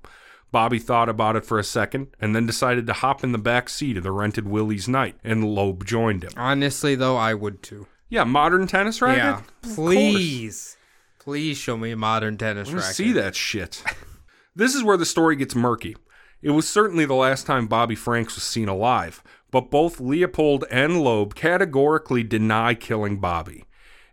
Bobby 0.52 0.78
thought 0.78 1.10
about 1.10 1.36
it 1.36 1.46
for 1.46 1.58
a 1.58 1.64
second 1.64 2.10
and 2.20 2.36
then 2.36 2.46
decided 2.46 2.86
to 2.86 2.94
hop 2.94 3.24
in 3.24 3.32
the 3.32 3.40
back 3.40 3.70
seat 3.70 3.98
of 3.98 4.04
the 4.04 4.12
rented 4.12 4.48
Willys-Knight, 4.48 5.16
and 5.24 5.46
Loeb 5.46 5.86
joined 5.86 6.24
him. 6.24 6.34
Honestly, 6.38 6.94
though, 6.94 7.16
I 7.18 7.34
would 7.34 7.64
too. 7.64 7.88
Yeah, 8.10 8.26
modern 8.26 8.68
tennis 8.68 9.02
racket? 9.02 9.18
Yeah, 9.18 9.42
please, 9.74 10.78
please 11.24 11.58
show 11.58 11.78
me 11.78 11.92
a 11.92 11.96
modern 11.96 12.38
tennis 12.38 12.72
racket. 12.72 12.96
see 12.96 13.12
that 13.14 13.36
shit. 13.36 13.82
this 14.56 14.76
is 14.76 14.84
where 14.84 14.98
the 14.98 15.06
story 15.06 15.36
gets 15.36 15.56
murky. 15.56 15.96
It 16.42 16.52
was 16.52 16.68
certainly 16.68 17.06
the 17.06 17.14
last 17.14 17.46
time 17.46 17.68
Bobby 17.68 17.96
Franks 17.96 18.36
was 18.36 18.44
seen 18.44 18.68
alive, 18.68 19.24
but 19.50 19.72
both 19.72 20.02
Leopold 20.02 20.66
and 20.70 21.02
Loeb 21.02 21.36
categorically 21.36 22.24
deny 22.24 22.74
killing 22.74 23.20
Bobby. 23.20 23.64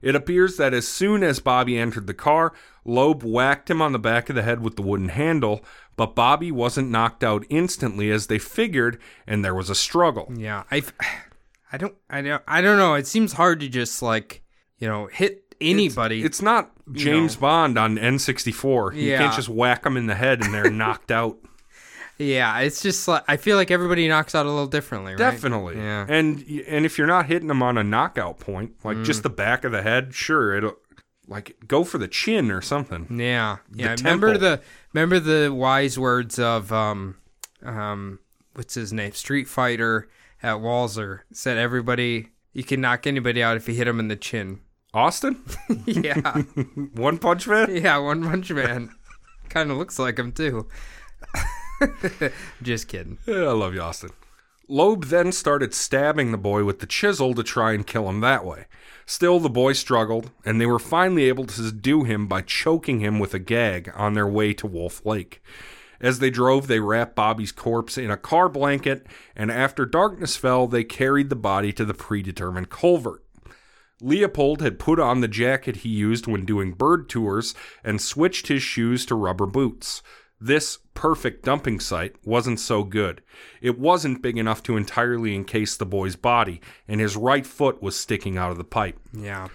It 0.01 0.15
appears 0.15 0.57
that 0.57 0.73
as 0.73 0.87
soon 0.87 1.23
as 1.23 1.41
Bobby 1.41 1.77
entered 1.77 2.07
the 2.07 2.15
car, 2.15 2.53
Loeb 2.85 3.23
whacked 3.23 3.69
him 3.69 3.83
on 3.83 3.93
the 3.93 3.99
back 3.99 4.31
of 4.31 4.37
the 4.37 4.43
head 4.43 4.63
with 4.63 4.77
the 4.77 4.83
wooden 4.83 5.09
handle, 5.09 5.65
but 5.97 6.15
Bobby 6.15 6.53
wasn't 6.53 6.91
knocked 6.91 7.25
out 7.25 7.45
instantly 7.51 8.11
as 8.11 8.29
they 8.29 8.39
figured, 8.39 8.99
and 9.27 9.45
there 9.45 9.55
was 9.55 9.69
a 9.69 9.75
struggle. 9.75 10.33
Yeah, 10.35 10.63
I, 10.71 10.83
I 11.73 11.77
don't, 11.77 11.95
I 12.09 12.23
don't, 12.23 12.43
I 12.47 12.61
don't 12.61 12.79
know. 12.79 12.95
It 12.95 13.07
seems 13.07 13.35
hard 13.35 13.61
to 13.61 13.69
just 13.69 14.01
like 14.01 14.43
you 14.79 14.89
know 14.89 15.07
hit 15.07 15.55
anybody. 15.61 16.23
It's 16.23 16.41
not 16.41 16.71
James 16.93 17.37
Bond 17.37 17.79
on 17.79 17.97
N64. 17.97 18.95
You 18.95 19.03
Yeah. 19.11 19.19
can't 19.19 19.35
just 19.35 19.49
whack 19.49 19.83
them 19.85 19.97
in 19.97 20.07
the 20.07 20.15
head 20.15 20.43
and 20.45 20.53
they're 20.55 20.71
knocked 20.83 21.11
out. 21.11 21.39
yeah, 22.19 22.59
it's 22.61 22.83
just 22.83 23.09
like 23.09 23.25
I 23.29 23.37
feel 23.37 23.57
like 23.57 23.71
everybody 23.71 24.07
knocks 24.09 24.35
out 24.35 24.45
a 24.47 24.49
little 24.51 24.67
differently. 24.67 25.13
Right? 25.13 25.19
Definitely. 25.19 25.77
Yeah. 25.77 26.05
And 26.09 26.45
and 26.67 26.85
if 26.85 26.99
you're 26.99 27.07
not 27.07 27.27
hitting 27.27 27.49
them 27.49 27.63
on 27.63 27.79
a 27.79 27.85
knockout 27.85 28.39
point, 28.39 28.73
like 28.85 28.99
Mm. 28.99 29.05
just 29.05 29.23
the 29.23 29.31
back 29.31 29.65
of 29.65 29.73
the 29.73 29.83
head, 29.83 30.15
sure, 30.15 30.55
it'll 30.55 30.77
like 31.29 31.57
go 31.69 31.85
for 31.85 31.99
the 31.99 32.09
chin 32.09 32.51
or 32.51 32.61
something. 32.61 33.07
Yeah, 33.19 33.59
yeah. 33.75 33.95
The 33.95 34.03
remember 34.03 34.37
the 34.37 34.61
remember 34.93 35.19
the 35.21 35.51
wise 35.55 35.99
words 35.99 36.39
of 36.39 36.73
um 36.73 37.17
um 37.65 38.19
what's 38.55 38.75
his 38.75 38.93
name 38.93 39.13
Street 39.13 39.49
Fighter 39.49 40.09
at 40.43 40.57
Walzer 40.57 41.21
said 41.33 41.57
everybody 41.57 42.31
you 42.53 42.65
can 42.65 42.81
knock 42.81 43.07
anybody 43.07 43.43
out 43.43 43.57
if 43.57 43.69
you 43.69 43.75
hit 43.75 43.85
them 43.85 44.01
in 44.01 44.09
the 44.09 44.17
chin. 44.17 44.61
Austin? 44.93 45.43
yeah, 45.87 46.43
One 46.95 47.19
Punch 47.19 47.47
Man? 47.47 47.75
yeah. 47.75 47.99
One 47.99 48.23
Punch 48.25 48.51
Man 48.51 48.91
kind 49.49 49.71
of 49.71 49.77
looks 49.77 49.99
like 49.99 50.19
him 50.19 50.33
too. 50.33 50.69
Just 52.63 52.89
kidding. 52.89 53.19
Yeah, 53.27 53.45
I 53.45 53.53
love 53.53 53.75
you, 53.75 53.81
Austin. 53.83 54.11
Loeb 54.69 55.07
then 55.07 55.33
started 55.33 55.75
stabbing 55.75 56.31
the 56.31 56.39
boy 56.39 56.65
with 56.65 56.79
the 56.79 56.87
chisel 56.87 57.35
to 57.35 57.43
try 57.43 57.73
and 57.73 57.87
kill 57.87 58.09
him 58.09 58.21
that 58.21 58.45
way. 58.45 58.67
Still, 59.05 59.41
the 59.41 59.51
boy 59.51 59.73
struggled, 59.73 60.31
and 60.45 60.61
they 60.61 60.67
were 60.67 60.79
finally 60.79 61.25
able 61.25 61.45
to 61.47 61.53
subdue 61.53 62.05
him 62.05 62.29
by 62.29 62.43
choking 62.43 63.01
him 63.01 63.19
with 63.19 63.35
a 63.35 63.41
gag 63.41 63.91
on 63.97 64.15
their 64.15 64.29
way 64.29 64.55
to 64.55 64.69
Wolf 64.69 65.05
Lake. 65.05 65.43
As 66.01 66.21
they 66.21 66.31
drove, 66.31 66.69
they 66.69 66.79
wrapped 66.79 67.17
Bobby's 67.17 67.51
corpse 67.51 67.99
in 67.99 68.11
a 68.11 68.17
car 68.17 68.49
blanket, 68.49 69.05
and 69.35 69.51
after 69.51 69.85
darkness 69.85 70.37
fell, 70.37 70.69
they 70.69 70.85
carried 70.85 71.29
the 71.29 71.37
body 71.37 71.73
to 71.73 71.85
the 71.85 71.93
predetermined 71.93 72.71
culvert. 72.71 73.25
Leopold 74.01 74.63
had 74.63 74.79
put 74.79 74.99
on 74.99 75.21
the 75.21 75.29
jacket 75.29 75.77
he 75.77 75.89
used 75.89 76.27
when 76.27 76.45
doing 76.45 76.73
bird 76.73 77.09
tours 77.09 77.55
and 77.85 78.01
switched 78.01 78.49
his 78.49 78.63
shoes 78.63 79.05
to 79.07 79.15
rubber 79.15 79.47
boots. 79.47 80.03
This 80.41 80.79
perfect 80.95 81.45
dumping 81.45 81.81
site 81.81 82.17
wasn't 82.25 82.61
so 82.61 82.83
good. 82.83 83.21
It 83.61 83.79
wasn't 83.79 84.23
big 84.23 84.39
enough 84.39 84.63
to 84.65 84.77
entirely 84.77 85.35
encase 85.35 85.77
the 85.77 85.85
boy's 85.85 86.17
body, 86.17 86.63
and 86.89 86.99
his 86.99 87.17
right 87.17 87.47
foot 87.47 87.83
was 87.83 87.95
sticking 87.95 88.39
out 88.39 88.51
of 88.51 88.57
the 88.57 88.65
pipe. 88.65 88.99
Yeah. 89.13 89.49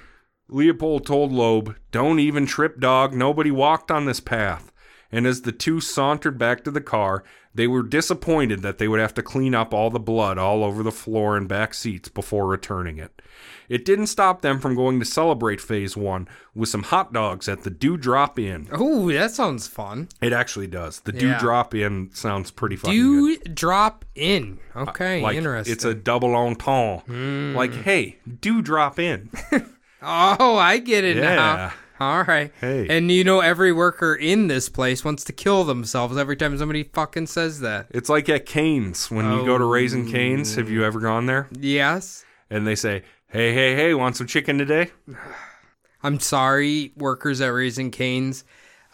Leopold 0.47 1.07
told 1.07 1.31
Loeb, 1.31 1.75
Don't 1.91 2.19
even 2.19 2.45
trip, 2.45 2.79
dog. 2.79 3.13
Nobody 3.13 3.49
walked 3.49 3.89
on 3.89 4.05
this 4.05 4.19
path. 4.19 4.71
And 5.15 5.25
as 5.25 5.41
the 5.43 5.51
two 5.51 5.79
sauntered 5.79 6.37
back 6.37 6.63
to 6.63 6.71
the 6.71 6.81
car, 6.81 7.23
they 7.53 7.67
were 7.67 7.83
disappointed 7.83 8.61
that 8.61 8.77
they 8.77 8.87
would 8.87 8.99
have 8.99 9.13
to 9.13 9.23
clean 9.23 9.55
up 9.55 9.73
all 9.73 9.89
the 9.89 9.99
blood 9.99 10.37
all 10.37 10.63
over 10.63 10.83
the 10.83 10.91
floor 10.91 11.37
and 11.37 11.47
back 11.47 11.73
seats 11.73 12.09
before 12.09 12.47
returning 12.47 12.97
it. 12.97 13.21
It 13.69 13.85
didn't 13.85 14.07
stop 14.07 14.41
them 14.41 14.59
from 14.59 14.75
going 14.75 14.99
to 14.99 15.05
celebrate 15.05 15.59
phase 15.61 15.95
one 15.97 16.27
with 16.53 16.69
some 16.69 16.83
hot 16.83 17.13
dogs 17.13 17.47
at 17.47 17.63
the 17.63 17.69
Dew 17.71 17.97
Drop 17.97 18.37
Inn. 18.37 18.67
Oh, 18.71 19.09
that 19.11 19.31
sounds 19.31 19.67
fun. 19.67 20.09
It 20.21 20.33
actually 20.33 20.67
does. 20.67 20.99
The 20.99 21.13
Yeah. 21.13 21.19
Dewdrop 21.39 21.73
Inn 21.73 22.09
sounds 22.13 22.51
pretty 22.51 22.75
good. 22.75 22.91
Do 22.91 23.37
drop 23.37 24.05
in. 24.15 24.59
Okay, 24.75 25.21
uh, 25.21 25.23
Like 25.23 25.37
interesting. 25.37 25.71
it's 25.73 25.85
a 25.85 25.93
double 25.95 26.35
entendre. 26.35 27.55
Like, 27.55 27.73
hmm. 27.73 27.81
hey, 27.81 28.17
do 28.41 28.61
drop 28.61 28.99
in. 28.99 29.29
oh, 30.01 30.57
I 30.57 30.77
get 30.77 31.03
it 31.03 31.17
Yeah. 31.17 31.35
now. 31.35 31.73
All 31.99 32.23
right. 32.23 32.51
Hey. 32.59 32.87
And 32.89 33.11
you 33.11 33.23
know, 33.23 33.39
every 33.39 33.71
worker 33.71 34.15
in 34.15 34.47
this 34.47 34.69
place 34.69 35.05
wants 35.05 35.23
to 35.25 35.33
kill 35.33 35.63
themselves 35.63 36.17
every 36.17 36.35
time 36.35 36.57
somebody 36.57 36.83
fucking 36.83 37.27
says 37.27 37.61
that. 37.61 37.87
It's 37.91 38.09
like 38.09 38.27
at 38.29 38.45
Canes 38.45 39.09
when 39.09 39.31
you 39.31 39.45
go 39.45 39.57
to 39.57 39.65
Raising 39.65 40.09
Canes. 40.11 40.55
Have 40.55 40.69
you 40.69 40.83
ever 40.83 40.99
gone 40.99 41.25
there? 41.25 41.47
Yes. 41.51 42.25
And 42.49 42.67
they 42.67 42.75
say, 42.75 43.03
"Hey, 43.27 43.53
hey, 43.53 43.75
hey, 43.75 43.93
want 43.93 44.17
some 44.17 44.27
chicken 44.27 44.57
today?" 44.57 44.91
I'm 46.03 46.19
sorry, 46.19 46.91
workers 46.95 47.41
at 47.41 47.47
Raising 47.47 47.89
Canes. 47.89 48.43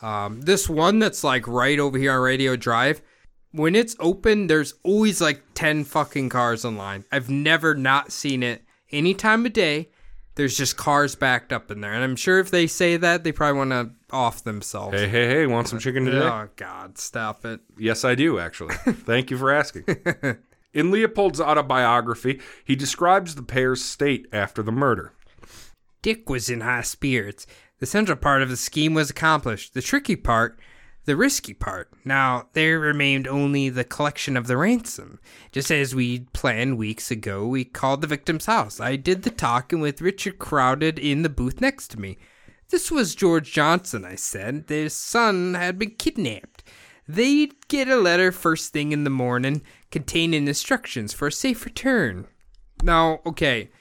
Um, 0.01 0.41
this 0.41 0.69
one 0.69 0.99
that's 0.99 1.23
like 1.23 1.47
right 1.47 1.77
over 1.77 1.97
here 1.97 2.13
on 2.13 2.21
Radio 2.21 2.55
Drive, 2.55 3.01
when 3.51 3.75
it's 3.75 3.95
open, 3.99 4.47
there's 4.47 4.73
always 4.83 5.21
like 5.21 5.41
10 5.53 5.83
fucking 5.83 6.29
cars 6.29 6.63
in 6.63 6.77
line. 6.77 7.05
I've 7.11 7.29
never 7.29 7.75
not 7.75 8.11
seen 8.11 8.43
it 8.43 8.63
any 8.91 9.13
time 9.13 9.45
of 9.45 9.53
day. 9.53 9.89
There's 10.35 10.57
just 10.57 10.77
cars 10.77 11.15
backed 11.15 11.51
up 11.51 11.71
in 11.71 11.81
there. 11.81 11.93
And 11.93 12.03
I'm 12.03 12.15
sure 12.15 12.39
if 12.39 12.51
they 12.51 12.67
say 12.67 12.97
that, 12.97 13.23
they 13.23 13.31
probably 13.31 13.57
want 13.57 13.71
to 13.71 14.15
off 14.15 14.43
themselves. 14.43 14.97
Hey, 14.97 15.07
hey, 15.07 15.27
hey, 15.27 15.47
want 15.47 15.67
some 15.67 15.79
chicken 15.79 16.05
today? 16.05 16.19
Oh, 16.19 16.47
God, 16.55 16.97
stop 16.97 17.45
it. 17.45 17.59
Yes, 17.77 18.05
I 18.05 18.15
do, 18.15 18.39
actually. 18.39 18.75
Thank 18.75 19.31
you 19.31 19.37
for 19.37 19.51
asking. 19.51 19.85
In 20.73 20.91
Leopold's 20.91 21.41
autobiography, 21.41 22.39
he 22.63 22.75
describes 22.75 23.35
the 23.35 23.43
pair's 23.43 23.83
state 23.83 24.27
after 24.31 24.63
the 24.63 24.71
murder. 24.71 25.13
Dick 26.01 26.29
was 26.29 26.49
in 26.49 26.61
high 26.61 26.81
spirits. 26.81 27.45
The 27.79 27.85
central 27.85 28.17
part 28.17 28.41
of 28.41 28.49
the 28.49 28.57
scheme 28.57 28.93
was 28.93 29.09
accomplished. 29.09 29.73
The 29.73 29.81
tricky 29.81 30.15
part, 30.15 30.59
the 31.05 31.15
risky 31.15 31.53
part. 31.53 31.91
Now, 32.05 32.47
there 32.53 32.79
remained 32.79 33.27
only 33.27 33.69
the 33.69 33.83
collection 33.83 34.37
of 34.37 34.47
the 34.47 34.57
ransom. 34.57 35.19
Just 35.51 35.71
as 35.71 35.95
we'd 35.95 36.31
planned 36.33 36.77
weeks 36.77 37.09
ago, 37.09 37.47
we 37.47 37.63
called 37.63 38.01
the 38.01 38.07
victim's 38.07 38.45
house. 38.45 38.79
I 38.79 38.95
did 38.95 39.23
the 39.23 39.31
talking 39.31 39.79
with 39.79 40.01
Richard 40.01 40.39
crowded 40.39 40.99
in 40.99 41.23
the 41.23 41.29
booth 41.29 41.59
next 41.59 41.89
to 41.89 41.99
me. 41.99 42.17
This 42.69 42.91
was 42.91 43.15
George 43.15 43.51
Johnson, 43.51 44.05
I 44.05 44.15
said. 44.15 44.67
Their 44.67 44.89
son 44.89 45.55
had 45.55 45.77
been 45.77 45.91
kidnapped. 45.91 46.63
They'd 47.07 47.67
get 47.67 47.89
a 47.89 47.97
letter 47.97 48.31
first 48.31 48.71
thing 48.71 48.91
in 48.91 49.03
the 49.03 49.09
morning 49.09 49.63
containing 49.89 50.47
instructions 50.47 51.13
for 51.13 51.27
a 51.27 51.31
safe 51.31 51.65
return. 51.65 52.27
Now, 52.83 53.19
okay, 53.25 53.71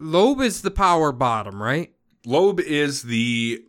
Loeb 0.00 0.40
is 0.40 0.62
the 0.62 0.70
power 0.70 1.12
bottom, 1.12 1.62
right? 1.62 1.92
Loeb 2.26 2.58
is 2.58 3.02
the 3.02 3.62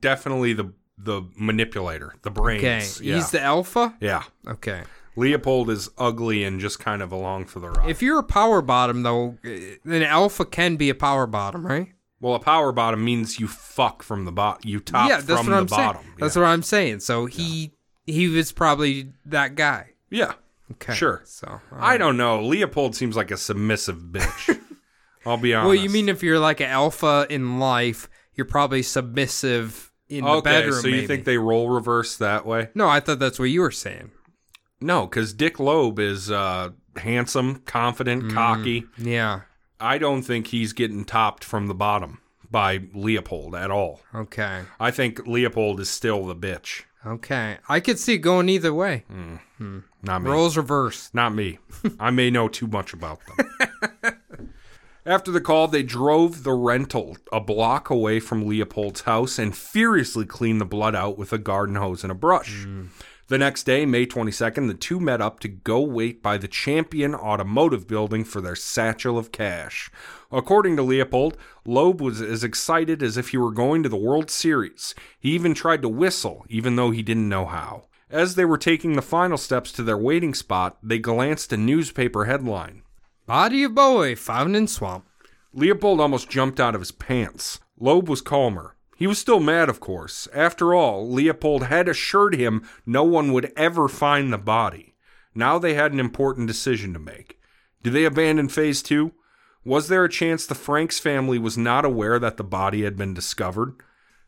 definitely 0.00 0.52
the 0.52 0.72
the 0.98 1.22
manipulator, 1.36 2.14
the 2.22 2.30
brains. 2.30 2.62
Okay, 2.62 3.06
yeah. 3.06 3.16
he's 3.16 3.30
the 3.30 3.40
alpha. 3.40 3.94
yeah. 4.00 4.24
Okay, 4.46 4.82
Leopold 5.16 5.70
is 5.70 5.88
ugly 5.98 6.44
and 6.44 6.60
just 6.60 6.78
kind 6.78 7.02
of 7.02 7.12
along 7.12 7.46
for 7.46 7.60
the 7.60 7.70
ride. 7.70 7.88
if 7.90 8.02
you're 8.02 8.18
a 8.18 8.24
power 8.24 8.62
bottom 8.62 9.02
though, 9.02 9.36
then 9.42 10.02
alpha 10.02 10.44
can 10.44 10.76
be 10.76 10.90
a 10.90 10.94
power 10.94 11.26
bottom, 11.26 11.66
right? 11.66 11.88
well, 12.20 12.34
a 12.34 12.40
power 12.40 12.72
bottom 12.72 13.04
means 13.04 13.38
you 13.38 13.46
fuck 13.46 14.02
from 14.02 14.24
the 14.24 14.32
bottom. 14.32 14.62
You 14.68 14.80
top 14.80 15.08
yeah, 15.08 15.20
that's 15.20 15.42
from 15.42 15.52
what 15.52 15.52
the 15.52 15.56
I'm 15.56 15.66
bottom. 15.66 16.02
saying. 16.02 16.14
That's 16.18 16.36
what 16.36 16.44
I'm 16.44 16.62
saying. 16.62 17.00
So 17.00 17.26
he 17.26 17.72
he 18.06 18.28
was 18.28 18.52
probably 18.52 19.12
that 19.26 19.54
guy. 19.54 19.90
yeah. 20.10 20.34
Okay, 20.72 20.94
Sure. 20.94 21.22
So 21.24 21.46
all 21.46 21.60
I 21.78 21.96
don't 21.96 22.16
know. 22.16 22.42
Leopold 22.42 22.96
seems 22.96 23.14
like 23.14 23.30
a 23.30 23.36
submissive 23.36 23.98
bitch. 23.98 24.60
I'll 25.26 25.36
be 25.36 25.54
honest. 25.54 25.66
well, 25.66 25.74
you 25.76 25.90
mean 25.90 26.08
if 26.08 26.24
you're 26.24 26.40
like 26.40 26.60
an 26.60 26.68
alpha 26.68 27.26
in 27.30 27.60
life, 27.60 28.08
you're 28.34 28.46
probably 28.46 28.82
submissive 28.82 29.92
in 30.08 30.24
the 30.24 30.30
okay? 30.30 30.50
bedroom. 30.50 30.80
so 30.80 30.88
you 30.88 30.94
maybe. 30.96 31.06
think 31.06 31.24
they 31.24 31.38
roll 31.38 31.68
reverse 31.70 32.16
that 32.18 32.46
way? 32.46 32.68
No, 32.74 32.88
I 32.88 33.00
thought 33.00 33.18
that's 33.18 33.38
what 33.38 33.46
you 33.46 33.60
were 33.60 33.70
saying. 33.70 34.10
No, 34.80 35.06
because 35.06 35.32
Dick 35.32 35.58
Loeb 35.58 35.98
is 35.98 36.30
uh, 36.30 36.70
handsome, 36.96 37.56
confident, 37.66 38.24
Mm. 38.24 38.32
cocky. 38.34 38.84
Yeah. 38.98 39.40
I 39.80 39.98
don't 39.98 40.22
think 40.22 40.48
he's 40.48 40.72
getting 40.72 41.04
topped 41.04 41.44
from 41.44 41.66
the 41.66 41.74
bottom 41.74 42.20
by 42.50 42.80
Leopold 42.94 43.54
at 43.54 43.70
all. 43.70 44.00
Okay. 44.14 44.62
I 44.80 44.90
think 44.90 45.26
Leopold 45.26 45.80
is 45.80 45.90
still 45.90 46.24
the 46.26 46.36
bitch. 46.36 46.82
Okay. 47.04 47.58
I 47.68 47.80
could 47.80 47.98
see 47.98 48.14
it 48.14 48.18
going 48.18 48.48
either 48.48 48.72
way. 48.74 49.04
Not 50.02 50.22
me. 50.22 50.30
Roles 50.30 50.56
reverse. 50.56 51.10
Not 51.12 51.34
me. 51.34 51.58
I 52.00 52.10
may 52.10 52.30
know 52.30 52.48
too 52.48 52.66
much 52.66 52.92
about 52.92 53.20
them. 53.26 53.50
After 55.06 55.30
the 55.30 55.40
call, 55.40 55.68
they 55.68 55.84
drove 55.84 56.42
the 56.42 56.52
rental 56.52 57.16
a 57.30 57.38
block 57.38 57.90
away 57.90 58.18
from 58.18 58.44
Leopold's 58.44 59.02
house 59.02 59.38
and 59.38 59.56
furiously 59.56 60.26
cleaned 60.26 60.60
the 60.60 60.64
blood 60.64 60.96
out 60.96 61.16
with 61.16 61.32
a 61.32 61.38
garden 61.38 61.76
hose 61.76 62.02
and 62.02 62.10
a 62.10 62.14
brush. 62.14 62.66
Mm. 62.66 62.88
The 63.28 63.38
next 63.38 63.62
day, 63.62 63.86
May 63.86 64.06
22nd, 64.06 64.66
the 64.66 64.74
two 64.74 64.98
met 64.98 65.20
up 65.20 65.38
to 65.40 65.48
go 65.48 65.80
wait 65.80 66.24
by 66.24 66.38
the 66.38 66.48
Champion 66.48 67.14
Automotive 67.14 67.86
building 67.86 68.24
for 68.24 68.40
their 68.40 68.56
satchel 68.56 69.16
of 69.16 69.30
cash. 69.30 69.92
According 70.32 70.74
to 70.76 70.82
Leopold, 70.82 71.36
Loeb 71.64 72.00
was 72.00 72.20
as 72.20 72.42
excited 72.42 73.00
as 73.00 73.16
if 73.16 73.28
he 73.28 73.36
were 73.36 73.52
going 73.52 73.84
to 73.84 73.88
the 73.88 73.96
World 73.96 74.28
Series. 74.28 74.92
He 75.20 75.30
even 75.30 75.54
tried 75.54 75.82
to 75.82 75.88
whistle, 75.88 76.44
even 76.48 76.74
though 76.74 76.90
he 76.90 77.04
didn't 77.04 77.28
know 77.28 77.46
how. 77.46 77.84
As 78.10 78.34
they 78.34 78.44
were 78.44 78.58
taking 78.58 78.94
the 78.94 79.02
final 79.02 79.38
steps 79.38 79.70
to 79.72 79.84
their 79.84 79.98
waiting 79.98 80.34
spot, 80.34 80.78
they 80.82 80.98
glanced 80.98 81.52
a 81.52 81.56
newspaper 81.56 82.24
headline. 82.24 82.82
Body 83.26 83.64
of 83.64 83.74
boy 83.74 84.14
found 84.14 84.54
in 84.54 84.68
swamp. 84.68 85.04
Leopold 85.52 86.00
almost 86.00 86.30
jumped 86.30 86.60
out 86.60 86.76
of 86.76 86.80
his 86.80 86.92
pants. 86.92 87.58
Loeb 87.76 88.08
was 88.08 88.20
calmer. 88.20 88.76
He 88.96 89.08
was 89.08 89.18
still 89.18 89.40
mad, 89.40 89.68
of 89.68 89.80
course. 89.80 90.28
After 90.32 90.72
all, 90.74 91.10
Leopold 91.10 91.64
had 91.64 91.88
assured 91.88 92.36
him 92.36 92.62
no 92.86 93.02
one 93.02 93.32
would 93.32 93.52
ever 93.56 93.88
find 93.88 94.32
the 94.32 94.38
body. 94.38 94.94
Now 95.34 95.58
they 95.58 95.74
had 95.74 95.92
an 95.92 95.98
important 95.98 96.46
decision 96.46 96.92
to 96.92 97.00
make. 97.00 97.40
Did 97.82 97.94
they 97.94 98.04
abandon 98.04 98.48
phase 98.48 98.80
two? 98.80 99.12
Was 99.64 99.88
there 99.88 100.04
a 100.04 100.08
chance 100.08 100.46
the 100.46 100.54
Franks 100.54 101.00
family 101.00 101.38
was 101.38 101.58
not 101.58 101.84
aware 101.84 102.20
that 102.20 102.36
the 102.36 102.44
body 102.44 102.84
had 102.84 102.96
been 102.96 103.12
discovered? 103.12 103.74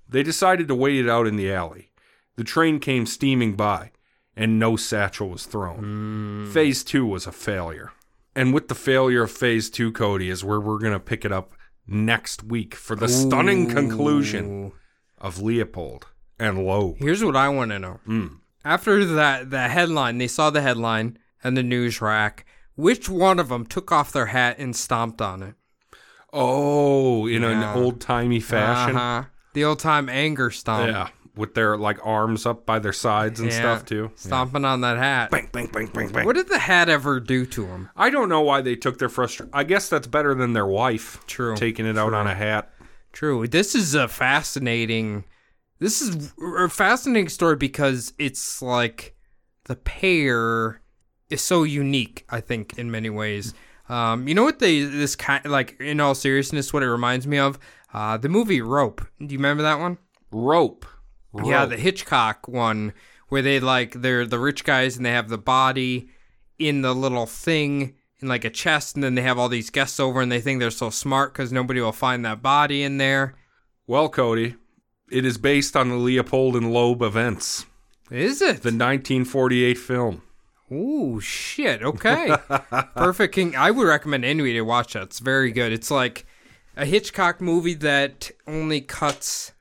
They 0.09 0.25
decided 0.25 0.67
to 0.67 0.75
wait 0.75 0.97
it 0.97 1.09
out 1.09 1.29
in 1.29 1.37
the 1.37 1.53
alley. 1.53 1.93
The 2.35 2.43
train 2.43 2.81
came 2.81 3.07
steaming 3.07 3.55
by, 3.55 3.93
and 4.35 4.59
no 4.59 4.75
satchel 4.75 5.29
was 5.29 5.47
thrown. 5.47 6.47
Hmm. 6.47 6.51
Phase 6.51 6.83
two 6.83 7.07
was 7.07 7.29
a 7.29 7.33
failure. 7.33 7.93
And 8.39 8.55
with 8.55 8.69
the 8.69 8.77
failure 8.77 9.25
of 9.25 9.33
phase 9.33 9.69
two, 9.69 9.91
Cody, 9.91 10.31
is 10.31 10.45
where 10.45 10.61
we're 10.61 10.79
going 10.79 10.93
to 10.93 11.01
pick 11.01 11.25
it 11.25 11.33
up 11.33 11.55
next 11.89 12.45
week 12.45 12.77
for 12.77 12.95
the 12.95 13.09
stunning 13.09 13.69
conclusion 13.69 14.71
of 15.21 15.43
Leopold 15.43 16.07
and 16.39 16.65
Loeb. 16.65 16.99
Here's 16.99 17.25
what 17.25 17.35
I 17.35 17.49
want 17.49 17.73
to 17.73 17.81
know. 17.81 17.99
Mm. 18.07 18.39
After 18.65 19.05
that, 19.05 19.51
the 19.51 19.67
headline, 19.67 20.19
they 20.19 20.29
saw 20.29 20.51
the 20.51 20.61
headline 20.63 21.19
and 21.43 21.57
the 21.57 21.65
news 21.65 22.01
rack. 22.01 22.47
Which 22.77 23.09
one 23.09 23.41
of 23.41 23.49
them 23.49 23.67
took 23.67 23.91
off 23.91 24.13
their 24.13 24.27
hat 24.27 24.57
and 24.61 24.77
stomped 24.77 25.21
on 25.21 25.43
it? 25.43 25.55
Oh, 26.33 27.27
in 27.27 27.43
Yeah. 27.43 27.73
an 27.73 27.77
old 27.83 28.01
timey 28.01 28.39
fashion. 28.39 28.95
Uh-huh. 28.95 29.25
The 29.53 29.65
old 29.65 29.81
time 29.81 30.09
anger 30.09 30.53
stomp. 30.53 30.93
Yeah, 30.93 31.09
with 31.39 31.55
their 31.55 31.77
like 31.79 31.99
arms 32.05 32.45
up 32.45 32.67
by 32.67 32.79
their 32.79 32.93
sides 32.93 33.41
and 33.41 33.51
Yeah. 33.51 33.59
stuff 33.59 33.85
too. 33.87 34.11
Stomping 34.17 34.65
on 34.67 34.83
that 34.83 34.99
hat. 34.99 35.31
Bang, 35.31 35.49
bang, 35.53 35.69
bang, 35.73 35.87
bang, 35.87 36.09
bang. 36.11 36.27
What 36.27 36.37
did 36.37 36.49
the 36.49 36.59
hat 36.59 36.89
ever 36.91 37.21
do 37.21 37.47
to 37.47 37.65
him? 37.67 37.89
I 37.97 38.11
don't 38.11 38.29
know 38.29 38.41
why 38.43 38.61
they 38.61 38.77
took 38.77 38.99
their 38.99 39.09
frustration. 39.09 39.51
I 39.55 39.65
guess 39.65 39.89
that's 39.89 40.07
better 40.07 40.35
than 40.35 40.53
their 40.53 40.67
wife 40.67 41.25
True. 41.27 41.57
taking 41.57 41.87
it 41.87 41.97
out 41.97 42.13
on 42.13 42.27
a 42.27 42.35
hat. 42.35 42.71
True. 43.13 43.47
This 43.49 43.75
is 43.75 43.95
a 43.95 44.09
fascinating. 44.09 45.25
This 45.79 46.03
is 46.03 46.33
a 46.59 46.69
fascinating 46.69 47.29
story 47.29 47.57
because 47.57 48.13
it's 48.19 48.61
like 48.61 49.15
the 49.65 49.77
pair 49.77 50.81
is 51.31 51.41
so 51.41 51.63
unique. 51.63 52.25
I 52.29 52.41
think 52.41 52.79
in 52.79 52.91
many 52.91 53.11
ways. 53.11 53.55
Um, 53.89 54.29
you 54.29 54.35
know 54.35 54.45
what 54.45 54.59
they 54.59 54.83
this 54.83 55.17
kind 55.17 55.45
like 55.47 55.81
in 55.81 56.01
all 56.01 56.15
seriousness, 56.15 56.73
what 56.73 56.83
it 56.83 56.91
reminds 56.91 57.27
me 57.27 57.39
of? 57.39 57.59
Uh, 57.95 58.19
the 58.19 58.29
movie 58.29 58.61
Rope. 58.61 59.01
Do 59.19 59.27
you 59.33 59.39
remember 59.39 59.63
that 59.63 59.79
one? 59.79 59.97
Rope. 60.31 60.85
Yeah, 61.45 61.67
the 61.67 61.77
Hitchcock 61.77 62.49
one 62.49 62.93
where 63.29 63.43
they 63.43 63.61
like 63.61 63.93
they're 64.01 64.27
the 64.27 64.39
rich 64.39 64.65
guys 64.65 64.97
and 64.97 65.05
they 65.05 65.11
have 65.13 65.29
the 65.29 65.39
body 65.39 66.09
in 66.59 66.83
the 66.83 66.95
little 66.95 67.27
thing 67.27 67.95
in 68.21 68.29
like 68.29 68.45
a 68.45 68.51
chest, 68.51 68.95
and 68.97 69.05
then 69.05 69.15
they 69.15 69.23
have 69.23 69.39
all 69.39 69.49
these 69.49 69.71
guests 69.71 70.01
over 70.01 70.21
and 70.21 70.33
they 70.33 70.41
think 70.41 70.59
they're 70.59 70.71
so 70.71 70.91
smart 70.91 71.33
because 71.33 71.53
nobody 71.53 71.81
will 71.81 71.93
find 71.93 72.25
that 72.25 72.43
body 72.43 72.83
in 72.83 72.99
there. 72.99 73.37
Well, 73.87 74.09
Cody, 74.09 74.57
it 75.11 75.25
is 75.25 75.39
based 75.39 75.77
on 75.77 75.89
the 75.89 75.97
Leopold 75.97 76.57
and 76.57 76.73
Loeb 76.73 77.01
events, 77.03 77.65
Is 78.11 78.43
it? 78.43 78.63
the 78.63 78.73
1948 78.73 79.75
film. 79.79 80.23
Ooh, 80.73 81.21
shit. 81.21 81.83
Okay. 81.83 82.37
Perfect 82.97 83.35
King. 83.35 83.57
I 83.57 83.71
would 83.71 83.87
recommend 83.87 84.25
anybody 84.25 84.55
to 84.55 84.63
watch 84.63 84.93
that. 84.95 85.05
It's 85.05 85.19
very 85.21 85.51
good. 85.53 85.73
It's 85.73 85.91
like 85.91 86.27
a 86.77 86.85
Hitchcock 86.85 87.41
movie 87.41 87.75
that 87.75 88.31
only 88.47 88.81
cuts. 88.83 89.53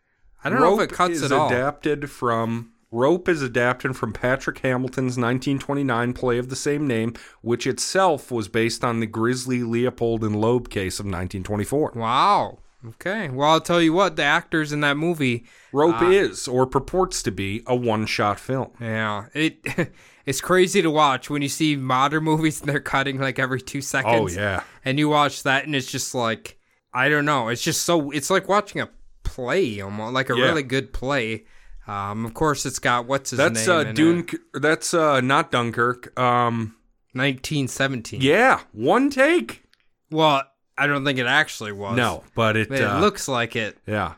I 0.43 0.49
don't 0.49 0.59
know 0.59 0.71
Rope 0.71 0.81
if 0.81 0.91
it 0.91 0.95
cuts 0.95 1.15
is 1.15 1.23
at 1.23 1.31
all. 1.31 1.47
adapted 1.47 2.09
from 2.09 2.71
Rope 2.91 3.27
is 3.27 3.41
adapted 3.41 3.95
from 3.97 4.13
Patrick 4.13 4.59
Hamilton's 4.59 5.17
1929 5.17 6.13
play 6.13 6.37
of 6.37 6.49
the 6.49 6.55
same 6.55 6.87
name, 6.87 7.13
which 7.41 7.67
itself 7.67 8.31
was 8.31 8.47
based 8.47 8.83
on 8.83 8.99
the 8.99 9.05
Grisly 9.05 9.63
Leopold 9.63 10.23
and 10.23 10.39
Loeb 10.39 10.69
case 10.69 10.99
of 10.99 11.05
1924. 11.05 11.93
Wow. 11.95 12.59
Okay. 12.85 13.29
Well, 13.29 13.49
I'll 13.49 13.61
tell 13.61 13.81
you 13.81 13.91
what, 13.91 14.15
the 14.15 14.23
actors 14.23 14.71
in 14.71 14.81
that 14.81 14.95
movie, 14.95 15.45
Rope 15.73 16.01
uh, 16.01 16.09
is, 16.09 16.47
or 16.47 16.65
purports 16.65 17.21
to 17.23 17.31
be, 17.31 17.63
a 17.65 17.75
one 17.75 18.05
shot 18.05 18.39
film. 18.39 18.71
yeah, 18.79 19.25
it 19.33 19.65
it's 20.25 20.39
crazy 20.39 20.81
to 20.81 20.89
watch 20.91 21.29
when 21.29 21.41
you 21.41 21.49
see 21.49 21.75
modern 21.75 22.23
movies 22.23 22.61
and 22.61 22.69
they're 22.69 22.79
cutting 22.79 23.19
like 23.19 23.39
every 23.39 23.59
2 23.61 23.81
seconds. 23.81 24.37
Oh 24.37 24.39
yeah. 24.39 24.63
And 24.85 24.99
you 24.99 25.09
watch 25.09 25.43
that 25.43 25.65
and 25.65 25.75
it's 25.75 25.91
just 25.91 26.15
like 26.15 26.57
I 26.93 27.09
don't 27.09 27.25
know. 27.25 27.49
It's 27.49 27.63
just 27.63 27.81
so 27.81 28.11
it's 28.11 28.29
like 28.29 28.47
watching 28.47 28.79
a 28.81 28.89
play 29.31 29.81
almost 29.81 30.13
like 30.13 30.29
a 30.29 30.35
Yeah. 30.37 30.45
really 30.45 30.63
good 30.63 30.93
play. 30.93 31.45
Um, 31.87 32.25
of 32.25 32.33
course, 32.33 32.65
it's 32.65 32.79
got 32.79 33.05
what's 33.07 33.29
his 33.31 33.37
That's 33.37 33.67
name? 33.67 33.75
uh, 33.77 33.81
it? 33.81 34.39
That's 34.61 34.93
uh, 34.93 35.21
not 35.21 35.51
Dunkirk. 35.51 36.17
Um, 36.19 36.75
1917. 37.13 38.21
yeah, 38.21 38.61
one 38.71 39.09
take. 39.09 39.63
Well, 40.11 40.43
I 40.77 40.87
don't 40.87 41.03
think 41.05 41.19
it 41.19 41.25
actually 41.27 41.71
was. 41.71 41.97
No, 41.97 42.23
but 42.35 42.55
it. 42.55 42.69
But 42.69 42.79
it 42.79 42.83
uh, 42.83 42.99
looks 42.99 43.27
like 43.27 43.55
it. 43.55 43.77
Yeah, 43.87 44.13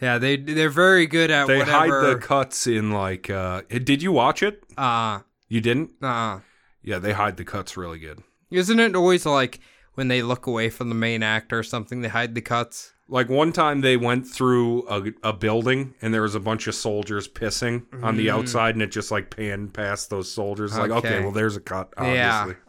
Yeah, 0.00 0.18
they 0.18 0.36
they're 0.36 0.70
very 0.70 1.06
good 1.06 1.30
at 1.30 1.46
they 1.46 1.60
hide 1.60 1.90
the 1.90 2.18
cuts 2.20 2.66
in 2.66 2.90
like. 2.92 3.28
Uh, 3.30 3.62
did 3.68 4.02
you 4.02 4.12
watch 4.12 4.42
it? 4.42 4.62
uh, 4.78 5.20
You 5.48 5.60
didn't? 5.60 5.90
uh, 6.02 6.40
Yeah, 6.82 6.98
they 6.98 7.12
hide 7.12 7.36
the 7.36 7.44
cuts 7.44 7.76
really 7.76 7.98
good. 7.98 8.22
isn't 8.50 8.80
it 8.80 8.94
always 8.96 9.26
like 9.26 9.60
when 9.94 10.08
they 10.08 10.22
look 10.22 10.46
away 10.46 10.70
from 10.70 10.88
the 10.88 10.94
main 10.94 11.22
actor 11.22 11.58
or 11.58 11.62
something, 11.62 12.00
they 12.02 12.08
hide 12.08 12.34
the 12.34 12.40
cuts? 12.40 12.92
Like 13.08 13.28
one 13.28 13.52
time 13.52 13.82
they 13.82 13.96
went 13.98 14.26
through 14.26 14.88
a, 14.88 15.28
a 15.28 15.32
building 15.32 15.94
and 16.00 16.12
there 16.14 16.22
was 16.22 16.34
a 16.34 16.40
bunch 16.40 16.66
of 16.66 16.74
soldiers 16.74 17.28
pissing 17.28 17.84
on 18.02 18.16
the 18.16 18.30
outside 18.30 18.74
and 18.74 18.82
it 18.82 18.90
just 18.90 19.10
like 19.10 19.28
panned 19.28 19.74
past 19.74 20.08
those 20.10 20.32
soldiers. 20.32 20.76
Like, 20.76 20.90
okay, 20.90 21.08
Mm. 21.08 21.12
Okay. 21.12 21.20
well, 21.22 21.32
there's 21.32 21.56
a 21.56 21.60
cut, 21.60 21.92
obviously. 21.98 22.16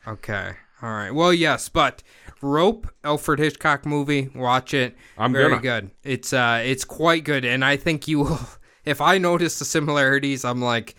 Yeah. 0.06 0.12
Okay. 0.14 0.52
All 0.82 0.90
right. 0.90 1.12
Well, 1.12 1.34
yes, 1.34 1.70
but 1.70 2.03
Rope, 2.41 2.91
Alfred 3.06 3.40
Hitchcock 3.40 3.86
movie. 3.86 4.30
Watch 4.36 4.74
it. 4.74 4.95
I'm 5.18 5.32
very 5.32 5.49
gonna. 5.52 5.62
good. 5.62 5.91
It's 6.03 6.34
uh, 6.34 6.62
it's 6.66 6.84
quite 6.84 7.24
good, 7.24 7.45
and 7.45 7.64
I 7.64 7.78
think 7.78 8.07
you 8.07 8.20
will. 8.20 8.40
If 8.84 9.02
I 9.02 9.18
notice 9.18 9.57
the 9.57 9.66
similarities, 9.66 10.45
I'm 10.45 10.62
like, 10.62 10.94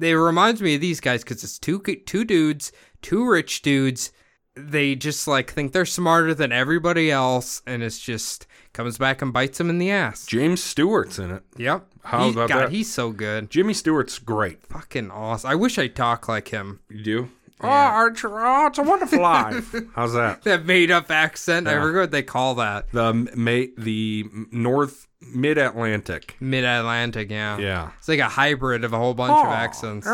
it 0.00 0.12
reminds 0.12 0.62
me 0.62 0.76
of 0.76 0.80
these 0.80 1.00
guys 1.00 1.24
because 1.24 1.42
it's 1.42 1.58
two 1.58 1.80
two 1.80 2.24
dudes, 2.24 2.70
two 3.02 3.28
rich 3.28 3.62
dudes. 3.62 4.12
They 4.56 4.94
just 4.94 5.26
like 5.26 5.50
think 5.52 5.72
they're 5.72 5.84
smarter 5.86 6.32
than 6.34 6.52
everybody 6.52 7.10
else, 7.10 7.60
and 7.66 7.82
it's 7.82 7.98
just 7.98 8.46
comes 8.72 8.98
back 8.98 9.20
and 9.22 9.32
bites 9.32 9.58
them 9.58 9.68
in 9.70 9.78
the 9.78 9.90
ass. 9.90 10.26
James 10.26 10.62
Stewart's 10.62 11.18
in 11.18 11.30
it. 11.32 11.42
Yep. 11.56 11.86
How 12.04 12.24
He- 12.26 12.30
about 12.32 12.48
God, 12.48 12.58
that? 12.64 12.70
he's 12.70 12.92
so 12.92 13.10
good. 13.10 13.50
Jimmy 13.50 13.74
Stewart's 13.74 14.18
great. 14.18 14.64
Fucking 14.66 15.10
awesome. 15.10 15.50
I 15.50 15.54
wish 15.56 15.78
I 15.78 15.88
talk 15.88 16.28
like 16.28 16.48
him. 16.48 16.80
You 16.88 17.02
do? 17.02 17.30
Oh, 17.60 17.68
Archer, 17.68 18.28
oh, 18.46 18.66
it's 18.66 18.78
a 18.78 18.82
wonderful 18.82 19.20
life. 19.22 19.74
How's 19.94 20.12
that? 20.12 20.42
That 20.42 20.66
made 20.66 20.90
up 20.90 21.10
accent. 21.10 21.66
I 21.66 21.80
forget 21.80 22.00
what 22.02 22.10
they 22.10 22.22
call 22.22 22.56
that. 22.56 22.90
The 22.92 23.12
ma- 23.34 23.72
the 23.82 24.26
North 24.52 25.08
Mid 25.20 25.56
Atlantic. 25.56 26.36
Mid 26.40 26.64
Atlantic, 26.64 27.30
yeah. 27.30 27.56
Yeah. 27.58 27.90
It's 27.98 28.08
like 28.08 28.18
a 28.18 28.28
hybrid 28.28 28.84
of 28.84 28.92
a 28.92 28.98
whole 28.98 29.14
bunch 29.14 29.30
of 29.46 29.50
accents. 29.52 30.06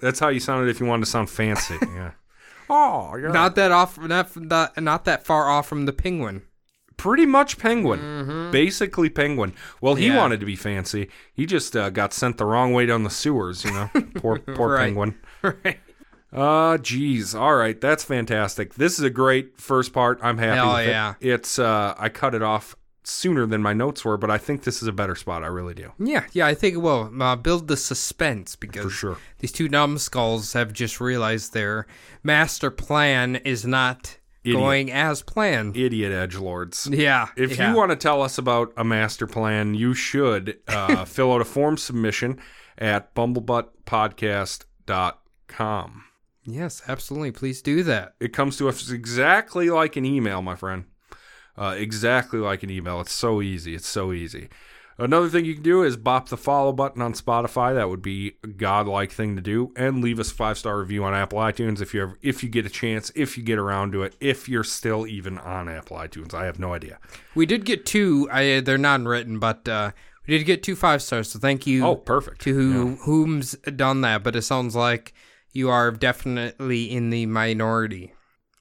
That's 0.00 0.20
how 0.20 0.28
you 0.28 0.38
sounded 0.38 0.68
if 0.70 0.78
you 0.80 0.86
wanted 0.86 1.04
to 1.06 1.10
sound 1.10 1.28
fancy. 1.28 1.74
yeah. 1.82 2.12
Oh, 2.74 3.16
yeah. 3.16 3.28
Not 3.28 3.54
that 3.56 3.70
off, 3.70 3.98
not 3.98 4.34
not, 4.36 4.80
not 4.82 5.04
that 5.04 5.24
far 5.26 5.48
off 5.50 5.68
from 5.68 5.84
the 5.86 5.92
penguin. 5.92 6.42
pretty 6.96 7.26
much 7.26 7.58
penguin 7.58 8.50
basically 8.52 9.08
penguin 9.10 9.52
well 9.80 9.94
he 9.96 10.04
Mm-hmm. 10.06 10.14
Yeah. 10.14 10.20
wanted 10.22 10.40
to 10.40 10.46
be 10.46 10.54
fancy 10.56 11.08
he 11.34 11.46
just 11.46 11.74
uh, 11.76 11.90
got 11.90 12.12
sent 12.12 12.36
the 12.38 12.44
wrong 12.44 12.72
way 12.72 12.86
down 12.86 13.02
the 13.02 13.10
sewers 13.10 13.64
you 13.64 13.72
know 13.72 13.90
poor 14.20 14.38
poor 14.38 14.74
Right. 14.74 14.84
penguin 14.84 15.14
right. 15.42 15.80
uh 16.32 16.78
geez 16.78 17.34
all 17.34 17.56
right 17.56 17.80
that's 17.80 18.04
fantastic 18.04 18.74
this 18.74 18.98
is 19.00 19.04
a 19.04 19.10
great 19.10 19.58
first 19.60 19.92
part 19.92 20.20
i'm 20.22 20.38
happy 20.38 20.56
Hell 20.58 20.74
with 20.76 20.86
yeah. 20.88 21.14
it 21.20 21.28
it's 21.34 21.58
uh 21.58 21.94
i 21.98 22.08
cut 22.08 22.34
it 22.36 22.42
off 22.42 22.76
sooner 23.04 23.46
than 23.46 23.60
my 23.62 23.72
notes 23.72 24.04
were 24.04 24.16
but 24.16 24.30
i 24.30 24.38
think 24.38 24.62
this 24.62 24.80
is 24.82 24.88
a 24.88 24.92
better 24.92 25.14
spot 25.16 25.42
i 25.42 25.46
really 25.46 25.74
do 25.74 25.92
Yeah, 25.98 26.24
yeah, 26.32 26.46
I 26.46 26.54
think 26.54 26.74
it 26.74 26.78
will 26.78 27.10
uh, 27.22 27.36
build 27.36 27.66
the 27.68 27.76
suspense 27.76 28.54
because 28.56 28.84
for 28.84 28.90
sure 28.90 29.16
these 29.40 29.52
two 29.52 29.68
numbskulls 29.68 30.52
have 30.52 30.72
just 30.72 31.00
realized 31.00 31.52
their 31.52 31.86
master 32.22 32.70
plan 32.70 33.36
is 33.36 33.66
not 33.66 34.18
Idiot. 34.44 34.58
going 34.60 34.92
as 34.92 35.22
planned. 35.22 35.76
idiot 35.76 36.12
edge 36.12 36.36
lords 36.36 36.88
Yeah. 36.90 37.28
If 37.36 37.56
yeah. 37.58 37.70
you 37.70 37.76
want 37.76 37.90
to 37.90 37.96
tell 37.96 38.22
us 38.22 38.38
about 38.38 38.72
a 38.76 38.84
master 38.84 39.26
plan, 39.26 39.74
you 39.74 39.94
should 39.94 40.58
uh, 40.68 41.04
fill 41.16 41.32
out 41.32 41.40
a 41.40 41.44
form 41.44 41.76
submission 41.76 42.38
at 42.78 43.14
bumblebuttpodcast.com. 43.14 46.04
yes, 46.44 46.82
absolutely, 46.88 47.30
please 47.32 47.62
do 47.62 47.82
that. 47.84 48.14
It 48.20 48.32
comes 48.32 48.56
to 48.58 48.68
us 48.68 48.90
exactly 48.90 49.70
like 49.70 49.96
an 49.96 50.04
email, 50.04 50.42
my 50.42 50.56
friend. 50.56 50.84
Uh, 51.56 51.74
exactly 51.76 52.38
like 52.38 52.62
an 52.62 52.70
email. 52.70 53.00
It's 53.00 53.12
so 53.12 53.42
easy. 53.42 53.74
It's 53.74 53.88
so 53.88 54.12
easy. 54.12 54.48
Another 54.98 55.28
thing 55.28 55.44
you 55.44 55.54
can 55.54 55.62
do 55.62 55.82
is 55.82 55.96
bop 55.96 56.28
the 56.28 56.36
follow 56.36 56.72
button 56.72 57.00
on 57.02 57.14
Spotify. 57.14 57.74
That 57.74 57.88
would 57.88 58.02
be 58.02 58.36
a 58.44 58.46
godlike 58.46 59.10
thing 59.10 59.36
to 59.36 59.42
do, 59.42 59.72
and 59.74 60.02
leave 60.02 60.20
us 60.20 60.30
a 60.30 60.34
five 60.34 60.58
star 60.58 60.78
review 60.78 61.02
on 61.04 61.14
Apple 61.14 61.38
iTunes 61.38 61.80
if 61.80 61.94
you 61.94 62.02
ever, 62.02 62.18
if 62.22 62.42
you 62.42 62.48
get 62.48 62.66
a 62.66 62.70
chance, 62.70 63.10
if 63.14 63.36
you 63.36 63.42
get 63.42 63.58
around 63.58 63.92
to 63.92 64.02
it, 64.02 64.14
if 64.20 64.48
you're 64.48 64.64
still 64.64 65.06
even 65.06 65.38
on 65.38 65.68
Apple 65.68 65.96
iTunes. 65.96 66.34
I 66.34 66.44
have 66.44 66.58
no 66.58 66.74
idea. 66.74 66.98
We 67.34 67.46
did 67.46 67.64
get 67.64 67.86
two. 67.86 68.28
I, 68.30 68.60
they're 68.60 68.78
non-written, 68.78 69.38
but 69.38 69.66
uh, 69.66 69.92
we 70.26 70.38
did 70.38 70.44
get 70.44 70.62
two 70.62 70.76
five 70.76 71.02
stars. 71.02 71.30
So 71.30 71.38
thank 71.38 71.66
you. 71.66 71.84
Oh, 71.84 71.96
perfect. 71.96 72.42
to 72.42 72.54
who 72.54 72.96
whom's 72.96 73.52
done 73.52 74.02
that, 74.02 74.22
but 74.22 74.36
it 74.36 74.42
sounds 74.42 74.76
like 74.76 75.14
you 75.52 75.70
are 75.70 75.90
definitely 75.90 76.90
in 76.90 77.10
the 77.10 77.26
minority. 77.26 78.14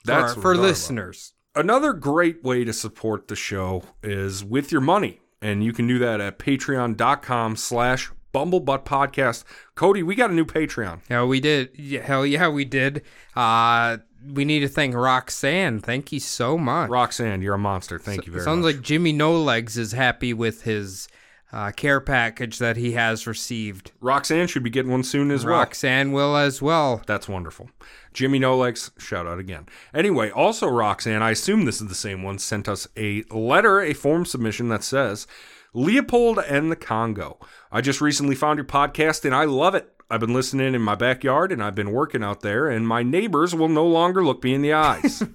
That's 0.05 0.33
for, 0.33 0.41
for 0.41 0.55
listeners. 0.55 1.33
Another 1.53 1.91
great 1.91 2.43
way 2.43 2.63
to 2.63 2.71
support 2.71 3.27
the 3.27 3.35
show 3.35 3.83
is 4.01 4.43
with 4.43 4.71
your 4.71 4.81
money. 4.81 5.19
And 5.41 5.63
you 5.63 5.73
can 5.73 5.85
do 5.85 5.99
that 5.99 6.21
at 6.21 6.39
patreon.com 6.39 7.55
slash 7.57 8.11
bumblebutt 8.33 8.85
podcast. 8.85 9.43
Cody, 9.75 10.01
we 10.03 10.15
got 10.15 10.29
a 10.29 10.33
new 10.33 10.45
Patreon. 10.45 11.01
Yeah, 11.09 11.25
we 11.25 11.39
did. 11.39 11.71
Yeah, 11.75 12.01
hell 12.01 12.25
yeah, 12.25 12.47
we 12.47 12.63
did. 12.63 13.01
Uh, 13.35 13.97
we 14.33 14.45
need 14.45 14.59
to 14.59 14.69
thank 14.69 14.95
Roxanne. 14.95 15.79
Thank 15.79 16.11
you 16.11 16.19
so 16.19 16.57
much. 16.57 16.89
Roxanne, 16.89 17.41
you're 17.41 17.55
a 17.55 17.59
monster. 17.59 17.99
Thank 17.99 18.27
you 18.27 18.31
very 18.31 18.45
Sounds 18.45 18.63
much. 18.63 18.73
Sounds 18.73 18.77
like 18.77 18.85
Jimmy 18.85 19.11
No 19.11 19.33
Legs 19.41 19.77
is 19.77 19.91
happy 19.91 20.33
with 20.33 20.63
his 20.63 21.07
uh, 21.53 21.71
care 21.71 21.99
package 21.99 22.59
that 22.59 22.77
he 22.77 22.93
has 22.93 23.27
received. 23.27 23.91
Roxanne 23.99 24.47
should 24.47 24.63
be 24.63 24.69
getting 24.69 24.91
one 24.91 25.03
soon 25.03 25.31
as 25.31 25.45
well. 25.45 25.55
Roxanne 25.55 26.11
will 26.11 26.35
as 26.35 26.61
well. 26.61 27.01
That's 27.05 27.27
wonderful. 27.27 27.69
Jimmy 28.13 28.39
No 28.39 28.57
Legs, 28.57 28.91
shout 28.97 29.27
out 29.27 29.39
again. 29.39 29.67
Anyway, 29.93 30.29
also 30.29 30.67
Roxanne, 30.67 31.21
I 31.21 31.31
assume 31.31 31.65
this 31.65 31.81
is 31.81 31.87
the 31.87 31.95
same 31.95 32.23
one, 32.23 32.39
sent 32.39 32.67
us 32.67 32.87
a 32.97 33.23
letter, 33.29 33.81
a 33.81 33.93
form 33.93 34.25
submission 34.25 34.69
that 34.69 34.83
says, 34.83 35.27
Leopold 35.73 36.39
and 36.39 36.71
the 36.71 36.75
Congo. 36.75 37.39
I 37.71 37.81
just 37.81 38.01
recently 38.01 38.35
found 38.35 38.57
your 38.57 38.65
podcast 38.65 39.23
and 39.23 39.33
I 39.33 39.45
love 39.45 39.75
it. 39.75 39.89
I've 40.09 40.19
been 40.19 40.33
listening 40.33 40.75
in 40.75 40.81
my 40.81 40.95
backyard 40.95 41.53
and 41.53 41.63
I've 41.63 41.75
been 41.75 41.93
working 41.93 42.21
out 42.21 42.41
there, 42.41 42.67
and 42.67 42.85
my 42.85 43.01
neighbors 43.01 43.55
will 43.55 43.69
no 43.69 43.87
longer 43.87 44.21
look 44.21 44.43
me 44.43 44.53
in 44.53 44.61
the 44.61 44.73
eyes. 44.73 45.23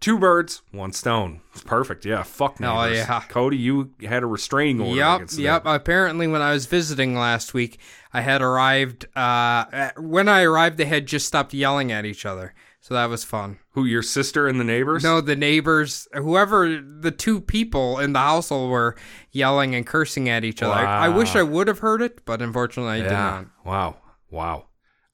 Two 0.00 0.16
birds, 0.18 0.62
one 0.70 0.92
stone. 0.92 1.40
It's 1.52 1.64
perfect. 1.64 2.04
Yeah, 2.04 2.22
fuck 2.22 2.60
neighbors. 2.60 2.76
Oh, 2.76 2.84
yeah. 2.92 3.22
Cody, 3.28 3.56
you 3.56 3.90
had 4.02 4.22
a 4.22 4.26
restraining 4.26 4.80
order 4.80 4.94
Yep, 4.96 5.16
against 5.16 5.36
them. 5.36 5.44
yep. 5.44 5.62
Apparently, 5.64 6.28
when 6.28 6.40
I 6.40 6.52
was 6.52 6.66
visiting 6.66 7.16
last 7.16 7.52
week, 7.52 7.80
I 8.12 8.20
had 8.20 8.40
arrived. 8.40 9.06
Uh, 9.16 9.64
at- 9.72 9.98
when 10.00 10.28
I 10.28 10.42
arrived, 10.42 10.78
they 10.78 10.84
had 10.84 11.06
just 11.06 11.26
stopped 11.26 11.52
yelling 11.52 11.90
at 11.90 12.04
each 12.06 12.24
other, 12.24 12.54
so 12.80 12.94
that 12.94 13.06
was 13.10 13.24
fun. 13.24 13.58
Who, 13.72 13.84
your 13.86 14.02
sister 14.02 14.46
and 14.46 14.60
the 14.60 14.64
neighbors? 14.64 15.02
No, 15.02 15.20
the 15.20 15.34
neighbors, 15.34 16.06
whoever 16.14 16.80
the 16.80 17.10
two 17.10 17.40
people 17.40 17.98
in 17.98 18.12
the 18.12 18.20
household 18.20 18.70
were 18.70 18.94
yelling 19.32 19.74
and 19.74 19.84
cursing 19.84 20.28
at 20.28 20.44
each 20.44 20.62
other. 20.62 20.74
I, 20.74 21.06
I 21.06 21.08
wish 21.08 21.34
I 21.34 21.42
would 21.42 21.66
have 21.66 21.80
heard 21.80 22.02
it, 22.02 22.24
but 22.24 22.40
unfortunately, 22.40 22.92
I 22.92 23.02
did 23.02 23.10
not. 23.10 23.46
Wow. 23.64 23.96
Wow. 24.30 24.66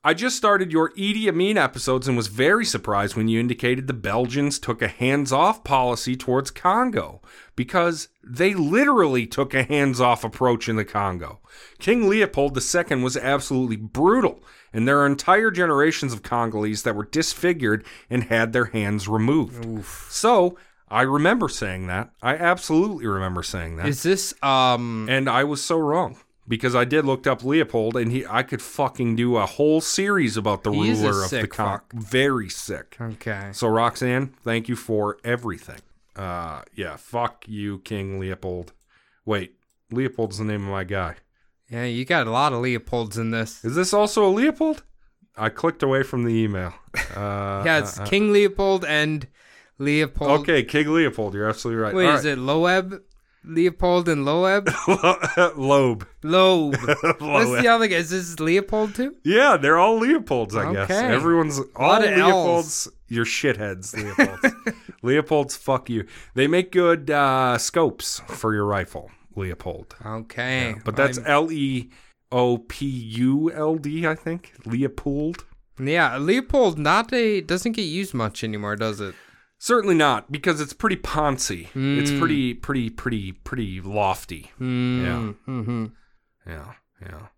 I 0.06 0.12
just 0.12 0.36
started 0.36 0.70
your 0.70 0.90
Idi 0.90 1.28
Amin 1.28 1.56
episodes 1.56 2.06
and 2.06 2.14
was 2.14 2.26
very 2.26 2.66
surprised 2.66 3.16
when 3.16 3.26
you 3.26 3.40
indicated 3.40 3.86
the 3.86 3.94
Belgians 3.94 4.58
took 4.58 4.82
a 4.82 4.88
hands 4.88 5.32
off 5.32 5.64
policy 5.64 6.14
towards 6.14 6.50
Congo 6.50 7.22
because 7.56 8.08
they 8.22 8.52
literally 8.52 9.26
took 9.26 9.54
a 9.54 9.62
hands 9.62 10.02
off 10.02 10.22
approach 10.22 10.68
in 10.68 10.76
the 10.76 10.84
Congo. 10.84 11.40
King 11.78 12.06
Leopold 12.06 12.54
II 12.54 13.02
was 13.02 13.16
absolutely 13.16 13.76
brutal, 13.76 14.44
and 14.74 14.86
there 14.86 15.00
are 15.00 15.06
entire 15.06 15.50
generations 15.50 16.12
of 16.12 16.22
Congolese 16.22 16.82
that 16.82 16.94
were 16.94 17.06
disfigured 17.06 17.82
and 18.10 18.24
had 18.24 18.52
their 18.52 18.66
hands 18.66 19.08
removed. 19.08 19.86
So 20.10 20.58
I 20.86 21.00
remember 21.00 21.48
saying 21.48 21.86
that. 21.86 22.10
I 22.20 22.36
absolutely 22.36 23.06
remember 23.06 23.42
saying 23.42 23.76
that. 23.76 23.86
Is 23.86 24.02
this 24.02 24.34
um? 24.42 25.08
And 25.08 25.30
I 25.30 25.44
was 25.44 25.64
so 25.64 25.78
wrong 25.78 26.18
because 26.46 26.74
I 26.74 26.84
did 26.84 27.04
look 27.04 27.26
up 27.26 27.42
Leopold, 27.44 27.96
and 27.96 28.10
he 28.12 28.24
I 28.26 28.42
could 28.42 28.62
fucking 28.62 29.16
do 29.16 29.36
a 29.36 29.46
whole 29.46 29.80
series 29.80 30.36
about 30.36 30.62
the 30.62 30.72
He's 30.72 31.00
ruler 31.00 31.24
of 31.24 31.30
the 31.30 31.46
fuck. 31.46 31.92
Very 31.92 32.48
sick. 32.48 32.96
Okay. 33.00 33.50
So 33.52 33.68
Roxanne, 33.68 34.34
thank 34.42 34.68
you 34.68 34.76
for 34.76 35.18
everything. 35.24 35.80
Uh, 36.16 36.62
yeah, 36.74 36.96
fuck 36.96 37.44
you, 37.48 37.78
King 37.80 38.20
Leopold. 38.20 38.72
Wait, 39.24 39.54
Leopold's 39.90 40.38
the 40.38 40.44
name 40.44 40.62
of 40.64 40.70
my 40.70 40.84
guy. 40.84 41.16
Yeah, 41.70 41.84
you 41.84 42.04
got 42.04 42.26
a 42.26 42.30
lot 42.30 42.52
of 42.52 42.60
Leopolds 42.60 43.18
in 43.18 43.30
this. 43.30 43.64
Is 43.64 43.74
this 43.74 43.92
also 43.94 44.24
a 44.26 44.30
Leopold? 44.30 44.84
I 45.36 45.48
clicked 45.48 45.82
away 45.82 46.02
from 46.02 46.24
the 46.24 46.34
email. 46.34 46.74
Uh, 47.16 47.62
Yeah, 47.66 47.80
it's 47.80 47.98
King 48.00 48.32
Leopold 48.32 48.84
and 48.84 49.26
Leopold. 49.78 50.42
okay, 50.42 50.62
King 50.62 50.92
Leopold. 50.92 51.34
You're 51.34 51.48
absolutely 51.48 51.82
right. 51.82 51.94
Wait, 51.94 52.06
All 52.06 52.14
is 52.14 52.24
it 52.24 52.38
Loeb? 52.38 53.02
Leopold 53.44 54.08
and 54.08 54.24
Loeb? 54.24 54.68
Loeb? 55.56 56.06
Loeb. 56.22 56.76
What's 57.18 57.50
the 57.62 57.68
other 57.68 57.86
guy? 57.88 57.96
Is 57.96 58.10
this 58.10 58.40
Leopold 58.40 58.94
too? 58.94 59.14
Yeah, 59.24 59.56
they're 59.56 59.78
all 59.78 59.98
Leopolds, 59.98 60.56
I 60.56 60.72
guess. 60.72 60.90
Okay. 60.90 61.06
Everyone's 61.06 61.60
all 61.76 61.96
of 61.96 62.04
Ls. 62.04 62.18
Leopolds. 62.18 62.88
You're 63.08 63.24
shitheads, 63.26 63.94
Leopolds. 63.94 64.54
Leopolds, 65.02 65.56
fuck 65.56 65.90
you. 65.90 66.06
They 66.34 66.46
make 66.46 66.72
good 66.72 67.10
uh, 67.10 67.58
scopes 67.58 68.20
for 68.26 68.54
your 68.54 68.64
rifle, 68.64 69.10
Leopold. 69.36 69.94
Okay. 70.04 70.74
But 70.84 70.96
that's 70.96 71.18
L 71.24 71.52
E 71.52 71.90
O 72.32 72.58
P 72.58 72.86
U 72.86 73.52
L 73.52 73.76
D, 73.76 74.06
I 74.06 74.14
think. 74.14 74.52
Leopold. 74.64 75.44
yeah, 75.78 76.16
Leopold 76.16 76.78
not 76.78 77.12
a 77.12 77.40
doesn't 77.42 77.72
get 77.72 77.82
used 77.82 78.14
much 78.14 78.42
anymore, 78.42 78.76
does 78.76 79.00
it? 79.00 79.14
Certainly 79.64 79.94
not, 79.94 80.30
because 80.30 80.60
it's 80.60 80.74
pretty 80.74 80.96
poncy. 80.96 81.68
It's 81.74 82.10
Hmm. 82.10 82.18
pretty, 82.18 82.52
pretty, 82.52 82.90
pretty, 82.90 83.32
pretty 83.32 83.80
lofty. 83.80 84.50
Mm, 84.60 85.36
hmm 85.46 85.86
Yeah, 86.46 86.72
yeah. 87.00 87.28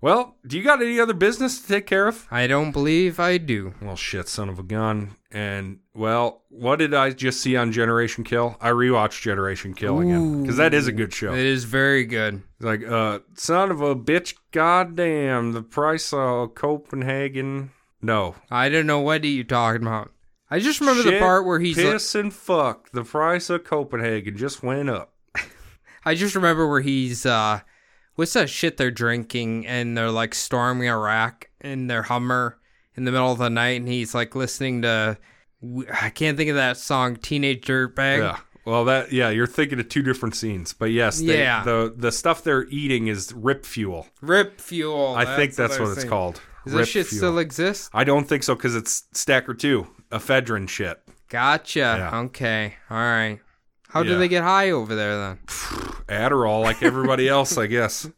Well, 0.00 0.34
do 0.44 0.58
you 0.58 0.64
got 0.64 0.82
any 0.82 0.98
other 0.98 1.14
business 1.14 1.60
to 1.62 1.68
take 1.68 1.86
care 1.86 2.08
of? 2.08 2.26
I 2.28 2.48
don't 2.48 2.72
believe 2.72 3.20
I 3.20 3.38
do. 3.38 3.74
Well, 3.80 3.94
shit, 3.94 4.28
son 4.28 4.48
of 4.48 4.58
a 4.58 4.64
gun. 4.64 5.12
And, 5.30 5.78
well, 5.94 6.42
what 6.48 6.80
did 6.80 6.92
I 6.92 7.10
just 7.10 7.40
see 7.40 7.56
on 7.56 7.70
Generation 7.70 8.24
Kill? 8.24 8.56
I 8.60 8.70
rewatched 8.70 9.22
Generation 9.22 9.72
Kill 9.72 10.00
again. 10.00 10.42
Because 10.42 10.56
that 10.56 10.74
is 10.74 10.88
a 10.88 10.92
good 10.92 11.14
show. 11.14 11.34
It 11.34 11.46
is 11.46 11.62
very 11.62 12.04
good. 12.04 12.42
Like, 12.58 12.82
uh, 12.84 13.20
son 13.34 13.70
of 13.70 13.80
a 13.80 13.94
bitch, 13.94 14.34
goddamn, 14.50 15.52
the 15.52 15.62
price 15.62 16.12
of 16.12 16.56
Copenhagen. 16.56 17.70
No. 18.02 18.34
I 18.50 18.70
don't 18.70 18.86
know 18.88 19.00
what 19.00 19.22
are 19.22 19.26
you're 19.28 19.44
talking 19.44 19.82
about. 19.82 20.10
I 20.50 20.58
just 20.60 20.80
remember 20.80 21.02
the 21.02 21.18
part 21.18 21.44
where 21.44 21.58
he's 21.58 21.76
like, 21.76 21.86
Piss 21.86 22.14
and 22.14 22.32
fuck. 22.32 22.90
The 22.92 23.02
price 23.04 23.50
of 23.50 23.64
Copenhagen 23.64 24.36
just 24.36 24.62
went 24.62 24.88
up. 24.88 25.12
I 26.04 26.14
just 26.14 26.34
remember 26.34 26.68
where 26.68 26.80
he's 26.80 27.26
uh 27.26 27.60
what's 28.14 28.32
that 28.34 28.48
shit 28.48 28.76
they're 28.76 28.90
drinking 28.90 29.66
and 29.66 29.96
they're 29.96 30.10
like 30.10 30.34
storming 30.34 30.88
Iraq 30.88 31.48
in 31.60 31.88
their 31.88 32.04
Hummer 32.04 32.58
in 32.96 33.04
the 33.04 33.12
middle 33.12 33.32
of 33.32 33.38
the 33.38 33.50
night 33.50 33.80
and 33.80 33.88
he's 33.88 34.14
like 34.14 34.34
listening 34.34 34.82
to 34.82 35.18
I 36.00 36.10
can't 36.10 36.36
think 36.36 36.50
of 36.50 36.56
that 36.56 36.76
song 36.76 37.16
Teenage 37.16 37.66
Dirtbag. 37.66 38.18
Yeah. 38.18 38.38
Well, 38.64 38.84
that 38.86 39.12
yeah, 39.12 39.30
you're 39.30 39.46
thinking 39.46 39.78
of 39.78 39.88
two 39.88 40.02
different 40.02 40.34
scenes, 40.34 40.72
but 40.72 40.86
yes, 40.86 41.20
they, 41.20 41.38
Yeah. 41.38 41.62
the 41.64 41.94
the 41.96 42.10
stuff 42.10 42.42
they're 42.42 42.64
eating 42.64 43.06
is 43.06 43.32
rip 43.32 43.64
fuel. 43.64 44.08
Rip 44.20 44.60
Fuel. 44.60 45.14
I 45.16 45.36
think 45.36 45.54
that's 45.54 45.78
I 45.78 45.82
what 45.82 45.92
it's 45.92 46.04
called. 46.04 46.40
Does 46.66 46.74
this 46.74 46.88
shit 46.88 47.06
fuel. 47.06 47.18
still 47.18 47.38
exist? 47.38 47.90
I 47.94 48.04
don't 48.04 48.28
think 48.28 48.42
so 48.42 48.54
because 48.54 48.74
it's 48.76 49.04
Stacker 49.12 49.54
Two, 49.54 49.86
ephedrine 50.10 50.68
shit. 50.68 51.00
Gotcha. 51.28 51.78
Yeah. 52.12 52.18
Okay. 52.20 52.74
All 52.90 52.96
right. 52.98 53.40
How 53.88 54.02
Yeah. 54.02 54.10
do 54.10 54.18
they 54.18 54.28
get 54.28 54.42
high 54.42 54.70
over 54.70 54.94
there 54.94 55.16
then? 55.16 55.38
Adderall, 56.08 56.62
like 56.62 56.82
everybody 56.82 57.28
else, 57.30 57.56
I 57.56 57.66
guess. 57.66 58.08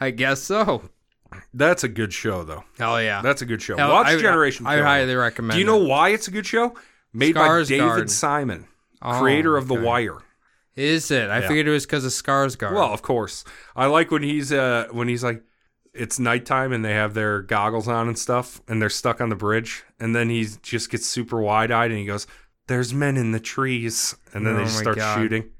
I 0.00 0.10
guess 0.10 0.42
so. 0.42 0.90
That's 1.52 1.84
a 1.84 1.88
good 1.88 2.12
show, 2.12 2.42
though. 2.44 2.64
Hell 2.78 3.00
yeah. 3.02 3.20
That's 3.22 3.42
a 3.42 3.46
good 3.46 3.60
show. 3.62 3.76
Hell, 3.76 3.90
Watch 3.90 4.06
I- 4.08 4.16
Generation. 4.18 4.66
I, 4.66 4.76
Kill. 4.76 4.84
highly 4.84 5.14
recommend. 5.14 5.52
Do 5.54 5.58
you 5.58 5.64
know 5.66 5.82
it. 5.82 5.88
why 5.88 6.10
it's 6.10 6.28
a 6.28 6.30
good 6.30 6.46
show? 6.46 6.74
Made 7.12 7.34
by. 7.34 7.62
David 7.64 8.10
Simon, 8.10 8.66
Oh, 9.02 9.18
creator 9.20 9.56
of 9.56 9.68
The 9.68 9.74
okay. 9.74 9.84
Wire. 9.84 10.18
Is 10.76 11.10
it? 11.10 11.28
I 11.30 11.40
Yeah. 11.40 11.48
figured 11.48 11.66
it 11.66 11.70
was 11.72 11.86
because 11.86 12.04
of 12.04 12.12
Skarsgård. 12.12 12.72
Well, 12.72 12.92
of 12.92 13.02
course. 13.02 13.44
I 13.74 13.86
like 13.86 14.10
when 14.10 14.22
he's 14.22 14.52
uh 14.52 14.86
when 14.92 15.08
he's 15.08 15.24
like 15.24 15.42
it's 15.94 16.18
nighttime 16.18 16.72
and 16.72 16.84
they 16.84 16.92
have 16.92 17.14
their 17.14 17.42
goggles 17.42 17.88
on 17.88 18.08
and 18.08 18.18
stuff 18.18 18.60
and 18.68 18.80
they're 18.80 18.90
stuck 18.90 19.20
on 19.20 19.28
the 19.28 19.36
bridge 19.36 19.84
and 19.98 20.14
then 20.14 20.30
he 20.30 20.46
just 20.62 20.90
gets 20.90 21.06
super 21.06 21.40
wide-eyed 21.40 21.90
and 21.90 21.98
he 21.98 22.06
goes 22.06 22.26
there's 22.68 22.94
men 22.94 23.16
in 23.16 23.32
the 23.32 23.40
trees 23.40 24.14
and 24.32 24.46
then 24.46 24.54
Oh 24.54 24.58
they 24.58 24.64
just 24.64 24.78
start 24.78 24.96
God. 24.96 25.18
shooting. 25.18 25.50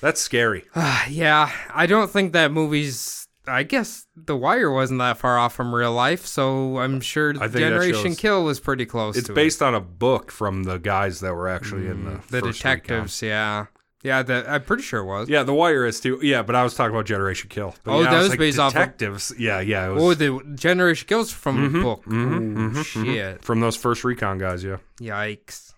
That's 0.00 0.20
scary. 0.20 0.64
yeah, 1.08 1.50
I 1.72 1.86
don't 1.86 2.10
think 2.10 2.32
that 2.34 2.52
movie's. 2.52 3.26
I 3.48 3.62
guess 3.62 4.06
The 4.16 4.36
Wire 4.36 4.72
wasn't 4.72 4.98
that 4.98 5.18
far 5.18 5.38
off 5.38 5.54
from 5.54 5.72
real 5.72 5.92
life, 5.92 6.26
so 6.26 6.78
I'm 6.78 7.00
sure 7.00 7.30
I 7.30 7.46
think 7.46 7.52
that 7.52 7.58
Generation 7.60 8.16
Kill 8.16 8.42
was 8.42 8.58
pretty 8.58 8.86
close. 8.86 9.16
It's 9.16 9.28
based 9.28 9.62
on 9.62 9.72
a 9.72 9.80
book 9.80 10.32
from 10.32 10.64
the 10.64 10.78
guys 10.78 11.20
that 11.20 11.32
were 11.32 11.48
actually 11.48 11.86
in 11.86 12.04
mm, 12.04 12.26
the 12.26 12.40
the 12.40 12.52
detectives. 12.52 13.22
Yeah, 13.22 13.66
yeah. 14.06 14.22
The, 14.22 14.44
I'm 14.50 14.62
pretty 14.62 14.82
sure 14.82 15.00
it 15.00 15.04
was. 15.06 15.28
Yeah, 15.28 15.42
The 15.42 15.52
Wire 15.54 15.84
is 15.84 16.00
too. 16.00 16.18
Yeah, 16.22 16.42
but 16.42 16.54
I 16.54 16.62
was 16.62 16.74
talking 16.74 16.94
about 16.94 17.06
Generation 17.06 17.48
Kill. 17.50 17.74
But 17.84 17.92
Oh, 17.92 18.00
yeah, 18.02 18.08
I 18.08 18.10
that 18.14 18.18
was 18.20 18.28
like, 18.30 18.38
based 18.38 18.58
off 18.58 18.72
of- 18.74 18.80
detectives. 18.80 19.32
Yeah, 19.38 19.60
yeah, 19.60 19.88
it 19.88 19.92
was 19.94 20.02
Oh, 20.02 20.14
the 20.14 20.54
Generation 20.54 21.06
Kills 21.08 21.30
from 21.30 21.56
Mm-hmm, 21.68 21.82
book. 21.82 22.04
Mm-hmm, 22.04 22.34
oh 22.34 22.38
mm-hmm, 22.40 22.76
mm-hmm. 22.78 23.04
shit! 23.04 23.44
from 23.44 23.60
those 23.60 23.76
first 23.76 24.04
recon 24.04 24.38
guys. 24.38 24.64
Yeah. 24.64 24.76
Yikes! 25.00 25.74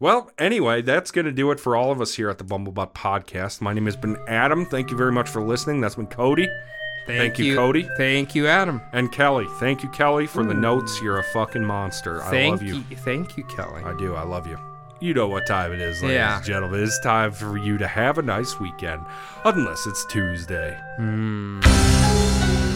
Well, 0.00 0.30
anyway, 0.38 0.82
that's 0.82 1.10
going 1.10 1.24
to 1.26 1.32
do 1.32 1.50
it 1.50 1.58
for 1.58 1.74
all 1.74 1.90
of 1.90 2.00
us 2.00 2.14
here 2.14 2.30
at 2.30 2.38
the 2.38 2.44
Bumblebutt 2.44 2.94
Podcast. 2.94 3.60
My 3.60 3.72
name 3.72 3.86
has 3.86 3.96
been 3.96 4.16
Adam. 4.28 4.64
Thank 4.64 4.90
you 4.92 4.96
very 4.96 5.10
much 5.10 5.28
for 5.28 5.42
listening. 5.42 5.80
That's 5.80 5.96
been 5.96 6.06
Cody 6.06 6.48
Thank 7.08 7.38
you, 7.38 7.56
Cody. 7.56 7.88
Thank 7.96 8.34
you, 8.34 8.46
Adam. 8.46 8.82
and 8.92 9.10
Kelly. 9.10 9.46
Thank 9.58 9.82
you, 9.82 9.88
Kelly, 9.88 10.26
for 10.26 10.44
the 10.44 10.52
notes. 10.52 11.00
You're 11.00 11.18
a 11.18 11.24
fucking 11.24 11.64
monster. 11.64 12.22
I 12.22 12.30
Thank 12.30 12.60
love 12.60 12.62
you. 12.62 12.82
Thank 12.98 13.36
you, 13.38 13.44
Kelly. 13.44 13.82
I 13.82 13.96
do. 13.96 14.14
I 14.14 14.24
love 14.24 14.46
you. 14.46 14.58
You 15.00 15.14
know 15.14 15.28
what 15.28 15.46
time 15.46 15.72
it 15.72 15.80
is, 15.80 16.02
ladies 16.02 16.16
Yeah. 16.16 16.36
and 16.38 16.44
gentlemen. 16.44 16.82
It's 16.82 16.98
time 16.98 17.30
for 17.30 17.56
you 17.56 17.78
to 17.78 17.86
have 17.86 18.18
a 18.18 18.22
nice 18.22 18.58
weekend, 18.58 19.02
unless 19.44 19.86
it's 19.86 20.04
Tuesday. 20.06 20.76
Mm. 20.98 22.67